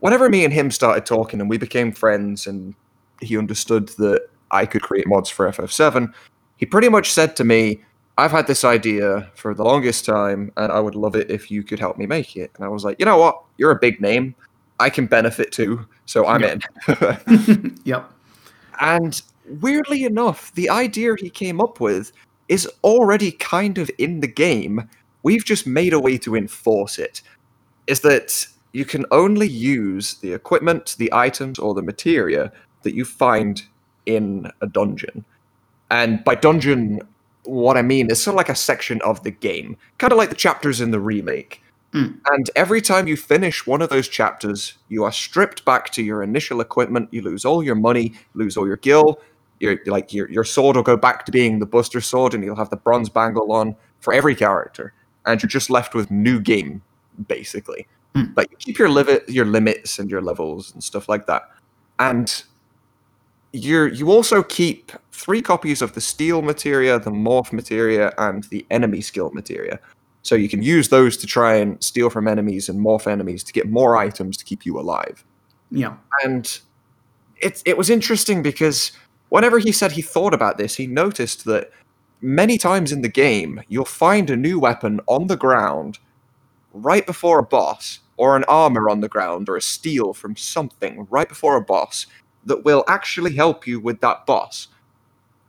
whenever 0.00 0.28
me 0.28 0.44
and 0.44 0.52
him 0.52 0.70
started 0.70 1.06
talking 1.06 1.40
and 1.40 1.48
we 1.48 1.58
became 1.58 1.92
friends 1.92 2.46
and 2.46 2.74
he 3.20 3.36
understood 3.36 3.88
that 3.98 4.28
I 4.50 4.66
could 4.66 4.82
create 4.82 5.06
mods 5.06 5.30
for 5.30 5.48
FF7, 5.48 6.12
he 6.56 6.66
pretty 6.66 6.88
much 6.88 7.12
said 7.12 7.36
to 7.36 7.44
me, 7.44 7.82
I've 8.18 8.30
had 8.30 8.46
this 8.46 8.64
idea 8.64 9.30
for 9.34 9.54
the 9.54 9.64
longest 9.64 10.04
time, 10.04 10.52
and 10.56 10.70
I 10.70 10.80
would 10.80 10.94
love 10.94 11.16
it 11.16 11.30
if 11.30 11.50
you 11.50 11.62
could 11.62 11.78
help 11.78 11.96
me 11.96 12.06
make 12.06 12.36
it. 12.36 12.50
And 12.56 12.64
I 12.64 12.68
was 12.68 12.84
like, 12.84 12.98
you 12.98 13.06
know 13.06 13.16
what? 13.16 13.42
You're 13.56 13.70
a 13.70 13.78
big 13.78 14.00
name. 14.00 14.34
I 14.78 14.90
can 14.90 15.06
benefit 15.06 15.52
too, 15.52 15.86
so 16.06 16.26
I'm 16.26 16.42
in. 16.44 16.60
Yep. 17.84 18.10
and 18.80 19.22
weirdly 19.46 20.04
enough, 20.04 20.52
the 20.54 20.70
idea 20.70 21.14
he 21.18 21.30
came 21.30 21.60
up 21.60 21.80
with 21.80 22.12
is 22.48 22.68
already 22.82 23.32
kind 23.32 23.78
of 23.78 23.90
in 23.98 24.20
the 24.20 24.28
game. 24.28 24.88
We've 25.22 25.44
just 25.44 25.66
made 25.66 25.92
a 25.92 26.00
way 26.00 26.18
to 26.18 26.34
enforce 26.34 26.98
it. 26.98 27.22
Is 27.86 28.00
that 28.00 28.46
you 28.72 28.84
can 28.84 29.04
only 29.10 29.48
use 29.48 30.14
the 30.14 30.32
equipment, 30.32 30.96
the 30.98 31.12
items, 31.12 31.58
or 31.58 31.74
the 31.74 31.82
materia 31.82 32.52
that 32.82 32.94
you 32.94 33.04
find 33.04 33.62
in 34.06 34.50
a 34.60 34.66
dungeon. 34.66 35.24
And 35.90 36.22
by 36.24 36.34
dungeon, 36.36 37.00
what 37.44 37.76
I 37.76 37.82
mean 37.82 38.10
is 38.10 38.22
sort 38.22 38.34
of 38.34 38.38
like 38.38 38.48
a 38.48 38.54
section 38.54 39.00
of 39.02 39.22
the 39.22 39.30
game, 39.30 39.76
kind 39.98 40.12
of 40.12 40.18
like 40.18 40.30
the 40.30 40.36
chapters 40.36 40.80
in 40.80 40.90
the 40.90 41.00
remake. 41.00 41.62
And 41.92 42.50
every 42.54 42.80
time 42.80 43.08
you 43.08 43.16
finish 43.16 43.66
one 43.66 43.82
of 43.82 43.88
those 43.88 44.08
chapters, 44.08 44.78
you 44.88 45.02
are 45.04 45.12
stripped 45.12 45.64
back 45.64 45.90
to 45.90 46.02
your 46.02 46.22
initial 46.22 46.60
equipment. 46.60 47.08
You 47.12 47.22
lose 47.22 47.44
all 47.44 47.62
your 47.62 47.74
money, 47.74 48.14
lose 48.34 48.56
all 48.56 48.66
your 48.66 48.76
gil. 48.76 49.20
Your 49.58 49.78
like 49.86 50.12
your 50.14 50.30
your 50.30 50.44
sword 50.44 50.76
will 50.76 50.82
go 50.82 50.96
back 50.96 51.26
to 51.26 51.32
being 51.32 51.58
the 51.58 51.66
Buster 51.66 52.00
sword, 52.00 52.32
and 52.32 52.42
you'll 52.42 52.56
have 52.56 52.70
the 52.70 52.76
bronze 52.76 53.08
bangle 53.08 53.52
on 53.52 53.76
for 53.98 54.14
every 54.14 54.34
character, 54.34 54.94
and 55.26 55.42
you're 55.42 55.48
just 55.48 55.68
left 55.68 55.94
with 55.94 56.10
new 56.10 56.40
game, 56.40 56.80
basically. 57.28 57.86
Hmm. 58.14 58.32
But 58.34 58.50
you 58.50 58.56
keep 58.56 58.78
your 58.78 58.88
limit, 58.88 59.28
your 59.28 59.44
limits, 59.44 59.98
and 59.98 60.10
your 60.10 60.22
levels 60.22 60.72
and 60.72 60.82
stuff 60.82 61.08
like 61.08 61.26
that. 61.26 61.42
And 61.98 62.42
you 63.52 63.86
you 63.86 64.10
also 64.10 64.42
keep 64.42 64.92
three 65.12 65.42
copies 65.42 65.82
of 65.82 65.92
the 65.92 66.00
steal 66.00 66.40
materia, 66.40 66.98
the 66.98 67.10
morph 67.10 67.52
materia, 67.52 68.14
and 68.16 68.44
the 68.44 68.64
enemy 68.70 69.00
skill 69.00 69.30
materia. 69.34 69.78
So 70.22 70.34
you 70.34 70.48
can 70.48 70.62
use 70.62 70.88
those 70.88 71.16
to 71.18 71.26
try 71.26 71.54
and 71.54 71.82
steal 71.82 72.10
from 72.10 72.28
enemies 72.28 72.68
and 72.68 72.78
morph 72.78 73.06
enemies 73.06 73.42
to 73.44 73.52
get 73.52 73.68
more 73.68 73.96
items 73.96 74.36
to 74.36 74.44
keep 74.44 74.66
you 74.66 74.78
alive. 74.78 75.24
Yeah. 75.70 75.96
And 76.22 76.60
it 77.38 77.62
it 77.64 77.78
was 77.78 77.88
interesting 77.88 78.42
because 78.42 78.92
whenever 79.30 79.58
he 79.58 79.72
said 79.72 79.92
he 79.92 80.02
thought 80.02 80.34
about 80.34 80.58
this, 80.58 80.74
he 80.74 80.86
noticed 80.86 81.44
that 81.46 81.70
many 82.20 82.58
times 82.58 82.92
in 82.92 83.02
the 83.02 83.08
game 83.08 83.62
you'll 83.68 83.84
find 83.84 84.28
a 84.28 84.36
new 84.36 84.58
weapon 84.60 85.00
on 85.06 85.26
the 85.26 85.36
ground 85.36 85.98
right 86.72 87.06
before 87.06 87.38
a 87.38 87.42
boss, 87.44 88.00
or 88.16 88.36
an 88.36 88.44
armor 88.44 88.88
on 88.88 89.00
the 89.00 89.08
ground, 89.08 89.48
or 89.48 89.56
a 89.56 89.62
steal 89.62 90.12
from 90.12 90.36
something 90.36 91.06
right 91.10 91.28
before 91.28 91.56
a 91.56 91.60
boss 91.62 92.06
that 92.44 92.64
will 92.64 92.84
actually 92.86 93.34
help 93.34 93.66
you 93.66 93.80
with 93.80 94.00
that 94.00 94.24
boss. 94.26 94.68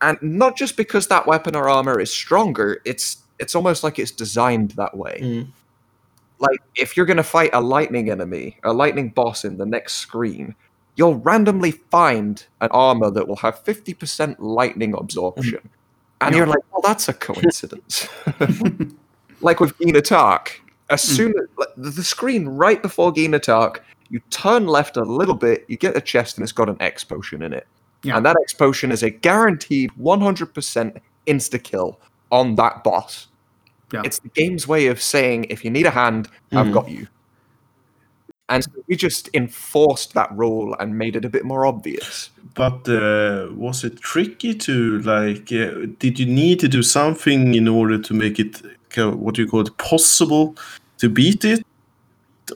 And 0.00 0.18
not 0.20 0.56
just 0.56 0.76
because 0.76 1.06
that 1.06 1.26
weapon 1.26 1.54
or 1.54 1.68
armor 1.68 2.00
is 2.00 2.12
stronger, 2.12 2.80
it's 2.84 3.21
it's 3.42 3.54
almost 3.54 3.82
like 3.84 3.98
it's 3.98 4.10
designed 4.24 4.70
that 4.82 4.96
way 4.96 5.18
Mm. 5.22 5.46
like 6.38 6.60
if 6.74 6.96
you're 6.96 7.06
going 7.12 7.22
to 7.26 7.30
fight 7.38 7.50
a 7.52 7.60
lightning 7.60 8.10
enemy, 8.10 8.56
a 8.64 8.72
lightning 8.72 9.08
boss 9.10 9.44
in 9.44 9.58
the 9.58 9.66
next 9.66 9.94
screen, 9.94 10.54
you'll 10.96 11.16
randomly 11.30 11.70
find 11.70 12.46
an 12.60 12.68
armor 12.70 13.10
that 13.10 13.26
will 13.28 13.36
have 13.46 13.62
50% 13.64 14.36
lightning 14.38 14.94
absorption. 14.94 15.62
And 16.24 16.36
you're 16.36 16.46
like, 16.46 16.62
well, 16.72 16.82
that's 16.82 17.08
a 17.08 17.12
coincidence. 17.14 18.06
like 19.40 19.58
with 19.58 19.76
Gi 19.78 19.86
Nattak, 19.86 20.60
as 20.88 21.02
soon 21.02 21.34
as 21.36 21.66
the 21.76 22.04
screen 22.04 22.46
right 22.46 22.80
before 22.80 23.10
Gi 23.12 23.26
Nattak, 23.26 23.78
you 24.08 24.20
turn 24.30 24.68
left 24.68 24.96
a 24.96 25.02
little 25.02 25.34
bit, 25.34 25.64
you 25.66 25.76
get 25.76 25.96
a 25.96 26.00
chest, 26.00 26.36
and 26.36 26.44
it's 26.44 26.52
got 26.52 26.68
an 26.68 26.76
X 26.78 27.02
potion 27.02 27.42
in 27.42 27.52
it. 27.52 27.66
Yeah. 28.04 28.16
And 28.16 28.24
that 28.26 28.36
X 28.40 28.52
potion 28.52 28.92
is 28.92 29.02
a 29.02 29.10
guaranteed 29.10 29.90
100% 30.00 31.00
insta 31.26 31.60
kill 31.60 31.98
on 32.30 32.54
that 32.54 32.84
boss. 32.84 33.26
Yeah. 33.92 34.02
It's 34.04 34.18
the 34.20 34.28
game's 34.28 34.66
way 34.66 34.86
of 34.86 35.00
saying, 35.00 35.46
if 35.50 35.64
you 35.64 35.70
need 35.70 35.86
a 35.86 35.90
hand, 35.90 36.28
I've 36.52 36.66
Mhm. 36.66 36.72
got 36.72 36.88
you. 36.88 37.06
And 38.48 38.64
so 38.64 38.70
we 38.88 38.96
just 38.96 39.30
enforced 39.34 40.14
that 40.14 40.30
rule 40.36 40.76
and 40.78 40.98
made 40.98 41.16
it 41.16 41.24
a 41.24 41.28
bit 41.28 41.44
more 41.44 41.64
obvious. 41.64 42.30
But 42.54 42.86
uh, 42.88 43.48
was 43.54 43.84
it 43.84 44.00
tricky 44.00 44.54
to 44.54 44.98
like? 45.00 45.50
Uh, 45.52 45.86
did 45.98 46.18
you 46.18 46.26
need 46.26 46.60
to 46.60 46.68
do 46.68 46.82
something 46.82 47.54
in 47.54 47.66
order 47.68 47.98
to 47.98 48.14
make 48.14 48.38
it 48.38 48.62
what 48.96 49.34
do 49.34 49.42
you 49.42 49.48
call 49.48 49.62
it 49.62 49.76
possible 49.78 50.54
to 50.98 51.08
beat 51.08 51.44
it, 51.46 51.64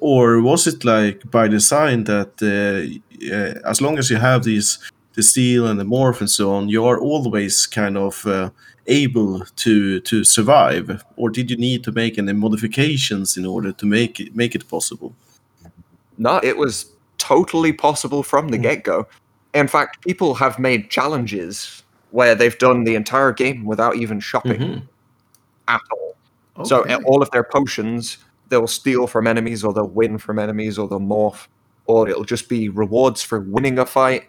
or 0.03 0.43
was 0.43 0.67
it 0.67 0.85
like 0.85 1.31
by 1.31 1.49
design 1.49 2.05
that 2.05 2.33
uh, 2.43 3.35
uh, 3.35 3.71
as 3.71 3.81
long 3.81 3.99
as 3.99 4.11
you 4.11 4.19
have 4.19 4.45
these 4.45 4.79
the 5.15 5.23
steal 5.23 5.67
and 5.67 5.81
the 5.81 5.85
morph 5.85 6.21
and 6.21 6.29
so 6.31 6.53
on, 6.53 6.69
you 6.69 6.85
are 6.85 7.01
always 7.01 7.67
kind 7.67 7.97
of 7.97 8.27
uh, 8.27 8.51
able 8.89 9.45
to 9.45 10.01
to 10.01 10.25
survive, 10.25 11.05
or 11.17 11.31
did 11.31 11.51
you 11.51 11.57
need 11.57 11.85
to 11.85 11.93
make 11.93 12.19
any 12.19 12.33
modifications 12.33 13.37
in 13.37 13.45
order 13.47 13.73
to 13.73 13.87
make 13.87 14.21
it 14.21 14.35
make 14.37 14.55
it 14.55 14.69
possible? 14.69 15.15
No, 16.19 16.41
it 16.43 16.57
was 16.57 16.87
totally 17.19 17.73
possible 17.73 18.23
from 18.23 18.49
the 18.49 18.59
get 18.59 18.85
go. 18.85 19.07
In 19.55 19.69
fact, 19.69 20.05
people 20.05 20.35
have 20.35 20.59
made 20.59 20.91
challenges 20.91 21.83
where 22.11 22.35
they've 22.35 22.57
done 22.59 22.85
the 22.85 22.95
entire 22.95 23.33
game 23.33 23.65
without 23.65 23.97
even 23.97 24.21
shopping 24.21 24.61
Mhm. 24.61 24.83
at 25.69 25.81
all. 25.91 26.15
So 26.65 26.81
Okay. 26.81 26.95
uh, 26.95 27.01
all 27.05 27.23
of 27.23 27.31
their 27.33 27.45
potions, 27.45 28.19
they'll 28.49 28.67
steal 28.67 29.07
from 29.07 29.27
enemies, 29.27 29.65
or 29.65 29.73
they'll 29.75 29.89
win 29.89 30.19
from 30.19 30.39
enemies, 30.39 30.79
or 30.79 30.89
they'll 30.89 31.01
morph, 31.01 31.47
or 31.87 32.09
it'll 32.09 32.25
just 32.25 32.49
be 32.49 32.69
rewards 32.69 33.23
for 33.23 33.41
winning 33.41 33.79
a 33.79 33.85
fight. 33.87 34.25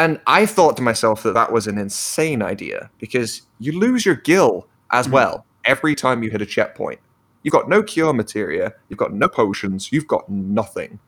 And 0.00 0.18
I 0.26 0.46
thought 0.46 0.78
to 0.78 0.82
myself 0.82 1.22
that 1.24 1.34
that 1.34 1.52
was 1.52 1.66
an 1.66 1.76
insane 1.76 2.40
idea 2.40 2.88
because 2.98 3.42
you 3.58 3.78
lose 3.78 4.06
your 4.06 4.14
gil 4.14 4.66
as 4.92 5.10
well 5.10 5.44
every 5.66 5.94
time 5.94 6.22
you 6.22 6.30
hit 6.30 6.40
a 6.40 6.46
checkpoint. 6.46 6.98
You've 7.42 7.52
got 7.52 7.68
no 7.68 7.82
cure 7.82 8.14
materia, 8.14 8.72
you've 8.88 8.98
got 8.98 9.12
no 9.12 9.28
potions, 9.28 9.92
you've 9.92 10.06
got 10.06 10.26
nothing. 10.30 10.98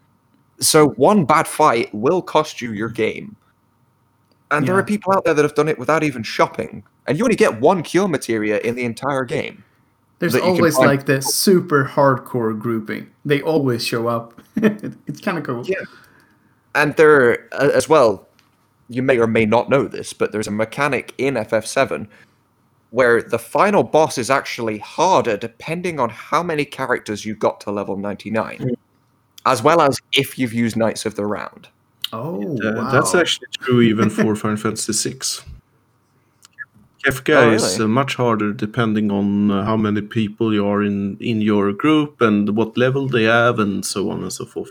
So 0.60 0.88
one 0.90 1.24
bad 1.24 1.48
fight 1.48 1.88
will 1.94 2.20
cost 2.20 2.60
you 2.60 2.74
your 2.74 2.90
game. 2.90 3.34
And 4.50 4.68
there 4.68 4.76
are 4.76 4.84
people 4.84 5.14
out 5.14 5.24
there 5.24 5.32
that 5.32 5.42
have 5.42 5.54
done 5.54 5.68
it 5.68 5.78
without 5.78 6.04
even 6.04 6.22
shopping. 6.22 6.84
And 7.06 7.16
you 7.16 7.24
only 7.24 7.34
get 7.34 7.62
one 7.62 7.82
cure 7.82 8.08
materia 8.08 8.58
in 8.58 8.74
the 8.74 8.84
entire 8.84 9.24
game. 9.24 9.64
There's 10.18 10.34
that 10.34 10.40
you 10.40 10.52
can 10.52 10.56
always 10.56 10.76
like 10.76 11.06
the 11.06 11.22
super 11.22 11.86
hardcore 11.86 12.58
grouping. 12.58 13.10
They 13.24 13.40
always 13.40 13.86
show 13.86 14.06
up. 14.08 14.38
it's 14.56 15.22
kind 15.22 15.38
of 15.38 15.44
cool. 15.44 15.64
Yeah. 15.64 15.76
And 16.74 16.94
there, 16.96 17.48
uh, 17.52 17.70
as 17.72 17.88
well, 17.88 18.28
you 18.92 19.02
may 19.02 19.18
or 19.18 19.26
may 19.26 19.46
not 19.46 19.68
know 19.70 19.88
this, 19.88 20.12
but 20.12 20.32
there's 20.32 20.48
a 20.48 20.52
mechanic 20.52 21.14
in 21.18 21.34
FF7 21.34 22.06
where 22.90 23.22
the 23.22 23.38
final 23.38 23.82
boss 23.82 24.18
is 24.18 24.28
actually 24.30 24.78
harder 24.78 25.36
depending 25.36 25.98
on 25.98 26.10
how 26.10 26.42
many 26.42 26.64
characters 26.64 27.24
you 27.24 27.34
got 27.34 27.60
to 27.62 27.70
level 27.70 27.96
99, 27.96 28.76
as 29.46 29.62
well 29.62 29.80
as 29.80 29.98
if 30.12 30.38
you've 30.38 30.52
used 30.52 30.76
Knights 30.76 31.06
of 31.06 31.14
the 31.14 31.24
Round. 31.24 31.68
Oh, 32.12 32.42
Uh, 32.62 32.74
wow. 32.76 32.90
That's 32.90 33.14
actually 33.14 33.48
true 33.60 33.80
even 33.80 34.10
for 34.10 34.36
Final 34.36 34.58
Fantasy 34.58 34.92
VI. 35.10 35.18
Kefka 37.04 37.34
Oh, 37.36 37.50
is 37.52 37.80
uh, 37.80 37.88
much 37.88 38.14
harder 38.14 38.52
depending 38.52 39.10
on 39.10 39.50
uh, 39.50 39.64
how 39.64 39.76
many 39.76 40.02
people 40.02 40.54
you 40.54 40.64
are 40.66 40.82
in 40.84 41.16
in 41.18 41.40
your 41.40 41.72
group 41.72 42.20
and 42.20 42.50
what 42.56 42.76
level 42.76 43.08
they 43.08 43.24
have 43.24 43.58
and 43.58 43.84
so 43.84 44.10
on 44.10 44.22
and 44.22 44.32
so 44.32 44.44
forth. 44.44 44.70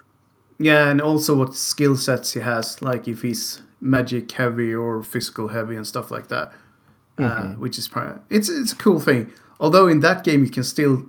Yeah, 0.57 0.89
and 0.91 1.01
also 1.01 1.35
what 1.35 1.55
skill 1.55 1.97
sets 1.97 2.33
he 2.33 2.39
has, 2.39 2.81
like 2.81 3.07
if 3.07 3.21
he's 3.23 3.61
magic 3.81 4.31
heavy 4.31 4.73
or 4.73 5.03
physical 5.03 5.49
heavy 5.49 5.75
and 5.75 5.85
stuff 5.85 6.11
like 6.11 6.27
that. 6.27 6.53
Uh, 7.17 7.49
which 7.49 7.77
is 7.77 7.87
it's 8.29 8.49
it's 8.49 8.71
a 8.71 8.75
cool 8.75 8.99
thing. 8.99 9.31
Although 9.59 9.87
in 9.87 9.99
that 9.99 10.23
game 10.23 10.43
you 10.43 10.49
can 10.49 10.63
still 10.63 11.05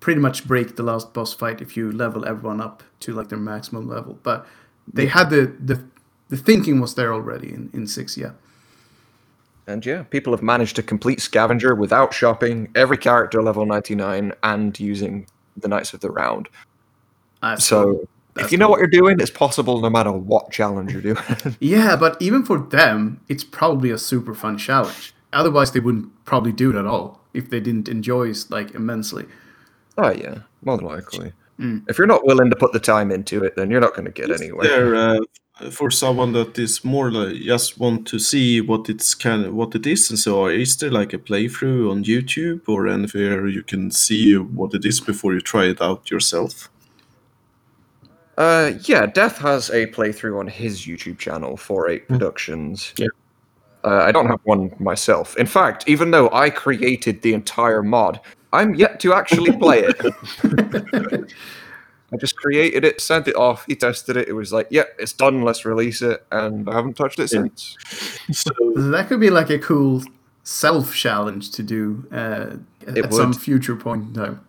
pretty 0.00 0.20
much 0.20 0.46
break 0.46 0.76
the 0.76 0.82
last 0.82 1.14
boss 1.14 1.32
fight 1.32 1.62
if 1.62 1.76
you 1.76 1.90
level 1.90 2.26
everyone 2.26 2.60
up 2.60 2.82
to 3.00 3.14
like 3.14 3.28
their 3.28 3.38
maximum 3.38 3.88
level. 3.88 4.18
But 4.22 4.46
they 4.92 5.06
had 5.06 5.30
the 5.30 5.54
the 5.58 5.82
the 6.28 6.36
thinking 6.36 6.80
was 6.80 6.94
there 6.94 7.12
already 7.12 7.48
in 7.48 7.70
in 7.72 7.86
six. 7.86 8.18
Yeah. 8.18 8.32
And 9.66 9.86
yeah, 9.86 10.02
people 10.02 10.32
have 10.32 10.42
managed 10.42 10.76
to 10.76 10.82
complete 10.82 11.20
Scavenger 11.20 11.74
without 11.74 12.12
shopping, 12.12 12.68
every 12.74 12.98
character 12.98 13.40
level 13.40 13.66
99, 13.66 14.32
and 14.42 14.80
using 14.80 15.26
the 15.56 15.68
Knights 15.68 15.94
of 15.94 16.00
the 16.00 16.10
Round. 16.10 16.48
Uh, 17.40 17.56
So 17.56 18.08
That's 18.34 18.46
if 18.46 18.52
you 18.52 18.58
know 18.58 18.68
what 18.68 18.78
you're 18.78 18.88
doing, 18.88 19.18
it's 19.20 19.30
possible 19.30 19.80
no 19.80 19.90
matter 19.90 20.12
what 20.12 20.50
challenge 20.50 20.92
you're 20.92 21.02
doing. 21.02 21.24
Yeah, 21.60 21.96
but 21.96 22.16
even 22.20 22.44
for 22.44 22.58
them, 22.58 23.20
it's 23.28 23.44
probably 23.44 23.90
a 23.90 23.98
super 23.98 24.34
fun 24.34 24.56
challenge. 24.58 25.12
Otherwise, 25.32 25.72
they 25.72 25.80
wouldn't 25.80 26.24
probably 26.24 26.52
do 26.52 26.70
it 26.70 26.76
at 26.76 26.86
all 26.86 27.20
if 27.34 27.50
they 27.50 27.60
didn't 27.60 27.88
enjoy 27.88 28.28
it 28.30 28.44
like 28.50 28.74
immensely. 28.74 29.26
oh 29.98 30.10
yeah, 30.10 30.38
more 30.62 30.76
than 30.76 30.86
likely. 30.86 31.32
If 31.88 31.98
you're 31.98 32.06
not 32.06 32.24
willing 32.24 32.48
to 32.48 32.56
put 32.56 32.72
the 32.72 32.80
time 32.80 33.10
into 33.10 33.44
it, 33.44 33.54
then 33.54 33.70
you're 33.70 33.82
not 33.82 33.94
going 33.94 34.06
to 34.06 34.10
get 34.10 34.30
anywhere. 34.30 34.66
There, 34.66 34.94
uh, 34.96 35.18
for 35.70 35.90
someone 35.90 36.32
that 36.32 36.58
is 36.58 36.82
more 36.84 37.10
like 37.12 37.36
just 37.36 37.78
want 37.78 38.06
to 38.08 38.18
see 38.18 38.62
what 38.62 38.88
it's 38.88 39.14
kind 39.14 39.44
of 39.44 39.52
what 39.52 39.74
it 39.74 39.86
is 39.86 40.08
and 40.08 40.18
so 40.18 40.46
on, 40.46 40.52
is 40.52 40.78
there 40.78 40.90
like 40.90 41.12
a 41.12 41.18
playthrough 41.18 41.90
on 41.90 42.02
YouTube 42.02 42.62
or 42.66 42.88
anywhere 42.88 43.46
you 43.46 43.62
can 43.62 43.90
see 43.90 44.34
what 44.38 44.72
it 44.72 44.86
is 44.86 45.00
before 45.00 45.34
you 45.34 45.40
try 45.42 45.66
it 45.66 45.82
out 45.82 46.10
yourself? 46.10 46.70
Uh, 48.40 48.72
yeah, 48.84 49.04
Death 49.04 49.36
has 49.36 49.68
a 49.68 49.86
playthrough 49.88 50.40
on 50.40 50.46
his 50.46 50.86
YouTube 50.86 51.18
channel, 51.18 51.58
48 51.58 52.08
Productions. 52.08 52.94
Yeah. 52.96 53.08
Uh, 53.84 53.98
I 53.98 54.12
don't 54.12 54.28
have 54.28 54.40
one 54.44 54.74
myself. 54.78 55.36
In 55.36 55.44
fact, 55.44 55.84
even 55.86 56.10
though 56.10 56.30
I 56.30 56.48
created 56.48 57.20
the 57.20 57.34
entire 57.34 57.82
mod, 57.82 58.18
I'm 58.54 58.74
yet 58.74 58.98
to 59.00 59.12
actually 59.12 59.52
play 59.58 59.80
it. 59.84 60.00
I 62.12 62.16
just 62.16 62.34
created 62.36 62.82
it, 62.82 63.02
sent 63.02 63.28
it 63.28 63.36
off, 63.36 63.66
he 63.66 63.76
tested 63.76 64.16
it, 64.16 64.26
it 64.26 64.32
was 64.32 64.54
like, 64.54 64.68
yeah, 64.70 64.84
it's 64.98 65.12
done, 65.12 65.42
let's 65.42 65.66
release 65.66 66.00
it, 66.00 66.24
and 66.32 66.66
I 66.66 66.72
haven't 66.72 66.94
touched 66.94 67.18
it 67.18 67.30
Yeah. 67.30 67.42
since. 67.42 67.76
So 68.32 68.52
That 68.74 69.08
could 69.08 69.20
be 69.20 69.28
like 69.28 69.50
a 69.50 69.58
cool 69.58 70.02
self 70.44 70.94
challenge 70.94 71.50
to 71.52 71.62
do 71.62 72.08
uh, 72.10 72.56
at 72.86 72.96
It 72.96 73.12
some 73.12 73.34
future 73.34 73.76
point 73.76 74.08
in 74.08 74.14
time. 74.14 74.40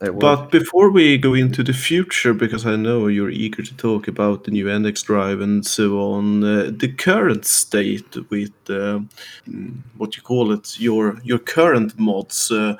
But 0.00 0.52
before 0.52 0.90
we 0.90 1.18
go 1.18 1.34
into 1.34 1.64
the 1.64 1.72
future, 1.72 2.32
because 2.32 2.64
I 2.64 2.76
know 2.76 3.08
you're 3.08 3.30
eager 3.30 3.62
to 3.64 3.76
talk 3.76 4.06
about 4.06 4.44
the 4.44 4.52
new 4.52 4.66
NX 4.66 5.04
drive 5.04 5.40
and 5.40 5.66
so 5.66 5.98
on, 5.98 6.44
uh, 6.44 6.70
the 6.70 6.92
current 6.92 7.44
state 7.44 8.16
with 8.30 8.52
uh, 8.68 9.00
mm, 9.48 9.76
what 9.96 10.16
you 10.16 10.22
call 10.22 10.52
it, 10.52 10.78
your 10.78 11.18
your 11.24 11.40
current 11.40 11.98
mods. 11.98 12.50
Uh, 12.50 12.76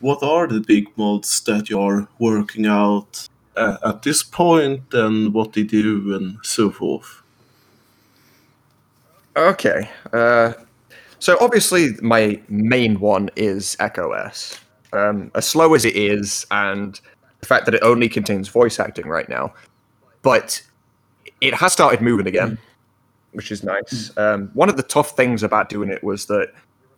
what 0.00 0.22
are 0.22 0.46
the 0.46 0.60
big 0.60 0.86
mods 0.96 1.40
that 1.40 1.70
you 1.70 1.80
are 1.80 2.06
working 2.18 2.66
out 2.66 3.26
uh, 3.56 3.78
at 3.84 4.02
this 4.02 4.22
point, 4.22 4.82
and 4.92 5.32
what 5.32 5.54
they 5.54 5.62
do, 5.62 6.14
and 6.14 6.36
so 6.42 6.70
forth? 6.70 7.22
Okay. 9.36 9.88
Uh, 10.12 10.52
so 11.18 11.38
obviously, 11.40 11.96
my 12.02 12.40
main 12.48 13.00
one 13.00 13.30
is 13.36 13.74
Echo 13.80 14.12
S. 14.12 14.60
Um, 14.92 15.30
as 15.34 15.46
slow 15.46 15.74
as 15.74 15.84
it 15.84 15.96
is, 15.96 16.46
and 16.50 17.00
the 17.40 17.46
fact 17.46 17.66
that 17.66 17.74
it 17.74 17.82
only 17.82 18.08
contains 18.08 18.48
voice 18.48 18.80
acting 18.80 19.06
right 19.06 19.28
now, 19.28 19.52
but 20.22 20.62
it 21.40 21.54
has 21.54 21.72
started 21.72 22.00
moving 22.00 22.26
again, 22.26 22.58
which 23.32 23.52
is 23.52 23.62
nice. 23.62 24.10
Um, 24.16 24.50
one 24.54 24.68
of 24.68 24.76
the 24.76 24.82
tough 24.82 25.16
things 25.16 25.42
about 25.42 25.68
doing 25.68 25.90
it 25.90 26.02
was 26.02 26.26
that 26.26 26.52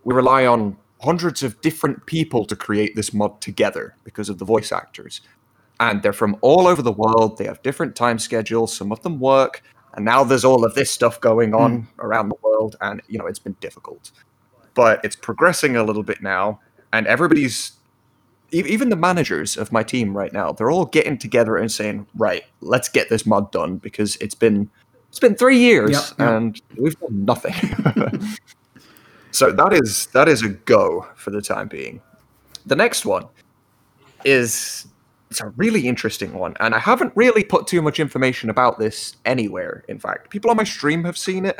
we 0.04 0.14
rely 0.14 0.46
on 0.46 0.76
hundreds 1.00 1.42
of 1.42 1.60
different 1.60 2.06
people 2.06 2.44
to 2.46 2.54
create 2.54 2.94
this 2.94 3.12
mod 3.12 3.40
together 3.40 3.94
because 4.04 4.28
of 4.28 4.38
the 4.38 4.44
voice 4.44 4.70
actors. 4.72 5.20
And 5.78 6.02
they're 6.02 6.12
from 6.12 6.36
all 6.42 6.66
over 6.66 6.82
the 6.82 6.92
world. 6.92 7.38
They 7.38 7.46
have 7.46 7.62
different 7.62 7.96
time 7.96 8.18
schedules. 8.18 8.74
Some 8.74 8.92
of 8.92 9.02
them 9.02 9.18
work. 9.18 9.62
And 9.94 10.04
now 10.04 10.24
there's 10.24 10.44
all 10.44 10.64
of 10.64 10.74
this 10.74 10.90
stuff 10.90 11.20
going 11.20 11.54
on 11.54 11.88
around 11.98 12.28
the 12.28 12.36
world. 12.42 12.76
And, 12.82 13.00
you 13.08 13.18
know, 13.18 13.26
it's 13.26 13.38
been 13.38 13.56
difficult. 13.60 14.10
But 14.74 15.02
it's 15.04 15.16
progressing 15.16 15.76
a 15.76 15.82
little 15.82 16.02
bit 16.02 16.22
now. 16.22 16.60
And 16.92 17.06
everybody's, 17.06 17.72
even 18.52 18.88
the 18.88 18.96
managers 18.96 19.56
of 19.56 19.72
my 19.72 19.82
team 19.82 20.16
right 20.16 20.32
now, 20.32 20.52
they're 20.52 20.70
all 20.70 20.86
getting 20.86 21.18
together 21.18 21.56
and 21.56 21.70
saying, 21.70 22.06
right, 22.16 22.44
let's 22.60 22.88
get 22.88 23.08
this 23.08 23.26
mod 23.26 23.50
done 23.52 23.76
because 23.76 24.16
it's 24.16 24.34
been. 24.34 24.70
It's 25.08 25.18
been 25.18 25.34
three 25.34 25.58
years 25.58 25.90
Yep, 25.90 26.02
yep. 26.20 26.28
and 26.28 26.62
we've 26.78 26.98
done 27.00 27.24
nothing. 27.24 27.52
so 29.32 29.50
that 29.50 29.72
is 29.72 30.06
that 30.12 30.28
is 30.28 30.42
a 30.42 30.50
go 30.50 31.04
for 31.16 31.30
the 31.30 31.42
time 31.42 31.66
being. 31.66 32.00
The 32.66 32.76
next 32.76 33.04
one 33.04 33.26
is 34.24 34.86
it's 35.30 35.40
a 35.40 35.48
really 35.50 35.88
interesting 35.88 36.34
one, 36.34 36.54
and 36.60 36.74
I 36.74 36.78
haven't 36.78 37.12
really 37.16 37.42
put 37.42 37.66
too 37.66 37.82
much 37.82 37.98
information 37.98 38.50
about 38.50 38.78
this 38.78 39.16
anywhere. 39.24 39.84
In 39.88 39.98
fact, 39.98 40.30
people 40.30 40.50
on 40.50 40.56
my 40.56 40.64
stream 40.64 41.02
have 41.04 41.18
seen 41.18 41.44
it, 41.44 41.56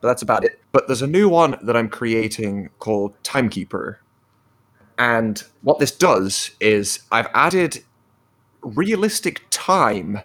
but 0.00 0.08
that's 0.08 0.22
about 0.22 0.44
it. 0.44 0.60
But 0.72 0.86
there's 0.86 1.02
a 1.02 1.06
new 1.06 1.28
one 1.28 1.56
that 1.62 1.76
I'm 1.76 1.88
creating 1.88 2.70
called 2.80 3.14
Timekeeper, 3.22 4.00
and 5.00 5.42
what 5.62 5.78
this 5.78 5.90
does 5.90 6.50
is 6.60 7.00
I've 7.10 7.28
added 7.32 7.82
realistic 8.62 9.40
time 9.50 10.20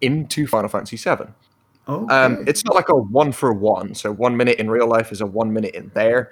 into 0.00 0.46
Final 0.46 0.68
Fantasy 0.68 0.96
VII. 0.96 1.24
Okay. 1.88 2.14
Um, 2.14 2.44
it's 2.46 2.64
not 2.64 2.76
like 2.76 2.88
a 2.88 2.94
one 2.94 3.32
for 3.32 3.52
one. 3.52 3.96
So 3.96 4.12
one 4.12 4.36
minute 4.36 4.60
in 4.60 4.70
real 4.70 4.86
life 4.86 5.10
is 5.10 5.20
a 5.20 5.26
one 5.26 5.52
minute 5.52 5.74
in 5.74 5.90
there, 5.94 6.30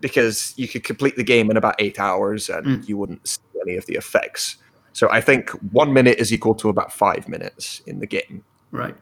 because 0.00 0.54
you 0.56 0.68
could 0.68 0.84
complete 0.84 1.16
the 1.16 1.24
game 1.24 1.50
in 1.50 1.56
about 1.56 1.74
eight 1.80 1.98
hours 1.98 2.48
and 2.48 2.64
Mm. 2.64 2.88
you 2.88 2.96
wouldn't 2.96 3.26
see 3.26 3.40
any 3.60 3.76
of 3.76 3.86
the 3.86 3.94
effects. 3.94 4.56
So 4.92 5.08
I 5.10 5.20
think 5.20 5.50
one 5.72 5.92
minute 5.92 6.18
is 6.18 6.32
equal 6.32 6.54
to 6.56 6.68
about 6.68 6.92
five 6.92 7.28
minutes 7.28 7.82
in 7.86 7.98
the 7.98 8.06
game. 8.06 8.44
Right. 8.70 8.94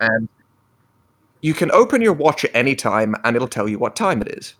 And 0.00 0.28
you 1.40 1.52
can 1.54 1.72
open 1.72 2.00
your 2.02 2.12
watch 2.12 2.44
at 2.44 2.52
any 2.54 2.76
time 2.76 3.16
and 3.24 3.34
it'll 3.34 3.48
tell 3.48 3.68
you 3.68 3.78
what 3.80 3.96
time 3.96 4.22
it 4.22 4.28
is. 4.28 4.54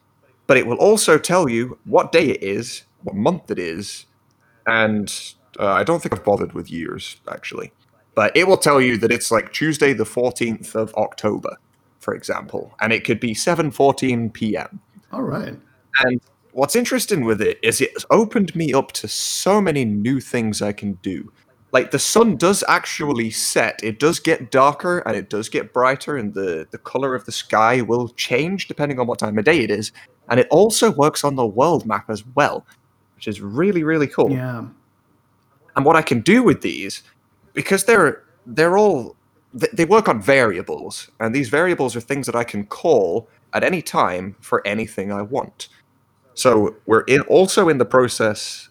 But 0.48 0.56
it 0.56 0.66
will 0.66 0.78
also 0.78 1.18
tell 1.18 1.48
you 1.48 1.78
what 1.84 2.10
day 2.10 2.30
it 2.30 2.42
is, 2.42 2.82
what 3.02 3.16
month 3.16 3.50
it 3.50 3.58
is, 3.58 4.06
and 4.66 5.12
uh, 5.58 5.66
I 5.66 5.84
don't 5.84 6.02
think 6.02 6.12
I've 6.12 6.24
bothered 6.24 6.52
with 6.52 6.70
years 6.70 7.16
actually. 7.30 7.72
But 8.14 8.36
it 8.36 8.48
will 8.48 8.56
tell 8.56 8.80
you 8.80 8.96
that 8.98 9.12
it's 9.12 9.30
like 9.30 9.52
Tuesday 9.52 9.92
the 9.92 10.02
14th 10.02 10.74
of 10.74 10.92
October, 10.94 11.56
for 12.00 12.14
example, 12.14 12.74
and 12.80 12.92
it 12.92 13.04
could 13.04 13.20
be 13.20 13.32
7:14 13.32 14.32
p.m. 14.32 14.80
All 15.12 15.22
right. 15.22 15.54
And 16.00 16.20
what's 16.52 16.74
interesting 16.76 17.24
with 17.24 17.40
it 17.40 17.58
is 17.62 17.80
it's 17.80 18.04
opened 18.10 18.54
me 18.56 18.72
up 18.72 18.92
to 18.92 19.08
so 19.08 19.60
many 19.60 19.84
new 19.84 20.20
things 20.20 20.60
I 20.60 20.72
can 20.72 20.94
do. 20.94 21.32
Like 21.70 21.90
the 21.90 21.98
sun 21.98 22.36
does 22.36 22.64
actually 22.66 23.30
set, 23.30 23.78
it 23.82 24.00
does 24.00 24.18
get 24.18 24.50
darker 24.50 24.98
and 25.00 25.14
it 25.16 25.28
does 25.28 25.48
get 25.48 25.72
brighter, 25.72 26.16
and 26.16 26.34
the, 26.34 26.66
the 26.70 26.78
color 26.78 27.14
of 27.14 27.24
the 27.24 27.32
sky 27.32 27.82
will 27.82 28.08
change 28.08 28.68
depending 28.68 28.98
on 28.98 29.06
what 29.06 29.18
time 29.18 29.38
of 29.38 29.44
day 29.44 29.60
it 29.60 29.70
is. 29.70 29.92
And 30.28 30.40
it 30.40 30.48
also 30.50 30.90
works 30.90 31.24
on 31.24 31.36
the 31.36 31.46
world 31.46 31.86
map 31.86 32.10
as 32.10 32.24
well, 32.34 32.66
which 33.18 33.26
is 33.26 33.40
really, 33.40 33.82
really 33.82 34.06
cool. 34.06 34.30
Yeah. 34.30 34.64
And 35.74 35.84
what 35.84 35.96
I 35.96 36.02
can 36.02 36.20
do 36.20 36.44
with 36.44 36.60
these, 36.60 37.02
because 37.52 37.82
they're 37.82 38.22
they're 38.46 38.78
all 38.78 39.16
they, 39.52 39.84
work 39.84 40.08
on 40.08 40.22
variables, 40.22 41.10
and 41.18 41.34
these 41.34 41.48
variables 41.48 41.96
are 41.96 42.00
things 42.00 42.26
that 42.26 42.36
I 42.36 42.44
can 42.44 42.64
call 42.66 43.28
at 43.52 43.64
any 43.64 43.82
time 43.82 44.36
for 44.40 44.64
anything 44.64 45.10
I 45.10 45.22
want. 45.22 45.66
So 46.34 46.76
we're 46.86 47.00
in, 47.08 47.22
also 47.22 47.68
in 47.68 47.78
the 47.78 47.84
process. 47.84 48.68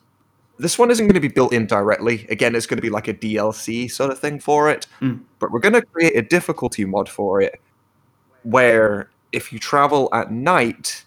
This 0.60 0.80
one 0.80 0.91
isn't 0.91 1.06
going 1.06 1.16
to 1.16 1.20
be 1.20 1.28
built 1.28 1.52
in 1.52 1.68
directly. 1.68 2.26
Again, 2.30 2.56
it's 2.56 2.66
going 2.66 2.78
to 2.78 2.82
be 2.82 2.89
like 2.89 3.10
a 3.10 3.14
DLC 3.14 3.91
sort 3.91 4.12
of 4.12 4.20
thing 4.20 4.39
for 4.39 4.70
it. 4.70 4.88
Mm. 5.02 5.24
But 5.39 5.52
we're 5.52 5.60
going 5.60 5.74
to 5.74 5.82
create 5.82 6.16
a 6.16 6.22
difficulty 6.22 6.86
mod 6.86 7.10
for 7.10 7.41
it 7.41 7.60
where 8.43 9.10
if 9.34 9.52
you 9.52 9.60
travel 9.60 10.08
at 10.14 10.32
night, 10.32 11.04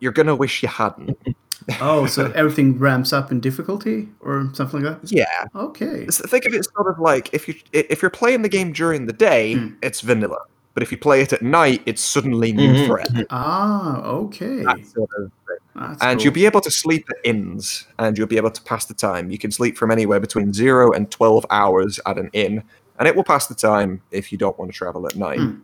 you're 0.00 0.12
going 0.12 0.28
to 0.28 0.34
wish 0.34 0.62
you 0.62 0.68
hadn't. 0.70 1.18
Oh, 1.80 2.06
so 2.06 2.30
everything 2.34 2.78
ramps 2.78 3.12
up 3.12 3.30
in 3.32 3.40
difficulty 3.40 4.08
or 4.20 4.50
something 4.54 4.82
like 4.82 5.00
that? 5.02 5.12
yeah. 5.12 5.44
Okay. 5.54 6.04
S- 6.06 6.20
Think 6.28 6.44
of 6.46 6.52
it 6.54 6.64
sort 6.76 6.88
of 6.90 6.98
like 6.98 7.32
if 7.32 7.48
you 7.48 7.54
if 7.72 8.02
you're 8.02 8.10
playing 8.10 8.42
the 8.42 8.48
game 8.48 8.72
during 8.72 9.06
the 9.06 9.12
day, 9.12 9.54
Mm. 9.54 9.76
it's 9.82 10.00
vanilla. 10.02 10.38
But 10.74 10.82
if 10.82 10.90
you 10.90 10.98
play 10.98 11.20
it 11.22 11.32
at 11.32 11.40
night, 11.40 11.82
it's 11.86 12.02
suddenly 12.02 12.52
new 12.52 12.72
Mhm. 12.74 12.86
threat. 12.86 13.08
Ah, 13.30 14.02
okay. 14.04 14.64
That 14.64 14.84
sort 14.86 15.08
of 15.18 15.30
thing. 15.46 15.56
That's 15.76 16.02
and 16.02 16.18
cool. 16.18 16.24
you'll 16.24 16.34
be 16.34 16.46
able 16.46 16.60
to 16.62 16.70
sleep 16.70 17.06
at 17.10 17.16
inns 17.24 17.86
and 17.98 18.18
you'll 18.18 18.26
be 18.26 18.36
able 18.36 18.50
to 18.50 18.62
pass 18.62 18.84
the 18.86 18.94
time. 18.94 19.30
You 19.30 19.38
can 19.38 19.50
sleep 19.52 19.76
from 19.78 19.90
anywhere 19.90 20.20
between 20.20 20.52
zero 20.52 20.90
and 20.92 21.10
12 21.10 21.46
hours 21.50 21.98
at 22.06 22.18
an 22.18 22.28
inn, 22.32 22.62
and 22.98 23.08
it 23.08 23.14
will 23.16 23.24
pass 23.24 23.46
the 23.46 23.54
time 23.54 24.00
if 24.10 24.30
you 24.32 24.38
don't 24.38 24.58
want 24.58 24.70
to 24.72 24.76
travel 24.76 25.06
at 25.06 25.16
night. 25.16 25.38
Hmm. 25.40 25.54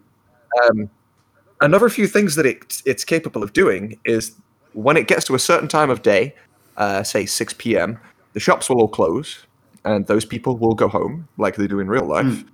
Um, 0.65 0.91
another 1.61 1.89
few 1.89 2.07
things 2.07 2.35
that 2.37 2.47
it, 2.47 2.83
it's 2.87 3.05
capable 3.05 3.43
of 3.43 3.53
doing 3.53 3.99
is 4.05 4.33
when 4.73 4.97
it 4.97 5.07
gets 5.07 5.25
to 5.27 5.35
a 5.35 5.39
certain 5.39 5.69
time 5.69 5.91
of 5.91 6.03
day, 6.03 6.35
uh, 6.77 7.03
say 7.03 7.27
6 7.27 7.55
p.m., 7.55 7.99
the 8.33 8.41
shops 8.41 8.69
will 8.69 8.81
all 8.81 8.89
close 8.89 9.47
and 9.85 10.07
those 10.07 10.25
people 10.25 10.57
will 10.57 10.75
go 10.75 10.89
home 10.89 11.29
like 11.37 11.57
they 11.57 11.67
do 11.67 11.81
in 11.81 11.89
real 11.89 12.07
life. 12.07 12.45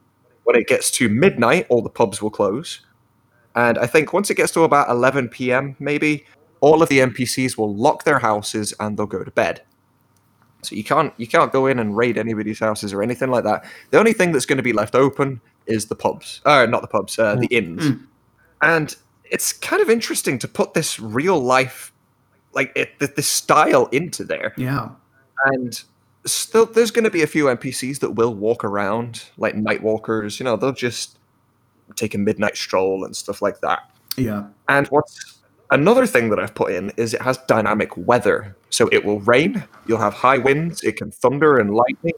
When 0.45 0.57
it 0.57 0.69
gets 0.69 0.91
to 0.93 1.09
midnight, 1.09 1.67
all 1.69 1.83
the 1.83 1.91
pubs 1.91 2.23
will 2.23 2.31
close. 2.31 2.81
And 3.55 3.79
I 3.79 3.87
think 3.87 4.13
once 4.13 4.31
it 4.31 4.37
gets 4.37 4.53
to 4.53 4.63
about 4.63 4.89
11 4.89 5.29
p.m., 5.31 5.77
maybe, 5.79 6.25
all 6.61 6.83
of 6.83 6.89
the 6.89 7.01
NPCs 7.01 7.59
will 7.59 7.75
lock 7.75 8.05
their 8.05 8.21
houses 8.21 8.73
and 8.79 8.97
they'll 8.97 9.07
go 9.07 9.25
to 9.25 9.31
bed. 9.31 9.63
So 10.63 10.75
you 10.75 10.85
can't 10.85 11.13
you 11.17 11.27
can't 11.27 11.53
go 11.53 11.67
in 11.67 11.79
and 11.79 11.97
raid 11.97 12.19
anybody's 12.19 12.59
houses 12.59 12.93
or 12.93 13.03
anything 13.03 13.31
like 13.31 13.45
that. 13.45 13.65
The 13.91 13.99
only 13.99 14.13
thing 14.13 14.33
that's 14.33 14.47
going 14.47 14.57
to 14.57 14.63
be 14.63 14.73
left 14.73 14.95
open 14.95 15.41
is 15.67 15.87
the 15.87 15.95
pubs, 15.95 16.41
uh, 16.45 16.67
not 16.67 16.83
the 16.83 16.89
pubs, 16.89 17.19
uh, 17.19 17.37
the 17.37 17.47
inns. 17.47 17.83
Mm. 17.83 18.07
And 18.63 18.97
it's 19.25 19.53
kind 19.53 19.83
of 19.83 19.91
interesting 19.91 20.39
to 20.39 20.49
put 20.49 20.75
this 20.75 20.99
real 20.99 21.39
life, 21.39 21.93
like 22.57 22.73
it, 22.75 22.99
th- 22.99 23.15
this 23.15 23.29
style 23.29 23.87
into 23.93 24.25
there. 24.25 24.53
Yeah. 24.57 24.89
And 25.45 25.81
still, 26.25 26.67
there's 26.67 26.91
going 26.91 27.05
to 27.05 27.11
be 27.11 27.23
a 27.23 27.27
few 27.27 27.45
NPCs 27.45 28.01
that 28.01 28.13
will 28.13 28.35
walk 28.35 28.65
around 28.65 29.27
like 29.37 29.55
night 29.55 29.83
walkers. 29.83 30.41
You 30.41 30.45
know, 30.45 30.57
they'll 30.57 30.73
just 30.73 31.19
take 31.95 32.15
a 32.15 32.19
midnight 32.19 32.57
stroll 32.57 33.05
and 33.05 33.15
stuff 33.15 33.41
like 33.41 33.61
that. 33.61 33.89
Yeah. 34.17 34.47
And 34.69 34.89
what's 34.89 35.39
another 35.71 36.07
thing 36.07 36.31
that 36.31 36.41
I've 36.41 36.55
put 36.55 36.73
in 36.73 36.91
is 36.97 37.15
it 37.15 37.23
has 37.23 37.39
dynamic 37.47 37.97
weather. 37.97 38.57
So 38.71 38.89
it 38.91 39.05
will 39.05 39.21
rain, 39.21 39.65
you'll 39.87 39.99
have 39.99 40.15
high 40.15 40.39
winds, 40.39 40.83
it 40.83 40.97
can 40.97 41.11
thunder 41.11 41.59
and 41.59 41.75
lightning. 41.75 42.15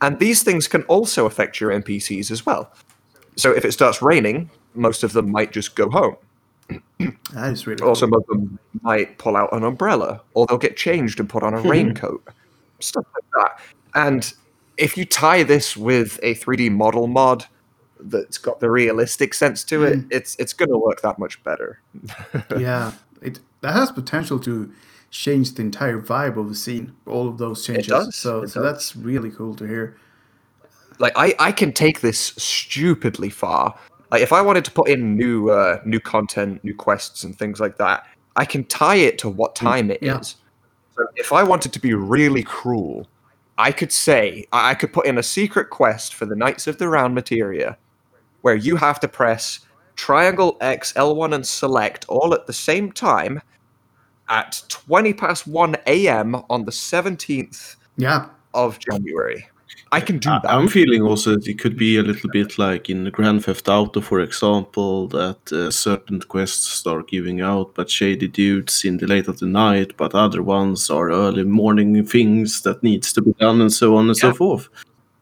And 0.00 0.18
these 0.18 0.42
things 0.42 0.66
can 0.66 0.82
also 0.84 1.26
affect 1.26 1.60
your 1.60 1.70
NPCs 1.70 2.30
as 2.30 2.46
well. 2.46 2.72
So 3.36 3.52
if 3.52 3.64
it 3.64 3.72
starts 3.72 4.00
raining, 4.00 4.50
most 4.74 5.02
of 5.02 5.12
them 5.12 5.30
might 5.30 5.52
just 5.52 5.76
go 5.76 5.90
home. 5.90 6.16
That 7.32 7.52
is 7.52 7.66
really 7.66 7.82
Or 7.82 7.94
some 7.94 8.12
of 8.14 8.26
them 8.26 8.58
might 8.82 9.18
pull 9.18 9.36
out 9.36 9.52
an 9.52 9.62
umbrella, 9.62 10.22
or 10.34 10.46
they'll 10.46 10.58
get 10.58 10.76
changed 10.76 11.20
and 11.20 11.28
put 11.28 11.42
on 11.42 11.54
a 11.54 11.60
hmm. 11.60 11.68
raincoat. 11.68 12.26
Stuff 12.80 13.04
like 13.14 13.24
that. 13.34 13.60
And 13.94 14.32
if 14.76 14.96
you 14.96 15.04
tie 15.04 15.42
this 15.42 15.76
with 15.76 16.18
a 16.22 16.34
3D 16.36 16.70
model 16.70 17.06
mod 17.06 17.44
that's 18.00 18.38
got 18.38 18.60
the 18.60 18.70
realistic 18.70 19.34
sense 19.34 19.64
to 19.64 19.84
it, 19.84 19.96
hmm. 20.00 20.08
it's 20.10 20.36
it's 20.36 20.52
gonna 20.52 20.78
work 20.78 21.02
that 21.02 21.18
much 21.18 21.42
better. 21.44 21.80
yeah. 22.58 22.92
It 23.20 23.40
that 23.60 23.72
has 23.72 23.90
potential 23.90 24.38
to 24.40 24.72
change 25.10 25.54
the 25.54 25.62
entire 25.62 26.00
vibe 26.00 26.36
of 26.36 26.48
the 26.48 26.54
scene. 26.54 26.94
All 27.06 27.28
of 27.28 27.38
those 27.38 27.64
changes. 27.64 27.86
does, 27.86 28.16
So 28.16 28.42
it 28.42 28.48
so 28.48 28.62
does. 28.62 28.72
that's 28.72 28.96
really 28.96 29.30
cool 29.30 29.54
to 29.56 29.64
hear. 29.64 29.96
like 30.98 31.12
I, 31.16 31.34
I 31.38 31.52
can 31.52 31.72
take 31.72 32.00
this 32.00 32.18
stupidly 32.36 33.30
far. 33.30 33.74
Like 34.10 34.22
if 34.22 34.32
I 34.32 34.40
wanted 34.42 34.64
to 34.64 34.70
put 34.70 34.88
in 34.88 35.16
new 35.16 35.50
uh, 35.50 35.80
new 35.84 36.00
content, 36.00 36.62
new 36.64 36.74
quests 36.74 37.24
and 37.24 37.36
things 37.38 37.60
like 37.60 37.76
that, 37.78 38.06
I 38.36 38.44
can 38.44 38.64
tie 38.64 38.96
it 38.96 39.18
to 39.18 39.28
what 39.28 39.54
time 39.54 39.90
it 39.90 39.98
is. 40.02 40.06
yeah. 40.06 40.20
So 40.96 41.06
if 41.16 41.32
I 41.32 41.42
wanted 41.44 41.72
to 41.74 41.80
be 41.80 41.94
really 41.94 42.42
cruel, 42.42 43.06
I 43.58 43.70
could 43.72 43.92
say 43.92 44.46
I 44.52 44.70
I 44.70 44.74
could 44.74 44.92
put 44.92 45.06
in 45.06 45.18
a 45.18 45.22
secret 45.22 45.70
quest 45.70 46.14
for 46.14 46.26
the 46.26 46.34
Knights 46.36 46.66
of 46.66 46.78
the 46.78 46.88
Round 46.88 47.14
Materia, 47.14 47.76
where 48.42 48.54
you 48.56 48.76
have 48.76 48.98
to 49.00 49.08
press 49.08 49.60
triangle 49.96 50.56
X, 50.60 50.92
L1, 50.94 51.34
and 51.34 51.46
select 51.46 52.04
all 52.08 52.32
at 52.34 52.46
the 52.46 52.52
same 52.52 52.92
time 52.92 53.42
at 54.28 54.62
20 54.68 55.12
past 55.14 55.46
1 55.46 55.76
a.m. 55.86 56.34
on 56.50 56.64
the 56.64 56.70
17th 56.70 57.76
Yeah. 57.96 58.26
of 58.54 58.78
January. 58.78 59.48
I 59.90 60.00
can 60.00 60.18
do 60.18 60.28
that. 60.28 60.50
I'm 60.50 60.68
feeling 60.68 61.02
also 61.02 61.36
that 61.36 61.46
it 61.46 61.58
could 61.58 61.76
be 61.76 61.96
a 61.96 62.02
little 62.02 62.28
bit 62.30 62.58
like 62.58 62.90
in 62.90 63.08
Grand 63.10 63.44
Theft 63.44 63.68
Auto, 63.68 64.00
for 64.00 64.20
example, 64.20 65.08
that 65.08 65.52
uh, 65.52 65.70
certain 65.70 66.20
quests 66.20 66.68
start 66.68 67.08
giving 67.08 67.40
out, 67.40 67.74
but 67.74 67.90
shady 67.90 68.28
dudes 68.28 68.84
in 68.84 68.98
the 68.98 69.06
late 69.06 69.28
of 69.28 69.38
the 69.38 69.46
night, 69.46 69.96
but 69.96 70.14
other 70.14 70.42
ones 70.42 70.90
are 70.90 71.10
early 71.10 71.44
morning 71.44 72.04
things 72.04 72.62
that 72.62 72.82
needs 72.82 73.12
to 73.14 73.22
be 73.22 73.32
done, 73.34 73.60
and 73.60 73.72
so 73.72 73.96
on 73.96 74.08
and 74.08 74.16
so 74.16 74.34
forth. 74.34 74.68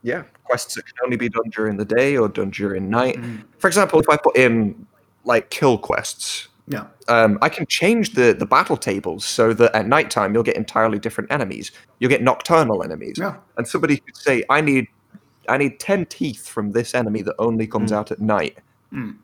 Yeah, 0.02 0.24
quests 0.44 0.74
that 0.74 0.86
can 0.86 0.94
only 1.04 1.16
be 1.16 1.28
done 1.28 1.50
during 1.50 1.76
the 1.76 1.84
day 1.84 2.16
or 2.16 2.28
done 2.28 2.50
during 2.50 2.90
night. 2.90 3.16
Mm. 3.16 3.44
For 3.58 3.68
example, 3.68 4.00
if 4.00 4.08
I 4.08 4.16
put 4.16 4.36
in 4.36 4.86
like 5.24 5.50
kill 5.50 5.78
quests, 5.78 6.48
Yeah. 6.68 6.86
um, 7.08 7.38
I 7.42 7.48
can 7.48 7.66
change 7.66 8.14
the 8.14 8.34
the 8.36 8.46
battle 8.46 8.76
tables 8.76 9.24
so 9.24 9.52
that 9.54 9.74
at 9.74 9.86
nighttime 9.86 10.34
you'll 10.34 10.42
get 10.42 10.56
entirely 10.56 10.98
different 10.98 11.30
enemies. 11.30 11.70
You'll 12.00 12.10
get 12.10 12.22
nocturnal 12.22 12.82
enemies, 12.82 13.16
Yeah. 13.18 13.36
and 13.56 13.66
somebody 13.68 13.98
could 13.98 14.16
say, 14.16 14.42
"I 14.50 14.60
need, 14.60 14.88
I 15.48 15.58
need 15.58 15.78
ten 15.78 16.06
teeth 16.06 16.48
from 16.48 16.72
this 16.72 16.94
enemy 16.94 17.22
that 17.22 17.36
only 17.38 17.66
comes 17.68 17.92
out 17.92 18.10
at 18.10 18.20
night." 18.20 18.58
Mm. 18.92 19.16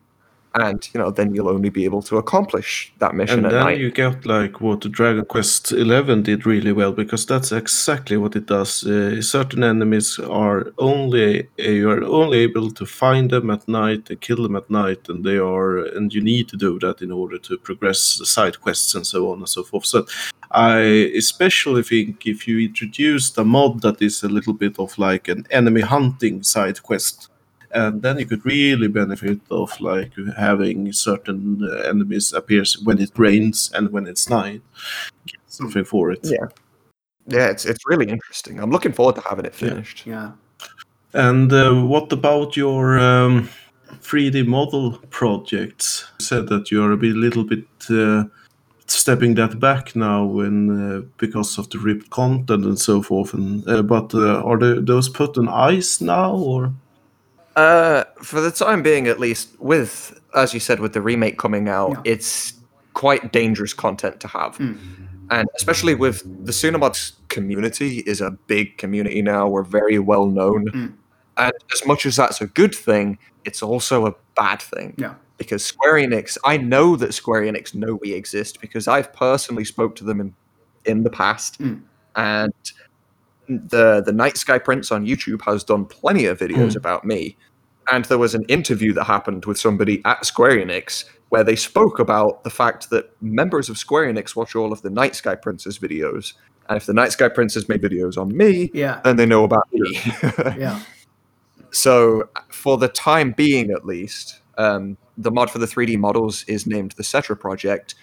And 0.55 0.87
you 0.93 0.99
know, 0.99 1.09
then 1.09 1.33
you'll 1.33 1.49
only 1.49 1.69
be 1.69 1.85
able 1.85 2.03
to 2.03 2.17
accomplish 2.17 2.93
that 2.99 3.15
mission 3.15 3.43
And 3.45 3.53
then 3.53 3.65
night. 3.65 3.79
you 3.79 3.89
get 3.89 4.25
like 4.25 4.61
what 4.61 4.81
the 4.81 4.89
Dragon 4.89 5.25
Quest 5.25 5.71
Eleven 5.71 6.21
did 6.21 6.45
really 6.45 6.71
well 6.71 6.91
because 6.91 7.25
that's 7.25 7.51
exactly 7.51 8.17
what 8.17 8.35
it 8.35 8.45
does. 8.45 8.85
Uh, 8.85 9.19
certain 9.21 9.63
enemies 9.63 10.19
are 10.19 10.71
only 10.77 11.47
uh, 11.59 11.63
you 11.63 11.89
are 11.89 12.03
only 12.03 12.39
able 12.39 12.69
to 12.71 12.85
find 12.85 13.31
them 13.31 13.49
at 13.49 13.67
night 13.67 14.09
and 14.09 14.21
kill 14.21 14.43
them 14.43 14.55
at 14.55 14.69
night, 14.69 15.09
and 15.09 15.23
they 15.23 15.37
are 15.37 15.77
and 15.97 16.13
you 16.13 16.21
need 16.21 16.47
to 16.49 16.57
do 16.57 16.77
that 16.79 17.01
in 17.01 17.11
order 17.11 17.39
to 17.39 17.57
progress 17.57 18.17
the 18.17 18.25
side 18.25 18.61
quests 18.61 18.93
and 18.95 19.07
so 19.07 19.31
on 19.31 19.39
and 19.39 19.49
so 19.49 19.63
forth. 19.63 19.85
So 19.85 20.05
I 20.51 20.77
especially 21.17 21.81
think 21.81 22.27
if 22.27 22.47
you 22.47 22.59
introduce 22.59 23.35
a 23.37 23.43
mod 23.43 23.81
that 23.81 24.01
is 24.01 24.21
a 24.23 24.29
little 24.29 24.53
bit 24.53 24.77
of 24.77 24.95
like 24.99 25.27
an 25.27 25.47
enemy 25.49 25.81
hunting 25.81 26.43
side 26.43 26.83
quest 26.83 27.29
and 27.73 28.01
then 28.01 28.19
you 28.19 28.25
could 28.25 28.45
really 28.45 28.87
benefit 28.87 29.39
of 29.49 29.69
like 29.81 30.11
having 30.37 30.93
certain 30.93 31.59
uh, 31.63 31.89
enemies 31.89 32.33
appears 32.33 32.77
when 32.85 32.99
it 32.99 33.11
rains 33.17 33.71
and 33.75 33.89
when 33.91 34.07
it's 34.07 34.29
night 34.29 34.61
Get 35.25 35.39
something 35.47 35.85
for 35.85 36.11
it 36.11 36.19
Yeah. 36.23 36.47
yeah, 37.27 37.49
it's 37.49 37.65
it's 37.65 37.85
really 37.85 38.07
interesting. 38.09 38.59
I'm 38.59 38.71
looking 38.71 38.93
forward 38.93 39.15
to 39.15 39.21
having 39.29 39.45
it 39.45 39.55
finished. 39.55 40.05
Yeah. 40.05 40.31
and 41.13 41.51
uh, 41.53 41.73
what 41.73 42.11
about 42.11 42.55
your 42.57 42.99
um, 42.99 43.49
3d 44.01 44.45
model 44.47 44.97
projects 45.09 46.05
you 46.19 46.25
said 46.25 46.47
that 46.47 46.71
you're 46.71 46.91
a 46.93 46.97
bit, 46.97 47.15
little 47.15 47.43
bit 47.43 47.65
uh, 47.89 48.23
stepping 48.87 49.35
that 49.35 49.59
back 49.59 49.95
now 49.95 50.25
when 50.25 50.69
uh, 50.69 51.01
because 51.17 51.57
of 51.59 51.69
the 51.69 51.79
ripped 51.79 52.09
content 52.09 52.65
and 52.65 52.77
so 52.79 53.01
forth. 53.01 53.33
And 53.33 53.67
uh, 53.67 53.81
but 53.81 54.13
uh, 54.13 54.41
are 54.43 54.57
the, 54.57 54.81
those 54.81 55.09
put 55.09 55.37
on 55.37 55.47
ice 55.49 56.01
now 56.01 56.35
or? 56.35 56.71
Uh, 57.55 58.03
for 58.21 58.41
the 58.41 58.51
time 58.51 58.81
being, 58.81 59.07
at 59.07 59.19
least, 59.19 59.49
with 59.59 60.19
as 60.35 60.53
you 60.53 60.59
said, 60.59 60.79
with 60.79 60.93
the 60.93 61.01
remake 61.01 61.37
coming 61.37 61.69
out, 61.69 61.91
Yeah. 61.91 62.13
it's 62.13 62.53
quite 62.93 63.31
dangerous 63.31 63.73
content 63.73 64.19
to 64.21 64.27
have, 64.27 64.57
hmm. 64.57 64.73
and 65.29 65.47
especially 65.55 65.95
with 65.95 66.23
the 66.45 66.51
Tsunamods 66.51 67.13
community 67.29 67.99
is 68.07 68.21
a 68.21 68.31
big 68.47 68.77
community 68.77 69.21
now. 69.21 69.47
We're 69.47 69.63
very 69.63 69.99
well 69.99 70.25
known, 70.27 70.67
hmm. 70.67 70.87
and 71.37 71.53
as 71.71 71.85
much 71.85 72.05
as 72.05 72.15
that's 72.15 72.41
a 72.41 72.47
good 72.47 72.73
thing, 72.73 73.17
it's 73.45 73.61
also 73.61 74.07
a 74.07 74.15
bad 74.35 74.61
thing. 74.61 74.95
Yeah. 74.97 75.15
because 75.37 75.65
Square 75.65 75.95
Enix, 75.95 76.37
I 76.45 76.57
know 76.57 76.95
that 76.95 77.13
Square 77.13 77.41
Enix 77.43 77.73
know 77.75 77.95
we 77.95 78.13
exist 78.13 78.61
because 78.61 78.87
I've 78.87 79.11
personally 79.13 79.65
spoke 79.65 79.95
to 79.97 80.03
them 80.03 80.19
in 80.21 80.33
in 80.85 81.03
the 81.03 81.09
past, 81.09 81.57
hmm. 81.57 81.75
and 82.15 82.53
the 83.47 84.01
the 84.05 84.11
Night 84.13 84.37
Sky 84.37 84.57
Prince 84.59 84.91
on 84.91 85.05
YouTube 85.05 85.41
has 85.43 85.63
done 85.63 85.85
plenty 85.85 86.25
of 86.25 86.39
videos 86.39 86.75
about 86.75 87.05
me, 87.05 87.35
and 87.91 88.05
there 88.05 88.17
was 88.17 88.35
an 88.35 88.43
interview 88.47 88.93
that 88.93 89.03
happened 89.05 89.45
with 89.45 89.57
somebody 89.57 90.01
at 90.05 90.25
Square 90.25 90.57
Enix 90.57 91.05
where 91.29 91.43
they 91.43 91.55
spoke 91.55 91.97
about 91.99 92.43
the 92.43 92.49
fact 92.49 92.89
that 92.91 93.09
members 93.21 93.67
of 93.67 93.77
Square 93.77 94.13
Enix 94.13 94.35
watch 94.35 94.55
all 94.55 94.71
of 94.71 94.81
the 94.83 94.89
Night 94.89 95.15
Sky 95.15 95.33
Prince's 95.35 95.79
videos, 95.79 96.33
and 96.69 96.77
if 96.77 96.85
the 96.85 96.93
Night 96.93 97.11
Sky 97.11 97.27
Prince 97.27 97.55
has 97.55 97.67
made 97.67 97.81
videos 97.81 98.17
on 98.17 98.35
me, 98.37 98.69
Yeah. 98.73 99.01
then 99.03 99.15
they 99.15 99.25
know 99.25 99.43
about 99.43 99.67
me. 99.71 99.99
Yeah. 100.57 100.79
So, 101.71 102.29
for 102.49 102.77
the 102.77 102.87
time 102.87 103.31
being, 103.31 103.71
at 103.71 103.83
least, 103.83 104.41
um, 104.59 104.95
the 105.17 105.31
mod 105.31 105.49
for 105.49 105.57
the 105.57 105.65
3D 105.65 105.97
models 105.97 106.43
is 106.47 106.67
named 106.67 106.91
the 106.91 107.03
Cetra 107.03 107.39
Project, 107.39 107.95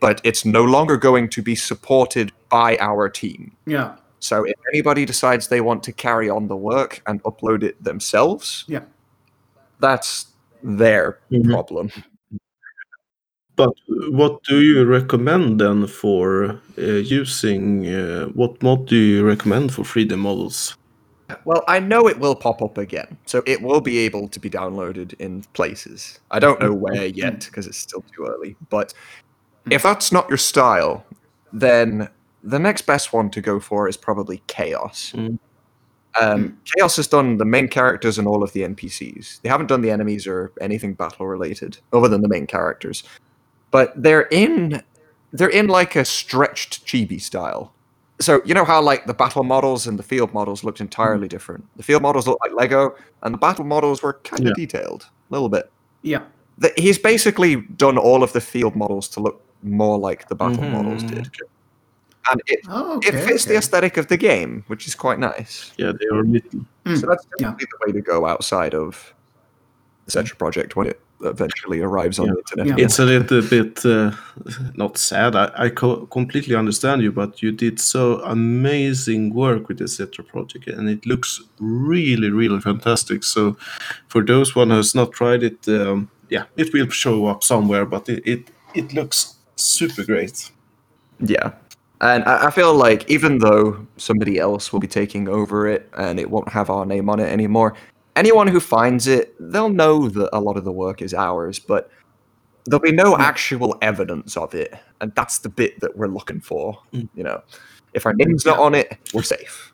but 0.00 0.20
it's 0.24 0.46
no 0.46 0.64
longer 0.64 0.96
going 0.96 1.28
to 1.30 1.42
be 1.42 1.54
supported 1.54 2.32
by 2.48 2.78
our 2.80 3.08
team. 3.10 3.52
Yeah. 3.66 3.96
So, 4.20 4.44
if 4.44 4.54
anybody 4.72 5.04
decides 5.04 5.48
they 5.48 5.60
want 5.60 5.82
to 5.84 5.92
carry 5.92 6.28
on 6.28 6.48
the 6.48 6.56
work 6.56 7.02
and 7.06 7.22
upload 7.22 7.62
it 7.62 7.82
themselves, 7.82 8.64
Yeah. 8.68 8.82
that's 9.80 10.26
their 10.62 11.18
Mhm. 11.30 11.50
problem. 11.52 11.90
But 13.56 13.72
what 14.10 14.42
do 14.44 14.60
you 14.60 14.84
recommend 14.84 15.60
then 15.60 15.86
for 15.86 16.60
uh, 16.78 16.82
using? 16.82 17.86
Uh, 17.86 18.26
what 18.34 18.62
mod 18.62 18.86
do 18.86 18.96
you 18.96 19.24
recommend 19.26 19.72
for 19.72 19.82
3D 19.84 20.16
models? 20.16 20.76
Well, 21.44 21.62
I 21.68 21.80
know 21.80 22.08
it 22.08 22.18
will 22.18 22.34
pop 22.34 22.62
up 22.62 22.78
again, 22.78 23.18
so 23.26 23.42
it 23.46 23.60
will 23.60 23.80
be 23.80 23.98
able 23.98 24.28
to 24.28 24.40
be 24.40 24.48
downloaded 24.48 25.12
in 25.18 25.42
places. 25.52 26.20
I 26.30 26.38
don't 26.38 26.60
know 26.60 26.72
where 26.72 27.06
yet 27.06 27.44
because 27.46 27.66
it's 27.66 27.76
still 27.78 28.02
too 28.14 28.26
early. 28.26 28.56
But 28.70 28.94
if 29.70 29.82
that's 29.82 30.10
not 30.12 30.28
your 30.28 30.38
style, 30.38 31.04
then 31.52 32.08
the 32.48 32.58
next 32.58 32.82
best 32.82 33.12
one 33.12 33.30
to 33.30 33.40
go 33.40 33.60
for 33.60 33.88
is 33.88 33.96
probably 33.96 34.42
Chaos. 34.46 35.12
Mm. 35.14 35.38
Um, 36.20 36.58
Chaos 36.64 36.96
has 36.96 37.06
done 37.06 37.36
the 37.36 37.44
main 37.44 37.68
characters 37.68 38.18
and 38.18 38.26
all 38.26 38.42
of 38.42 38.52
the 38.52 38.62
NPCs. 38.62 39.40
They 39.42 39.48
haven't 39.48 39.66
done 39.66 39.82
the 39.82 39.90
enemies 39.90 40.26
or 40.26 40.52
anything 40.60 40.94
battle 40.94 41.26
related, 41.26 41.78
other 41.92 42.08
than 42.08 42.22
the 42.22 42.28
main 42.28 42.46
characters. 42.46 43.04
But 43.70 43.92
they're 44.02 44.26
in 44.30 44.82
they're 45.32 45.50
in 45.50 45.68
like 45.68 45.94
a 45.94 46.04
stretched 46.04 46.86
chibi 46.86 47.20
style. 47.20 47.72
So 48.20 48.40
you 48.44 48.54
know 48.54 48.64
how 48.64 48.80
like 48.82 49.04
the 49.06 49.14
battle 49.14 49.44
models 49.44 49.86
and 49.86 49.98
the 49.98 50.02
field 50.02 50.32
models 50.32 50.64
looked 50.64 50.80
entirely 50.80 51.28
different. 51.28 51.64
The 51.76 51.82
field 51.82 52.02
models 52.02 52.26
looked 52.26 52.40
like 52.42 52.54
Lego, 52.54 52.96
and 53.22 53.34
the 53.34 53.38
battle 53.38 53.64
models 53.64 54.02
were 54.02 54.14
kind 54.24 54.40
of 54.40 54.48
Yeah. 54.56 54.64
detailed, 54.64 55.02
a 55.30 55.32
little 55.34 55.48
bit. 55.50 55.70
Yeah. 56.02 56.22
The, 56.56 56.72
he's 56.76 56.98
basically 56.98 57.56
done 57.76 57.98
all 57.98 58.22
of 58.24 58.32
the 58.32 58.40
field 58.40 58.74
models 58.74 59.06
to 59.10 59.20
look 59.20 59.40
more 59.62 59.98
like 59.98 60.28
the 60.28 60.34
battle 60.34 60.64
Mhm. 60.64 60.72
models 60.72 61.02
did, 61.04 61.30
and 62.30 62.42
it 62.46 62.60
Oh, 62.68 62.96
okay. 62.96 63.08
it 63.08 63.24
fits 63.26 63.44
the 63.46 63.56
aesthetic 63.56 63.96
of 63.96 64.06
the 64.08 64.16
game, 64.16 64.64
which 64.68 64.86
is 64.86 64.94
quite 64.94 65.18
nice. 65.18 65.72
Yeah, 65.78 65.92
they 65.98 66.06
are 66.16 66.22
little. 66.24 66.60
So 66.96 67.06
that's 67.06 67.24
Hmm. 67.24 67.30
Yeah. 67.40 67.50
definitely 67.52 67.66
the 67.70 67.86
way 67.86 67.92
to 67.92 68.00
go 68.00 68.26
outside 68.26 68.74
of 68.74 69.14
the 70.06 70.12
Cetra 70.12 70.36
project 70.38 70.74
when 70.76 70.86
it 70.88 71.00
eventually 71.22 71.80
arrives 71.80 72.18
on 72.18 72.26
Yeah. 72.26 72.32
the 72.32 72.38
internet. 72.38 72.66
Yeah. 72.78 72.84
It's 72.84 72.98
a 72.98 73.04
little 73.04 73.42
bit 73.42 73.84
uh, 73.84 74.12
not 74.74 74.96
sad. 74.98 75.34
I, 75.34 75.50
I 75.66 75.68
co- 75.70 76.06
completely 76.06 76.54
understand 76.54 77.02
you, 77.02 77.12
but 77.12 77.42
you 77.42 77.50
did 77.52 77.80
so 77.80 78.20
amazing 78.24 79.34
work 79.34 79.68
with 79.68 79.78
the 79.78 79.84
Cetra 79.88 80.24
project, 80.26 80.68
and 80.68 80.88
it 80.88 81.04
looks 81.06 81.42
really, 81.60 82.30
really 82.30 82.60
fantastic. 82.60 83.24
So, 83.24 83.56
for 84.08 84.22
those 84.24 84.54
one 84.56 84.70
who 84.70 84.76
has 84.76 84.94
not 84.94 85.12
tried 85.12 85.42
it, 85.42 85.66
um, 85.68 86.08
yeah, 86.30 86.44
it 86.56 86.72
will 86.72 86.88
show 86.90 87.26
up 87.26 87.42
somewhere. 87.42 87.84
But 87.86 88.08
it 88.08 88.22
it, 88.26 88.50
it 88.74 88.92
looks 88.94 89.34
super 89.56 90.04
great. 90.04 90.50
Yeah. 91.20 91.50
And 92.00 92.24
I, 92.24 92.46
I 92.46 92.50
feel 92.50 92.74
like 92.74 93.08
even 93.10 93.38
though 93.38 93.86
somebody 93.96 94.38
else 94.38 94.72
will 94.72 94.80
be 94.80 94.86
taking 94.86 95.28
over 95.28 95.66
it 95.66 95.88
and 95.96 96.20
it 96.20 96.30
won't 96.30 96.48
have 96.48 96.70
our 96.70 96.86
name 96.86 97.10
on 97.10 97.20
it 97.20 97.30
anymore, 97.30 97.74
anyone 98.16 98.48
who 98.48 98.60
finds 98.60 99.06
it, 99.06 99.34
they'll 99.40 99.68
know 99.68 100.08
that 100.08 100.28
a 100.36 100.40
lot 100.40 100.56
of 100.56 100.64
the 100.64 100.72
work 100.72 101.02
is 101.02 101.14
ours, 101.14 101.58
but 101.58 101.90
there'll 102.66 102.80
be 102.80 102.92
no 102.92 103.16
actual 103.16 103.76
evidence 103.82 104.36
of 104.36 104.54
it. 104.54 104.74
And 105.00 105.14
that's 105.14 105.38
the 105.38 105.48
bit 105.48 105.80
that 105.80 105.96
we're 105.96 106.08
looking 106.08 106.40
for. 106.40 106.78
Mm. 106.92 107.08
You 107.14 107.24
know, 107.24 107.42
if 107.94 108.06
our 108.06 108.14
name's 108.14 108.44
not 108.44 108.58
on 108.58 108.74
it, 108.74 108.98
we're 109.12 109.22
safe. 109.22 109.72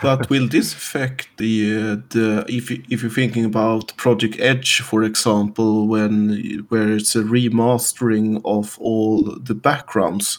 But 0.00 0.30
will 0.30 0.48
this 0.48 0.72
affect 0.72 1.28
the 1.36 1.76
uh, 1.76 1.96
the 2.10 2.44
if 2.48 2.70
you, 2.70 2.82
if 2.88 3.02
you're 3.02 3.10
thinking 3.10 3.44
about 3.44 3.96
Project 3.96 4.36
Edge, 4.40 4.80
for 4.80 5.02
example, 5.02 5.86
when 5.88 6.66
where 6.68 6.92
it's 6.92 7.14
a 7.16 7.22
remastering 7.22 8.40
of 8.44 8.78
all 8.80 9.22
the 9.22 9.54
backgrounds? 9.54 10.38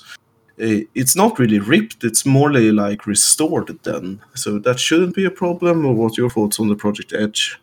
Uh, 0.62 0.86
It's 0.93 1.16
not 1.16 1.39
really 1.39 1.60
ripped; 1.60 2.03
it's 2.03 2.26
more 2.26 2.51
like 2.51 3.06
restored. 3.06 3.78
Then, 3.84 4.22
so 4.34 4.60
that 4.60 4.80
shouldn't 4.80 5.16
be 5.16 5.26
a 5.26 5.32
problem. 5.32 5.86
Or 5.86 5.93
what's 5.93 6.18
your 6.18 6.30
thoughts 6.30 6.60
on 6.60 6.70
the 6.70 6.76
Project 6.76 7.14
Edge? 7.14 7.60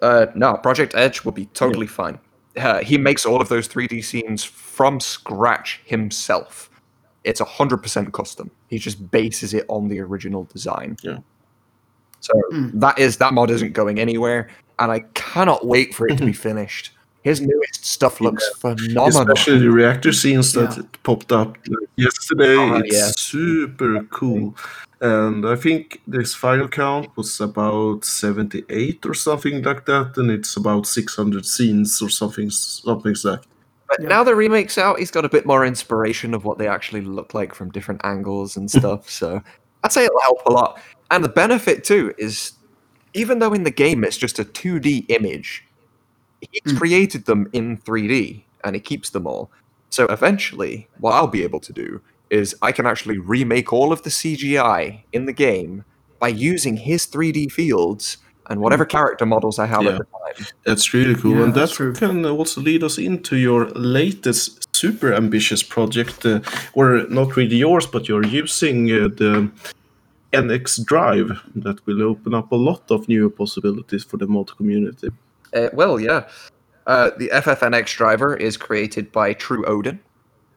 Uh, 0.00 0.26
no, 0.34 0.54
Project 0.54 0.94
Edge 0.94 1.24
will 1.24 1.32
be 1.32 1.46
totally 1.46 1.86
fine. 1.86 2.18
Uh, 2.56 2.78
he 2.78 2.98
makes 2.98 3.24
all 3.24 3.40
of 3.40 3.48
those 3.48 3.68
3D 3.68 4.02
scenes 4.04 4.42
from 4.44 4.98
scratch 4.98 5.80
himself. 5.84 6.70
It's 7.22 7.40
100% 7.40 8.12
custom. 8.12 8.50
He 8.68 8.78
just 8.78 9.10
bases 9.10 9.54
it 9.54 9.66
on 9.68 9.88
the 9.88 10.00
original 10.00 10.44
design. 10.44 10.96
Yeah. 11.02 11.18
So 12.20 12.32
that 12.52 12.98
is 12.98 13.16
that 13.18 13.32
mod 13.32 13.50
isn't 13.50 13.72
going 13.72 13.98
anywhere, 13.98 14.48
and 14.78 14.92
I 14.92 15.00
cannot 15.14 15.66
wait 15.66 15.94
for 15.94 16.06
it 16.06 16.16
to 16.18 16.24
be 16.24 16.32
finished. 16.48 16.92
His 17.22 17.40
newest 17.40 17.84
stuff 17.84 18.20
looks 18.20 18.48
phenomenal. 18.58 19.06
Especially 19.08 19.58
the 19.58 19.70
reactor 19.70 20.12
scenes 20.12 20.52
that 20.54 20.76
Yeah. 20.76 20.82
popped 21.02 21.32
up 21.32 21.58
yesterday. 21.96 22.56
Oh, 22.56 22.76
it's 22.76 22.96
yeah. 22.96 23.10
super 23.14 24.02
cool. 24.04 24.56
And 25.02 25.46
I 25.46 25.56
think 25.56 26.00
this 26.06 26.34
final 26.34 26.68
count 26.68 27.08
was 27.16 27.40
about 27.40 28.04
78 28.04 29.04
or 29.06 29.14
something 29.14 29.62
like 29.62 29.84
that, 29.86 30.16
and 30.16 30.30
it's 30.30 30.56
about 30.56 30.86
600 30.86 31.44
scenes 31.46 32.00
or 32.02 32.08
something, 32.08 32.50
something 32.50 33.12
like 33.12 33.22
that. 33.22 33.40
But 33.88 34.00
now 34.02 34.22
the 34.24 34.34
remake's 34.34 34.78
out, 34.78 34.98
he's 34.98 35.10
got 35.10 35.24
a 35.24 35.28
bit 35.28 35.44
more 35.46 35.64
inspiration 35.66 36.32
of 36.34 36.44
what 36.44 36.58
they 36.58 36.68
actually 36.68 37.00
look 37.00 37.34
like 37.34 37.54
from 37.54 37.70
different 37.70 38.00
angles 38.04 38.56
and 38.56 38.70
stuff. 38.78 39.10
so 39.10 39.42
I'd 39.82 39.92
say 39.92 40.04
it'll 40.04 40.20
help 40.20 40.44
a 40.46 40.52
lot. 40.52 40.80
And 41.10 41.24
the 41.24 41.28
benefit 41.30 41.82
too 41.84 42.14
is, 42.18 42.52
even 43.14 43.40
though 43.40 43.52
in 43.52 43.64
the 43.64 43.70
game 43.70 44.04
it's 44.04 44.16
just 44.18 44.38
a 44.38 44.44
2D 44.44 45.06
image, 45.08 45.66
he's 46.50 46.72
created 46.78 47.26
them 47.26 47.48
in 47.52 47.78
3D 47.78 48.42
and 48.64 48.74
he 48.74 48.80
keeps 48.80 49.10
them 49.10 49.26
all. 49.26 49.50
So 49.90 50.04
eventually, 50.06 50.88
what 50.98 51.12
I'll 51.14 51.26
be 51.26 51.42
able 51.42 51.60
to 51.60 51.72
do 51.72 52.00
is 52.30 52.54
I 52.62 52.72
can 52.72 52.86
actually 52.86 53.18
remake 53.18 53.72
all 53.72 53.92
of 53.92 54.02
the 54.02 54.10
CGI 54.10 55.02
in 55.12 55.26
the 55.26 55.32
game 55.32 55.84
by 56.20 56.28
using 56.28 56.76
his 56.76 57.06
3D 57.06 57.50
fields 57.50 58.18
and 58.48 58.60
whatever 58.60 58.84
character 58.84 59.26
models 59.26 59.58
I 59.58 59.66
have 59.66 59.82
Yeah. 59.82 59.90
at 59.90 59.98
the 59.98 60.04
time. 60.04 60.46
That's 60.64 60.92
really 60.94 61.14
cool, 61.14 61.36
Yeah, 61.36 61.44
and 61.44 61.54
that's 61.54 61.72
that 61.72 61.76
true. 61.76 61.92
can 61.92 62.24
also 62.24 62.60
lead 62.60 62.82
us 62.84 62.98
into 62.98 63.36
your 63.36 63.66
latest 63.74 64.68
super 64.76 65.12
ambitious 65.12 65.62
project, 65.62 66.24
uh, 66.26 66.40
or 66.74 67.04
not 67.08 67.36
really 67.36 67.56
yours, 67.56 67.86
but 67.86 68.08
you're 68.08 68.26
using 68.26 68.90
uh, 68.90 69.08
the 69.08 69.50
NX 70.32 70.84
Drive 70.84 71.30
that 71.56 71.84
will 71.86 72.02
open 72.02 72.34
up 72.34 72.52
a 72.52 72.56
lot 72.56 72.90
of 72.90 73.08
new 73.08 73.28
possibilities 73.30 74.04
for 74.04 74.16
the 74.18 74.26
mod 74.26 74.56
community. 74.56 75.08
Uh, 75.54 75.68
well, 75.72 75.98
yeah. 75.98 76.28
Uh, 76.86 77.10
the 77.18 77.28
FFNX 77.28 77.96
driver 77.96 78.36
is 78.36 78.56
created 78.56 79.12
by 79.12 79.32
True 79.32 79.64
Odin. 79.66 80.00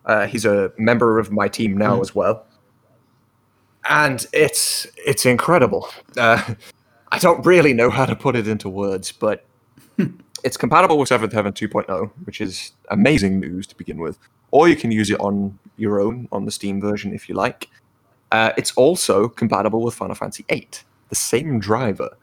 Uh, 0.05 0.25
he's 0.27 0.45
a 0.45 0.71
member 0.77 1.19
of 1.19 1.31
my 1.31 1.47
team 1.47 1.77
now 1.77 2.01
as 2.01 2.13
well, 2.13 2.45
and 3.87 4.25
it's 4.33 4.87
it's 4.97 5.25
incredible. 5.25 5.89
Uh, 6.17 6.55
I 7.11 7.19
don't 7.19 7.45
really 7.45 7.73
know 7.73 7.89
how 7.89 8.05
to 8.05 8.15
put 8.15 8.35
it 8.35 8.47
into 8.47 8.67
words, 8.69 9.11
but 9.11 9.45
it's 10.43 10.57
compatible 10.57 10.97
with 10.97 11.09
Seventh 11.09 11.31
Heaven 11.31 11.53
2.0, 11.53 12.11
which 12.25 12.41
is 12.41 12.71
amazing 12.89 13.39
news 13.39 13.67
to 13.67 13.77
begin 13.77 13.99
with. 13.99 14.17
Or 14.51 14.67
you 14.67 14.75
can 14.75 14.91
use 14.91 15.09
it 15.09 15.19
on 15.19 15.57
your 15.77 16.01
own 16.01 16.27
on 16.31 16.45
the 16.45 16.51
Steam 16.51 16.81
version 16.81 17.13
if 17.13 17.29
you 17.29 17.35
like. 17.35 17.69
Uh, 18.31 18.51
it's 18.57 18.73
also 18.73 19.29
compatible 19.29 19.83
with 19.83 19.93
Final 19.93 20.15
Fantasy 20.15 20.43
VIII, 20.49 20.67
the 21.09 21.15
same 21.15 21.59
driver. 21.59 22.17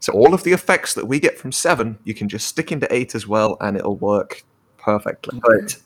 So 0.00 0.14
all 0.14 0.34
of 0.34 0.42
the 0.44 0.52
effects 0.52 0.94
that 0.94 1.06
we 1.06 1.20
get 1.20 1.38
from 1.38 1.52
seven, 1.52 1.98
you 2.04 2.14
can 2.14 2.28
just 2.28 2.48
stick 2.48 2.72
into 2.72 2.92
eight 2.92 3.14
as 3.14 3.26
well, 3.26 3.56
and 3.60 3.76
it'll 3.76 3.96
work 3.96 4.42
perfectly. 4.78 5.40
But 5.42 5.76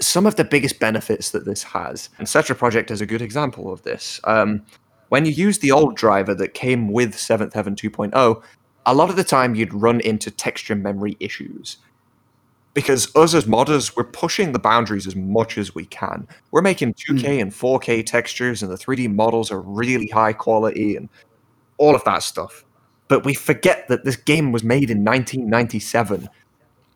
some 0.00 0.26
of 0.26 0.36
the 0.36 0.44
biggest 0.44 0.78
benefits 0.78 1.30
that 1.30 1.46
this 1.46 1.62
has, 1.62 2.10
and 2.18 2.26
Cetra 2.26 2.56
Project 2.56 2.90
is 2.90 3.00
a 3.00 3.06
good 3.06 3.22
example 3.22 3.72
of 3.72 3.82
this. 3.82 4.20
Um, 4.24 4.62
when 5.08 5.24
you 5.24 5.32
use 5.32 5.58
the 5.58 5.72
old 5.72 5.96
driver 5.96 6.34
that 6.34 6.54
came 6.54 6.92
with 6.92 7.18
Seventh 7.18 7.54
Heaven 7.54 7.74
2.0, 7.74 8.42
a 8.86 8.94
lot 8.94 9.10
of 9.10 9.16
the 9.16 9.24
time 9.24 9.54
you'd 9.54 9.74
run 9.74 10.00
into 10.00 10.30
texture 10.30 10.76
memory 10.76 11.16
issues. 11.18 11.78
Because 12.72 13.14
us 13.16 13.34
as 13.34 13.46
modders, 13.46 13.96
we're 13.96 14.04
pushing 14.04 14.52
the 14.52 14.58
boundaries 14.60 15.06
as 15.06 15.16
much 15.16 15.58
as 15.58 15.74
we 15.74 15.86
can. 15.86 16.28
We're 16.52 16.62
making 16.62 16.94
2K 16.94 17.40
and 17.40 17.50
4K 17.50 18.06
textures, 18.06 18.62
and 18.62 18.70
the 18.70 18.76
3D 18.76 19.12
models 19.12 19.50
are 19.50 19.60
really 19.60 20.06
high 20.06 20.32
quality 20.32 20.94
and 20.94 21.08
all 21.78 21.96
of 21.96 22.04
that 22.04 22.22
stuff. 22.22 22.64
But 23.10 23.24
we 23.24 23.34
forget 23.34 23.88
that 23.88 24.04
this 24.04 24.14
game 24.14 24.52
was 24.52 24.62
made 24.62 24.88
in 24.88 25.04
1997 25.04 26.28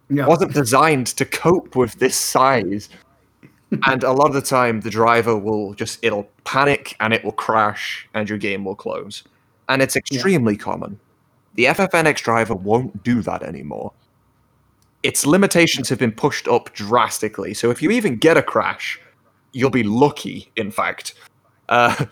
Yeah. 0.09 0.27
wasn't 0.29 0.55
designed 0.55 1.09
to 1.09 1.25
cope 1.25 1.75
with 1.75 1.95
this 1.99 2.15
size. 2.17 2.89
and 3.87 4.05
a 4.05 4.13
lot 4.13 4.29
of 4.29 4.35
the 4.35 4.41
time, 4.41 4.81
the 4.81 4.91
driver 4.91 5.37
will 5.37 5.75
just 5.75 5.99
it'll 6.03 6.29
panic 6.45 6.95
and 7.01 7.13
it 7.13 7.25
will 7.25 7.33
crash, 7.33 8.09
and 8.15 8.29
your 8.29 8.39
game 8.39 8.65
will 8.65 8.77
close. 8.77 9.25
And 9.69 9.83
it's 9.83 9.97
extremely 9.97 10.57
common. 10.57 11.01
The 11.57 11.65
FFNX 11.65 12.23
driver 12.23 12.55
won't 12.55 13.03
do 13.03 13.21
that 13.23 13.43
anymore. 13.43 13.93
Its 15.03 15.27
limitations 15.27 15.89
have 15.89 15.99
been 15.99 16.13
pushed 16.13 16.47
up 16.47 16.73
drastically. 16.75 17.55
So 17.55 17.73
if 17.73 17.83
you 17.83 17.91
even 17.91 18.19
get 18.19 18.37
a 18.37 18.43
crash, 18.43 19.01
you'll 19.53 19.71
be 19.71 19.83
lucky. 19.83 20.53
In 20.55 20.71
fact, 20.71 21.15
uh, 21.71 22.07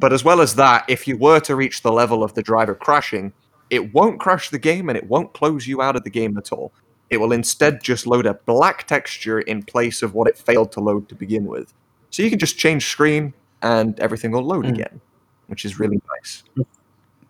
but 0.00 0.12
as 0.12 0.24
well 0.24 0.40
as 0.40 0.54
that, 0.56 0.84
if 0.88 1.06
you 1.06 1.16
were 1.16 1.40
to 1.40 1.54
reach 1.54 1.82
the 1.82 1.92
level 1.92 2.24
of 2.24 2.34
the 2.34 2.42
driver 2.42 2.74
crashing, 2.74 3.32
it 3.68 3.92
won't 3.94 4.18
crash 4.18 4.50
the 4.50 4.58
game 4.58 4.88
and 4.88 4.96
it 4.98 5.06
won't 5.08 5.32
close 5.34 5.66
you 5.66 5.80
out 5.82 5.94
of 5.96 6.02
the 6.04 6.10
game 6.10 6.36
at 6.38 6.50
all. 6.52 6.72
It 7.10 7.18
will 7.18 7.32
instead 7.32 7.82
just 7.82 8.06
load 8.06 8.26
a 8.26 8.34
black 8.34 8.86
texture 8.86 9.40
in 9.40 9.62
place 9.62 10.02
of 10.02 10.14
what 10.14 10.26
it 10.28 10.36
failed 10.38 10.72
to 10.72 10.80
load 10.80 11.08
to 11.10 11.14
begin 11.14 11.44
with. 11.44 11.72
So 12.10 12.22
you 12.22 12.30
can 12.30 12.38
just 12.38 12.56
change 12.58 12.86
screen 12.86 13.32
and 13.62 13.98
everything 14.00 14.30
will 14.32 14.42
load 14.44 14.66
again, 14.66 15.00
which 15.48 15.64
is 15.64 15.78
really 15.78 16.00
nice. 16.16 16.42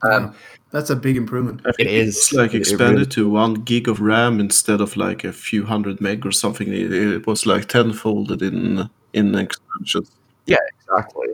Um, 0.02 0.34
That's 0.70 0.90
a 0.90 0.96
big 0.96 1.16
improvement. 1.16 1.60
I 1.66 1.70
It 1.78 1.86
is. 1.88 2.16
It's 2.16 2.32
like 2.32 2.52
It- 2.54 2.58
it 2.58 2.60
expanded 2.60 2.98
really- 2.98 3.06
to 3.06 3.28
one 3.28 3.54
gig 3.54 3.88
of 3.88 4.00
RAM 4.00 4.38
instead 4.40 4.80
of 4.80 4.96
like 4.96 5.24
a 5.24 5.32
few 5.32 5.64
hundred 5.64 6.00
meg 6.00 6.24
or 6.24 6.30
something. 6.32 6.68
It, 6.68 6.92
it 6.92 7.26
was 7.26 7.44
like 7.44 7.66
tenfolded 7.66 8.40
in 8.42 8.88
in 9.12 9.34
expansions. 9.34 10.10
Yeah, 10.46 10.56
exactly. 10.78 11.28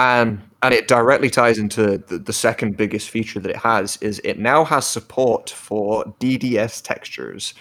And 0.00 0.40
and 0.62 0.74
it 0.74 0.88
directly 0.88 1.30
ties 1.30 1.58
into 1.58 1.98
the, 1.98 2.18
the 2.18 2.32
second 2.32 2.76
biggest 2.76 3.10
feature 3.10 3.40
that 3.40 3.50
it 3.50 3.56
has 3.56 3.96
is 3.98 4.20
it 4.24 4.38
now 4.38 4.64
has 4.64 4.86
support 4.86 5.50
for 5.50 6.04
DDS 6.20 6.82
textures, 6.82 7.54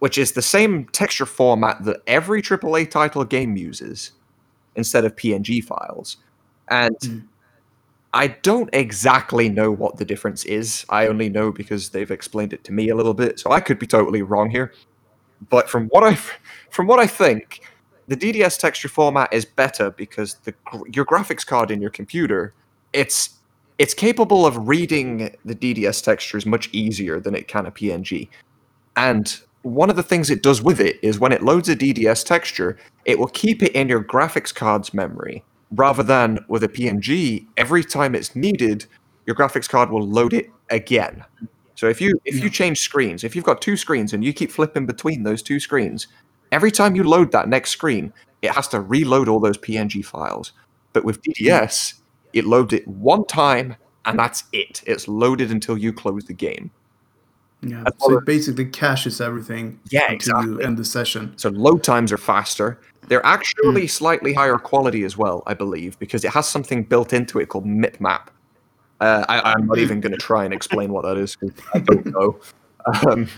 which 0.00 0.18
is 0.18 0.32
the 0.32 0.42
same 0.42 0.86
texture 0.86 1.26
format 1.26 1.84
that 1.84 2.02
every 2.06 2.42
AAA 2.42 2.90
title 2.90 3.24
game 3.24 3.56
uses 3.56 4.12
instead 4.76 5.04
of 5.04 5.16
PNG 5.16 5.62
files. 5.62 6.16
And 6.68 6.96
Mm. 6.98 7.22
I 8.14 8.28
don't 8.28 8.68
exactly 8.72 9.48
know 9.48 9.70
what 9.70 9.96
the 9.96 10.04
difference 10.04 10.44
is. 10.44 10.84
I 10.90 11.06
only 11.06 11.28
know 11.30 11.50
because 11.50 11.90
they've 11.90 12.10
explained 12.10 12.52
it 12.52 12.62
to 12.64 12.72
me 12.72 12.90
a 12.90 12.94
little 12.96 13.14
bit, 13.14 13.40
so 13.40 13.50
I 13.52 13.60
could 13.60 13.78
be 13.78 13.86
totally 13.86 14.22
wrong 14.22 14.50
here. 14.50 14.72
But 15.48 15.68
from 15.70 15.88
what 15.88 16.04
I 16.04 16.14
from 16.70 16.86
what 16.86 16.98
I 16.98 17.06
think, 17.06 17.60
the 18.12 18.16
DDS 18.16 18.58
texture 18.58 18.88
format 18.88 19.32
is 19.32 19.44
better 19.44 19.90
because 19.90 20.34
the 20.44 20.54
your 20.92 21.06
graphics 21.06 21.46
card 21.46 21.70
in 21.70 21.80
your 21.80 21.90
computer 21.90 22.52
it's 22.92 23.38
it's 23.78 23.94
capable 23.94 24.46
of 24.46 24.68
reading 24.68 25.34
the 25.44 25.54
DDS 25.54 26.04
textures 26.04 26.44
much 26.44 26.68
easier 26.72 27.18
than 27.18 27.34
it 27.34 27.48
can 27.48 27.66
a 27.66 27.70
PNG. 27.70 28.28
And 28.96 29.40
one 29.62 29.88
of 29.88 29.96
the 29.96 30.02
things 30.02 30.28
it 30.28 30.42
does 30.42 30.60
with 30.60 30.80
it 30.80 30.98
is 31.02 31.18
when 31.18 31.32
it 31.32 31.42
loads 31.42 31.68
a 31.68 31.74
DDS 31.74 32.24
texture, 32.24 32.76
it 33.06 33.18
will 33.18 33.28
keep 33.28 33.62
it 33.62 33.72
in 33.72 33.88
your 33.88 34.04
graphics 34.04 34.54
card's 34.54 34.92
memory 34.92 35.42
rather 35.72 36.02
than 36.02 36.44
with 36.48 36.62
a 36.62 36.68
PNG 36.68 37.46
every 37.56 37.82
time 37.82 38.14
it's 38.14 38.36
needed 38.36 38.86
your 39.26 39.36
graphics 39.36 39.68
card 39.68 39.90
will 39.90 40.06
load 40.06 40.34
it 40.34 40.50
again. 40.70 41.24
So 41.74 41.88
if 41.88 42.00
you 42.00 42.20
if 42.24 42.42
you 42.42 42.50
change 42.50 42.80
screens, 42.80 43.24
if 43.24 43.34
you've 43.34 43.44
got 43.44 43.62
two 43.62 43.76
screens 43.76 44.12
and 44.12 44.24
you 44.24 44.32
keep 44.32 44.50
flipping 44.50 44.86
between 44.86 45.22
those 45.22 45.42
two 45.42 45.58
screens, 45.58 46.06
every 46.52 46.70
time 46.70 46.94
you 46.94 47.02
load 47.02 47.32
that 47.32 47.48
next 47.48 47.70
screen, 47.70 48.12
it 48.42 48.52
has 48.52 48.68
to 48.68 48.80
reload 48.80 49.28
all 49.28 49.40
those 49.40 49.58
PNG 49.58 50.04
files. 50.04 50.52
But 50.92 51.04
with 51.04 51.20
DDS, 51.22 51.94
it 52.32 52.44
loads 52.44 52.72
it 52.72 52.86
one 52.86 53.26
time 53.26 53.76
and 54.04 54.18
that's 54.18 54.44
it. 54.52 54.82
It's 54.86 55.08
loaded 55.08 55.50
until 55.50 55.76
you 55.78 55.92
close 55.92 56.24
the 56.24 56.34
game. 56.34 56.70
Yeah. 57.62 57.84
As 57.86 57.92
So 57.98 58.18
it 58.18 58.26
basically 58.26 58.66
caches 58.66 59.20
everything 59.20 59.78
Yeah, 59.90 60.10
until 60.10 60.12
you 60.12 60.14
exactly. 60.50 60.64
end 60.64 60.76
the 60.78 60.84
session. 60.84 61.32
So 61.36 61.48
load 61.50 61.84
times 61.84 62.12
are 62.12 62.18
faster. 62.18 62.80
They're 63.06 63.24
actually 63.24 63.86
slightly 63.86 64.32
higher 64.34 64.58
quality 64.58 65.04
as 65.04 65.16
well, 65.16 65.42
I 65.46 65.54
believe, 65.54 65.98
because 65.98 66.24
it 66.24 66.32
has 66.32 66.48
something 66.48 66.82
built 66.84 67.12
into 67.12 67.38
it 67.38 67.48
called 67.48 67.66
MIPMAP. 67.66 68.28
Uh, 69.00 69.24
I, 69.28 69.52
I'm 69.52 69.66
not 69.66 69.78
even 69.78 70.00
going 70.00 70.12
to 70.12 70.18
try 70.18 70.44
and 70.44 70.52
explain 70.54 70.92
what 70.92 71.04
that 71.04 71.16
is 71.16 71.34
'cause 71.36 71.50
I 71.74 71.78
don't 71.80 72.06
know. 72.06 72.38
Um, 73.08 73.28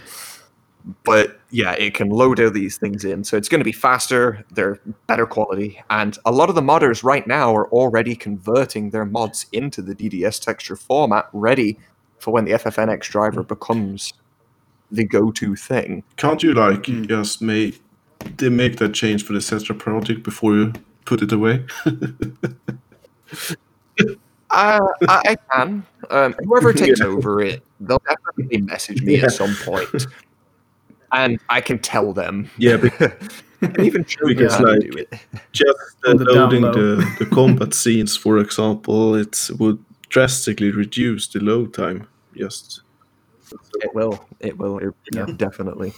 but 1.04 1.40
yeah, 1.50 1.72
it 1.72 1.94
can 1.94 2.10
load 2.10 2.40
all 2.40 2.50
these 2.50 2.76
things 2.76 3.04
in, 3.04 3.24
so 3.24 3.36
it's 3.36 3.48
going 3.48 3.60
to 3.60 3.64
be 3.64 3.72
faster. 3.72 4.44
They're 4.50 4.78
better 5.06 5.26
quality, 5.26 5.80
and 5.90 6.16
a 6.24 6.32
lot 6.32 6.48
of 6.48 6.54
the 6.54 6.60
modders 6.62 7.02
right 7.02 7.26
now 7.26 7.54
are 7.56 7.68
already 7.70 8.14
converting 8.14 8.90
their 8.90 9.04
mods 9.04 9.46
into 9.52 9.80
the 9.82 9.94
DDS 9.94 10.40
texture 10.42 10.76
format, 10.76 11.28
ready 11.32 11.78
for 12.18 12.32
when 12.32 12.44
the 12.44 12.52
FFNX 12.52 13.02
driver 13.02 13.42
becomes 13.42 14.12
the 14.90 15.04
go-to 15.04 15.56
thing. 15.56 16.02
Can't 16.16 16.42
you 16.42 16.52
like 16.54 16.82
Mm. 16.82 17.08
just 17.08 17.40
make 17.42 17.80
they 18.36 18.48
make 18.48 18.76
that 18.78 18.94
change 18.94 19.24
for 19.24 19.32
the 19.34 19.38
Cetra 19.40 19.78
project 19.78 20.22
before 20.22 20.54
you 20.54 20.72
put 21.04 21.20
it 21.22 21.32
away? 21.32 21.64
Uh, 24.50 24.78
I, 25.08 25.22
I 25.30 25.36
can. 25.52 25.84
Um, 26.10 26.32
whoever 26.44 26.72
takes 26.84 27.00
over 27.00 27.40
it, 27.42 27.64
they'll 27.80 28.00
definitely 28.06 28.60
message 28.60 29.02
me 29.02 29.16
Yeah. 29.18 29.24
at 29.24 29.32
some 29.32 29.54
point, 29.64 29.88
and 31.14 31.38
I 31.48 31.60
can 31.60 31.78
tell 31.78 32.12
them. 32.12 32.50
Yeah, 32.58 32.76
because 32.76 33.12
and 33.60 33.80
even 33.80 34.04
show 34.04 34.26
them 34.26 34.28
Because, 34.36 34.54
how 34.54 34.64
like, 34.64 34.80
to 34.80 34.90
do 34.90 34.98
it. 34.98 35.12
just 35.52 35.78
the 36.02 36.14
loading 36.14 36.62
the, 36.62 37.16
the 37.18 37.26
combat 37.26 37.74
scenes, 37.82 38.16
for 38.16 38.38
example, 38.38 39.14
it 39.14 39.50
would 39.58 39.78
drastically 40.08 40.70
reduce 40.70 41.28
the 41.28 41.40
load 41.40 41.72
time. 41.74 42.06
Just 42.36 42.82
It 43.80 43.94
will. 43.94 44.24
It 44.40 44.58
will. 44.58 44.78
It, 44.78 44.94
yeah, 45.12 45.24
Yeah. 45.28 45.34
definitely. 45.36 45.92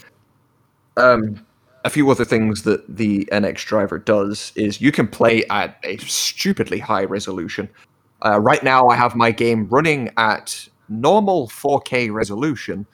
Um, 0.96 1.44
a 1.84 1.90
few 1.90 2.10
other 2.10 2.24
things 2.24 2.62
that 2.62 2.96
the 2.96 3.26
NX 3.32 3.64
driver 3.66 3.98
does 3.98 4.52
is 4.56 4.80
you 4.80 4.90
can 4.92 5.06
play 5.06 5.44
at 5.50 5.78
a 5.84 5.96
stupidly 5.98 6.78
high 6.78 7.04
resolution. 7.04 7.68
Uh, 8.24 8.40
right 8.40 8.62
now, 8.64 8.88
I 8.88 8.96
have 8.96 9.14
my 9.14 9.30
game 9.30 9.68
running 9.68 10.10
at 10.16 10.68
normal 10.88 11.48
4K 11.48 12.12
resolution, 12.12 12.86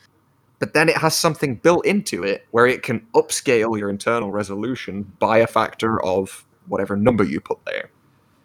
but 0.63 0.75
then 0.75 0.89
it 0.89 0.97
has 0.97 1.17
something 1.17 1.57
built 1.57 1.85
into 1.85 2.23
it 2.23 2.47
where 2.53 2.69
it 2.69 2.85
can 2.85 3.05
upscale 3.17 3.77
your 3.77 3.91
internal 3.91 4.31
resolution 4.31 5.03
by 5.19 5.39
a 5.39 5.47
factor 5.49 6.01
of 6.05 6.47
whatever 6.69 6.95
number 6.97 7.25
you 7.25 7.41
put 7.41 7.59
there. 7.67 7.91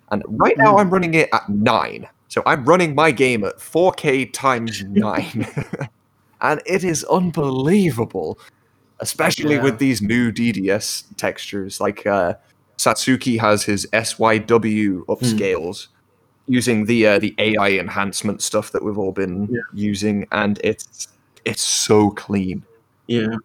And 0.10 0.24
right 0.28 0.58
now, 0.58 0.80
I'm 0.80 0.90
running 0.90 1.14
it 1.14 1.30
at 1.32 1.48
nine. 1.48 2.08
So 2.30 2.42
I'm 2.48 2.66
running 2.66 2.96
my 2.96 3.12
game 3.12 3.44
at 3.44 3.58
4K 3.60 4.34
times 4.34 4.84
nine. 4.90 5.46
and 6.42 6.60
it 6.66 6.84
is 6.84 7.04
unbelievable, 7.04 8.40
especially 9.00 9.54
Yeah. 9.54 9.62
with 9.62 9.78
these 9.78 10.02
new 10.02 10.32
DDS 10.32 11.04
textures. 11.18 11.80
Like 11.80 12.08
uh, 12.08 12.34
Satsuki 12.80 13.40
has 13.40 13.64
his 13.64 13.86
SYW 13.94 15.06
upscales 15.06 15.90
using 16.48 16.86
the 16.86 17.06
uh, 17.06 17.20
the 17.20 17.36
AI 17.38 17.74
enhancement 17.74 18.42
stuff 18.42 18.72
that 18.72 18.84
we've 18.84 18.98
all 18.98 19.12
been 19.12 19.50
Yeah. 19.52 19.62
using, 19.72 20.26
and 20.32 20.60
it's 20.64 21.10
it's 21.52 21.64
so 21.64 22.12
clean. 22.12 22.64
yeah. 23.08 23.36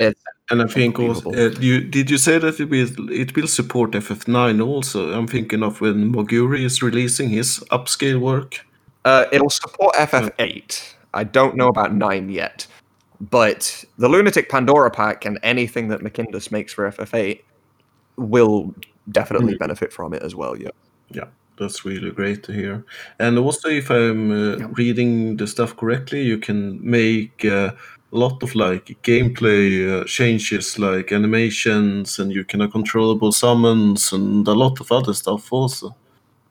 It's 0.00 0.22
And 0.50 0.62
I 0.62 0.66
think 0.66 0.98
also, 0.98 1.30
uh, 1.32 1.50
you 1.60 1.80
did 1.80 2.08
you 2.10 2.18
say 2.18 2.38
that 2.38 2.60
it 2.60 2.70
will 2.70 3.10
it 3.10 3.34
will 3.36 3.48
support 3.48 3.90
FF9 3.92 4.64
also? 4.66 5.12
I'm 5.12 5.26
thinking 5.26 5.62
of 5.64 5.80
when 5.80 6.12
Moguri 6.12 6.60
is 6.64 6.80
releasing 6.82 7.28
his 7.30 7.58
upscale 7.70 8.20
work. 8.20 8.64
Uh, 9.04 9.24
it'll 9.32 9.50
support 9.50 9.94
FF8. 9.96 10.94
I 11.14 11.24
don't 11.24 11.54
know 11.56 11.68
about 11.68 11.92
9 11.94 12.28
yet. 12.30 12.66
But 13.20 13.84
the 13.98 14.08
Lunatic 14.08 14.48
Pandora 14.48 14.90
pack 14.90 15.24
and 15.26 15.38
anything 15.42 15.88
that 15.88 16.00
McIndus 16.00 16.52
makes 16.52 16.72
for 16.72 16.86
FF8 16.90 17.40
will 18.16 18.74
definitely 19.10 19.54
Mm. 19.54 19.58
benefit 19.58 19.92
from 19.92 20.12
it 20.14 20.22
as 20.22 20.34
well, 20.34 20.56
yeah. 20.56 20.70
Yeah, 21.10 21.24
that's 21.58 21.84
really 21.84 22.10
great 22.10 22.42
to 22.44 22.52
hear. 22.52 22.84
And 23.18 23.38
also, 23.38 23.68
if 23.68 23.90
I'm 23.90 24.30
uh, 24.30 24.56
Yeah. 24.58 24.68
reading 24.76 25.36
the 25.36 25.46
stuff 25.46 25.76
correctly, 25.76 26.22
you 26.22 26.38
can 26.38 26.78
make 26.82 27.44
uh, 27.44 27.70
a 28.12 28.16
lot 28.18 28.42
of 28.42 28.54
like 28.54 28.96
gameplay 29.02 30.00
uh, 30.00 30.04
changes, 30.04 30.78
like 30.78 31.12
animations, 31.12 32.18
and 32.18 32.32
you 32.32 32.44
can 32.44 32.60
have 32.60 32.72
controllable 32.72 33.32
summons 33.32 34.12
and 34.12 34.48
a 34.48 34.54
lot 34.54 34.80
of 34.80 34.90
other 34.92 35.14
stuff 35.14 35.52
also. 35.52 35.94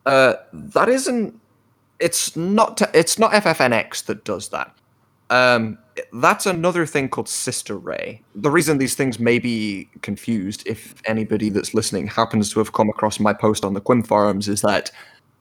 Uh, 0.05 0.33
that 0.53 0.89
isn't. 0.89 1.33
It's 1.99 2.35
not. 2.35 2.77
T- 2.77 2.85
it's 2.93 3.17
not 3.17 3.31
FFNX 3.31 4.05
that 4.05 4.23
does 4.23 4.49
that. 4.49 4.71
Um, 5.30 5.78
that's 6.13 6.45
another 6.45 6.86
thing 6.86 7.09
called 7.09 7.28
Sister 7.28 7.78
Ray. 7.78 8.23
The 8.36 8.51
reason 8.51 8.78
these 8.78 8.95
things 8.95 9.19
may 9.19 9.39
be 9.39 9.89
confused, 10.01 10.63
if 10.65 10.95
anybody 11.05 11.49
that's 11.49 11.73
listening 11.73 12.07
happens 12.07 12.51
to 12.53 12.59
have 12.59 12.73
come 12.73 12.89
across 12.89 13.19
my 13.19 13.34
post 13.34 13.65
on 13.65 13.73
the 13.73 13.82
Qhimm 13.82 14.05
forums, 14.05 14.47
is 14.47 14.61
that 14.61 14.91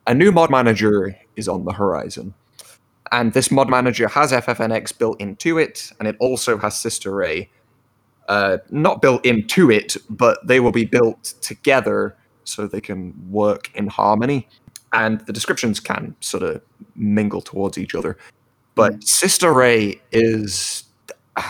a 0.06 0.14
new 0.14 0.32
mod 0.32 0.50
manager 0.50 1.16
is 1.36 1.48
on 1.48 1.64
the 1.64 1.72
horizon. 1.72 2.34
And 3.12 3.32
this 3.32 3.50
mod 3.50 3.68
manager 3.68 4.08
has 4.08 4.32
FFNX 4.32 4.96
built 4.96 5.20
into 5.20 5.58
it, 5.58 5.92
and 5.98 6.08
it 6.08 6.16
also 6.18 6.58
has 6.58 6.78
Sister 6.78 7.14
Ray. 7.14 7.50
Uh, 8.28 8.58
not 8.70 9.00
built 9.00 9.24
into 9.24 9.70
it, 9.70 9.96
but 10.10 10.44
they 10.44 10.58
will 10.58 10.72
be 10.72 10.84
built 10.84 11.34
together 11.40 12.16
so 12.42 12.66
they 12.66 12.80
can 12.80 13.14
work 13.30 13.70
in 13.76 13.86
harmony. 13.86 14.48
And 14.92 15.20
the 15.22 15.32
descriptions 15.32 15.78
can 15.78 16.16
sort 16.20 16.42
of 16.42 16.60
mingle 16.96 17.40
towards 17.40 17.78
each 17.78 17.94
other. 17.94 18.16
But 18.76 19.02
Sister 19.02 19.52
Ray 19.52 20.00
is. 20.12 20.84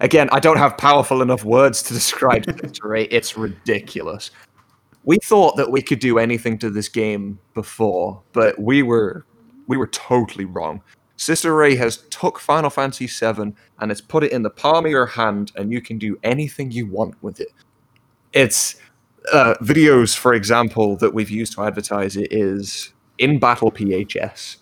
Again, 0.00 0.28
I 0.30 0.38
don't 0.38 0.56
have 0.56 0.78
powerful 0.78 1.20
enough 1.20 1.44
words 1.44 1.82
to 1.82 1.92
describe 1.92 2.44
Sister 2.60 2.88
Ray. 2.88 3.04
It's 3.04 3.36
ridiculous. 3.36 4.30
We 5.04 5.18
thought 5.24 5.56
that 5.56 5.70
we 5.70 5.82
could 5.82 5.98
do 5.98 6.18
anything 6.18 6.58
to 6.58 6.70
this 6.70 6.88
game 6.88 7.38
before, 7.52 8.22
but 8.32 8.58
we 8.58 8.82
were 8.82 9.26
we 9.66 9.76
were 9.76 9.88
totally 9.88 10.44
wrong. 10.44 10.80
Sister 11.16 11.54
Ray 11.54 11.74
has 11.76 11.98
took 12.10 12.38
Final 12.38 12.70
Fantasy 12.70 13.06
VII 13.06 13.54
and 13.80 13.90
it's 13.90 14.00
put 14.00 14.22
it 14.22 14.32
in 14.32 14.42
the 14.42 14.50
palm 14.50 14.84
of 14.84 14.90
your 14.90 15.06
hand, 15.06 15.50
and 15.56 15.72
you 15.72 15.80
can 15.80 15.98
do 15.98 16.18
anything 16.22 16.70
you 16.70 16.86
want 16.86 17.20
with 17.22 17.40
it. 17.40 17.52
It's 18.32 18.76
uh, 19.32 19.54
videos, 19.60 20.16
for 20.16 20.34
example, 20.34 20.96
that 20.98 21.14
we've 21.14 21.30
used 21.30 21.54
to 21.54 21.62
advertise 21.62 22.16
it 22.16 22.28
is 22.30 22.92
in 23.18 23.38
battle 23.38 23.72
PHS, 23.72 24.58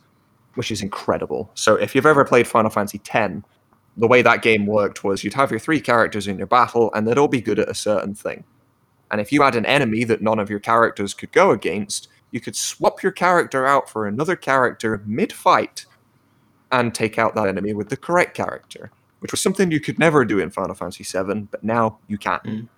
which 0.55 0.71
is 0.71 0.83
incredible. 0.83 1.51
So 1.55 1.75
if 1.75 1.95
you've 1.95 2.07
ever 2.07 2.25
played 2.25 2.47
Final 2.47 2.71
Fantasy 2.71 3.01
X, 3.13 3.43
the 3.97 4.09
way 4.09 4.23
that 4.23 4.43
game 4.43 4.67
worked 4.67 5.05
was 5.05 5.23
you'd 5.23 5.35
have 5.35 5.51
your 5.51 5.61
three 5.61 5.81
characters 5.81 6.27
in 6.27 6.39
your 6.39 6.47
battle, 6.47 6.93
and 6.95 7.07
they'd 7.07 7.19
all 7.19 7.29
be 7.29 7.41
good 7.41 7.59
at 7.59 7.69
a 7.69 7.75
certain 7.75 8.15
thing. 8.15 8.45
And 9.11 9.21
if 9.21 9.31
you 9.31 9.43
had 9.43 9.55
an 9.55 9.67
enemy 9.67 10.05
that 10.05 10.23
none 10.23 10.39
of 10.39 10.51
your 10.51 10.59
characters 10.59 11.15
could 11.15 11.31
go 11.31 11.51
against, 11.51 12.09
you 12.31 12.41
could 12.41 12.57
swap 12.57 13.03
your 13.03 13.13
character 13.13 13.65
out 13.65 13.89
for 13.89 14.07
another 14.07 14.35
character 14.35 15.03
mid 15.07 15.33
fight 15.33 15.87
and 16.73 16.93
take 16.93 17.19
out 17.19 17.35
that 17.37 17.47
enemy 17.47 17.73
with 17.73 17.89
the 17.89 17.97
correct 17.97 18.37
character, 18.37 18.91
which 19.21 19.31
was 19.31 19.41
something 19.41 19.71
you 19.71 19.79
could 19.79 19.99
never 19.99 20.25
do 20.25 20.41
in 20.41 20.51
Final 20.51 20.75
Fantasy 20.75 21.05
VII, 21.05 21.43
but 21.51 21.63
now 21.63 21.99
you 22.09 22.19
can. 22.19 22.41
Mm. 22.45 22.69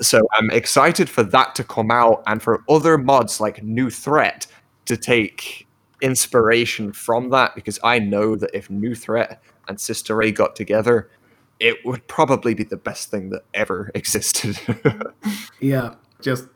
So 0.00 0.26
I'm 0.32 0.50
excited 0.50 1.08
for 1.08 1.22
that 1.22 1.54
to 1.54 1.62
come 1.62 1.92
out 1.92 2.24
and 2.26 2.42
for 2.42 2.64
other 2.68 2.98
mods 2.98 3.40
like 3.40 3.62
New 3.62 3.90
Threat 3.90 4.48
to 4.86 4.96
take 4.96 5.63
inspiration 6.04 6.92
from 6.92 7.30
that 7.30 7.54
because 7.54 7.80
I 7.82 7.98
know 7.98 8.36
that 8.36 8.50
if 8.52 8.68
New 8.68 8.94
Threat 8.94 9.42
and 9.68 9.80
Sister 9.80 10.14
Ray 10.14 10.32
got 10.32 10.54
together, 10.54 11.10
it 11.58 11.78
would 11.86 12.06
probably 12.08 12.52
be 12.52 12.62
the 12.62 12.76
best 12.76 13.10
thing 13.10 13.30
that 13.30 13.42
ever 13.54 13.90
existed. 13.94 14.60
Yeah, 15.60 15.94
just 16.20 16.46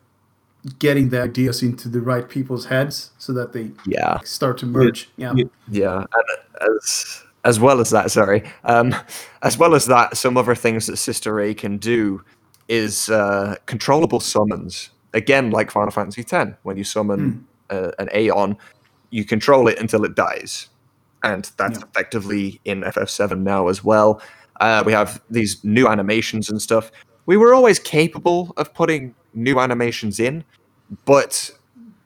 getting 0.77 1.09
the 1.09 1.23
ideas 1.23 1.63
into 1.63 1.89
the 1.89 1.99
right 1.99 2.29
people's 2.29 2.65
heads 2.65 3.11
so 3.17 3.33
that 3.33 3.53
they 3.53 3.71
yeah. 3.87 4.19
start 4.19 4.59
to 4.59 4.67
merge. 4.67 5.09
Yeah. 5.17 5.33
yeah. 5.35 5.45
Yeah, 5.67 5.97
and 5.97 6.77
as 6.77 7.23
as 7.43 7.59
well 7.59 7.79
as 7.79 7.89
that, 7.89 8.11
sorry, 8.11 8.43
um, 8.65 8.93
as 9.41 9.57
well 9.57 9.73
as 9.73 9.87
that, 9.87 10.15
some 10.15 10.37
other 10.37 10.53
things 10.53 10.85
that 10.85 10.97
Sister 10.97 11.33
Ray 11.33 11.55
can 11.55 11.77
do 11.77 12.23
is 12.67 13.09
uh, 13.09 13.55
controllable 13.65 14.19
summons. 14.19 14.91
Again, 15.15 15.49
like 15.49 15.71
Final 15.71 15.89
Fantasy 15.89 16.23
X, 16.29 16.51
when 16.61 16.77
you 16.77 16.83
summon 16.83 17.47
uh, 17.71 17.91
an 17.97 18.09
Aeon, 18.13 18.57
you 19.11 19.25
control 19.25 19.67
it 19.67 19.79
until 19.79 20.03
it 20.05 20.15
dies, 20.15 20.69
and 21.23 21.51
that's 21.57 21.79
Yeah. 21.79 21.85
effectively 21.85 22.61
in 22.65 22.83
FF7 22.83 23.43
now 23.43 23.67
as 23.67 23.83
well. 23.83 24.21
Uh, 24.59 24.83
we 24.85 24.91
have 24.91 25.21
these 25.29 25.63
new 25.63 25.87
animations 25.87 26.49
and 26.49 26.61
stuff. 26.61 26.91
We 27.25 27.37
were 27.37 27.53
always 27.53 27.79
capable 27.79 28.53
of 28.57 28.73
putting 28.73 29.15
new 29.33 29.59
animations 29.59 30.19
in, 30.19 30.43
but 31.05 31.51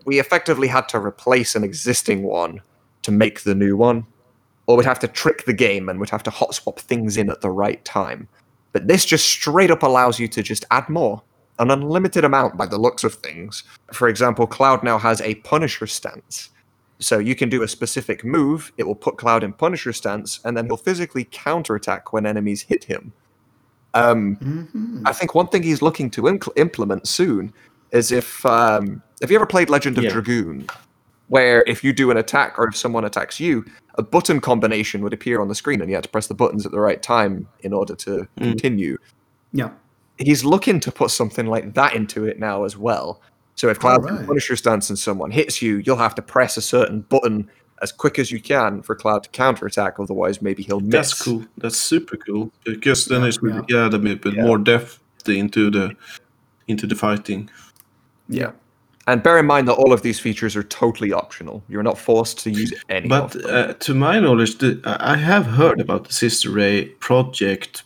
we 0.06 0.20
effectively 0.20 0.68
had 0.68 0.88
to 0.89 0.99
replace 0.99 1.56
an 1.56 1.64
existing 1.64 2.24
one 2.24 2.62
to 3.04 3.12
make 3.12 3.41
the 3.41 3.56
new 3.56 3.76
one, 3.78 4.06
or 4.68 4.78
we'd 4.78 4.86
have 4.86 4.99
to 4.99 5.08
trick 5.08 5.45
the 5.45 5.54
game 5.54 5.89
and 5.89 5.99
we'd 5.99 6.10
have 6.10 6.24
to 6.24 6.30
hot 6.30 6.54
swap 6.56 6.80
things 6.80 7.18
in 7.18 7.30
at 7.30 7.41
the 7.41 7.49
right 7.49 7.84
time. 7.86 8.28
But 8.72 8.88
this 8.88 9.06
just 9.06 9.26
straight 9.26 9.72
up 9.72 9.84
allows 9.84 10.20
you 10.20 10.28
to 10.30 10.43
just 10.43 10.66
add 10.72 10.89
more, 10.89 11.22
an 11.60 11.70
unlimited 11.72 12.24
amount 12.26 12.58
by 12.58 12.66
the 12.66 12.78
looks 12.78 13.04
of 13.04 13.14
things. 13.16 13.64
For 13.93 14.08
example, 14.08 14.47
Cloud 14.47 14.84
now 14.84 14.97
has 14.97 15.22
a 15.22 15.36
Punisher 15.36 15.88
stance. 15.88 16.49
So 17.04 17.20
you 17.20 17.36
can 17.36 17.49
do 17.49 17.64
a 17.64 17.68
specific 17.68 18.24
move, 18.24 18.72
it 18.78 18.88
will 18.88 18.95
put 18.95 19.18
Cloud 19.18 19.43
in 19.43 19.51
Punisher 19.51 19.91
stance, 19.91 20.39
and 20.45 20.56
then 20.56 20.68
he'll 20.68 20.78
physically 20.78 21.28
counterattack 21.32 22.14
when 22.14 22.26
enemies 22.26 22.62
hit 22.62 22.86
him. 22.86 23.12
Um, 23.93 24.38
Mhm. 24.38 25.01
I 25.06 25.12
think 25.12 25.36
one 25.36 25.47
thing 25.47 25.64
he's 25.64 25.82
looking 25.82 26.10
to 26.12 26.22
impl- 26.24 26.58
implement 26.58 27.08
soon 27.08 27.54
is 27.91 28.12
if 28.12 28.45
um, 28.45 29.04
have 29.22 29.30
you 29.30 29.36
ever 29.36 29.45
played 29.45 29.70
Legend 29.70 29.97
of 29.97 30.06
Yeah. 30.06 30.12
Dragoon, 30.12 30.66
where 31.28 31.64
if 31.68 31.84
you 31.84 31.91
do 31.93 32.10
an 32.10 32.18
attack 32.18 32.58
or 32.58 32.68
if 32.68 32.76
someone 32.76 33.04
attacks 33.04 33.39
you, 33.39 33.66
a 33.95 34.01
button 34.01 34.39
combination 34.39 35.01
would 35.04 35.14
appear 35.14 35.41
on 35.41 35.47
the 35.49 35.56
screen 35.56 35.82
and 35.82 35.89
you 35.89 35.95
had 35.95 36.04
to 36.06 36.10
press 36.10 36.28
the 36.28 36.34
buttons 36.34 36.66
at 36.66 36.72
the 36.72 36.80
right 36.80 37.04
time 37.04 37.47
in 37.60 37.74
order 37.74 37.95
to 37.95 38.28
continue. 38.38 38.97
Yeah. 39.51 39.72
He's 40.18 40.45
looking 40.45 40.80
to 40.80 40.91
put 40.91 41.12
something 41.12 41.47
like 41.47 41.74
that 41.74 41.93
into 41.93 42.26
it 42.26 42.39
now 42.39 42.64
as 42.64 42.78
well. 42.78 43.22
So 43.56 43.70
if 43.70 43.80
Cloud 43.80 44.04
Alright. 44.06 44.26
Punisher 44.26 44.56
stance 44.56 44.89
and 44.89 44.97
someone 44.97 45.32
hits 45.32 45.62
you, 45.62 45.78
you'll 45.86 45.97
have 45.97 46.16
to 46.16 46.22
press 46.22 46.58
a 46.58 46.62
certain 46.62 47.01
button 47.01 47.49
as 47.82 47.91
quick 47.91 48.18
as 48.18 48.32
you 48.32 48.39
can 48.41 48.82
for 48.82 48.95
Cloud 48.95 49.24
to 49.24 49.30
counterattack. 49.30 49.99
Otherwise, 49.99 50.41
maybe 50.41 50.64
he'll 50.64 50.80
miss. 50.80 50.91
That's 50.91 51.22
cool. 51.22 51.45
That's 51.58 51.78
super 51.78 52.18
cool 52.18 52.51
because 52.66 53.06
then 53.06 53.24
it's 53.24 53.41
really 53.43 53.62
Yeah. 53.68 53.86
add 53.86 53.93
a 53.93 53.99
bit 53.99 54.22
Yeah. 54.26 54.43
more 54.43 54.58
depth 54.58 54.99
into 55.28 55.70
the 55.70 55.95
into 56.68 56.88
the 56.88 56.95
fighting. 56.95 57.49
Yeah. 58.30 58.51
And 59.06 59.22
bear 59.22 59.38
in 59.38 59.45
mind 59.45 59.68
that 59.68 59.74
all 59.74 59.91
of 59.91 60.01
these 60.01 60.18
features 60.18 60.56
are 60.56 60.64
totally 60.64 61.12
optional. 61.12 61.62
You're 61.68 61.84
not 61.84 61.97
forced 61.97 62.39
to 62.39 62.49
use 62.49 62.72
any 62.88 63.10
But 63.10 63.36
of 63.36 63.41
them. 63.43 63.70
uh, 63.70 63.74
to 63.74 63.93
my 63.93 64.18
knowledge, 64.20 64.60
the, 64.60 64.80
I 64.86 65.14
I 65.14 65.16
have 65.18 65.45
heard 65.45 65.82
about 65.82 66.06
the 66.08 66.14
Sister 66.14 66.49
Ray 66.49 66.86
project 67.01 67.84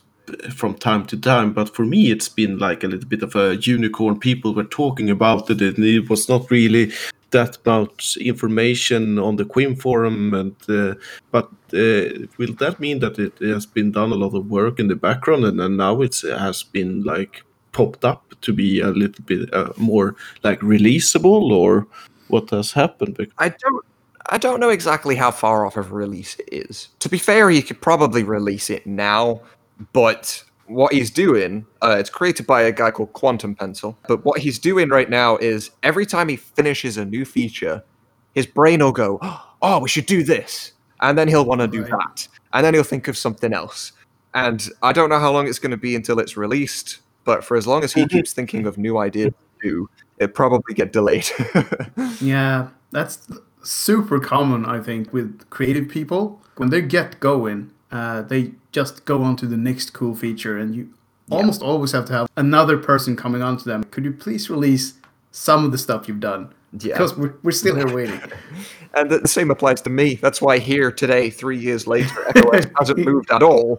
from 0.54 0.74
time 0.74 1.04
to 1.06 1.16
time, 1.16 1.52
but 1.52 1.74
for 1.74 1.84
me, 1.84 2.10
it's 2.10 2.28
been 2.28 2.58
like 2.58 2.84
a 2.84 2.88
little 2.88 3.08
bit 3.08 3.22
of 3.22 3.34
a 3.36 3.56
unicorn. 3.56 4.18
People 4.18 4.54
were 4.54 4.64
talking 4.64 5.10
about 5.10 5.50
it, 5.50 5.60
and 5.60 5.84
it 5.84 6.08
was 6.08 6.28
not 6.28 6.50
really 6.50 6.92
that 7.30 7.58
much 7.66 8.16
information 8.16 9.18
on 9.18 9.36
the 9.36 9.44
Qhimm 9.44 9.80
forum. 9.80 10.34
And 10.34 10.56
uh, 10.68 10.94
but 11.30 11.48
uh, 11.72 12.26
will 12.38 12.54
that 12.58 12.76
mean 12.80 13.00
that 13.00 13.18
it 13.18 13.38
has 13.40 13.66
been 13.66 13.92
done 13.92 14.12
a 14.12 14.16
lot 14.16 14.34
of 14.34 14.50
work 14.50 14.78
in 14.78 14.88
the 14.88 14.96
background, 14.96 15.44
and, 15.44 15.60
and 15.60 15.76
now 15.76 16.00
it 16.02 16.20
has 16.22 16.62
been 16.62 17.02
like 17.02 17.42
popped 17.72 18.04
up 18.04 18.34
to 18.40 18.52
be 18.52 18.80
a 18.80 18.88
little 18.88 19.24
bit 19.24 19.52
uh, 19.52 19.72
more 19.76 20.16
like 20.42 20.60
releasable, 20.60 21.50
or 21.50 21.86
what 22.28 22.50
has 22.50 22.72
happened? 22.72 23.26
I 23.38 23.48
don't 23.48 23.84
I 24.30 24.38
don't 24.38 24.60
know 24.60 24.68
exactly 24.68 25.16
how 25.16 25.30
far 25.30 25.64
off 25.64 25.76
of 25.76 25.92
release 25.92 26.36
it 26.38 26.48
is. 26.52 26.88
To 27.00 27.08
be 27.08 27.18
fair, 27.18 27.48
he 27.48 27.62
could 27.62 27.80
probably 27.80 28.22
release 28.22 28.68
it 28.68 28.86
now, 28.86 29.40
but 29.92 30.42
what 30.66 30.92
he's 30.92 31.10
doing, 31.10 31.66
uh, 31.82 31.96
it's 31.98 32.10
created 32.10 32.46
by 32.46 32.62
a 32.62 32.72
guy 32.72 32.90
called 32.90 33.12
Quantum 33.14 33.54
Pencil. 33.54 33.98
But 34.06 34.24
what 34.24 34.38
he's 34.40 34.58
doing 34.58 34.88
right 34.90 35.08
now 35.08 35.36
is 35.38 35.70
every 35.82 36.04
time 36.06 36.28
he 36.28 36.36
finishes 36.36 36.96
a 36.96 37.04
new 37.04 37.24
feature, 37.24 37.82
his 38.34 38.46
brain 38.46 38.80
will 38.80 38.92
go, 38.92 39.18
"Oh, 39.62 39.80
we 39.80 39.88
should 39.88 40.06
do 40.06 40.22
this," 40.22 40.72
and 41.00 41.16
then 41.16 41.28
he'll 41.28 41.44
want 41.46 41.60
to 41.62 41.68
do 41.68 41.82
Right. 41.82 41.90
that, 41.90 42.28
and 42.52 42.64
then 42.64 42.74
he'll 42.74 42.82
think 42.84 43.08
of 43.08 43.16
something 43.16 43.52
else. 43.52 43.92
And 44.34 44.68
I 44.82 44.92
don't 44.92 45.08
know 45.08 45.18
how 45.18 45.32
long 45.32 45.48
it's 45.48 45.58
going 45.58 45.70
to 45.70 45.78
be 45.78 45.96
until 45.96 46.18
it's 46.18 46.36
released, 46.36 46.98
but 47.24 47.42
for 47.42 47.56
as 47.56 47.66
long 47.66 47.82
as 47.82 47.92
he 47.94 48.06
keeps 48.06 48.32
thinking 48.34 48.66
of 48.66 48.76
new 48.76 48.98
ideas 48.98 49.32
to 49.62 49.68
do, 49.68 49.90
it 50.18 50.34
probably 50.34 50.74
get 50.74 50.92
delayed. 50.92 51.26
Yeah, 52.20 52.68
that's 52.90 53.26
super 53.62 54.20
common, 54.20 54.64
I 54.66 54.80
think, 54.80 55.12
with 55.12 55.48
creative 55.50 55.88
people. 55.88 56.42
When 56.56 56.70
they 56.70 56.82
get 56.82 57.20
going, 57.20 57.70
uh, 57.90 58.22
they 58.22 58.52
just 58.72 59.04
go 59.04 59.22
on 59.22 59.36
to 59.36 59.46
the 59.46 59.56
next 59.56 59.90
cool 59.92 60.14
feature, 60.14 60.58
and 60.58 60.74
you 60.74 60.90
almost 61.30 61.62
always 61.62 61.92
have 61.92 62.04
to 62.06 62.12
have 62.12 62.28
another 62.36 62.76
person 62.78 63.16
coming 63.16 63.42
on 63.42 63.56
to 63.58 63.64
them. 63.64 63.84
Could 63.84 64.04
you 64.04 64.12
please 64.12 64.48
release 64.50 64.94
some 65.30 65.64
of 65.64 65.72
the 65.72 65.78
stuff 65.78 66.08
you've 66.08 66.20
done? 66.20 66.52
Yeah. 66.78 66.94
Because 66.94 67.16
we're, 67.16 67.34
we're 67.42 67.50
still 67.52 67.76
here 67.76 67.94
waiting. 67.94 68.20
And 68.94 69.10
the 69.10 69.18
the 69.18 69.28
same 69.28 69.50
applies 69.50 69.82
to 69.82 69.90
me. 69.90 70.14
That's 70.14 70.40
why 70.40 70.58
here 70.58 70.90
today, 70.90 71.28
three 71.30 71.58
years 71.58 71.86
later, 71.86 72.26
Echo 72.30 72.48
S 72.50 72.66
hasn't 72.78 72.98
moved 72.98 73.30
at 73.30 73.42
all. 73.42 73.78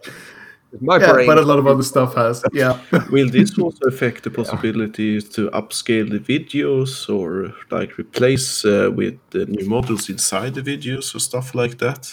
My 0.81 0.97
Yeah, 0.99 1.13
brain. 1.13 1.25
but 1.25 1.39
a 1.39 1.41
lot 1.41 1.57
of 1.57 1.65
other 1.65 1.81
stuff 1.81 2.13
has. 2.13 2.43
Yeah. 2.53 2.79
Will 3.11 3.27
this 3.27 3.57
also 3.57 3.87
affect 3.87 4.23
the 4.23 4.29
possibility 4.29 5.19
to 5.19 5.49
upscale 5.49 6.07
the 6.11 6.19
videos 6.19 7.09
or 7.09 7.51
like 7.71 7.97
replace 7.97 8.63
uh, 8.63 8.91
with 8.95 9.17
the 9.31 9.45
new 9.47 9.67
models 9.67 10.09
inside 10.09 10.53
the 10.53 10.61
videos 10.61 11.15
or 11.15 11.19
stuff 11.19 11.55
like 11.55 11.79
that? 11.79 12.07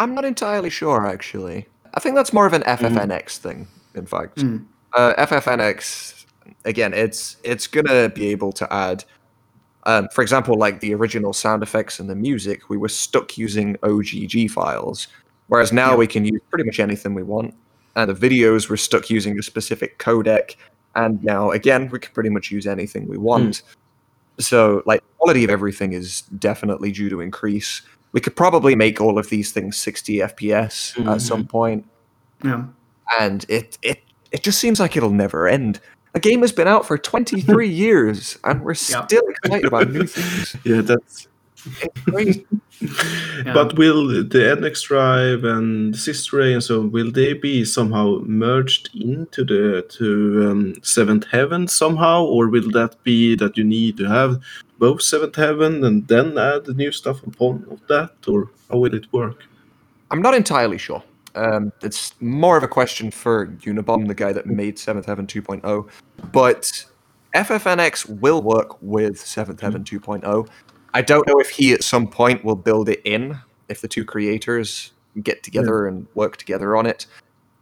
I'm 0.00 0.14
not 0.14 0.24
entirely 0.24 0.70
sure, 0.70 1.06
actually. 1.06 1.66
I 1.94 2.00
think 2.00 2.16
that's 2.16 2.32
more 2.32 2.46
of 2.46 2.52
an 2.52 2.62
FFNX 2.62 3.36
thing, 3.36 3.68
in 3.94 4.06
fact. 4.06 4.38
Mm. 4.38 4.64
Uh, 4.94 5.14
FFNX, 5.18 6.24
again, 6.64 6.92
it's 6.94 7.36
it's 7.44 7.66
gonna 7.66 8.08
be 8.08 8.28
able 8.28 8.50
to 8.52 8.72
add, 8.72 9.04
um, 9.84 10.08
for 10.12 10.22
example, 10.22 10.56
like 10.56 10.80
the 10.80 10.94
original 10.94 11.32
sound 11.32 11.62
effects 11.62 12.00
and 12.00 12.08
the 12.08 12.14
music. 12.16 12.68
We 12.70 12.76
were 12.76 12.88
stuck 12.88 13.38
using 13.38 13.76
OGG 13.82 14.50
files, 14.50 15.06
Whereas 15.48 15.72
now 15.72 15.90
Yeah. 15.90 15.96
we 15.96 16.06
can 16.06 16.24
use 16.24 16.40
pretty 16.48 16.64
much 16.64 16.78
anything 16.78 17.12
we 17.12 17.24
want, 17.24 17.54
and 17.96 18.08
the 18.08 18.14
videos 18.14 18.68
were 18.68 18.76
stuck 18.76 19.10
using 19.10 19.36
a 19.38 19.42
specific 19.42 19.98
codec, 19.98 20.54
and 20.94 21.22
now 21.24 21.50
again 21.50 21.90
we 21.90 21.98
can 21.98 22.12
pretty 22.14 22.30
much 22.30 22.50
use 22.50 22.66
anything 22.66 23.06
we 23.08 23.18
want. 23.18 23.62
So, 24.38 24.82
like, 24.86 25.02
quality 25.18 25.44
of 25.44 25.50
everything 25.50 25.92
is 25.92 26.22
definitely 26.38 26.92
due 26.92 27.10
to 27.10 27.20
increase. 27.20 27.82
We 28.12 28.20
could 28.20 28.34
probably 28.36 28.74
make 28.74 29.00
all 29.00 29.18
of 29.18 29.28
these 29.28 29.52
things 29.52 29.76
60 29.76 30.16
FPS 30.18 31.06
at 31.06 31.20
some 31.20 31.46
point, 31.46 31.86
Yeah. 32.44 32.64
and 33.20 33.44
it 33.48 33.78
it 33.82 34.02
it 34.32 34.42
just 34.42 34.58
seems 34.58 34.80
like 34.80 34.96
it'll 34.96 35.10
never 35.10 35.46
end. 35.48 35.80
A 36.14 36.18
game 36.20 36.40
has 36.40 36.50
been 36.52 36.66
out 36.68 36.84
for 36.86 36.98
23 36.98 37.68
years, 37.84 38.38
and 38.44 38.62
we're 38.62 38.72
Yeah. 38.72 39.04
still 39.06 39.22
excited 39.28 39.64
about 39.66 39.90
new 39.92 40.06
things. 40.06 40.56
Yeah, 40.64 40.80
that's. 40.82 41.28
It's. 42.08 42.40
Yeah. 43.44 43.52
But 43.52 43.76
will 43.76 44.06
the 44.06 44.24
NX 44.58 44.84
Drive 44.84 45.44
and 45.44 45.94
Sister 45.94 46.38
Ray 46.38 46.54
and 46.54 46.64
so 46.64 46.80
will 46.80 47.10
they 47.10 47.34
be 47.34 47.62
somehow 47.66 48.20
merged 48.24 48.88
into 48.94 49.44
the 49.44 49.82
to 49.98 50.48
um, 50.50 50.74
Seventh 50.82 51.26
Heaven 51.30 51.68
somehow, 51.68 52.24
or 52.24 52.48
will 52.48 52.70
that 52.70 52.96
be 53.04 53.34
that 53.36 53.58
you 53.58 53.64
need 53.64 53.98
to 53.98 54.06
have 54.08 54.40
both 54.80 55.02
Seventh 55.02 55.36
Heaven 55.36 55.84
and 55.84 56.08
then 56.08 56.36
add 56.38 56.64
the 56.64 56.74
new 56.74 56.90
stuff 56.90 57.22
upon 57.22 57.66
of 57.70 57.86
that, 57.88 58.12
or 58.26 58.50
how 58.68 58.78
will 58.78 58.94
it 58.94 59.12
work? 59.12 59.44
I'm 60.10 60.22
not 60.22 60.34
entirely 60.34 60.78
sure. 60.78 61.04
Um, 61.34 61.70
it's 61.82 62.20
more 62.20 62.56
of 62.56 62.64
a 62.64 62.68
question 62.68 63.10
for 63.10 63.46
Unabomb, 63.46 64.08
the 64.08 64.14
guy 64.14 64.32
that 64.32 64.46
made 64.46 64.78
Seventh 64.78 65.06
Heaven 65.06 65.26
2.0. 65.26 65.88
But 66.32 66.86
FFNX 67.34 68.20
will 68.20 68.42
work 68.42 68.82
with 68.82 69.20
Seventh 69.20 69.60
Heaven 69.60 69.84
2.0. 69.84 70.48
I 70.94 71.02
don't 71.02 71.26
know 71.28 71.38
if 71.38 71.50
he 71.50 71.72
at 71.72 71.84
some 71.84 72.08
point 72.08 72.44
will 72.44 72.56
build 72.56 72.88
it 72.88 73.02
in, 73.04 73.38
if 73.68 73.82
the 73.82 73.86
two 73.86 74.04
creators 74.04 74.92
get 75.22 75.42
together 75.42 75.86
and 75.86 76.06
work 76.14 76.38
together 76.38 76.74
on 76.74 76.86
it. 76.86 77.06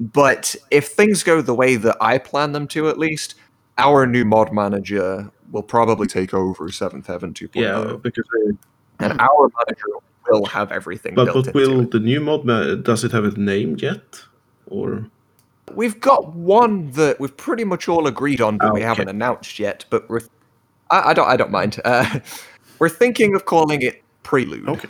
But 0.00 0.54
if 0.70 0.88
things 0.88 1.24
go 1.24 1.42
the 1.42 1.54
way 1.54 1.74
that 1.76 1.96
I 2.00 2.18
plan 2.18 2.52
them 2.52 2.68
to, 2.68 2.88
at 2.88 2.98
least, 2.98 3.34
our 3.78 4.06
new 4.06 4.24
mod 4.24 4.52
manager 4.52 5.30
will 5.50 5.62
probably 5.62 6.06
take 6.06 6.34
over 6.34 6.70
Seventh 6.70 7.06
Heaven 7.06 7.32
2.0. 7.32 7.50
Yeah, 7.54 7.96
because 8.02 8.24
uh, 8.46 8.52
And 9.00 9.20
our 9.20 9.50
manager 9.66 9.86
will 10.28 10.44
have 10.46 10.70
everything 10.72 11.14
but 11.14 11.24
built 11.26 11.46
but 11.46 11.56
into 11.56 11.58
will 11.58 11.80
it. 11.82 11.90
the 11.92 12.00
new 12.00 12.20
mod 12.20 12.44
ma- 12.44 12.74
does 12.74 13.04
it 13.04 13.12
have 13.12 13.24
a 13.24 13.30
name 13.38 13.76
yet, 13.78 14.20
or 14.66 15.06
We've 15.74 16.00
got 16.00 16.34
one 16.34 16.90
that 16.92 17.20
we've 17.20 17.36
pretty 17.36 17.64
much 17.64 17.88
all 17.88 18.06
agreed 18.06 18.40
on, 18.40 18.56
but 18.56 18.72
we 18.72 18.80
haven't 18.80 19.08
announced 19.10 19.58
yet. 19.58 19.84
But 19.90 20.08
we're, 20.08 20.22
I, 20.90 21.10
I 21.10 21.14
don't, 21.14 21.28
I 21.28 21.36
don't 21.36 21.50
mind. 21.50 21.78
Uh, 21.84 22.20
we're 22.78 22.88
thinking 22.88 23.34
of 23.34 23.44
calling 23.44 23.82
it 23.82 24.02
Prelude. 24.22 24.66
Okay. 24.66 24.88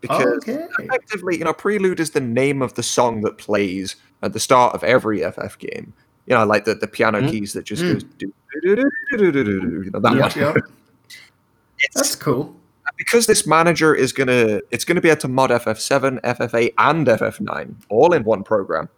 Because 0.00 0.26
Okay. 0.38 0.64
effectively, 0.78 1.36
you 1.36 1.44
know, 1.44 1.52
Prelude 1.52 2.00
is 2.00 2.12
the 2.12 2.22
name 2.22 2.62
of 2.62 2.72
the 2.72 2.82
song 2.82 3.20
that 3.20 3.36
plays 3.36 3.96
at 4.22 4.32
the 4.32 4.40
start 4.40 4.74
of 4.74 4.82
every 4.82 5.20
FF 5.30 5.58
game 5.58 5.92
you 6.30 6.36
know, 6.36 6.46
like 6.46 6.64
the, 6.64 6.76
the 6.76 6.86
piano 6.86 7.20
mm. 7.20 7.28
keys 7.28 7.52
that 7.54 7.64
just 7.64 7.82
mm. 7.82 7.94
goes 7.94 8.04
do, 8.04 8.32
do, 8.62 8.76
do, 8.76 8.90
do, 9.10 9.18
do, 9.18 9.32
do, 9.32 9.44
do, 9.60 9.82
you 9.82 9.90
know, 9.90 9.98
that 9.98 10.14
yeah, 10.36 10.46
one. 10.46 10.54
Yeah. 10.54 11.88
That's 11.94 12.14
cool. 12.14 12.54
Because 12.96 13.26
this 13.26 13.46
manager 13.48 13.94
is 13.94 14.12
gonna, 14.12 14.60
it's 14.70 14.84
gonna 14.84 15.00
be 15.00 15.08
able 15.08 15.20
to 15.22 15.28
mod 15.28 15.50
FF7, 15.50 16.20
FF8, 16.20 16.74
and 16.78 17.06
FF9 17.06 17.74
all 17.88 18.12
in 18.12 18.22
one 18.22 18.44
program. 18.44 18.88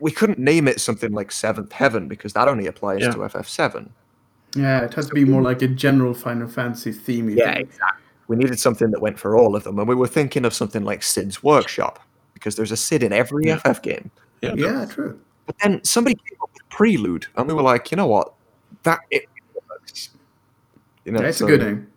We 0.00 0.10
couldn't 0.10 0.38
name 0.38 0.66
it 0.66 0.80
something 0.80 1.12
like 1.12 1.30
Seventh 1.30 1.72
Heaven 1.72 2.08
because 2.08 2.32
that 2.32 2.48
only 2.48 2.66
applies 2.66 3.02
yeah. 3.02 3.10
to 3.12 3.18
FF7. 3.18 3.90
Yeah, 4.56 4.84
it 4.84 4.94
has 4.94 5.06
to 5.06 5.14
be 5.14 5.24
more 5.24 5.42
like 5.42 5.62
a 5.62 5.68
general 5.68 6.12
Final 6.12 6.48
Fantasy 6.48 6.90
theme. 6.90 7.30
Yeah, 7.30 7.52
exactly. 7.52 8.04
We 8.26 8.36
needed 8.36 8.58
something 8.58 8.90
that 8.90 9.00
went 9.00 9.18
for 9.18 9.36
all 9.36 9.54
of 9.54 9.62
them, 9.62 9.78
and 9.78 9.88
we 9.88 9.94
were 9.94 10.08
thinking 10.08 10.44
of 10.44 10.52
something 10.54 10.84
like 10.84 11.02
Sid's 11.02 11.42
Workshop 11.42 12.00
because 12.34 12.56
there's 12.56 12.72
a 12.72 12.76
Sid 12.76 13.02
in 13.02 13.12
every 13.12 13.46
yeah. 13.46 13.58
FF 13.58 13.82
game. 13.82 14.10
Yeah, 14.42 14.54
yeah, 14.54 14.86
true. 14.86 15.20
But 15.48 15.56
then 15.62 15.82
somebody 15.82 16.14
came 16.14 16.38
up 16.42 16.50
with 16.52 16.68
Prelude, 16.68 17.26
and 17.36 17.48
we 17.48 17.54
were 17.54 17.62
like, 17.62 17.90
you 17.90 17.96
know 17.96 18.06
what, 18.06 18.34
that 18.82 19.00
it 19.10 19.24
works. 19.70 20.10
You 21.06 21.12
know, 21.12 21.20
That's 21.20 21.38
so- 21.38 21.46
a 21.46 21.48
good 21.48 21.62
name. 21.62 21.90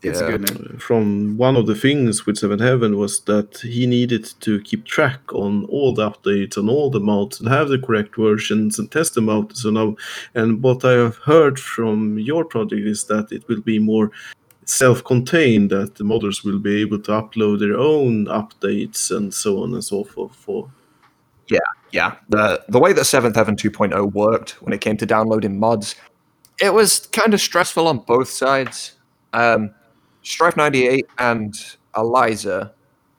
It's 0.00 0.20
yeah. 0.20 0.28
a 0.28 0.30
good 0.38 0.54
name. 0.54 0.78
from 0.78 1.36
one 1.38 1.56
of 1.56 1.66
the 1.66 1.74
things 1.74 2.24
with 2.24 2.36
Seven 2.36 2.60
Heaven 2.60 2.96
was 2.98 3.18
that 3.22 3.58
he 3.58 3.84
needed 3.84 4.32
to 4.40 4.60
keep 4.60 4.84
track 4.84 5.20
on 5.32 5.64
all 5.64 5.92
the 5.92 6.08
updates 6.08 6.56
on 6.56 6.68
all 6.68 6.88
the 6.88 7.00
mods 7.00 7.40
and 7.40 7.48
have 7.48 7.68
the 7.68 7.80
correct 7.80 8.14
versions 8.14 8.78
and 8.78 8.92
test 8.92 9.14
them 9.14 9.28
out. 9.28 9.56
So 9.56 9.70
now, 9.70 9.96
and 10.36 10.62
what 10.62 10.84
I 10.84 10.92
have 10.92 11.16
heard 11.16 11.58
from 11.58 12.16
your 12.20 12.44
project 12.44 12.86
is 12.86 13.04
that 13.04 13.32
it 13.32 13.48
will 13.48 13.60
be 13.62 13.80
more 13.80 14.12
self-contained, 14.66 15.70
that 15.70 15.96
the 15.96 16.04
modders 16.04 16.44
will 16.44 16.60
be 16.60 16.80
able 16.80 17.00
to 17.00 17.10
upload 17.10 17.58
their 17.58 17.76
own 17.76 18.26
updates 18.26 19.10
and 19.10 19.34
so 19.34 19.64
on 19.64 19.74
and 19.74 19.82
so 19.82 20.04
forth. 20.04 20.36
For 20.36 20.70
yeah, 21.48 21.58
the 22.28 22.64
the 22.68 22.78
way 22.78 22.92
that 22.92 23.04
Seventh 23.04 23.36
Heaven 23.36 23.56
2.0 23.56 24.12
worked 24.12 24.62
when 24.62 24.72
it 24.72 24.80
came 24.80 24.96
to 24.98 25.06
downloading 25.06 25.58
mods, 25.58 25.94
it 26.60 26.74
was 26.74 27.06
kind 27.12 27.34
of 27.34 27.40
stressful 27.40 27.86
on 27.86 27.98
both 27.98 28.28
sides. 28.28 28.96
Um, 29.32 29.74
Strife 30.22 30.56
98 30.56 31.06
and 31.18 31.54
Eliza 31.96 32.72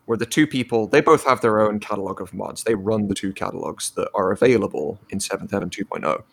were 0.05 0.17
the 0.17 0.25
two 0.25 0.47
people. 0.47 0.87
They 0.87 1.01
both 1.01 1.23
have 1.25 1.41
their 1.41 1.59
own 1.61 1.79
catalog 1.79 2.21
of 2.21 2.33
mods. 2.33 2.63
They 2.63 2.75
run 2.75 3.07
the 3.07 3.15
two 3.15 3.33
catalogs 3.33 3.91
that 3.91 4.09
are 4.13 4.31
available 4.31 4.99
in 5.09 5.19
Seventh 5.19 5.51
Heaven 5.51 5.69
2.0. 5.69 6.23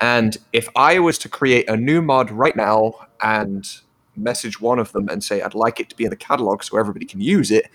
And 0.00 0.36
if 0.52 0.68
I 0.76 0.98
was 0.98 1.18
to 1.18 1.28
create 1.28 1.68
a 1.68 1.76
new 1.76 2.00
mod 2.00 2.30
right 2.30 2.56
now 2.56 2.94
and 3.22 3.68
message 4.16 4.60
one 4.60 4.78
of 4.78 4.92
them 4.92 5.08
and 5.08 5.22
say 5.22 5.42
I'd 5.42 5.54
like 5.54 5.78
it 5.80 5.90
to 5.90 5.96
be 5.96 6.04
in 6.04 6.10
the 6.10 6.16
catalog 6.16 6.62
so 6.62 6.78
everybody 6.78 7.04
can 7.04 7.20
use 7.20 7.50
it, 7.50 7.68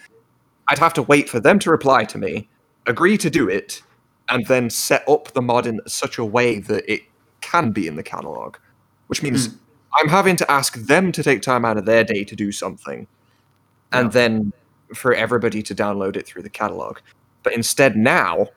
I'd 0.68 0.80
have 0.80 0.94
to 0.96 1.04
wait 1.04 1.30
for 1.30 1.40
them 1.40 1.60
to 1.60 1.70
reply 1.70 2.06
to 2.06 2.18
me, 2.18 2.50
agree 2.88 3.18
to 3.20 3.30
do 3.30 3.48
it, 3.48 3.82
and 4.30 4.46
then 4.48 4.70
set 4.70 5.08
up 5.08 5.34
the 5.34 5.42
mod 5.42 5.68
in 5.68 5.80
such 5.88 6.18
a 6.18 6.26
way 6.26 6.60
that 6.60 6.92
it 6.92 7.02
can 7.42 7.72
be 7.72 7.88
in 7.88 7.96
the 7.96 8.04
catalog. 8.04 8.58
Which 9.08 9.22
means 9.22 9.48
hmm. 9.48 9.56
I'm 10.00 10.10
having 10.10 10.36
to 10.38 10.52
ask 10.52 10.74
them 10.76 11.12
to 11.12 11.24
take 11.24 11.42
time 11.42 11.64
out 11.64 11.78
of 11.78 11.86
their 11.86 12.04
day 12.04 12.24
to 12.24 12.36
do 12.36 12.52
something, 12.52 13.08
and 13.92 14.08
Yeah. 14.08 14.12
then 14.12 14.54
for 14.94 15.14
everybody 15.14 15.62
to 15.64 15.76
download 15.76 16.16
it 16.16 16.26
through 16.26 16.44
the 16.44 16.50
catalog. 16.50 16.98
But 17.44 17.54
instead, 17.54 17.96
now 17.96 18.48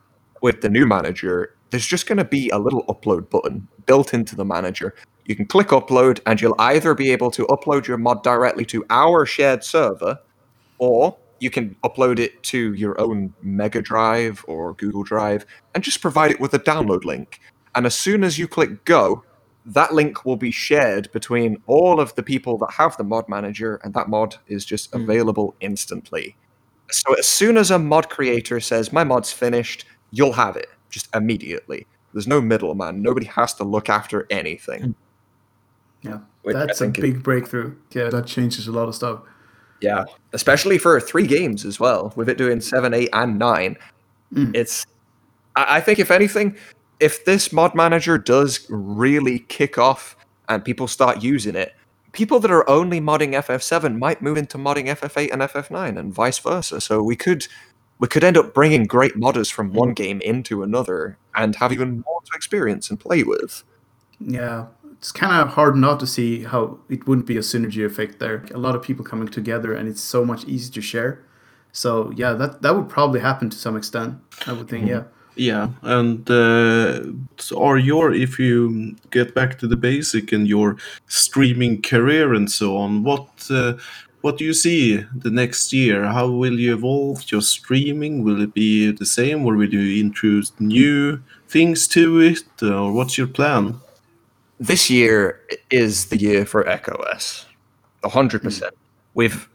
with 0.41 0.61
the 0.61 0.69
new 0.69 0.87
manager, 0.87 1.55
there's 1.71 1.87
just 1.87 2.07
going 2.07 2.19
to 2.19 2.25
be 2.25 2.49
a 2.51 2.59
little 2.59 2.85
upload 2.87 3.29
button 3.31 3.69
built 3.87 4.15
into 4.15 4.35
the 4.37 4.45
manager. 4.45 4.95
You 5.27 5.37
can 5.37 5.47
click 5.47 5.69
upload, 5.69 6.21
and 6.27 6.41
you'll 6.41 6.55
either 6.59 6.95
be 6.95 7.11
able 7.13 7.31
to 7.33 7.45
upload 7.47 7.87
your 7.87 7.99
mod 7.99 8.23
directly 8.23 8.65
to 8.67 8.85
our 8.89 9.27
shared 9.27 9.63
server, 9.63 10.19
or 10.79 11.17
you 11.41 11.51
can 11.51 11.77
upload 11.85 12.19
it 12.19 12.43
to 12.45 12.73
your 12.75 13.01
own 13.01 13.33
Mega 13.43 13.81
Drive 13.83 14.45
or 14.49 14.75
Google 14.75 15.03
Drive 15.03 15.47
and 15.75 15.85
just 15.85 16.01
provide 16.03 16.31
it 16.31 16.41
with 16.41 16.53
a 16.55 16.59
download 16.59 17.05
link. 17.05 17.41
And 17.75 17.87
as 17.87 17.97
soon 17.97 18.25
as 18.25 18.39
you 18.39 18.49
click 18.49 18.85
go, 18.85 19.25
that 19.67 19.93
link 19.95 20.25
will 20.25 20.37
be 20.37 20.51
shared 20.51 21.11
between 21.13 21.59
all 21.67 22.01
of 22.01 22.15
the 22.15 22.23
people 22.23 22.57
that 22.59 22.73
have 22.73 22.97
the 22.97 23.05
mod 23.05 23.29
manager, 23.29 23.79
and 23.85 23.93
that 23.95 24.09
mod 24.09 24.37
is 24.47 24.65
just 24.65 24.91
Mm. 24.93 25.03
available 25.05 25.55
instantly. 25.61 26.37
So 26.91 27.13
as 27.15 27.29
soon 27.29 27.59
as 27.59 27.71
a 27.71 27.79
mod 27.79 28.09
creator 28.09 28.61
says, 28.61 28.93
My 28.93 29.05
mod's 29.05 29.31
finished, 29.31 29.85
you'll 30.11 30.33
have 30.33 30.57
it 30.57 30.69
just 30.89 31.09
immediately. 31.15 31.87
There's 32.15 32.27
no 32.27 32.41
middleman. 32.41 33.03
Nobody 33.03 33.27
has 33.27 33.53
to 33.55 33.65
look 33.65 33.91
after 33.91 34.27
anything. 34.31 34.95
Yeah, 36.03 36.21
Which 36.43 36.55
that's 36.55 36.81
a 36.81 36.85
think 36.85 36.99
is- 36.99 37.03
big 37.03 37.23
breakthrough. 37.23 37.75
Yeah, 37.93 38.09
that 38.09 38.27
changes 38.27 38.67
a 38.69 38.73
lot 38.73 38.89
of 38.89 38.95
stuff. 38.95 39.21
Yeah, 39.81 40.05
especially 40.33 40.79
for 40.79 41.01
three 41.01 41.27
games 41.27 41.65
as 41.65 41.79
well, 41.79 42.13
with 42.17 42.29
it 42.29 42.39
doing 42.39 42.61
seven, 42.61 42.93
eight, 42.95 43.11
and 43.13 43.39
nine. 43.39 43.77
Mm. 44.35 44.55
It's, 44.55 44.87
I, 45.57 45.77
I 45.77 45.81
think, 45.81 45.99
if 45.99 46.11
anything, 46.11 46.57
if 47.01 47.25
this 47.25 47.53
mod 47.53 47.75
manager 47.75 48.19
does 48.19 48.67
really 48.69 49.41
kick 49.41 49.79
off 49.79 50.17
and 50.49 50.65
people 50.65 50.89
start 50.89 51.23
using 51.23 51.55
it, 51.55 51.75
people 52.13 52.41
that 52.41 52.51
are 52.51 52.69
only 52.69 53.01
modding 53.01 53.35
FF7 53.35 53.99
might 53.99 54.23
move 54.23 54.37
into 54.37 54.59
modding 54.59 54.87
FF8 54.87 55.33
and 55.33 55.43
FF9, 55.43 55.99
and 55.99 56.13
vice 56.13 56.39
versa. 56.39 56.81
So 56.81 57.03
we 57.03 57.17
could, 57.17 57.47
we 57.99 58.09
could 58.09 58.25
end 58.25 58.37
up 58.37 58.55
bringing 58.55 58.85
great 58.85 59.15
modders 59.15 59.53
from 59.53 59.73
one 59.73 59.93
game 59.93 60.21
into 60.23 60.63
another 60.63 61.19
and 61.35 61.55
have 61.57 61.73
even 61.73 62.03
more 62.07 62.21
to 62.25 62.31
experience 62.35 62.91
and 62.91 62.99
play 62.99 63.23
with. 63.23 63.63
Yeah, 64.21 64.67
it's 64.99 65.13
kind 65.13 65.41
of 65.41 65.55
hard 65.55 65.77
not 65.77 66.01
to 66.01 66.07
see 66.07 66.43
how 66.43 66.79
it 66.89 67.07
wouldn't 67.07 67.27
be 67.27 67.37
a 67.37 67.41
synergy 67.41 67.87
effect 67.87 68.19
there. 68.19 68.45
A 68.53 68.59
lot 68.59 68.75
of 68.75 68.83
people 68.83 69.05
coming 69.05 69.29
together, 69.29 69.73
and 69.73 69.89
it's 69.89 70.01
so 70.01 70.25
much 70.25 70.45
easier 70.45 70.75
to 70.75 70.81
share. 70.81 71.25
So 71.73 72.13
yeah, 72.17 72.33
that 72.33 72.63
that 72.63 72.75
would 72.75 72.89
probably 72.89 73.21
happen 73.21 73.49
to 73.51 73.57
some 73.57 73.77
extent. 73.77 74.17
I 74.47 74.53
would 74.53 74.69
think. 74.69 74.89
Yeah. 74.89 75.05
Yeah, 75.37 75.69
and 75.83 76.29
uh, 76.29 77.01
are 77.57 77.79
your 77.79 78.13
if 78.13 78.41
you 78.41 78.97
get 79.13 79.37
back 79.37 79.57
to 79.61 79.69
the 79.69 79.77
basic 79.77 80.33
and 80.33 80.49
your 80.49 80.77
streaming 81.07 81.81
career 81.81 82.35
and 82.35 82.51
so 82.51 82.77
on, 82.77 83.05
what 83.05 83.29
uh, 83.49 83.75
what 84.23 84.37
do 84.37 84.45
you 84.45 84.53
see 84.53 85.05
the 85.15 85.31
next 85.31 85.73
year? 85.73 86.07
How 86.07 86.29
will 86.29 86.59
you 86.59 86.75
evolve 86.75 87.31
your 87.31 87.41
streaming? 87.41 88.25
Will 88.25 88.43
it 88.43 88.53
be 88.53 88.91
the 88.91 89.07
same, 89.07 89.47
or 89.47 89.55
will 89.55 89.73
you 89.73 90.01
introduce 90.01 90.51
new 90.59 91.23
things 91.47 91.87
to 91.89 92.19
it, 92.19 92.61
or 92.61 92.93
what's 92.93 93.17
your 93.17 93.29
plan? 93.29 93.81
This 94.59 94.91
year 94.91 95.41
is 95.71 96.07
the 96.07 96.17
year 96.17 96.45
for 96.45 96.69
Echo 96.69 97.03
S. 97.13 97.47
hundred 98.05 98.43
percent. 98.43 98.75
Hmm. 98.75 98.81
We've 99.15 99.49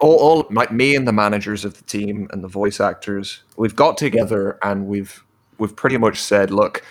all, 0.00 0.16
all 0.16 0.46
like 0.50 0.72
me 0.72 0.96
and 0.96 1.06
the 1.06 1.12
managers 1.12 1.64
of 1.64 1.76
the 1.76 1.84
team 1.84 2.28
and 2.32 2.42
the 2.42 2.48
voice 2.48 2.80
actors, 2.80 3.42
we've 3.56 3.76
got 3.76 3.96
together 3.96 4.58
and 4.62 4.86
we've 4.86 5.22
we've 5.58 5.76
pretty 5.76 5.98
much 5.98 6.20
said, 6.20 6.50
look, 6.50 6.82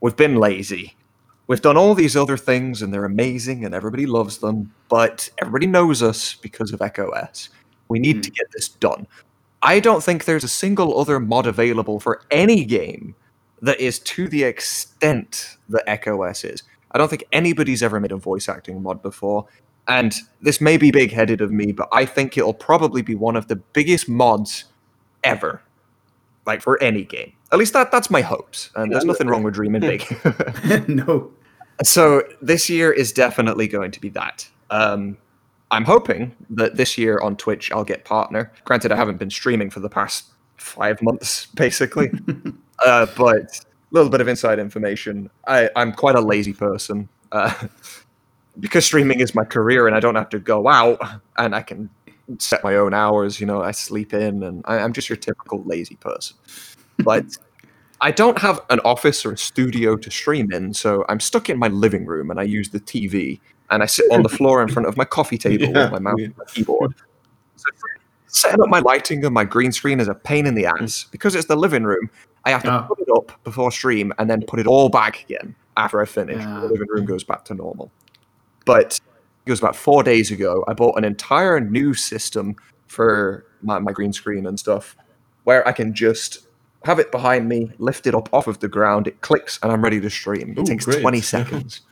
we've 0.00 0.16
been 0.16 0.36
lazy. 0.36 0.94
We've 1.46 1.62
done 1.62 1.76
all 1.76 1.94
these 1.94 2.16
other 2.16 2.36
things 2.36 2.82
and 2.82 2.94
they're 2.94 3.04
amazing 3.04 3.64
and 3.64 3.74
everybody 3.74 4.06
loves 4.06 4.38
them, 4.38 4.72
but 4.88 5.28
everybody 5.38 5.66
knows 5.66 6.02
us 6.02 6.34
because 6.34 6.72
of 6.72 6.80
Echo 6.80 7.10
S. 7.10 7.48
We 7.88 7.98
need 7.98 8.16
hmm. 8.16 8.22
to 8.22 8.30
get 8.30 8.46
this 8.52 8.68
done. 8.68 9.06
I 9.62 9.80
don't 9.80 10.02
think 10.02 10.24
there's 10.24 10.44
a 10.44 10.48
single 10.48 10.98
other 10.98 11.18
mod 11.18 11.46
available 11.46 11.98
for 12.00 12.22
any 12.30 12.64
game 12.64 13.14
that 13.62 13.80
is 13.80 13.98
to 13.98 14.28
the 14.28 14.44
extent 14.44 15.56
that 15.68 15.84
Echo 15.86 16.22
S 16.22 16.44
is. 16.44 16.62
I 16.92 16.98
don't 16.98 17.08
think 17.08 17.24
anybody's 17.32 17.82
ever 17.82 18.00
made 18.00 18.12
a 18.12 18.16
voice 18.16 18.48
acting 18.48 18.82
mod 18.82 19.02
before. 19.02 19.46
And 19.88 20.14
this 20.40 20.60
may 20.60 20.76
be 20.76 20.90
big 20.90 21.12
headed 21.12 21.40
of 21.40 21.50
me, 21.50 21.72
but 21.72 21.88
I 21.92 22.04
think 22.04 22.36
it'll 22.36 22.54
probably 22.54 23.02
be 23.02 23.14
one 23.14 23.36
of 23.36 23.48
the 23.48 23.56
biggest 23.56 24.08
mods 24.08 24.64
ever. 25.24 25.62
Like 26.46 26.62
for 26.62 26.82
any 26.82 27.04
game. 27.04 27.32
At 27.52 27.58
least 27.58 27.72
that 27.74 27.90
that's 27.92 28.10
my 28.10 28.22
hopes. 28.22 28.70
And 28.74 28.92
there's 28.92 29.04
nothing 29.04 29.26
wrong 29.26 29.42
with 29.42 29.54
dreaming 29.54 29.80
big. 29.82 30.04
no. 30.88 31.32
so 31.82 32.22
this 32.40 32.70
year 32.70 32.92
is 32.92 33.12
definitely 33.12 33.68
going 33.68 33.90
to 33.90 34.00
be 34.00 34.08
that. 34.10 34.48
Um, 34.70 35.18
I'm 35.70 35.84
hoping 35.84 36.34
that 36.50 36.76
this 36.76 36.98
year 36.98 37.20
on 37.20 37.36
Twitch 37.36 37.70
I'll 37.72 37.84
get 37.84 38.04
partner. 38.04 38.52
Granted, 38.64 38.90
I 38.92 38.96
haven't 38.96 39.18
been 39.18 39.30
streaming 39.30 39.70
for 39.70 39.80
the 39.80 39.88
past 39.88 40.26
five 40.56 41.00
months, 41.02 41.46
basically. 41.46 42.10
uh, 42.86 43.06
but 43.16 43.64
little 43.90 44.10
bit 44.10 44.20
of 44.20 44.28
inside 44.28 44.58
information. 44.58 45.30
I, 45.46 45.70
I'm 45.76 45.92
quite 45.92 46.14
a 46.16 46.20
lazy 46.20 46.52
person. 46.52 47.08
Uh, 47.32 47.52
because 48.60 48.84
streaming 48.84 49.20
is 49.20 49.34
my 49.34 49.44
career 49.44 49.86
and 49.86 49.96
I 49.96 50.00
don't 50.00 50.16
have 50.16 50.28
to 50.30 50.38
go 50.38 50.68
out 50.68 50.98
and 51.38 51.54
I 51.54 51.62
can 51.62 51.88
set 52.38 52.62
my 52.62 52.76
own 52.76 52.94
hours, 52.94 53.40
you 53.40 53.46
know, 53.46 53.62
I 53.62 53.70
sleep 53.72 54.12
in 54.12 54.42
and 54.42 54.62
I, 54.66 54.78
I'm 54.78 54.92
just 54.92 55.08
your 55.08 55.16
typical 55.16 55.62
lazy 55.64 55.96
person. 55.96 56.36
But 56.98 57.24
I 58.00 58.10
don't 58.10 58.38
have 58.38 58.60
an 58.70 58.80
office 58.80 59.26
or 59.26 59.32
a 59.32 59.38
studio 59.38 59.96
to 59.96 60.10
stream 60.10 60.52
in, 60.52 60.72
so 60.72 61.04
I'm 61.08 61.20
stuck 61.20 61.50
in 61.50 61.58
my 61.58 61.68
living 61.68 62.06
room 62.06 62.30
and 62.30 62.40
I 62.40 62.44
use 62.44 62.70
the 62.70 62.80
TV 62.80 63.40
and 63.70 63.82
I 63.82 63.86
sit 63.86 64.10
on 64.10 64.22
the 64.22 64.28
floor 64.28 64.62
in 64.62 64.68
front 64.68 64.88
of 64.88 64.96
my 64.96 65.04
coffee 65.04 65.38
table 65.48 65.66
Yeah, 65.66 65.84
with 65.84 65.92
my 65.92 65.98
mouse 65.98 66.16
yeah. 66.18 66.26
and 66.26 66.38
my 66.38 66.44
keyboard. 66.44 66.94
So 67.56 67.64
setting 68.28 68.62
up 68.62 68.68
my 68.68 68.78
lighting 68.80 69.24
and 69.24 69.34
my 69.34 69.44
green 69.44 69.72
screen 69.72 70.00
is 70.00 70.08
a 70.08 70.14
pain 70.14 70.46
in 70.46 70.54
the 70.54 70.66
ass 70.66 71.06
because 71.10 71.34
it's 71.34 71.46
the 71.46 71.56
living 71.56 71.84
room. 71.84 72.08
I 72.44 72.50
have 72.50 72.62
to 72.64 72.70
Ah. 72.70 72.82
put 72.82 72.98
it 73.00 73.08
up 73.14 73.32
before 73.44 73.70
stream 73.70 74.12
and 74.18 74.28
then 74.30 74.42
put 74.46 74.58
it 74.60 74.66
all 74.66 74.88
back 74.88 75.22
again 75.24 75.54
after 75.76 76.00
I 76.00 76.04
finish. 76.06 76.38
Yeah. 76.42 76.60
The 76.60 76.68
living 76.68 76.88
room 76.88 77.04
goes 77.04 77.22
back 77.24 77.44
to 77.46 77.54
normal. 77.54 77.90
But 78.64 78.98
it 79.46 79.50
was 79.50 79.58
about 79.58 79.76
four 79.76 80.02
days 80.02 80.30
ago. 80.30 80.64
I 80.68 80.72
bought 80.74 80.96
an 80.98 81.04
entire 81.04 81.60
new 81.60 81.94
system 81.94 82.56
for 82.86 83.44
my, 83.62 83.78
my 83.78 83.92
green 83.92 84.12
screen 84.12 84.46
and 84.46 84.58
stuff 84.58 84.96
where 85.44 85.66
I 85.66 85.72
can 85.72 85.94
just 85.94 86.46
have 86.84 86.98
it 86.98 87.10
behind 87.12 87.48
me, 87.48 87.70
lift 87.78 88.06
it 88.06 88.14
up 88.14 88.28
off 88.32 88.46
of 88.46 88.60
the 88.60 88.68
ground, 88.68 89.06
it 89.06 89.20
clicks, 89.20 89.58
and 89.62 89.70
I'm 89.70 89.82
ready 89.82 90.00
to 90.00 90.08
stream. 90.10 90.52
It 90.56 90.60
Ooh, 90.60 90.64
takes 90.64 90.84
great. 90.86 91.02
20 91.02 91.20
seconds. 91.20 91.82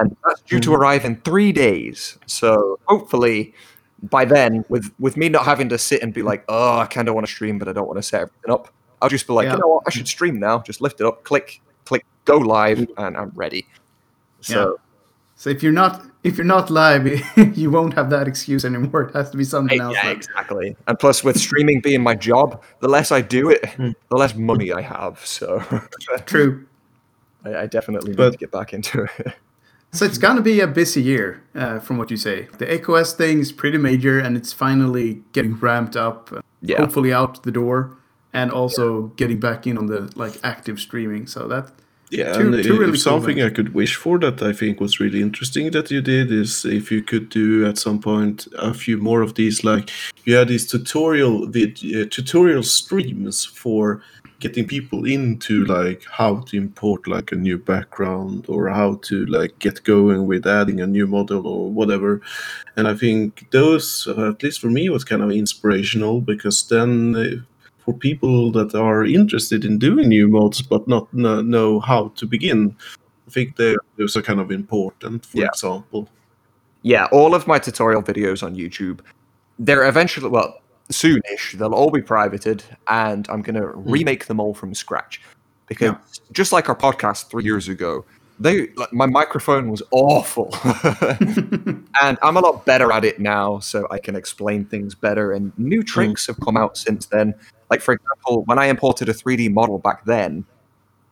And 0.00 0.16
that's 0.24 0.42
due 0.42 0.60
to 0.60 0.74
arrive 0.74 1.04
in 1.04 1.16
three 1.22 1.52
days. 1.52 2.18
So 2.26 2.78
hopefully 2.86 3.54
by 4.02 4.24
then, 4.24 4.64
with, 4.68 4.92
with 4.98 5.16
me 5.16 5.28
not 5.28 5.44
having 5.44 5.68
to 5.70 5.78
sit 5.78 6.02
and 6.02 6.12
be 6.12 6.22
like, 6.22 6.44
oh, 6.48 6.78
I 6.80 6.86
kind 6.86 7.08
of 7.08 7.14
want 7.14 7.26
to 7.26 7.32
stream, 7.32 7.58
but 7.58 7.68
I 7.68 7.72
don't 7.72 7.86
want 7.86 7.98
to 7.98 8.02
set 8.02 8.22
everything 8.22 8.50
up, 8.52 8.68
I'll 9.02 9.08
just 9.08 9.26
be 9.26 9.32
like, 9.32 9.46
Yeah. 9.46 9.54
you 9.54 9.58
know 9.60 9.68
what, 9.68 9.82
I 9.86 9.90
should 9.90 10.08
stream 10.08 10.38
now. 10.38 10.60
Just 10.60 10.80
lift 10.80 11.00
it 11.00 11.06
up, 11.06 11.22
click, 11.24 11.60
click, 11.84 12.04
go 12.24 12.38
live, 12.38 12.86
and 12.96 13.16
I'm 13.16 13.30
ready. 13.34 13.66
So 14.40 14.78
So 15.34 15.50
if 15.50 15.62
you're 15.62 15.72
not 15.72 16.02
if 16.24 16.36
you're 16.36 16.44
not 16.46 16.70
live, 16.70 17.06
you 17.56 17.70
won't 17.70 17.94
have 17.94 18.10
that 18.10 18.26
excuse 18.26 18.64
anymore. 18.64 19.02
It 19.02 19.14
has 19.14 19.30
to 19.30 19.36
be 19.36 19.44
something 19.44 19.80
else. 19.80 19.94
yeah, 19.94 20.08
like- 20.08 20.16
exactly. 20.16 20.76
And 20.88 20.98
plus, 20.98 21.22
with 21.22 21.38
streaming 21.38 21.80
being 21.80 22.02
my 22.02 22.14
job, 22.16 22.62
the 22.80 22.88
less 22.88 23.12
I 23.12 23.20
do 23.20 23.50
it, 23.50 23.62
the 23.76 24.16
less 24.16 24.34
money 24.34 24.72
I 24.72 24.80
have. 24.80 25.24
So 25.24 25.62
True. 26.26 26.66
I, 27.44 27.54
I 27.62 27.66
definitely 27.66 28.10
need 28.10 28.32
to 28.32 28.38
get 28.38 28.50
back 28.50 28.72
into 28.72 29.04
it. 29.18 29.34
So 29.92 30.04
it's 30.04 30.18
gonna 30.18 30.42
be 30.42 30.60
a 30.60 30.66
busy 30.66 31.00
year, 31.00 31.42
uh, 31.54 31.78
from 31.78 31.96
what 31.96 32.10
you 32.10 32.16
say. 32.16 32.48
The 32.58 32.70
Echo 32.70 32.94
S 32.94 33.14
thing 33.14 33.38
is 33.38 33.52
pretty 33.52 33.78
major, 33.78 34.18
and 34.18 34.36
it's 34.36 34.52
finally 34.52 35.22
getting 35.32 35.54
ramped 35.54 35.96
up. 35.96 36.30
uh, 36.32 36.40
Yeah. 36.60 36.78
Hopefully 36.78 37.12
out 37.12 37.42
the 37.44 37.52
door, 37.52 37.96
and 38.36 38.50
also 38.52 38.84
getting 39.16 39.40
back 39.40 39.66
in 39.66 39.78
on 39.78 39.86
the 39.86 40.00
like 40.22 40.34
active 40.42 40.78
streaming. 40.78 41.26
So 41.26 41.40
that 41.48 41.66
Yeah, 42.10 42.32
Two- 42.32 42.40
and 42.54 42.64
two 42.64 42.74
i- 42.74 42.78
really 42.78 42.98
if 42.98 43.04
cool 43.04 43.12
something. 43.12 43.38
I 43.42 43.50
could 43.56 43.70
wish 43.74 43.94
for 44.02 44.18
that 44.20 44.40
I 44.50 44.52
think 44.60 44.80
was 44.80 45.00
really 45.00 45.20
interesting 45.28 45.72
that 45.72 45.90
you 45.90 46.00
did 46.02 46.30
is 46.30 46.64
if 46.64 46.92
you 46.92 47.02
could 47.10 47.26
do 47.30 47.66
at 47.70 47.78
some 47.78 47.98
point 48.00 48.46
a 48.70 48.72
few 48.74 48.96
more 48.98 49.22
of 49.24 49.32
these, 49.34 49.64
like 49.72 49.90
you 50.26 50.36
had 50.38 50.48
these 50.48 50.66
tutorial 50.72 51.34
vid- 51.56 51.82
uh, 51.96 52.06
tutorial 52.16 52.62
streams 52.62 53.44
for 53.62 54.00
getting 54.38 54.66
people 54.68 55.00
into 55.06 55.64
like 55.78 56.02
how 56.18 56.32
to 56.46 56.56
import 56.56 57.00
like 57.08 57.32
a 57.32 57.36
new 57.48 57.58
background 57.58 58.44
or 58.48 58.68
how 58.68 58.90
to 59.08 59.16
like 59.38 59.52
get 59.58 59.82
going 59.84 60.28
with 60.28 60.46
adding 60.46 60.80
a 60.80 60.86
new 60.86 61.06
model 61.06 61.42
or 61.46 61.72
whatever. 61.78 62.20
And 62.76 62.86
I 62.86 62.94
think 62.94 63.46
those, 63.50 64.06
uh, 64.06 64.28
at 64.32 64.42
least 64.42 64.60
for 64.60 64.70
me, 64.70 64.90
was 64.90 65.04
kind 65.04 65.22
of 65.22 65.30
inspirational 65.30 66.20
because 66.20 66.68
then. 66.68 67.46
For 67.86 67.94
people 67.94 68.50
that 68.52 68.74
are 68.74 69.04
interested 69.04 69.64
in 69.64 69.78
doing 69.78 70.08
new 70.08 70.26
mods 70.28 70.60
but 70.60 70.86
not 70.88 71.12
know, 71.14 71.80
how 71.80 72.08
to 72.16 72.26
begin. 72.26 72.76
I 73.26 73.30
think 73.30 73.56
those 73.56 74.16
are 74.16 74.22
kind 74.22 74.40
of 74.40 74.50
important, 74.50 75.24
for 75.24 75.38
Yeah. 75.38 75.46
example. 75.46 76.08
yeah, 76.82 77.06
all 77.10 77.34
of 77.34 77.46
my 77.48 77.58
tutorial 77.58 78.02
videos 78.02 78.42
on 78.44 78.54
YouTube, 78.54 79.00
they're 79.58 79.88
eventually, 79.88 80.28
well, 80.28 80.60
soonish, 80.92 81.52
they'll 81.58 81.74
all 81.74 81.90
be 81.90 82.02
privated, 82.02 82.62
and 82.88 83.26
I'm 83.28 83.42
going 83.42 83.56
to 83.56 83.68
hmm. 83.68 83.90
remake 83.90 84.26
them 84.26 84.40
all 84.40 84.54
from 84.54 84.74
scratch. 84.74 85.20
Because 85.66 85.94
just 86.30 86.52
like 86.52 86.68
our 86.68 86.76
podcast 86.76 87.28
three 87.28 87.42
years 87.42 87.68
ago, 87.68 88.04
they 88.38 88.68
like, 88.76 88.92
my 88.92 89.06
microphone 89.06 89.68
was 89.70 89.82
awful, 89.90 90.54
and 92.02 92.18
I'm 92.22 92.36
a 92.36 92.40
lot 92.40 92.64
better 92.66 92.92
at 92.92 93.04
it 93.04 93.18
now, 93.18 93.58
so 93.58 93.88
I 93.90 93.98
can 93.98 94.14
explain 94.14 94.64
things 94.64 94.94
better. 94.94 95.32
And 95.32 95.52
new 95.58 95.80
hmm. 95.80 95.86
tricks 95.86 96.26
have 96.28 96.38
come 96.40 96.56
out 96.56 96.76
since 96.76 97.06
then. 97.06 97.34
Like 97.70 97.80
for 97.80 97.94
example, 97.94 98.44
when 98.44 98.58
I 98.58 98.66
imported 98.66 99.08
a 99.08 99.12
3D 99.14 99.52
model 99.52 99.78
back 99.78 100.04
then, 100.04 100.44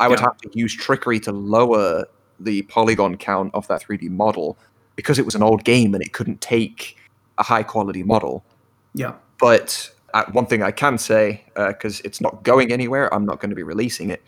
I 0.01 0.09
would 0.09 0.19
Yeah. 0.19 0.27
have 0.27 0.39
to 0.39 0.51
use 0.53 0.75
trickery 0.75 1.21
to 1.21 1.33
lower 1.33 2.05
the 2.41 2.63
polygon 2.63 3.17
count 3.17 3.51
of 3.55 3.67
that 3.69 3.83
3D 3.83 4.09
model 4.11 4.59
because 4.97 5.19
it 5.19 5.25
was 5.25 5.35
an 5.35 5.43
old 5.43 5.65
game 5.65 5.95
and 5.95 6.03
it 6.03 6.13
couldn't 6.13 6.41
take 6.41 6.97
a 7.39 7.43
high 7.43 7.63
quality 7.63 8.03
model. 8.03 8.45
yeah, 8.95 9.15
But 9.39 9.91
uh, 10.15 10.25
one 10.33 10.47
thing 10.47 10.63
I 10.63 10.71
can 10.71 10.99
say, 10.99 11.45
because 11.57 12.01
it's 12.03 12.21
not 12.21 12.45
going 12.45 12.73
anywhere, 12.73 13.13
I'm 13.13 13.25
not 13.25 13.41
going 13.41 13.51
to 13.51 13.57
be 13.57 13.65
releasing 13.65 14.11
it, 14.11 14.23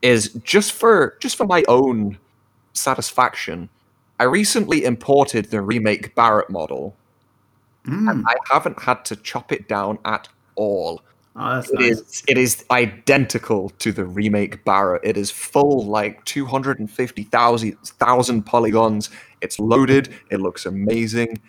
is 0.00 0.32
just 0.44 0.72
for 0.72 1.16
just 1.20 1.36
for 1.36 1.46
my 1.46 1.64
own 1.68 2.18
satisfaction. 2.72 3.68
I 4.18 4.24
recently 4.24 4.84
imported 4.84 5.50
the 5.50 5.60
remake 5.60 6.14
Barrett 6.14 6.48
model. 6.48 6.94
Mm. 7.86 8.22
I 8.26 8.34
haven't 8.50 8.80
had 8.82 9.04
to 9.06 9.16
chop 9.16 9.52
it 9.52 9.68
down 9.68 9.98
at 10.06 10.28
all. 10.54 11.02
Oh, 11.38 11.58
It 11.58 11.66
nice. 11.74 11.82
is 11.98 12.22
it 12.28 12.38
is 12.38 12.64
identical 12.70 13.68
to 13.78 13.92
the 13.92 14.04
remake 14.06 14.64
Barra. 14.64 14.98
It 15.02 15.16
is 15.16 15.30
full 15.30 15.84
like 15.86 16.24
250,000 16.24 17.78
thousand 17.84 18.42
polygons. 18.44 19.10
It's 19.42 19.58
loaded. 19.58 20.14
It 20.30 20.40
looks 20.40 20.64
amazing. 20.66 21.40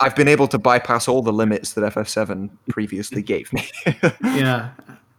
I've 0.00 0.16
been 0.16 0.28
able 0.28 0.48
to 0.48 0.58
bypass 0.58 1.08
all 1.08 1.22
the 1.22 1.32
limits 1.32 1.74
that 1.74 1.94
FF7 1.94 2.50
previously 2.68 3.22
gave 3.22 3.52
me. 3.52 3.68
Yeah, 4.22 4.70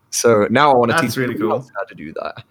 so 0.09 0.47
now 0.49 0.71
I 0.71 0.75
want 0.75 0.91
to 0.91 0.97
That's 0.97 1.13
teach 1.13 1.17
really 1.17 1.35
cool. 1.37 1.51
else 1.53 1.69
how 1.75 1.83
to 1.83 1.95
do 1.95 2.13
that. 2.13 2.43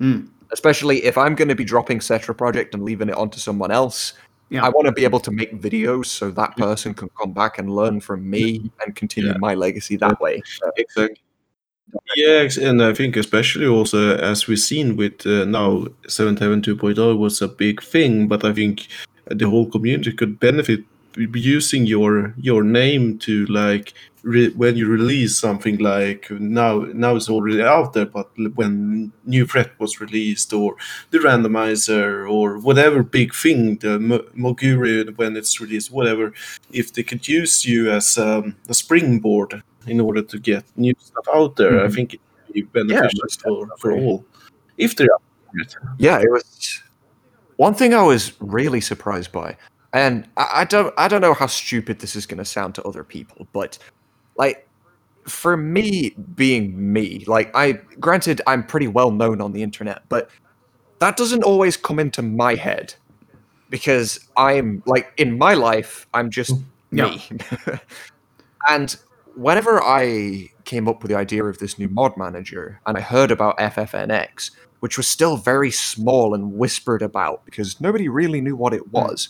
Mm. 0.00 0.28
Especially 0.52 1.04
if 1.04 1.16
I'm 1.18 1.34
going 1.34 1.48
to 1.48 1.54
be 1.54 1.64
dropping 1.64 1.98
Cetra 2.00 2.36
project 2.36 2.74
and 2.74 2.82
leaving 2.82 3.08
it 3.08 3.14
onto 3.14 3.38
someone 3.38 3.70
else. 3.70 4.14
Yeah. 4.50 4.64
I 4.66 4.68
want 4.68 4.86
to 4.86 4.92
be 4.92 5.04
able 5.04 5.20
to 5.20 5.30
make 5.30 5.52
videos 5.60 6.06
so 6.06 6.30
that 6.32 6.56
person 6.56 6.92
can 6.92 7.08
come 7.20 7.32
back 7.32 7.58
and 7.58 7.70
learn 7.74 8.00
from 8.00 8.28
me 8.28 8.70
and 8.84 8.94
continue 8.96 9.30
Yeah. 9.30 9.38
my 9.38 9.54
legacy 9.54 9.96
that 9.96 10.20
way. 10.20 10.42
Exactly. 10.76 11.20
Yeah, 12.16 12.48
and 12.60 12.82
I 12.82 12.92
think 12.94 13.16
especially 13.16 13.66
also 13.66 14.16
as 14.16 14.46
we've 14.46 14.58
seen 14.60 14.96
with 14.96 15.26
uh, 15.26 15.44
now 15.44 15.86
7.7 16.06 16.62
2.0 16.62 17.18
was 17.18 17.42
a 17.42 17.48
big 17.48 17.82
thing, 17.82 18.28
but 18.28 18.44
I 18.44 18.52
think 18.52 18.86
the 19.26 19.48
whole 19.48 19.66
community 19.70 20.12
could 20.12 20.38
benefit 20.38 20.80
using 21.16 21.86
your 21.86 22.34
your 22.36 22.62
name 22.62 23.18
to 23.18 23.44
like 23.46 23.94
re- 24.22 24.50
when 24.54 24.76
you 24.76 24.86
release 24.88 25.36
something 25.38 25.78
like 25.78 26.30
now 26.30 26.80
now 26.94 27.16
it's 27.16 27.28
already 27.30 27.62
out 27.62 27.92
there, 27.92 28.06
but 28.06 28.28
when 28.54 29.12
new 29.24 29.46
threat 29.46 29.70
was 29.78 30.00
released 30.00 30.52
or 30.52 30.76
the 31.10 31.18
randomizer 31.18 32.30
or 32.30 32.58
whatever 32.58 33.02
big 33.02 33.34
thing 33.34 33.76
the 33.78 33.98
Mo- 33.98 34.24
Moguri 34.36 35.16
when 35.16 35.36
it's 35.36 35.60
released, 35.60 35.90
whatever, 35.90 36.32
if 36.72 36.92
they 36.92 37.02
could 37.02 37.26
use 37.26 37.64
you 37.64 37.90
as 37.90 38.18
um, 38.18 38.54
a 38.68 38.74
springboard 38.74 39.62
in 39.86 40.00
order 40.00 40.22
to 40.22 40.38
get 40.38 40.64
new 40.76 40.94
stuff 41.00 41.26
out 41.34 41.56
there. 41.56 41.80
I 41.84 41.86
Mhm. 41.88 41.94
think 41.94 42.14
it 42.14 42.20
would 42.46 42.54
be 42.54 42.62
beneficial 42.62 43.20
most 43.22 43.42
for, 43.42 43.68
for 43.78 43.92
all. 43.92 44.24
If 44.76 44.94
they're 44.96 45.12
up 45.14 45.22
for 45.50 45.60
it. 45.60 45.74
Yeah, 45.98 46.18
it 46.20 46.30
was 46.30 46.82
one 47.56 47.74
thing 47.74 47.94
I 47.94 48.02
was 48.02 48.32
really 48.40 48.80
surprised 48.80 49.32
by. 49.32 49.56
And 49.92 50.28
I, 50.36 50.48
I 50.52 50.64
don't 50.64 50.94
I 50.96 51.08
don't 51.08 51.20
know 51.20 51.34
how 51.34 51.46
stupid 51.46 52.00
this 52.00 52.14
is 52.16 52.26
going 52.26 52.38
to 52.38 52.44
sound 52.44 52.74
to 52.76 52.82
other 52.82 53.04
people, 53.04 53.46
but 53.52 53.78
like 54.36 54.66
for 55.26 55.56
me 55.56 56.10
being 56.34 56.92
me, 56.92 57.24
like 57.26 57.50
I 57.54 57.72
granted 57.98 58.40
I'm 58.46 58.64
pretty 58.64 58.88
well 58.88 59.10
known 59.10 59.40
on 59.40 59.52
the 59.52 59.62
internet, 59.62 60.02
but 60.08 60.30
that 61.00 61.16
doesn't 61.16 61.42
always 61.42 61.76
come 61.76 61.98
into 61.98 62.22
my 62.22 62.54
head 62.54 62.94
because 63.68 64.28
I'm 64.36 64.82
like 64.86 65.12
in 65.16 65.38
my 65.38 65.54
life 65.54 66.06
I'm 66.14 66.30
just 66.30 66.52
mm, 66.52 66.64
Yeah. 66.92 67.10
me. 67.10 67.78
and 68.68 68.96
whenever 69.34 69.82
I 69.82 70.50
came 70.64 70.88
up 70.88 71.02
with 71.02 71.10
the 71.10 71.16
idea 71.16 71.44
of 71.44 71.58
this 71.58 71.78
new 71.78 71.88
mod 71.88 72.16
manager 72.16 72.80
and 72.86 72.96
I 72.96 73.00
heard 73.00 73.30
about 73.30 73.58
FFNX, 73.58 74.50
which 74.80 74.96
was 74.96 75.08
still 75.08 75.36
very 75.36 75.70
small 75.70 76.34
and 76.34 76.52
whispered 76.54 77.02
about 77.02 77.44
because 77.44 77.80
nobody 77.80 78.08
really 78.08 78.40
knew 78.40 78.56
what 78.56 78.74
it 78.74 78.82
mm. 78.82 78.92
was. 78.92 79.28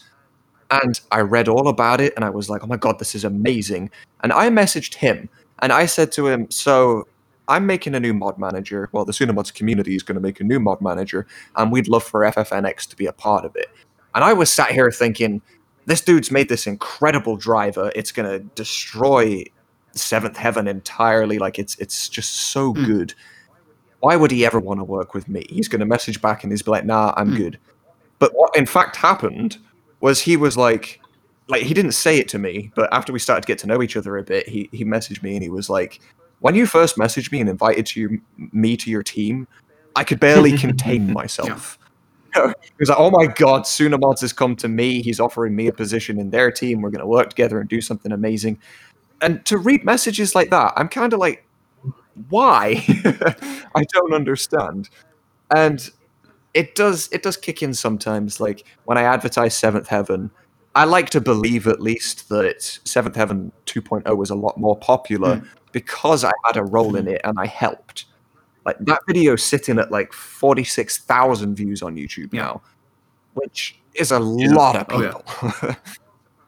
And 0.71 1.01
I 1.11 1.21
read 1.21 1.49
all 1.49 1.69
about 1.69 2.01
it 2.01 2.13
and 2.17 2.25
I 2.25 2.31
was 2.31 2.49
like, 2.49 2.63
oh 2.63 2.67
my 2.69 2.77
god, 2.77 2.99
this 2.99 3.15
is 3.15 3.25
amazing. 3.25 3.91
And 4.23 4.33
I 4.33 4.49
messaged 4.51 4.95
him 4.95 5.29
and 5.61 5.73
I 5.73 5.87
said 5.87 6.13
to 6.13 6.29
him, 6.29 6.51
so 6.51 7.05
I'm 7.49 7.67
making 7.67 7.95
a 7.95 8.01
new 8.01 8.15
mod 8.15 8.39
manager. 8.39 8.89
Well, 8.93 9.05
the 9.05 9.13
Tsunamods 9.13 9.53
community 9.53 9.97
is 9.97 10.03
going 10.05 10.15
to 10.15 10.21
make 10.21 10.41
a 10.41 10.45
new 10.45 10.61
mod 10.61 10.81
manager, 10.81 11.27
and 11.57 11.73
we'd 11.73 11.89
love 11.89 12.05
for 12.05 12.21
FFNX 12.21 12.89
to 12.89 12.97
be 12.97 13.07
a 13.07 13.13
part 13.13 13.45
of 13.45 13.57
it. 13.57 13.67
And 14.15 14.23
I 14.23 14.33
was 14.33 14.53
sat 14.53 14.71
here 14.71 14.91
thinking, 14.93 15.43
this 15.87 16.01
dude's 16.01 16.31
made 16.31 16.49
this 16.49 16.67
incredible 16.69 17.37
driver. 17.37 17.91
It's 17.97 18.13
going 18.13 18.31
to 18.31 18.39
destroy 18.55 19.43
Seventh 19.97 20.37
Heaven 20.37 20.69
entirely. 20.69 21.41
Like 21.41 21.59
it's 21.59 21.77
it's 21.79 22.09
just 22.09 22.33
so 22.53 22.73
Hmm. 22.75 22.85
good. 22.85 23.15
Why 23.99 24.15
would 24.17 24.31
he 24.31 24.47
ever 24.47 24.61
want 24.61 24.79
to 24.81 24.85
work 24.85 25.13
with 25.15 25.29
me? 25.29 25.45
He's 25.51 25.69
going 25.69 25.81
to 25.81 25.87
message 25.87 26.23
back 26.23 26.45
and 26.45 26.53
he's 26.53 26.63
be 26.63 26.71
like, 26.71 26.85
"Nah, 26.87 27.13
I'm 27.17 27.31
Hmm. 27.31 27.37
good." 27.37 27.59
But 28.21 28.33
what 28.35 28.57
in 28.57 28.67
fact 28.67 28.95
happened 28.97 29.59
was 30.01 30.21
he 30.21 30.37
was 30.37 30.57
like, 30.57 31.01
like 31.49 31.63
he 31.63 31.75
didn't 31.75 31.93
say 31.93 32.19
it 32.19 32.29
to 32.29 32.39
me, 32.39 32.71
but 32.75 32.93
after 32.93 33.13
we 33.13 33.19
started 33.19 33.43
to 33.43 33.47
get 33.47 33.59
to 33.59 33.67
know 33.67 33.83
each 33.83 33.97
other 33.97 34.17
a 34.17 34.23
bit, 34.23 34.49
he 34.49 34.69
he 34.73 34.85
messaged 34.85 35.23
me 35.23 35.35
and 35.35 35.43
he 35.43 35.51
was 35.51 35.69
like, 35.69 36.01
"When 36.41 36.55
you 36.55 36.67
first 36.67 36.97
messaged 36.97 37.33
me 37.33 37.41
and 37.41 37.49
invited 37.49 37.87
to 37.87 38.01
you, 38.01 38.21
me 38.53 38.77
to 38.79 38.91
your 38.91 39.03
team, 39.03 39.47
I 39.97 40.05
could 40.05 40.21
barely 40.21 40.57
contain 40.59 41.13
myself." 41.13 41.79
he 42.35 42.41
was 42.79 42.89
like, 42.89 42.99
"Oh 42.99 43.11
my 43.11 43.27
god, 43.27 43.63
Tsunamods 43.63 44.21
has 44.21 44.33
come 44.33 44.57
to 44.57 44.69
me. 44.69 45.03
He's 45.03 45.21
offering 45.21 45.57
me 45.57 45.67
a 45.67 45.73
position 45.73 46.19
in 46.19 46.31
their 46.31 46.51
team. 46.51 46.81
We're 46.81 46.91
going 46.91 47.01
to 47.01 47.07
work 47.07 47.31
together 47.31 47.61
and 47.61 47.69
do 47.69 47.81
something 47.81 48.13
amazing." 48.13 48.59
And 49.21 49.45
to 49.47 49.59
read 49.59 49.85
messages 49.85 50.35
like 50.35 50.51
that, 50.51 50.73
I'm 50.77 50.89
kind 50.89 51.13
of 51.13 51.19
like, 51.19 51.45
"Why?" 52.29 52.85
I 53.75 53.85
don't 53.93 54.15
understand. 54.15 54.89
And 55.55 55.91
it 56.55 56.75
does 56.75 57.09
it 57.13 57.23
does 57.23 57.37
kick 57.37 57.63
in 57.63 57.75
sometimes. 57.75 58.41
Like 58.41 58.65
when 58.85 58.99
I 58.99 59.03
advertise 59.03 59.57
Seventh 59.57 59.89
Heaven, 59.89 60.31
I 60.75 60.85
like 60.85 61.11
to 61.11 61.21
believe 61.21 61.67
at 61.67 61.81
least 61.81 62.29
that 62.29 62.63
Seventh 62.85 63.17
Heaven 63.17 63.53
2.0 63.67 64.17
was 64.17 64.31
a 64.31 64.35
lot 64.35 64.59
more 64.59 64.77
popular 64.77 65.37
hmm. 65.37 65.47
because 65.73 66.25
I 66.25 66.33
had 66.45 66.57
a 66.57 66.65
role 66.65 66.97
in 66.97 67.05
hmm. 67.05 67.13
it 67.13 67.21
and 67.25 67.39
I 67.39 67.47
helped. 67.47 68.07
Like 68.67 68.77
that 68.81 69.01
video 69.07 69.37
sitting 69.37 69.79
at 69.79 69.91
like 69.91 70.13
46,000 70.13 71.55
views 71.55 71.83
on 71.83 71.97
YouTube 71.97 72.33
Yeah. 72.33 72.43
now, 72.43 72.63
which 73.35 73.81
is 73.95 74.11
a 74.11 74.21
lot 74.21 74.77
of 74.77 74.87
Oh, 74.91 75.03
yeah. 75.03 75.13
people. 75.13 75.51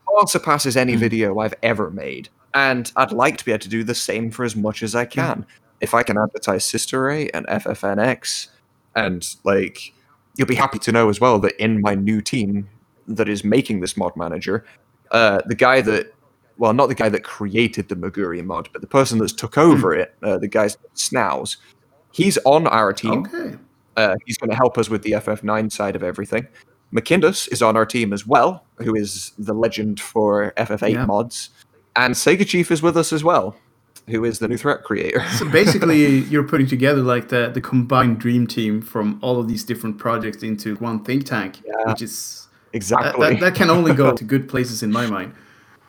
Far 0.07 0.27
surpasses 0.27 0.77
any 0.77 0.93
hmm. 0.95 1.01
video 1.01 1.39
I've 1.39 1.55
ever 1.63 1.91
made. 1.91 2.29
And 2.55 2.93
I'd 2.97 3.13
like 3.13 3.39
to 3.39 3.45
be 3.47 3.53
able 3.53 3.61
to 3.61 3.69
do 3.69 3.83
the 3.83 3.95
same 3.95 4.31
for 4.31 4.45
as 4.45 4.55
much 4.55 4.83
as 4.83 4.95
I 4.95 5.07
can. 5.07 5.47
If 5.81 5.95
I 5.95 6.03
can 6.03 6.19
advertise 6.19 6.67
Sister 6.67 7.03
Ray 7.03 7.31
and 7.31 7.47
FFNX, 7.47 8.49
and 8.95 9.27
like, 9.45 9.93
you'll 10.37 10.49
be 10.49 10.55
happy 10.55 10.79
to 10.81 10.93
know 10.93 11.09
as 11.09 11.21
well 11.21 11.39
that 11.41 11.61
in 11.63 11.81
my 11.81 11.95
new 11.95 12.21
team 12.21 12.69
that 13.09 13.29
is 13.29 13.45
making 13.45 13.81
this 13.81 13.97
mod 13.97 14.17
manager, 14.17 14.65
uh, 15.11 15.41
the 15.47 15.55
guy 15.55 15.81
that, 15.83 16.13
well, 16.59 16.73
not 16.73 16.89
the 16.89 16.95
guy 16.95 17.09
that 17.09 17.25
created 17.25 17.89
the 17.89 17.97
Moguri 17.97 18.45
mod, 18.45 18.69
but 18.73 18.81
the 18.81 18.87
person 18.87 19.19
that's 19.19 19.33
took 19.33 19.59
over 19.59 19.95
it, 19.95 20.15
uh, 20.23 20.39
the 20.39 20.49
guy 20.49 20.69
Snows, 20.95 21.57
he's 22.13 22.39
on 22.45 22.67
our 22.67 22.93
team. 22.93 23.27
Okay. 23.27 23.57
Uh, 23.97 24.15
he's 24.25 24.39
going 24.39 24.51
to 24.51 24.57
help 24.57 24.79
us 24.79 24.89
with 24.89 25.03
the 25.03 25.13
FF9 25.13 25.71
side 25.71 25.97
of 25.97 26.03
everything. 26.03 26.47
Mcindus 26.95 27.51
is 27.53 27.63
on 27.63 27.77
our 27.77 27.87
team 27.87 28.13
as 28.13 28.27
well, 28.27 28.65
who 28.79 28.95
is 28.95 29.33
the 29.39 29.55
legend 29.55 30.01
for 30.01 30.53
FF8 30.57 30.93
Yeah. 30.93 31.07
mods. 31.07 31.51
And 31.97 32.15
Sega 32.15 32.47
Chief 32.47 32.71
is 32.71 32.83
with 32.83 32.97
us 32.97 33.13
as 33.13 33.23
well, 33.25 33.57
who 34.09 34.25
is 34.25 34.39
the 34.39 34.49
new 34.49 34.57
threat 34.57 34.83
creator. 34.85 35.25
So 35.39 35.49
basically, 35.49 36.19
you're 36.31 36.47
putting 36.47 36.67
together 36.67 37.03
like 37.03 37.29
the, 37.29 37.51
the 37.53 37.61
combined 37.61 38.19
dream 38.19 38.47
team 38.47 38.83
from 38.83 39.19
all 39.23 39.39
of 39.39 39.49
these 39.49 39.65
different 39.65 39.99
projects 39.99 40.43
into 40.43 40.77
one 40.77 41.05
think 41.05 41.25
tank, 41.25 41.63
Yeah. 41.65 41.91
which 41.91 42.03
is 42.03 42.49
exactly. 42.73 43.31
that, 43.31 43.41
that 43.41 43.55
can 43.55 43.71
only 43.71 43.95
go 43.95 44.13
to 44.21 44.25
good 44.25 44.49
places 44.49 44.83
in 44.83 44.91
my 44.93 45.07
mind. 45.07 45.35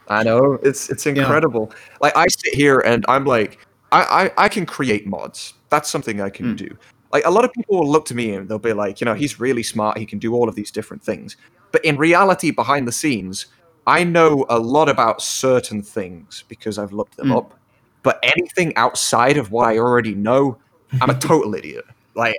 I 0.10 0.23
know 0.23 0.60
it's 0.61 0.90
it's 0.90 1.06
incredible. 1.06 1.72
Like 2.02 2.15
I 2.15 2.27
sit 2.27 2.53
here 2.53 2.81
and 2.81 3.06
I'm 3.07 3.23
like, 3.23 3.65
I, 3.91 4.02
I 4.38 4.45
I 4.45 4.49
can 4.49 4.65
create 4.65 5.07
mods. 5.07 5.53
That's 5.69 5.90
something 5.90 6.19
I 6.19 6.30
can 6.30 6.49
hmm. 6.49 6.56
do. 6.56 6.77
Like 7.14 7.26
a 7.26 7.30
lot 7.31 7.45
of 7.45 7.53
people 7.53 7.80
will 7.80 7.90
look 7.90 8.06
to 8.06 8.15
me 8.15 8.34
and 8.35 8.49
they'll 8.49 8.60
be 8.60 8.73
like, 8.73 8.99
you 8.99 9.06
know, 9.06 9.14
he's 9.14 9.40
really 9.40 9.64
smart. 9.64 9.98
He 9.98 10.06
can 10.06 10.19
do 10.19 10.34
all 10.34 10.49
of 10.49 10.56
these 10.56 10.72
different 10.72 11.03
things. 11.03 11.38
But 11.72 11.85
in 11.85 11.95
reality, 11.95 12.52
behind 12.52 12.88
the 12.88 12.91
scenes, 12.91 13.45
I 13.88 14.03
know 14.03 14.45
a 14.49 14.60
lot 14.60 14.90
about 14.90 15.22
certain 15.22 15.81
things 15.81 16.44
because 16.48 16.77
I've 16.77 16.91
looked 16.91 17.15
them 17.15 17.27
hmm. 17.27 17.38
up. 17.38 17.60
But 18.03 18.19
anything 18.21 18.75
outside 18.75 19.38
of 19.38 19.51
what 19.51 19.67
I 19.67 19.77
already 19.77 20.13
know, 20.13 20.57
I'm 21.01 21.09
a 21.09 21.19
total 21.19 21.55
idiot. 21.55 21.85
Like 22.15 22.38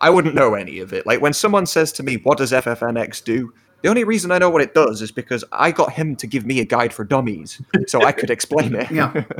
I 0.00 0.10
wouldn't 0.10 0.34
know 0.34 0.54
any 0.54 0.80
of 0.80 0.92
it. 0.92 1.06
Like 1.06 1.20
when 1.20 1.32
someone 1.32 1.66
says 1.66 1.92
to 1.92 2.02
me, 2.02 2.16
"What 2.16 2.38
does 2.38 2.52
FFNX 2.52 3.22
do?" 3.22 3.52
The 3.82 3.88
only 3.88 4.02
reason 4.02 4.32
I 4.32 4.38
know 4.38 4.50
what 4.50 4.62
it 4.62 4.74
does 4.74 5.02
is 5.02 5.12
because 5.12 5.44
I 5.52 5.70
got 5.70 5.92
him 5.92 6.16
to 6.16 6.26
give 6.26 6.44
me 6.44 6.58
a 6.58 6.64
guide 6.64 6.92
for 6.92 7.04
dummies, 7.04 7.62
so 7.86 8.02
I 8.02 8.10
could 8.10 8.30
explain 8.30 8.74
it. 8.74 8.90
Yeah. 8.90 9.24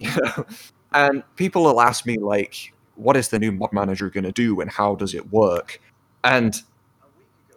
You 0.00 0.10
know? 0.10 0.44
And 0.92 1.22
people 1.36 1.62
will 1.62 1.80
ask 1.80 2.04
me 2.04 2.18
like, 2.18 2.72
"What 2.96 3.16
is 3.16 3.28
the 3.28 3.38
new 3.38 3.52
mod 3.52 3.72
manager 3.72 4.10
going 4.10 4.24
to 4.24 4.32
do, 4.32 4.60
and 4.60 4.68
how 4.68 4.96
does 4.96 5.14
it 5.14 5.32
work?" 5.32 5.80
And 6.24 6.60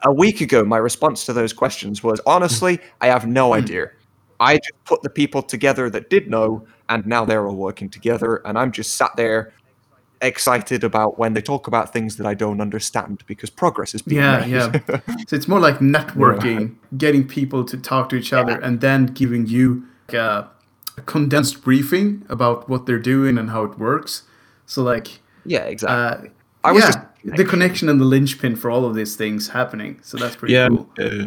a 0.04 0.14
week 0.14 0.40
ago, 0.40 0.64
my 0.64 0.78
response 0.78 1.26
to 1.26 1.34
those 1.34 1.52
questions 1.52 2.04
was, 2.04 2.22
"Honestly, 2.28 2.80
I 3.02 3.08
have 3.08 3.26
no 3.26 3.48
hmm. 3.48 3.54
idea. 3.54 3.90
I 4.40 4.56
just 4.58 4.84
put 4.86 5.02
the 5.02 5.10
people 5.10 5.42
together 5.42 5.90
that 5.90 6.10
did 6.10 6.30
know, 6.30 6.66
and 6.90 7.06
now 7.06 7.26
they're 7.26 7.48
all 7.48 7.56
working 7.56 7.90
together, 7.90 8.42
and 8.46 8.58
I'm 8.58 8.72
just 8.72 8.96
sat 8.96 9.12
there." 9.16 9.54
excited 10.22 10.84
about 10.84 11.20
when 11.20 11.34
they 11.34 11.42
talk 11.42 11.68
about 11.68 11.94
things 11.94 12.18
that 12.18 12.26
I 12.26 12.34
don't 12.34 12.60
understand 12.60 13.24
because 13.28 13.52
progress 13.52 13.94
is 13.94 14.02
being 14.02 14.22
Yeah, 14.22 14.40
made. 14.40 14.50
yeah. 14.50 14.80
So 15.28 15.36
it's 15.36 15.48
more 15.48 15.60
like 15.60 15.78
networking, 15.78 16.76
getting 16.98 17.28
people 17.28 17.64
to 17.66 17.78
talk 17.78 18.10
to 18.10 18.16
each 18.16 18.34
other, 18.34 18.60
and 18.60 18.82
then 18.82 19.06
giving 19.08 19.46
you 19.46 19.86
like 20.08 20.16
a, 20.16 20.50
a 20.98 21.02
condensed 21.02 21.64
briefing 21.64 22.26
about 22.30 22.68
what 22.68 22.88
they're 22.88 22.98
doing 22.98 23.38
and 23.38 23.52
how 23.52 23.64
it 23.64 23.78
works. 23.78 24.24
So 24.66 24.82
like, 24.82 25.20
yeah, 25.46 25.66
exactly. 25.66 26.30
uh, 26.30 26.32
I 26.64 26.72
was 26.72 26.84
yeah, 26.84 26.92
just 26.92 27.00
the 27.38 27.46
connection 27.46 27.88
and 27.88 28.02
the 28.02 28.06
linchpin 28.06 28.56
for 28.56 28.72
all 28.72 28.86
of 28.86 28.96
these 28.96 29.16
things 29.16 29.50
happening. 29.50 30.00
So 30.02 30.18
that's 30.18 30.36
pretty 30.36 30.56
Yeah, 30.56 30.70
cool. 30.70 30.90
uh, 31.00 31.26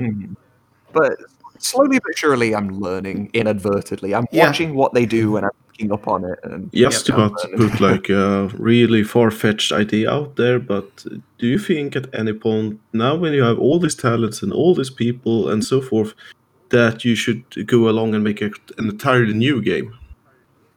but 0.92 1.16
slowly 1.62 2.00
but 2.04 2.16
surely 2.16 2.54
I'm 2.54 2.80
learning 2.80 3.30
inadvertently. 3.32 4.14
I'm 4.14 4.26
Yeah. 4.32 4.46
watching 4.46 4.74
what 4.74 4.94
they 4.94 5.06
do 5.06 5.26
mm-hmm. 5.26 5.36
and 5.36 5.46
I'm 5.46 5.52
picking 5.68 5.92
up 5.92 6.08
on 6.08 6.24
it 6.24 6.38
and 6.42 6.72
just 6.72 7.08
about 7.08 7.38
to 7.42 7.48
put 7.56 7.80
like 7.80 8.08
a 8.08 8.48
really 8.58 9.02
far-fetched 9.04 9.72
idea 9.72 10.10
out 10.10 10.36
there, 10.36 10.58
but 10.58 11.04
do 11.38 11.46
you 11.46 11.58
think 11.58 11.96
at 11.96 12.12
any 12.14 12.32
point 12.32 12.80
now 12.92 13.14
when 13.16 13.32
you 13.32 13.42
have 13.42 13.58
all 13.58 13.78
these 13.78 13.94
talents 13.94 14.42
and 14.42 14.52
all 14.52 14.74
these 14.74 14.90
people 14.90 15.50
and 15.50 15.64
so 15.64 15.80
forth 15.80 16.14
that 16.70 17.04
you 17.04 17.14
should 17.14 17.44
go 17.66 17.88
along 17.88 18.14
and 18.14 18.24
make 18.24 18.40
a, 18.42 18.50
an 18.78 18.88
entirely 18.88 19.34
new 19.34 19.60
game? 19.62 19.96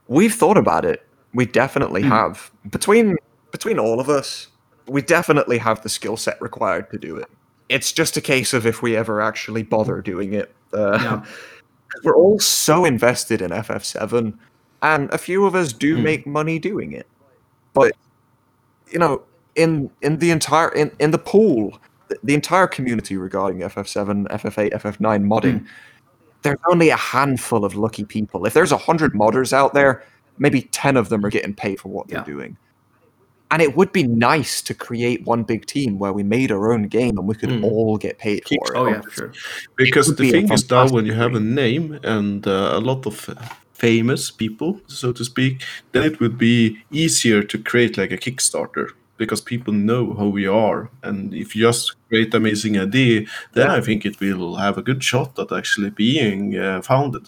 We've 0.07 0.33
thought 0.33 0.57
about 0.57 0.85
it. 0.85 1.07
We 1.33 1.45
definitely 1.45 2.01
hmm. 2.01 2.09
have. 2.09 2.51
Between 2.69 3.17
between 3.51 3.79
all 3.79 3.99
of 3.99 4.09
us, 4.09 4.47
we 4.87 5.01
definitely 5.01 5.59
have 5.59 5.81
the 5.83 5.89
skill 5.89 6.17
set 6.17 6.41
required 6.41 6.89
to 6.91 6.97
do 6.97 7.15
it. 7.17 7.29
It's 7.69 7.91
just 7.91 8.17
a 8.17 8.21
case 8.21 8.53
of 8.53 8.65
if 8.65 8.81
we 8.81 8.95
ever 8.95 9.21
actually 9.21 9.63
bother 9.63 10.01
doing 10.01 10.33
it. 10.33 10.53
Uh, 10.73 10.99
Yeah. 11.01 11.25
We're 12.03 12.15
all 12.15 12.39
so 12.39 12.85
invested 12.85 13.39
in 13.39 13.51
FF7, 13.51 14.35
and 14.81 15.09
a 15.11 15.17
few 15.19 15.45
of 15.45 15.53
us 15.53 15.71
do 15.73 15.95
make 15.99 16.25
money 16.25 16.57
doing 16.57 16.91
it. 16.91 17.05
But 17.73 17.91
you 18.89 18.97
know, 18.97 19.21
in 19.55 19.91
in 20.01 20.17
the 20.17 20.31
entire 20.31 20.69
in, 20.69 20.91
in 20.99 21.11
the 21.11 21.19
pool, 21.19 21.77
the, 22.07 22.17
the 22.23 22.33
entire 22.33 22.65
community 22.65 23.15
regarding 23.15 23.59
FF7, 23.61 24.27
FF8, 24.27 24.73
FF9 24.73 25.23
modding, 25.23 25.67
there's 26.41 26.57
only 26.71 26.89
a 26.89 26.97
handful 26.97 27.63
of 27.63 27.75
lucky 27.75 28.05
people. 28.05 28.45
If 28.47 28.53
there's 28.53 28.71
a 28.71 28.77
hundred 28.77 29.13
modders 29.13 29.53
out 29.53 29.75
there, 29.75 30.03
maybe 30.39 30.63
ten 30.71 30.97
of 30.97 31.09
them 31.09 31.23
are 31.23 31.29
getting 31.29 31.53
paid 31.53 31.79
for 31.79 31.89
what 31.89 32.09
Yeah. 32.09 32.23
they're 32.23 32.33
doing. 32.33 32.57
And 33.53 33.61
it 33.61 33.77
would 33.77 33.91
be 33.91 34.01
nice 34.07 34.63
to 34.63 34.73
create 34.73 35.19
one 35.27 35.43
big 35.43 35.67
team 35.67 35.99
where 35.99 36.11
we 36.11 36.23
made 36.23 36.51
our 36.51 36.73
own 36.73 36.87
game 36.87 37.19
and 37.19 37.27
we 37.27 37.35
could 37.35 37.49
Mm. 37.51 37.63
all 37.63 37.97
get 37.97 38.17
paid 38.17 38.43
Keep- 38.45 38.61
for 38.65 38.73
it. 38.73 38.79
Oh 38.79 38.87
yeah, 38.87 39.01
sure. 39.17 39.31
Because 39.75 40.07
the 40.07 40.23
be 40.23 40.31
thing 40.31 40.45
is 40.45 40.49
now 40.49 40.57
fantastic 40.77 40.95
when 40.95 41.05
you 41.05 41.13
have 41.13 41.35
a 41.35 41.39
name 41.39 41.99
and 42.03 42.47
uh, 42.47 42.71
a 42.73 42.81
lot 42.89 43.05
of 43.05 43.15
famous 43.73 44.31
people, 44.31 44.79
so 44.87 45.11
to 45.11 45.23
speak, 45.23 45.61
then 45.91 46.03
it 46.03 46.19
would 46.19 46.35
be 46.37 46.77
easier 46.91 47.43
to 47.43 47.57
create 47.59 47.95
like 48.01 48.11
a 48.11 48.17
Kickstarter 48.17 48.87
because 49.17 49.39
people 49.41 49.71
know 49.73 50.03
who 50.17 50.29
we 50.31 50.47
are. 50.47 50.89
And 51.03 51.33
if 51.33 51.55
you 51.55 51.61
just 51.67 51.93
create 52.09 52.33
amazing 52.33 52.79
idea, 52.79 53.25
then 53.53 53.69
I 53.69 53.81
think 53.81 54.03
it 54.05 54.19
will 54.19 54.55
have 54.55 54.79
a 54.79 54.81
good 54.81 55.03
shot 55.03 55.37
at 55.37 55.51
actually 55.51 55.91
being 55.91 56.57
uh, 56.57 56.81
founded. 56.81 57.27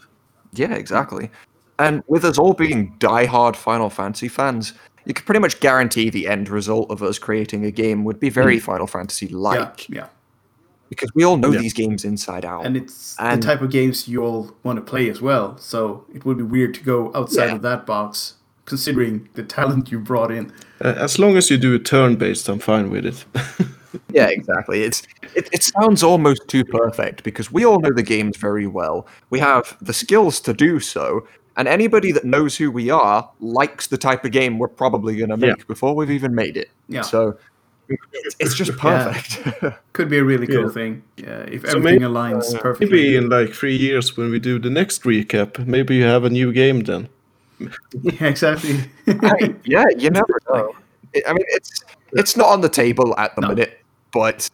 Yeah, 0.53 0.73
exactly. 0.73 1.29
And 1.77 2.01
with 2.07 2.25
us 2.25 2.39
all 2.39 2.53
being 2.53 2.95
die-hard 2.97 3.55
Final 3.55 3.89
Fantasy 3.89 4.29
fans, 4.29 4.73
you 5.05 5.13
could 5.13 5.25
pretty 5.25 5.39
much 5.39 5.59
guarantee 5.59 6.09
the 6.09 6.27
end 6.27 6.49
result 6.49 6.89
of 6.91 7.01
us 7.03 7.19
creating 7.19 7.65
a 7.65 7.71
game 7.71 8.03
would 8.03 8.19
be 8.19 8.29
very 8.29 8.59
Final 8.59 8.87
Fantasy 8.87 9.27
like. 9.27 9.87
yeah. 9.89 10.07
Because 10.89 11.09
we 11.15 11.23
all 11.23 11.37
know 11.37 11.51
Yeah. 11.51 11.61
these 11.61 11.73
games 11.73 12.05
inside 12.05 12.45
out. 12.45 12.65
And 12.65 12.77
it's 12.77 13.15
And- 13.19 13.41
the 13.41 13.47
type 13.47 13.61
of 13.61 13.71
games 13.71 14.07
you 14.07 14.21
all 14.23 14.51
want 14.63 14.77
to 14.77 14.81
play 14.83 15.09
as 15.09 15.21
well. 15.21 15.57
So 15.57 16.05
it 16.13 16.25
would 16.25 16.37
be 16.37 16.43
weird 16.43 16.73
to 16.75 16.83
go 16.83 17.11
outside 17.15 17.47
Yeah. 17.47 17.55
of 17.55 17.61
that 17.63 17.85
box, 17.87 18.35
considering 18.65 19.27
the 19.33 19.43
talent 19.43 19.91
you 19.91 19.99
brought 19.99 20.31
in. 20.31 20.51
Uh, 20.83 20.93
as 20.97 21.17
long 21.17 21.37
as 21.37 21.49
you 21.49 21.57
do 21.57 21.73
a 21.73 21.79
turn-based, 21.79 22.47
I'm 22.49 22.59
fine 22.59 22.89
with 22.89 23.05
it. 23.05 23.25
Yeah, 24.13 24.27
exactly. 24.27 24.83
It's 24.83 25.03
it, 25.35 25.49
it 25.53 25.63
sounds 25.63 26.03
almost 26.03 26.47
too 26.47 26.63
perfect 26.65 27.23
because 27.23 27.51
we 27.51 27.65
all 27.65 27.79
know 27.79 27.91
the 27.93 28.03
games 28.03 28.35
very 28.37 28.67
well. 28.67 29.07
We 29.29 29.39
have 29.39 29.77
the 29.81 29.93
skills 29.93 30.39
to 30.41 30.53
do 30.53 30.79
so, 30.79 31.25
and 31.57 31.67
anybody 31.67 32.11
that 32.11 32.25
knows 32.25 32.57
who 32.57 32.69
we 32.71 32.89
are 32.89 33.29
likes 33.39 33.87
the 33.87 33.97
type 33.97 34.25
of 34.25 34.31
game 34.31 34.59
we're 34.59 34.67
probably 34.67 35.15
going 35.15 35.29
to 35.29 35.37
Yeah. 35.37 35.53
make 35.53 35.67
before 35.67 35.95
we've 35.95 36.11
even 36.11 36.35
made 36.35 36.57
it. 36.57 36.69
Yeah. 36.89 37.01
So 37.01 37.37
it's, 37.87 38.35
it's 38.39 38.55
just 38.55 38.77
perfect. 38.77 39.39
Could 39.93 40.09
be 40.09 40.17
a 40.17 40.23
really 40.23 40.47
cool 40.47 40.63
Yeah. 40.63 40.69
thing. 40.69 41.03
Yeah, 41.17 41.39
if 41.43 41.61
So 41.61 41.77
everything 41.77 42.01
maybe, 42.01 42.13
aligns 42.13 42.55
uh, 42.55 42.59
perfectly. 42.59 42.87
Maybe 42.97 43.15
in 43.17 43.29
like 43.29 43.53
three 43.53 43.75
years 43.75 44.17
when 44.17 44.31
we 44.31 44.39
do 44.39 44.59
the 44.59 44.69
next 44.69 45.03
recap, 45.03 45.65
maybe 45.65 45.95
you 45.95 46.03
have 46.03 46.23
a 46.23 46.29
new 46.29 46.51
game 46.51 46.81
then. 46.81 47.09
Yeah, 48.01 48.25
exactly. 48.27 48.79
I- 49.07 49.55
yeah, 49.63 49.85
you 49.97 50.09
never 50.09 50.39
know. 50.49 50.73
I 51.15 51.21
I 51.27 51.33
mean, 51.33 51.45
it's 51.49 51.71
it's 52.11 52.35
not 52.35 52.47
on 52.47 52.61
the 52.61 52.69
table 52.69 53.15
at 53.17 53.33
the 53.35 53.41
No. 53.41 53.47
minute, 53.49 53.79
but 54.11 54.49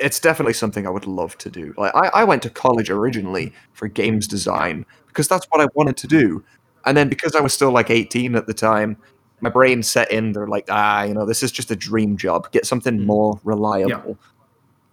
it's 0.00 0.18
definitely 0.18 0.54
something 0.54 0.86
I 0.86 0.90
would 0.90 1.06
love 1.06 1.36
to 1.38 1.50
do. 1.50 1.74
Like, 1.76 1.94
I, 1.94 2.08
I 2.14 2.24
went 2.24 2.42
to 2.42 2.50
college 2.50 2.90
originally 2.90 3.52
for 3.72 3.86
games 3.88 4.26
design 4.26 4.86
because 5.06 5.28
that's 5.28 5.46
what 5.50 5.60
I 5.60 5.68
wanted 5.74 5.96
to 5.98 6.06
do, 6.06 6.42
and 6.86 6.96
then 6.96 7.08
because 7.08 7.34
I 7.34 7.40
was 7.40 7.52
still 7.52 7.70
like 7.70 7.90
18 7.90 8.34
at 8.34 8.46
the 8.46 8.54
time, 8.54 8.96
my 9.40 9.50
brain 9.50 9.82
set 9.82 10.10
in. 10.10 10.32
They're 10.32 10.46
like, 10.46 10.66
ah, 10.68 11.02
you 11.02 11.14
know, 11.14 11.26
this 11.26 11.42
is 11.42 11.52
just 11.52 11.70
a 11.70 11.76
dream 11.76 12.16
job. 12.16 12.50
Get 12.52 12.66
something 12.66 13.04
more 13.04 13.40
reliable. 13.44 14.18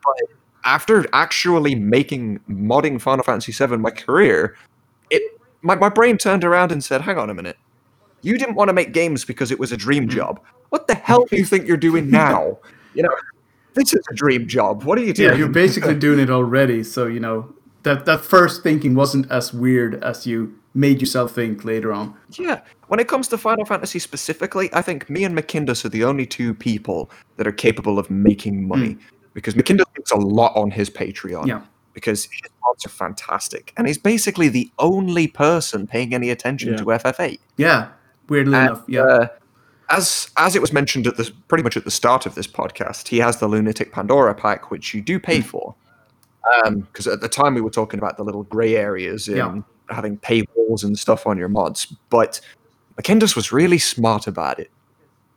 But 0.04 0.38
after 0.64 1.06
actually 1.14 1.76
making 1.76 2.40
modding 2.50 3.02
Final 3.02 3.24
Fantasy 3.24 3.52
VII 3.52 3.78
my 3.78 3.92
career, 3.92 4.56
it 5.10 5.22
my, 5.62 5.76
my 5.76 5.90
brain 5.90 6.18
turned 6.18 6.44
around 6.44 6.72
and 6.72 6.84
said, 6.84 7.02
hang 7.02 7.18
on 7.18 7.30
a 7.30 7.34
minute. 7.34 7.58
You 8.22 8.38
didn't 8.38 8.56
want 8.56 8.70
to 8.70 8.74
make 8.74 8.94
games 8.94 9.26
because 9.26 9.52
it 9.52 9.60
was 9.60 9.72
a 9.72 9.78
dream 9.78 10.10
job. 10.10 10.42
What 10.70 10.88
the 10.88 10.96
hell 10.96 11.26
do 11.26 11.38
you 11.38 11.46
think 11.46 11.68
you're 11.68 11.78
doing 11.78 12.10
now? 12.12 12.58
You 12.94 13.04
know, 13.04 13.16
this 13.78 13.94
is 13.94 14.06
a 14.12 14.16
dream 14.16 14.48
job. 14.48 14.84
What 14.84 14.98
are 14.98 15.04
you 15.04 15.14
doing? 15.14 15.30
yeah, 15.30 15.36
you're 15.38 15.48
basically 15.50 15.96
doing 16.08 16.20
it 16.20 16.30
already. 16.30 16.84
So 16.84 17.08
you 17.08 17.20
know 17.20 17.54
that 17.84 18.06
that 18.06 18.22
first 18.22 18.64
thinking 18.64 18.96
wasn't 18.96 19.32
as 19.32 19.54
weird 19.54 20.04
as 20.04 20.26
you 20.28 20.54
made 20.74 21.00
yourself 21.02 21.34
think 21.34 21.64
later 21.64 21.92
on. 21.94 22.14
Yeah. 22.38 22.62
When 22.88 23.00
it 23.00 23.08
comes 23.08 23.28
to 23.30 23.38
Final 23.38 23.66
Fantasy 23.66 24.00
specifically, 24.00 24.70
I 24.74 24.82
think 24.82 25.10
me 25.10 25.24
and 25.24 25.36
Mcindus 25.38 25.84
are 25.86 25.90
the 25.90 26.04
only 26.04 26.26
two 26.26 26.54
people 26.54 27.10
that 27.38 27.48
are 27.48 27.52
capable 27.52 27.98
of 27.98 28.10
making 28.12 28.68
money. 28.68 28.98
Because 29.34 29.56
Mcindus 29.56 29.86
makes 29.98 30.12
a 30.12 30.18
lot 30.18 30.56
on 30.56 30.70
his 30.72 30.90
Patreon. 30.90 31.48
Yeah. 31.48 31.62
Because 31.94 32.26
his 32.26 32.52
mods 32.64 32.86
are 32.86 32.90
fantastic. 32.90 33.74
And 33.76 33.88
he's 33.88 33.98
basically 33.98 34.50
the 34.50 34.70
only 34.78 35.28
person 35.28 35.88
paying 35.88 36.14
any 36.14 36.30
attention 36.30 36.72
Yeah. 36.74 36.78
to 36.78 36.86
FF8. 36.86 37.40
Yeah, 37.58 37.90
weirdly 38.30 38.54
And, 38.56 38.70
enough. 38.70 38.84
Yeah, 38.88 39.02
uh, 39.02 39.28
as 39.90 40.30
as 40.38 40.56
it 40.56 40.62
was 40.62 40.74
mentioned 40.74 41.08
at 41.08 41.18
the 41.18 41.32
pretty 41.48 41.64
much 41.64 41.78
at 41.78 41.86
the 41.86 41.92
start 41.92 42.26
of 42.26 42.36
this 42.36 42.48
podcast, 42.48 43.08
he 43.08 43.20
has 43.20 43.40
the 43.40 43.48
Lunatic 43.48 43.92
Pandora 43.92 44.36
pack, 44.36 44.72
which 44.72 44.94
you 44.94 45.02
do 45.02 45.20
pay 45.20 45.40
mm. 45.40 45.46
for. 45.46 45.76
Um, 46.66 46.82
because 46.82 47.08
at 47.08 47.20
the 47.20 47.28
time 47.28 47.56
we 47.56 47.62
were 47.62 47.70
talking 47.70 48.00
about 48.00 48.16
the 48.16 48.24
little 48.24 48.44
grey 48.44 48.76
areas 48.76 49.28
in 49.28 49.36
Yeah. 49.36 49.60
having 49.90 50.18
paywalls 50.18 50.84
and 50.84 50.98
stuff 50.98 51.28
on 51.28 51.38
your 51.38 51.50
mods, 51.50 51.94
but 52.10 52.40
Mcindus 53.02 53.36
was 53.36 53.52
really 53.52 53.78
smart 53.78 54.28
about 54.28 54.58
it 54.58 54.72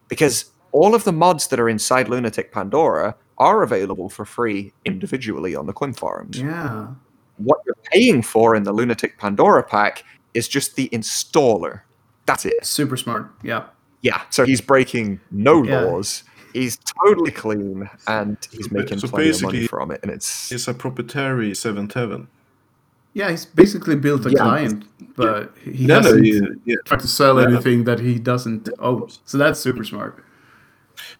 because 0.06 0.52
all 0.70 0.94
of 0.94 1.02
the 1.02 1.12
mods 1.12 1.48
that 1.48 1.58
are 1.58 1.68
inside 1.68 2.08
Lunatic 2.08 2.52
Pandora 2.52 3.16
are 3.38 3.62
available 3.64 4.08
for 4.08 4.24
free 4.24 4.72
individually 4.84 5.56
on 5.56 5.66
the 5.66 5.72
Qhimm 5.72 5.96
forums 5.96 6.38
yeah, 6.38 6.86
what 7.38 7.58
you're 7.66 7.76
paying 7.84 8.22
for 8.22 8.54
in 8.54 8.62
the 8.62 8.72
Lunatic 8.72 9.18
Pandora 9.18 9.62
pack 9.62 10.04
is 10.34 10.46
just 10.46 10.76
the 10.76 10.88
installer. 10.90 11.80
That's 12.26 12.44
it. 12.44 12.64
super 12.64 12.96
smart. 12.96 13.32
Yeah, 13.42 13.64
Yeah. 14.02 14.22
So 14.30 14.44
he's 14.44 14.60
breaking 14.60 15.20
no 15.30 15.62
Yeah. 15.64 15.80
laws. 15.82 16.24
He's 16.52 16.78
totally 17.04 17.30
clean 17.30 17.88
and 18.08 18.36
he's 18.50 18.66
So 18.66 18.72
making 18.72 18.98
so 18.98 19.08
plenty 19.08 19.30
of 19.30 19.42
money 19.42 19.66
from 19.66 19.90
it. 19.92 20.00
And 20.02 20.10
it's 20.10 20.50
It's 20.50 20.66
a 20.68 20.74
proprietary 20.74 21.54
Seventh 21.54 21.94
Heaven. 21.94 22.26
yeah. 23.14 23.30
He's 23.30 23.44
basically 23.46 23.96
built 23.96 24.26
a 24.26 24.30
Yeah. 24.30 24.38
client, 24.42 24.84
but 25.16 25.54
he 25.62 25.86
No, 25.86 26.00
no, 26.00 26.02
hasn't 26.02 26.26
yeah, 26.26 26.40
yeah. 26.64 26.76
tried 26.86 27.00
to 27.00 27.08
sell 27.08 27.40
Yeah. 27.40 27.48
anything 27.48 27.84
that 27.84 28.00
he 28.00 28.18
doesn't 28.18 28.68
own. 28.78 29.08
So 29.26 29.38
that's 29.38 29.60
super 29.60 29.84
smart. 29.84 30.24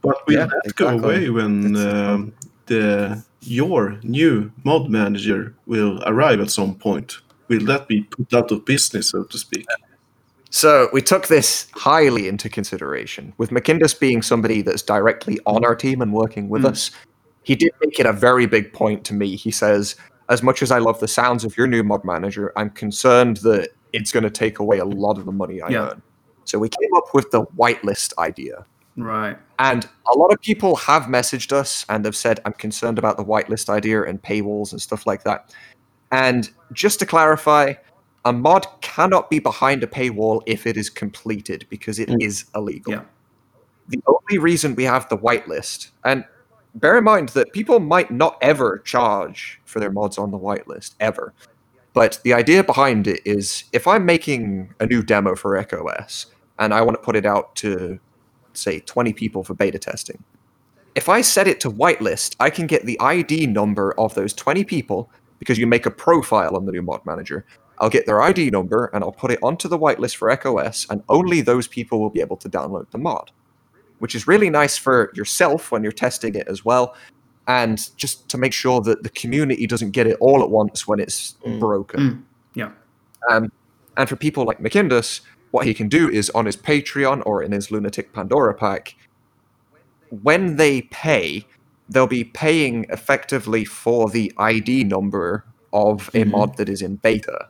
But 0.03 0.17
will 0.27 0.35
Yeah, 0.35 0.47
that 0.47 0.75
go 0.75 0.89
exactly. 0.89 1.15
away 1.27 1.31
when 1.31 1.77
um, 1.77 2.33
the 2.67 3.23
your 3.43 3.99
new 4.03 4.51
mod 4.65 4.91
manager 4.91 5.55
will 5.67 6.03
arrive 6.07 6.41
at 6.41 6.51
some 6.51 6.75
point? 6.75 7.19
Will 7.49 7.65
that 7.67 7.89
be 7.89 8.03
put 8.03 8.33
out 8.35 8.51
of 8.53 8.65
business, 8.65 9.09
so 9.11 9.25
to 9.25 9.39
speak? 9.39 9.67
So 10.51 10.89
we 10.93 11.01
took 11.01 11.29
this 11.29 11.69
highly 11.75 12.29
into 12.29 12.49
consideration. 12.49 13.33
With 13.39 13.51
Mcindus 13.51 13.99
being 13.99 14.21
somebody 14.21 14.63
that's 14.63 14.83
directly 14.83 15.39
on 15.47 15.65
our 15.65 15.77
team 15.77 16.03
and 16.03 16.13
working 16.13 16.49
with 16.49 16.63
hmm. 16.63 16.69
us, 16.69 16.91
he 17.43 17.55
did 17.55 17.73
make 17.81 17.99
it 17.99 18.07
a 18.07 18.13
very 18.13 18.47
big 18.47 18.73
point 18.73 19.05
to 19.05 19.15
me. 19.15 19.37
He 19.37 19.51
says, 19.51 19.97
as 20.29 20.43
much 20.43 20.63
as 20.63 20.71
I 20.71 20.79
love 20.79 21.01
the 21.01 21.09
sounds 21.09 21.45
of 21.45 21.57
your 21.57 21.67
new 21.67 21.83
mod 21.83 22.05
manager, 22.05 22.53
I'm 22.57 22.71
concerned 22.71 23.39
that 23.39 23.71
it's 23.93 24.13
going 24.13 24.25
to 24.25 24.31
take 24.31 24.59
away 24.59 24.79
a 24.79 24.85
lot 24.85 25.19
of 25.19 25.25
the 25.25 25.33
money 25.33 25.61
I 25.63 25.69
Yeah. 25.69 25.91
earn. 25.91 26.03
So 26.45 26.59
we 26.59 26.69
came 26.69 26.91
up 26.97 27.15
with 27.15 27.31
the 27.31 27.43
whitelist 27.57 28.13
idea. 28.19 28.67
Right. 28.97 29.39
And 29.59 29.89
a 30.13 30.19
lot 30.19 30.33
of 30.33 30.41
people 30.41 30.77
have 30.77 31.05
messaged 31.05 31.53
us 31.53 31.87
and 31.89 32.05
have 32.05 32.17
said, 32.17 32.41
I'm 32.45 32.53
concerned 32.55 32.99
about 32.99 33.17
the 33.17 33.25
whitelist 33.25 33.69
idea 33.69 34.03
and 34.03 34.21
paywalls 34.21 34.73
and 34.73 34.83
stuff 34.83 35.07
like 35.07 35.23
that. 35.25 35.55
And 36.11 36.51
just 36.73 36.99
to 37.01 37.07
clarify, 37.07 37.75
a 38.25 38.33
mod 38.33 38.67
cannot 38.81 39.31
be 39.31 39.39
behind 39.39 39.83
a 39.83 39.87
paywall 39.87 40.43
if 40.47 40.67
it 40.67 40.77
is 40.77 40.91
completed 40.91 41.67
because 41.71 41.99
it 41.99 42.09
mm. 42.09 42.23
is 42.23 42.45
illegal. 42.55 42.93
Yeah. 42.93 43.03
The 43.89 44.01
only 44.07 44.39
reason 44.39 44.75
we 44.75 44.85
have 44.85 45.09
the 45.09 45.19
whitelist, 45.19 45.91
and 46.05 46.25
bear 46.75 46.99
in 46.99 47.05
mind 47.05 47.31
that 47.31 47.53
people 47.53 47.81
might 47.81 48.11
not 48.11 48.39
ever 48.41 48.79
charge 48.79 49.61
for 49.65 49.81
their 49.81 49.91
mods 49.91 50.19
on 50.19 50.31
the 50.31 50.39
whitelist, 50.39 50.95
ever. 51.01 51.33
But 51.93 52.21
the 52.23 52.33
idea 52.33 52.63
behind 52.63 53.09
it 53.09 53.21
is 53.25 53.65
if 53.73 53.89
I'm 53.89 54.07
making 54.07 54.75
a 54.79 54.87
new 54.87 55.03
demo 55.03 55.35
for 55.35 55.57
Echo 55.57 55.87
S 55.87 56.27
and 56.59 56.73
I 56.73 56.83
want 56.83 56.97
to 56.97 57.03
put 57.03 57.17
it 57.17 57.27
out 57.27 57.57
to, 57.57 57.99
say, 58.53 58.81
20 58.81 59.13
people 59.13 59.43
for 59.43 59.55
beta 59.55 59.79
testing, 59.79 60.23
if 60.95 61.09
I 61.09 61.21
set 61.21 61.49
it 61.49 61.59
to 61.61 61.71
whitelist, 61.71 62.37
I 62.39 62.51
can 62.51 62.67
get 62.67 62.87
the 62.87 63.01
ID 63.01 63.47
number 63.47 63.93
of 63.99 64.15
those 64.15 64.33
20 64.35 64.65
people 64.65 65.11
because 65.39 65.59
you 65.59 65.67
make 65.67 65.87
a 65.87 65.91
profile 65.91 66.57
on 66.57 66.67
the 66.67 66.73
new 66.73 66.83
mod 66.83 67.05
manager. 67.05 67.45
I'll 67.81 67.91
get 67.91 68.07
their 68.07 68.21
ID 68.21 68.51
number 68.51 68.91
and 68.93 69.03
I'll 69.03 69.13
put 69.13 69.31
it 69.31 69.39
onto 69.43 69.67
the 69.67 69.79
whitelist 69.79 70.17
for 70.17 70.31
Echo 70.31 70.59
S, 70.59 70.87
and 70.91 71.03
only 71.09 71.41
those 71.41 71.67
people 71.67 71.99
will 72.01 72.11
be 72.11 72.21
able 72.21 72.37
to 72.37 72.49
download 72.49 72.91
the 72.91 72.99
mod, 72.99 73.31
which 73.99 74.15
is 74.15 74.27
really 74.29 74.51
nice 74.51 74.77
for 74.77 75.11
yourself 75.15 75.73
when 75.73 75.83
you're 75.83 75.91
testing 75.93 76.35
it 76.35 76.47
as 76.47 76.65
well, 76.65 76.95
and 77.49 77.97
just 77.97 78.29
to 78.29 78.39
make 78.39 78.53
sure 78.53 78.83
that 78.83 79.03
the 79.03 79.09
community 79.09 79.67
doesn't 79.67 79.93
get 79.93 80.07
it 80.07 80.17
all 80.21 80.43
at 80.43 80.51
once 80.51 80.87
when 80.87 81.01
it's 81.01 81.33
broken. 81.59 82.01
Mm. 82.01 82.23
Yeah. 82.55 82.71
Um, 83.31 83.51
and 83.97 84.09
for 84.09 84.17
people 84.17 84.45
like 84.45 84.61
Mcindus, 84.61 85.23
what 85.51 85.67
he 85.67 85.75
can 85.75 85.89
do 85.89 86.09
is 86.09 86.31
on 86.31 86.47
his 86.47 86.57
Patreon 86.57 87.23
or 87.25 87.43
in 87.43 87.53
his 87.53 87.71
Lunatic 87.71 88.13
Pandora 88.13 88.55
pack, 88.55 88.95
when 90.23 90.57
they 90.57 90.83
pay, 90.83 91.47
they'll 91.89 92.07
be 92.07 92.25
paying 92.25 92.85
effectively 92.91 93.65
for 93.65 94.11
the 94.11 94.33
ID 94.37 94.85
number 94.85 95.45
of 95.73 96.11
a 96.15 96.25
mod 96.25 96.57
that 96.57 96.69
is 96.69 96.83
in 96.83 96.97
beta. 96.97 97.49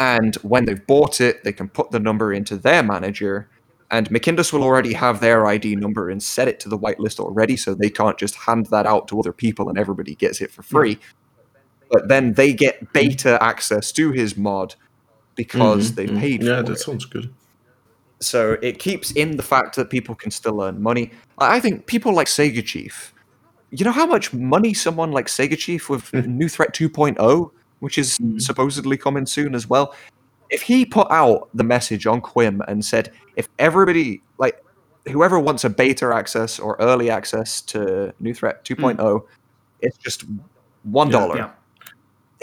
And 0.00 0.34
when 0.36 0.64
they've 0.64 0.84
bought 0.86 1.20
it, 1.20 1.44
they 1.44 1.52
can 1.52 1.68
put 1.68 1.90
the 1.90 2.00
number 2.00 2.32
into 2.32 2.56
their 2.56 2.82
manager. 2.82 3.50
And 3.90 4.08
Mcindus 4.08 4.50
will 4.50 4.62
already 4.62 4.94
have 4.94 5.20
their 5.20 5.46
ID 5.46 5.76
number 5.76 6.08
and 6.08 6.22
set 6.22 6.48
it 6.48 6.58
to 6.60 6.70
the 6.70 6.78
whitelist 6.78 7.20
already, 7.20 7.56
so 7.56 7.74
they 7.74 7.90
can't 7.90 8.16
just 8.16 8.34
hand 8.34 8.66
that 8.66 8.86
out 8.86 9.08
to 9.08 9.20
other 9.20 9.32
people 9.32 9.68
and 9.68 9.78
everybody 9.78 10.14
gets 10.14 10.40
it 10.40 10.50
for 10.50 10.62
free. 10.62 10.98
But 11.90 12.08
then 12.08 12.32
they 12.32 12.54
get 12.54 12.94
beta 12.94 13.36
access 13.42 13.92
to 13.92 14.10
his 14.10 14.38
mod 14.38 14.74
because 15.34 15.88
mm-hmm, 15.88 15.94
they 15.96 16.06
mm-hmm. 16.06 16.18
paid 16.18 16.42
Yeah, 16.42 16.62
that 16.62 16.70
it. 16.70 16.78
sounds 16.78 17.04
good. 17.04 17.34
So 18.20 18.56
it 18.62 18.78
keeps 18.78 19.10
in 19.10 19.36
the 19.36 19.42
fact 19.42 19.76
that 19.76 19.90
people 19.90 20.14
can 20.14 20.30
still 20.30 20.62
earn 20.62 20.80
money. 20.82 21.10
I 21.36 21.56
I 21.56 21.60
think 21.60 21.86
people 21.86 22.14
like 22.14 22.26
Sega 22.26 22.64
Chief, 22.64 23.12
you 23.70 23.84
know 23.84 23.92
how 23.92 24.06
much 24.06 24.32
money 24.32 24.72
someone 24.72 25.12
like 25.12 25.26
Sega 25.26 25.58
Chief 25.58 25.90
with 25.90 26.08
hmm. 26.08 26.38
New 26.38 26.48
Threat 26.48 26.72
2.0, 26.72 27.50
which 27.80 27.98
is 27.98 28.16
hmm. 28.18 28.38
supposedly 28.38 28.96
coming 28.96 29.26
soon 29.26 29.54
as 29.54 29.68
well, 29.68 29.94
if 30.50 30.62
he 30.62 30.84
put 30.84 31.10
out 31.10 31.48
the 31.54 31.64
message 31.64 32.06
on 32.06 32.20
Qhimm 32.20 32.60
and 32.68 32.84
said, 32.84 33.12
if 33.36 33.48
everybody, 33.58 34.22
like, 34.38 34.62
whoever 35.08 35.38
wants 35.38 35.64
a 35.64 35.70
beta 35.70 36.12
access 36.14 36.58
or 36.58 36.76
early 36.78 37.10
access 37.10 37.60
to 37.62 38.12
New 38.20 38.34
Threat 38.34 38.66
hmm. 38.66 38.84
2.0, 38.84 39.22
it's 39.80 39.96
just 39.98 40.24
one 40.84 41.10
dollar. 41.10 41.36
Yeah. 41.36 41.50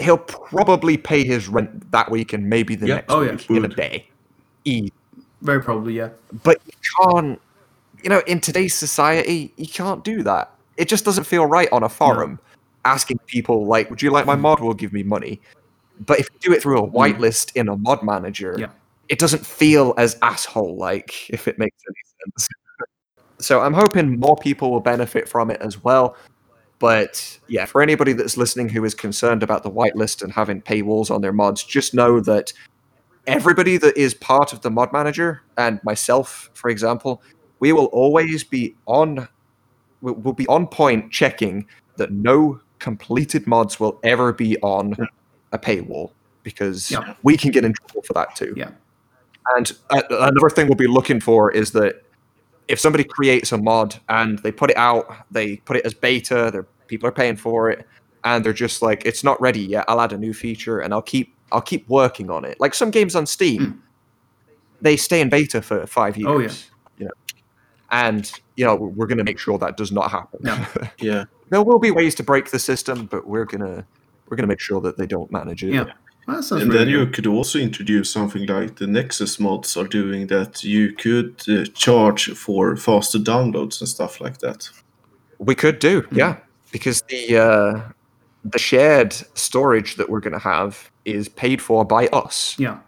He'll 0.00 0.18
probably 0.18 0.96
pay 0.96 1.24
his 1.24 1.48
rent 1.48 1.90
that 1.90 2.08
week 2.10 2.32
and 2.32 2.48
maybe 2.48 2.76
the 2.76 2.86
Yeah. 2.86 2.94
next 2.96 3.12
Oh, 3.12 3.22
yeah. 3.22 3.32
week 3.32 3.50
in 3.50 3.64
a 3.64 3.68
day. 3.68 4.08
Easy. 4.64 4.92
Very 5.42 5.60
probably, 5.60 5.94
yeah. 5.94 6.10
But 6.44 6.60
you 6.66 6.72
can't, 7.00 7.40
you 8.02 8.10
know, 8.10 8.22
in 8.26 8.40
today's 8.40 8.74
society, 8.74 9.52
you 9.56 9.66
can't 9.66 10.04
do 10.04 10.22
that. 10.22 10.52
It 10.76 10.88
just 10.88 11.04
doesn't 11.04 11.24
feel 11.24 11.46
right 11.46 11.68
on 11.72 11.82
a 11.82 11.88
forum 11.88 12.38
asking 12.84 13.18
people, 13.26 13.66
like, 13.66 13.90
would 13.90 14.02
you 14.02 14.10
like 14.10 14.26
my 14.26 14.36
mod? 14.36 14.60
Will 14.60 14.74
give 14.74 14.92
me 14.92 15.02
money. 15.02 15.40
But 16.00 16.20
if 16.20 16.28
you 16.32 16.50
do 16.50 16.52
it 16.52 16.62
through 16.62 16.78
a 16.78 16.86
hmm. 16.86 16.96
whitelist 16.96 17.54
in 17.56 17.68
a 17.68 17.76
mod 17.76 18.02
manager, 18.02 18.56
Yeah. 18.58 18.68
it 19.08 19.18
doesn't 19.18 19.44
feel 19.44 19.94
as 19.98 20.16
asshole 20.22 20.76
like, 20.76 21.28
if 21.30 21.48
it 21.48 21.58
makes 21.58 21.76
any 21.88 22.32
sense. 22.32 22.48
so 23.38 23.60
I'm 23.60 23.74
hoping 23.74 24.18
more 24.18 24.36
people 24.36 24.70
will 24.70 24.80
benefit 24.80 25.28
from 25.28 25.50
it 25.50 25.60
as 25.60 25.82
well. 25.82 26.16
But 26.78 27.38
yeah, 27.48 27.64
for 27.64 27.82
anybody 27.82 28.12
that's 28.12 28.36
listening 28.36 28.68
who 28.68 28.84
is 28.84 28.94
concerned 28.94 29.42
about 29.42 29.64
the 29.64 29.70
whitelist 29.70 30.22
and 30.22 30.32
having 30.32 30.62
paywalls 30.62 31.10
on 31.10 31.20
their 31.20 31.32
mods, 31.32 31.64
just 31.64 31.92
know 31.92 32.20
that 32.20 32.52
everybody 33.26 33.76
that 33.76 33.96
is 33.96 34.14
part 34.14 34.52
of 34.52 34.60
the 34.62 34.70
mod 34.70 34.92
manager 34.92 35.42
and 35.56 35.80
myself, 35.82 36.50
for 36.54 36.70
example, 36.70 37.22
we 37.58 37.72
will 37.72 37.86
always 37.86 38.44
be 38.44 38.76
on 38.86 39.28
we'll 40.00 40.14
we'll 40.14 40.34
be 40.34 40.46
on 40.46 40.66
point 40.66 41.10
checking 41.10 41.66
that 41.96 42.12
no 42.12 42.60
completed 42.78 43.46
mods 43.46 43.78
will 43.80 43.98
ever 44.02 44.32
be 44.32 44.58
on 44.60 44.94
a 45.52 45.58
paywall 45.58 46.10
because 46.42 46.90
Yeah. 46.90 47.14
we 47.22 47.36
can 47.36 47.50
get 47.50 47.64
in 47.64 47.72
trouble 47.72 48.02
for 48.02 48.12
that 48.14 48.34
too. 48.36 48.54
Yeah. 48.56 48.70
And 49.56 49.72
uh, 49.90 50.02
another 50.10 50.50
thing 50.50 50.66
we'll 50.66 50.74
be 50.76 50.86
looking 50.86 51.20
for 51.20 51.50
is 51.50 51.72
that 51.72 52.02
if 52.68 52.78
somebody 52.78 53.04
creates 53.04 53.50
a 53.52 53.58
mod 53.58 53.96
and 54.08 54.38
they 54.40 54.52
put 54.52 54.70
it 54.70 54.76
out, 54.76 55.06
they 55.30 55.56
put 55.56 55.76
it 55.76 55.86
as 55.86 55.94
beta, 55.94 56.50
their 56.52 56.64
people 56.86 57.08
are 57.08 57.12
paying 57.12 57.36
for 57.36 57.70
it, 57.70 57.86
and 58.24 58.44
they're 58.44 58.52
just 58.52 58.82
like, 58.82 59.06
it's 59.06 59.24
not 59.24 59.40
ready 59.40 59.60
yet. 59.60 59.86
I'll 59.88 60.00
add 60.00 60.12
a 60.12 60.18
new 60.18 60.34
feature 60.34 60.80
and 60.80 60.92
I'll 60.92 61.02
keep 61.02 61.34
I'll 61.50 61.62
keep 61.62 61.88
working 61.88 62.28
on 62.30 62.44
it. 62.44 62.60
Like 62.60 62.74
some 62.74 62.90
games 62.90 63.14
on 63.16 63.24
Steam, 63.24 63.82
they 64.82 64.96
stay 64.98 65.22
in 65.22 65.30
beta 65.30 65.62
for 65.62 65.86
five 65.86 66.18
years. 66.18 66.28
Oh, 66.30 66.38
yeah. 66.38 66.52
You 67.92 67.98
know, 67.98 68.08
and 68.08 68.32
you 68.56 68.64
know 68.64 68.74
we're 68.74 69.06
going 69.06 69.18
to 69.18 69.24
make 69.24 69.38
sure 69.38 69.58
that 69.58 69.76
does 69.76 69.92
not 69.92 70.10
happen. 70.10 70.40
No. 70.42 70.66
Yeah. 71.00 71.24
there 71.50 71.62
will 71.62 71.78
be 71.78 71.90
ways 71.90 72.14
to 72.16 72.22
break 72.22 72.50
the 72.50 72.58
system, 72.58 73.06
but 73.06 73.26
we're 73.26 73.44
gonna 73.44 73.86
we're 74.28 74.36
gonna 74.36 74.48
make 74.48 74.60
sure 74.60 74.80
that 74.80 74.96
they 74.98 75.06
don't 75.06 75.30
manage 75.32 75.62
it. 75.64 75.72
Yeah. 75.72 75.84
Well, 76.26 76.36
that 76.36 76.42
sounds 76.42 76.62
And 76.62 76.72
really 76.72 76.84
then 76.84 76.92
you 76.92 77.06
could 77.06 77.26
also 77.26 77.58
introduce 77.58 78.10
something 78.12 78.46
like 78.46 78.76
the 78.76 78.86
Nexus 78.86 79.40
mods 79.40 79.76
are 79.76 79.86
doing 79.86 80.26
that 80.26 80.62
you 80.62 80.92
could 80.92 81.42
uh, 81.48 81.64
charge 81.72 82.30
for 82.32 82.76
faster 82.76 83.18
downloads 83.18 83.80
and 83.80 83.88
stuff 83.88 84.20
like 84.20 84.38
that. 84.38 84.68
We 85.38 85.54
could 85.54 85.78
do, 85.78 86.06
yeah, 86.12 86.36
because 86.72 87.00
the 87.08 87.38
uh, 87.38 87.80
the 88.44 88.58
shared 88.58 89.14
storage 89.34 89.96
that 89.96 90.10
we're 90.10 90.20
gonna 90.20 90.38
have 90.38 90.90
is 91.04 91.28
paid 91.28 91.62
for 91.62 91.84
by 91.84 92.08
us. 92.08 92.56
Yeah. 92.58 92.78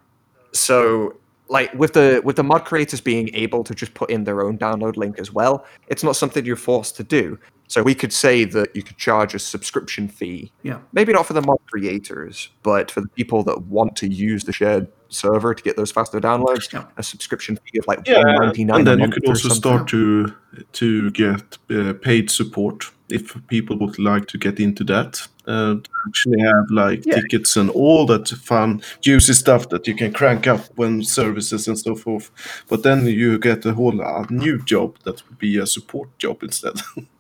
So 0.53 1.15
like 1.51 1.75
with 1.75 1.93
the 1.93 2.23
with 2.25 2.37
the 2.37 2.45
mod 2.45 2.65
creators 2.65 3.01
being 3.01 3.29
able 3.35 3.63
to 3.65 3.75
just 3.75 3.93
put 3.93 4.09
in 4.09 4.25
their 4.25 4.41
own 4.43 4.57
download 4.57 4.97
link 4.97 5.19
as 5.19 5.33
well, 5.33 5.67
it's 5.89 6.05
not 6.05 6.17
something 6.17 6.45
you're 6.47 6.57
forced 6.57 6.97
to 6.97 7.05
do. 7.05 7.39
So 7.71 7.85
we 7.85 7.95
could 7.95 8.13
say 8.13 8.45
that 8.47 8.75
you 8.75 8.83
could 8.83 8.97
charge 8.97 9.33
a 9.33 9.39
subscription 9.39 10.09
fee 10.09 10.51
Yeah. 10.65 10.79
maybe 10.93 11.13
not 11.13 11.25
for 11.27 11.35
the 11.35 11.43
mod 11.43 11.59
creators, 11.71 12.49
but 12.65 12.91
for 12.91 13.01
the 13.01 13.09
people 13.19 13.45
that 13.45 13.63
want 13.77 13.95
to 13.97 14.07
use 14.09 14.43
the 14.45 14.53
shared 14.53 14.89
server 15.09 15.55
to 15.55 15.63
get 15.63 15.77
those 15.77 15.93
faster 15.93 16.21
downloads, 16.21 16.73
Yeah. 16.73 16.85
a 16.97 17.03
subscription 17.05 17.57
fee 17.65 17.79
of 17.79 17.87
like 17.87 18.01
Yeah, 18.09 18.25
one 18.25 18.37
ninety 18.47 18.65
nine. 18.65 18.79
and 18.79 18.87
then 18.89 18.99
you 18.99 19.09
could 19.09 19.29
also 19.29 19.49
start 19.51 19.87
to 19.89 20.33
to 20.73 21.11
get 21.13 21.59
uh, 21.71 21.93
paid 22.03 22.29
support 22.29 22.91
if 23.09 23.37
people 23.47 23.77
would 23.79 23.99
like 24.01 24.27
to 24.33 24.39
get 24.39 24.59
into 24.59 24.83
that 24.85 25.29
and 25.47 25.89
actually 26.09 26.41
have 26.41 26.67
like 26.71 27.07
Yeah. 27.07 27.21
tickets 27.21 27.57
and 27.57 27.71
all 27.71 28.05
that 28.07 28.29
fun 28.29 28.83
juicy 29.01 29.33
stuff 29.35 29.69
that 29.69 29.87
you 29.87 29.95
can 29.95 30.13
crank 30.13 30.47
up 30.49 30.61
when 30.77 31.03
services 31.05 31.69
and 31.69 31.79
so 31.79 31.95
forth. 31.95 32.31
But 32.69 32.83
then 32.83 33.07
you 33.07 33.39
get 33.39 33.65
a 33.67 33.75
whole 33.75 34.01
uh, 34.03 34.27
new 34.29 34.59
job 34.65 34.97
that 35.05 35.23
would 35.29 35.39
be 35.39 35.57
a 35.63 35.67
support 35.67 36.09
job 36.19 36.43
instead. 36.43 36.75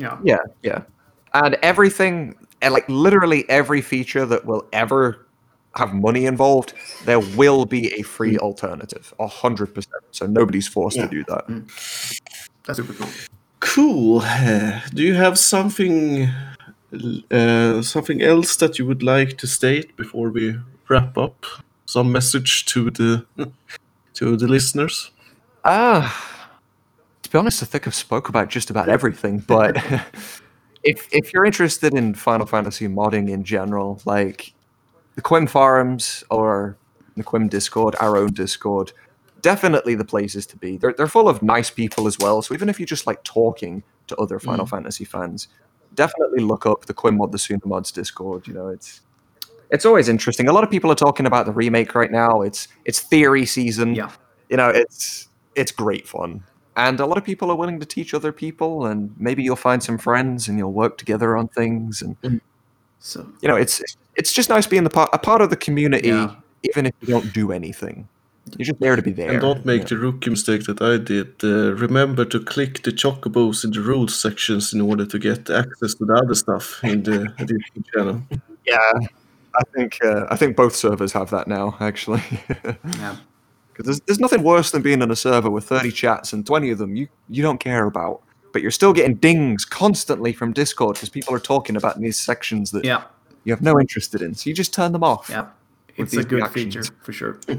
Yeah. 0.00 0.18
Yeah, 0.24 0.38
yeah, 0.62 0.82
and 1.34 1.54
everything, 1.62 2.34
like 2.62 2.88
literally 2.88 3.44
every 3.48 3.82
feature 3.82 4.26
that 4.26 4.44
will 4.46 4.64
ever 4.72 5.26
have 5.76 5.92
money 5.94 6.24
involved, 6.26 6.72
there 7.04 7.20
will 7.36 7.64
be 7.66 7.92
a 8.00 8.02
free 8.02 8.38
alternative, 8.38 9.14
a 9.18 9.26
hundred 9.28 9.74
percent. 9.74 10.02
So 10.10 10.26
nobody's 10.26 10.66
forced 10.68 10.96
Yeah. 10.96 11.06
to 11.06 11.10
do 11.10 11.24
that. 11.28 11.44
That's 12.66 12.78
super 12.78 12.94
cool. 12.94 13.08
cool. 13.60 14.20
Do 14.94 15.02
you 15.02 15.14
have 15.14 15.38
something 15.38 16.28
uh, 17.30 17.82
something 17.82 18.22
else 18.22 18.56
that 18.56 18.78
you 18.78 18.86
would 18.86 19.02
like 19.02 19.36
to 19.38 19.46
state 19.46 19.96
before 19.96 20.30
we 20.30 20.56
wrap 20.88 21.16
up? 21.18 21.46
Some 21.86 22.10
message 22.12 22.64
to 22.66 22.90
the 22.90 23.26
to 24.14 24.36
the 24.36 24.46
listeners. 24.48 25.10
Ah, 25.64 26.10
to 27.30 27.36
be 27.36 27.38
honest, 27.38 27.62
I 27.62 27.66
think 27.66 27.86
I've 27.86 27.94
spoke 27.94 28.28
about 28.28 28.48
just 28.48 28.70
about 28.70 28.88
everything. 28.88 29.38
But 29.38 29.76
if 30.82 31.08
if 31.12 31.32
you're 31.32 31.44
interested 31.44 31.94
in 31.94 32.14
Final 32.14 32.44
Fantasy 32.44 32.88
modding 32.88 33.30
in 33.30 33.44
general, 33.44 34.02
like 34.04 34.52
the 35.14 35.22
Qhimm 35.22 35.48
forums 35.48 36.24
or 36.28 36.76
the 37.16 37.22
Qhimm 37.22 37.48
Discord, 37.48 37.94
our 38.00 38.16
own 38.16 38.32
Discord, 38.32 38.92
definitely 39.42 39.94
the 39.94 40.04
places 40.04 40.44
to 40.46 40.56
be. 40.56 40.76
They're 40.76 40.92
they're 40.92 41.06
full 41.06 41.28
of 41.28 41.40
nice 41.40 41.70
people 41.70 42.08
as 42.08 42.18
well. 42.18 42.42
So 42.42 42.52
even 42.52 42.68
if 42.68 42.80
you 42.80 42.86
just 42.86 43.06
like 43.06 43.22
talking 43.22 43.84
to 44.08 44.16
other 44.16 44.40
Final 44.40 44.66
mm. 44.66 44.70
Fantasy 44.70 45.04
fans, 45.04 45.46
definitely 45.94 46.42
look 46.42 46.66
up 46.66 46.86
the 46.86 46.94
Qhimm 46.94 47.18
Mod 47.18 47.30
the 47.30 47.38
Tsunamods 47.38 47.92
Discord. 47.92 48.48
You 48.48 48.54
know, 48.54 48.66
it's 48.66 49.02
it's 49.70 49.86
always 49.86 50.08
interesting. 50.08 50.48
A 50.48 50.52
lot 50.52 50.64
of 50.64 50.70
people 50.70 50.90
are 50.90 50.96
talking 50.96 51.26
about 51.26 51.46
the 51.46 51.52
remake 51.52 51.94
right 51.94 52.10
now. 52.10 52.42
It's 52.42 52.66
it's 52.84 52.98
theory 52.98 53.46
season 53.46 53.94
Yeah. 53.94 54.10
you 54.48 54.56
know 54.56 54.68
it's 54.68 55.28
it's 55.54 55.70
great 55.70 56.08
fun 56.08 56.42
and 56.86 56.96
a 57.00 57.06
lot 57.10 57.18
of 57.20 57.24
people 57.30 57.46
are 57.52 57.58
willing 57.62 57.78
to 57.84 57.86
teach 57.96 58.10
other 58.18 58.32
people 58.44 58.72
and 58.88 58.98
maybe 59.26 59.40
you'll 59.44 59.64
find 59.68 59.80
some 59.88 59.98
friends 59.98 60.48
and 60.48 60.54
you'll 60.58 60.76
work 60.84 60.94
together 61.02 61.30
on 61.40 61.44
things 61.60 62.02
and 62.02 62.40
So 63.10 63.18
you 63.42 63.48
know 63.50 63.58
it's 63.64 63.76
it's 64.20 64.32
just 64.38 64.48
nice 64.54 64.66
being 64.72 64.84
the 64.88 64.94
part, 64.98 65.10
a 65.12 65.18
part 65.18 65.40
of 65.44 65.48
the 65.50 65.56
community 65.66 66.08
Yeah. 66.08 66.34
even 66.68 66.82
if 66.88 66.94
you 67.00 67.06
don't 67.14 67.28
do 67.40 67.44
anything 67.60 67.96
you're 68.58 68.66
just 68.72 68.80
there 68.80 68.96
to 68.96 69.02
be 69.10 69.12
there 69.20 69.30
And 69.32 69.40
don't 69.40 69.64
make 69.72 69.82
you 69.82 69.96
the 69.96 69.98
rookie 70.06 70.30
mistake 70.30 70.62
that 70.64 70.80
I 70.82 70.94
did. 71.12 71.28
Uh, 71.44 71.72
remember 71.86 72.24
to 72.34 72.38
click 72.54 72.74
the 72.82 72.92
chocobos 73.02 73.64
in 73.64 73.70
the 73.76 73.80
rules 73.90 74.14
sections 74.26 74.72
in 74.74 74.80
order 74.80 75.06
to 75.06 75.18
get 75.18 75.40
access 75.62 75.92
to 75.98 76.04
the 76.10 76.14
other 76.22 76.34
stuff 76.44 76.66
in 76.92 77.02
the 77.08 77.18
edition 77.44 77.84
channel. 77.94 78.16
yeah 78.72 78.92
i 79.60 79.62
think 79.74 79.90
uh, 80.10 80.22
i 80.34 80.36
think 80.40 80.56
both 80.56 80.74
servers 80.84 81.12
have 81.12 81.28
that 81.30 81.46
now 81.58 81.66
actually 81.80 82.22
yeah. 83.02 83.16
Because 83.82 83.98
there's, 83.98 84.00
there's 84.06 84.18
nothing 84.20 84.42
worse 84.42 84.70
than 84.70 84.82
being 84.82 85.02
on 85.02 85.10
a 85.10 85.16
server 85.16 85.50
with 85.50 85.64
30 85.64 85.90
chats 85.90 86.32
and 86.32 86.46
20 86.46 86.70
of 86.70 86.78
them 86.78 86.94
you 86.96 87.08
you 87.28 87.42
don't 87.42 87.58
care 87.60 87.86
about 87.86 88.22
but 88.52 88.62
you're 88.62 88.70
still 88.70 88.92
getting 88.92 89.14
dings 89.14 89.64
constantly 89.64 90.32
from 90.32 90.52
discord 90.52 90.94
because 90.96 91.08
people 91.08 91.34
are 91.34 91.38
talking 91.40 91.76
about 91.76 91.98
these 92.00 92.18
sections 92.20 92.70
that 92.72 92.84
Yeah. 92.84 93.02
you 93.44 93.52
have 93.52 93.62
no 93.62 93.78
interest 93.80 94.14
in 94.14 94.34
so 94.34 94.50
you 94.50 94.54
just 94.54 94.74
turn 94.74 94.92
them 94.92 95.02
off 95.04 95.28
Yeah. 95.30 95.46
It's 95.96 96.14
a 96.14 96.22
good 96.22 96.36
reactions. 96.36 96.74
feature 96.74 96.94
for 97.02 97.12
sure. 97.12 97.38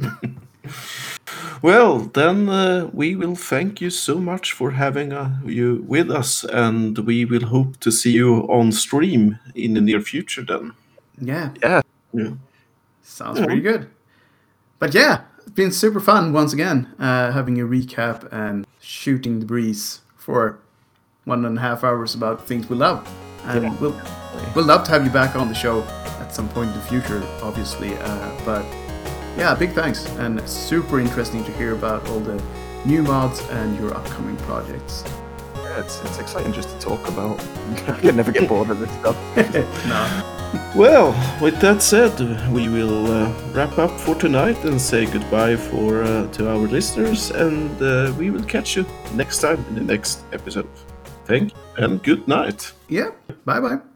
Well, 1.61 1.99
then 2.13 2.49
uh, 2.49 2.89
we 2.93 3.15
will 3.15 3.35
thank 3.35 3.81
you 3.81 3.89
so 3.89 4.19
much 4.19 4.51
for 4.53 4.71
having 4.71 5.11
uh, 5.13 5.39
you 5.45 5.83
with 5.87 6.09
us, 6.09 6.43
and 6.43 6.97
we 6.99 7.25
will 7.25 7.45
hope 7.45 7.77
to 7.81 7.91
see 7.91 8.11
you 8.11 8.47
on 8.49 8.71
stream 8.71 9.37
in 9.55 9.73
the 9.75 9.81
near 9.81 10.01
future. 10.01 10.43
Then, 10.43 10.73
Yeah. 11.19 11.49
yeah 11.61 11.81
yeah. 12.13 12.31
Sounds 13.03 13.39
pretty 13.39 13.61
good. 13.61 13.87
But 14.79 14.93
yeah, 14.95 15.21
it's 15.41 15.51
been 15.51 15.71
super 15.71 15.99
fun 15.99 16.33
once 16.33 16.53
again, 16.53 16.87
uh, 16.99 17.31
having 17.31 17.59
a 17.59 17.63
recap 17.65 18.31
and 18.31 18.65
shooting 18.79 19.39
the 19.39 19.45
breeze 19.45 20.01
for 20.15 20.59
one 21.25 21.45
and 21.45 21.57
a 21.57 21.61
half 21.61 21.83
hours 21.83 22.15
about 22.15 22.47
things 22.47 22.69
we 22.69 22.75
love. 22.75 23.07
And 23.45 23.63
Yeah. 23.63 23.75
we'll 23.79 24.01
we'll 24.55 24.65
love 24.65 24.83
to 24.85 24.91
have 24.91 25.03
you 25.03 25.11
back 25.11 25.35
on 25.35 25.47
the 25.47 25.55
show 25.55 25.83
at 26.19 26.33
some 26.33 26.47
point 26.49 26.69
in 26.69 26.75
the 26.75 26.81
future, 26.83 27.21
obviously. 27.41 27.95
Uh, 27.97 28.31
but 28.45 28.63
yeah, 29.37 29.55
big 29.55 29.71
thanks 29.73 30.05
and 30.17 30.39
super 30.47 30.99
interesting 30.99 31.43
to 31.45 31.51
hear 31.53 31.73
about 31.73 32.07
all 32.09 32.19
the 32.19 32.41
new 32.85 33.01
mods 33.03 33.39
and 33.49 33.77
your 33.79 33.93
upcoming 33.95 34.37
projects. 34.37 35.03
Yeah, 35.55 35.79
it's, 35.79 36.01
it's 36.03 36.19
exciting 36.19 36.53
just 36.53 36.69
to 36.69 36.79
talk 36.79 37.07
about. 37.07 37.39
I 37.87 37.99
can 37.99 38.15
never 38.15 38.31
get 38.31 38.47
bored 38.49 38.69
of 38.69 38.79
this 38.79 38.91
stuff. 38.99 39.15
no. 39.87 40.37
Well, 40.75 41.11
with 41.41 41.59
that 41.61 41.81
said, 41.81 42.19
we 42.51 42.67
will 42.67 43.07
uh, 43.07 43.33
wrap 43.53 43.77
up 43.77 43.91
for 43.99 44.15
tonight 44.15 44.57
and 44.65 44.79
say 44.79 45.05
goodbye 45.05 45.55
for 45.55 46.03
uh, 46.03 46.27
to 46.33 46.49
our 46.49 46.67
listeners, 46.67 47.31
and 47.31 47.81
uh, 47.81 48.13
we 48.17 48.31
will 48.31 48.43
catch 48.43 48.75
you 48.75 48.85
next 49.13 49.39
time 49.39 49.63
in 49.69 49.75
the 49.75 49.93
next 49.93 50.23
episode. 50.31 50.67
Thank 51.25 51.51
you 51.51 51.57
and 51.77 52.01
good 52.03 52.27
night. 52.27 52.73
Yeah. 52.89 53.11
Bye 53.45 53.59
bye. 53.59 53.79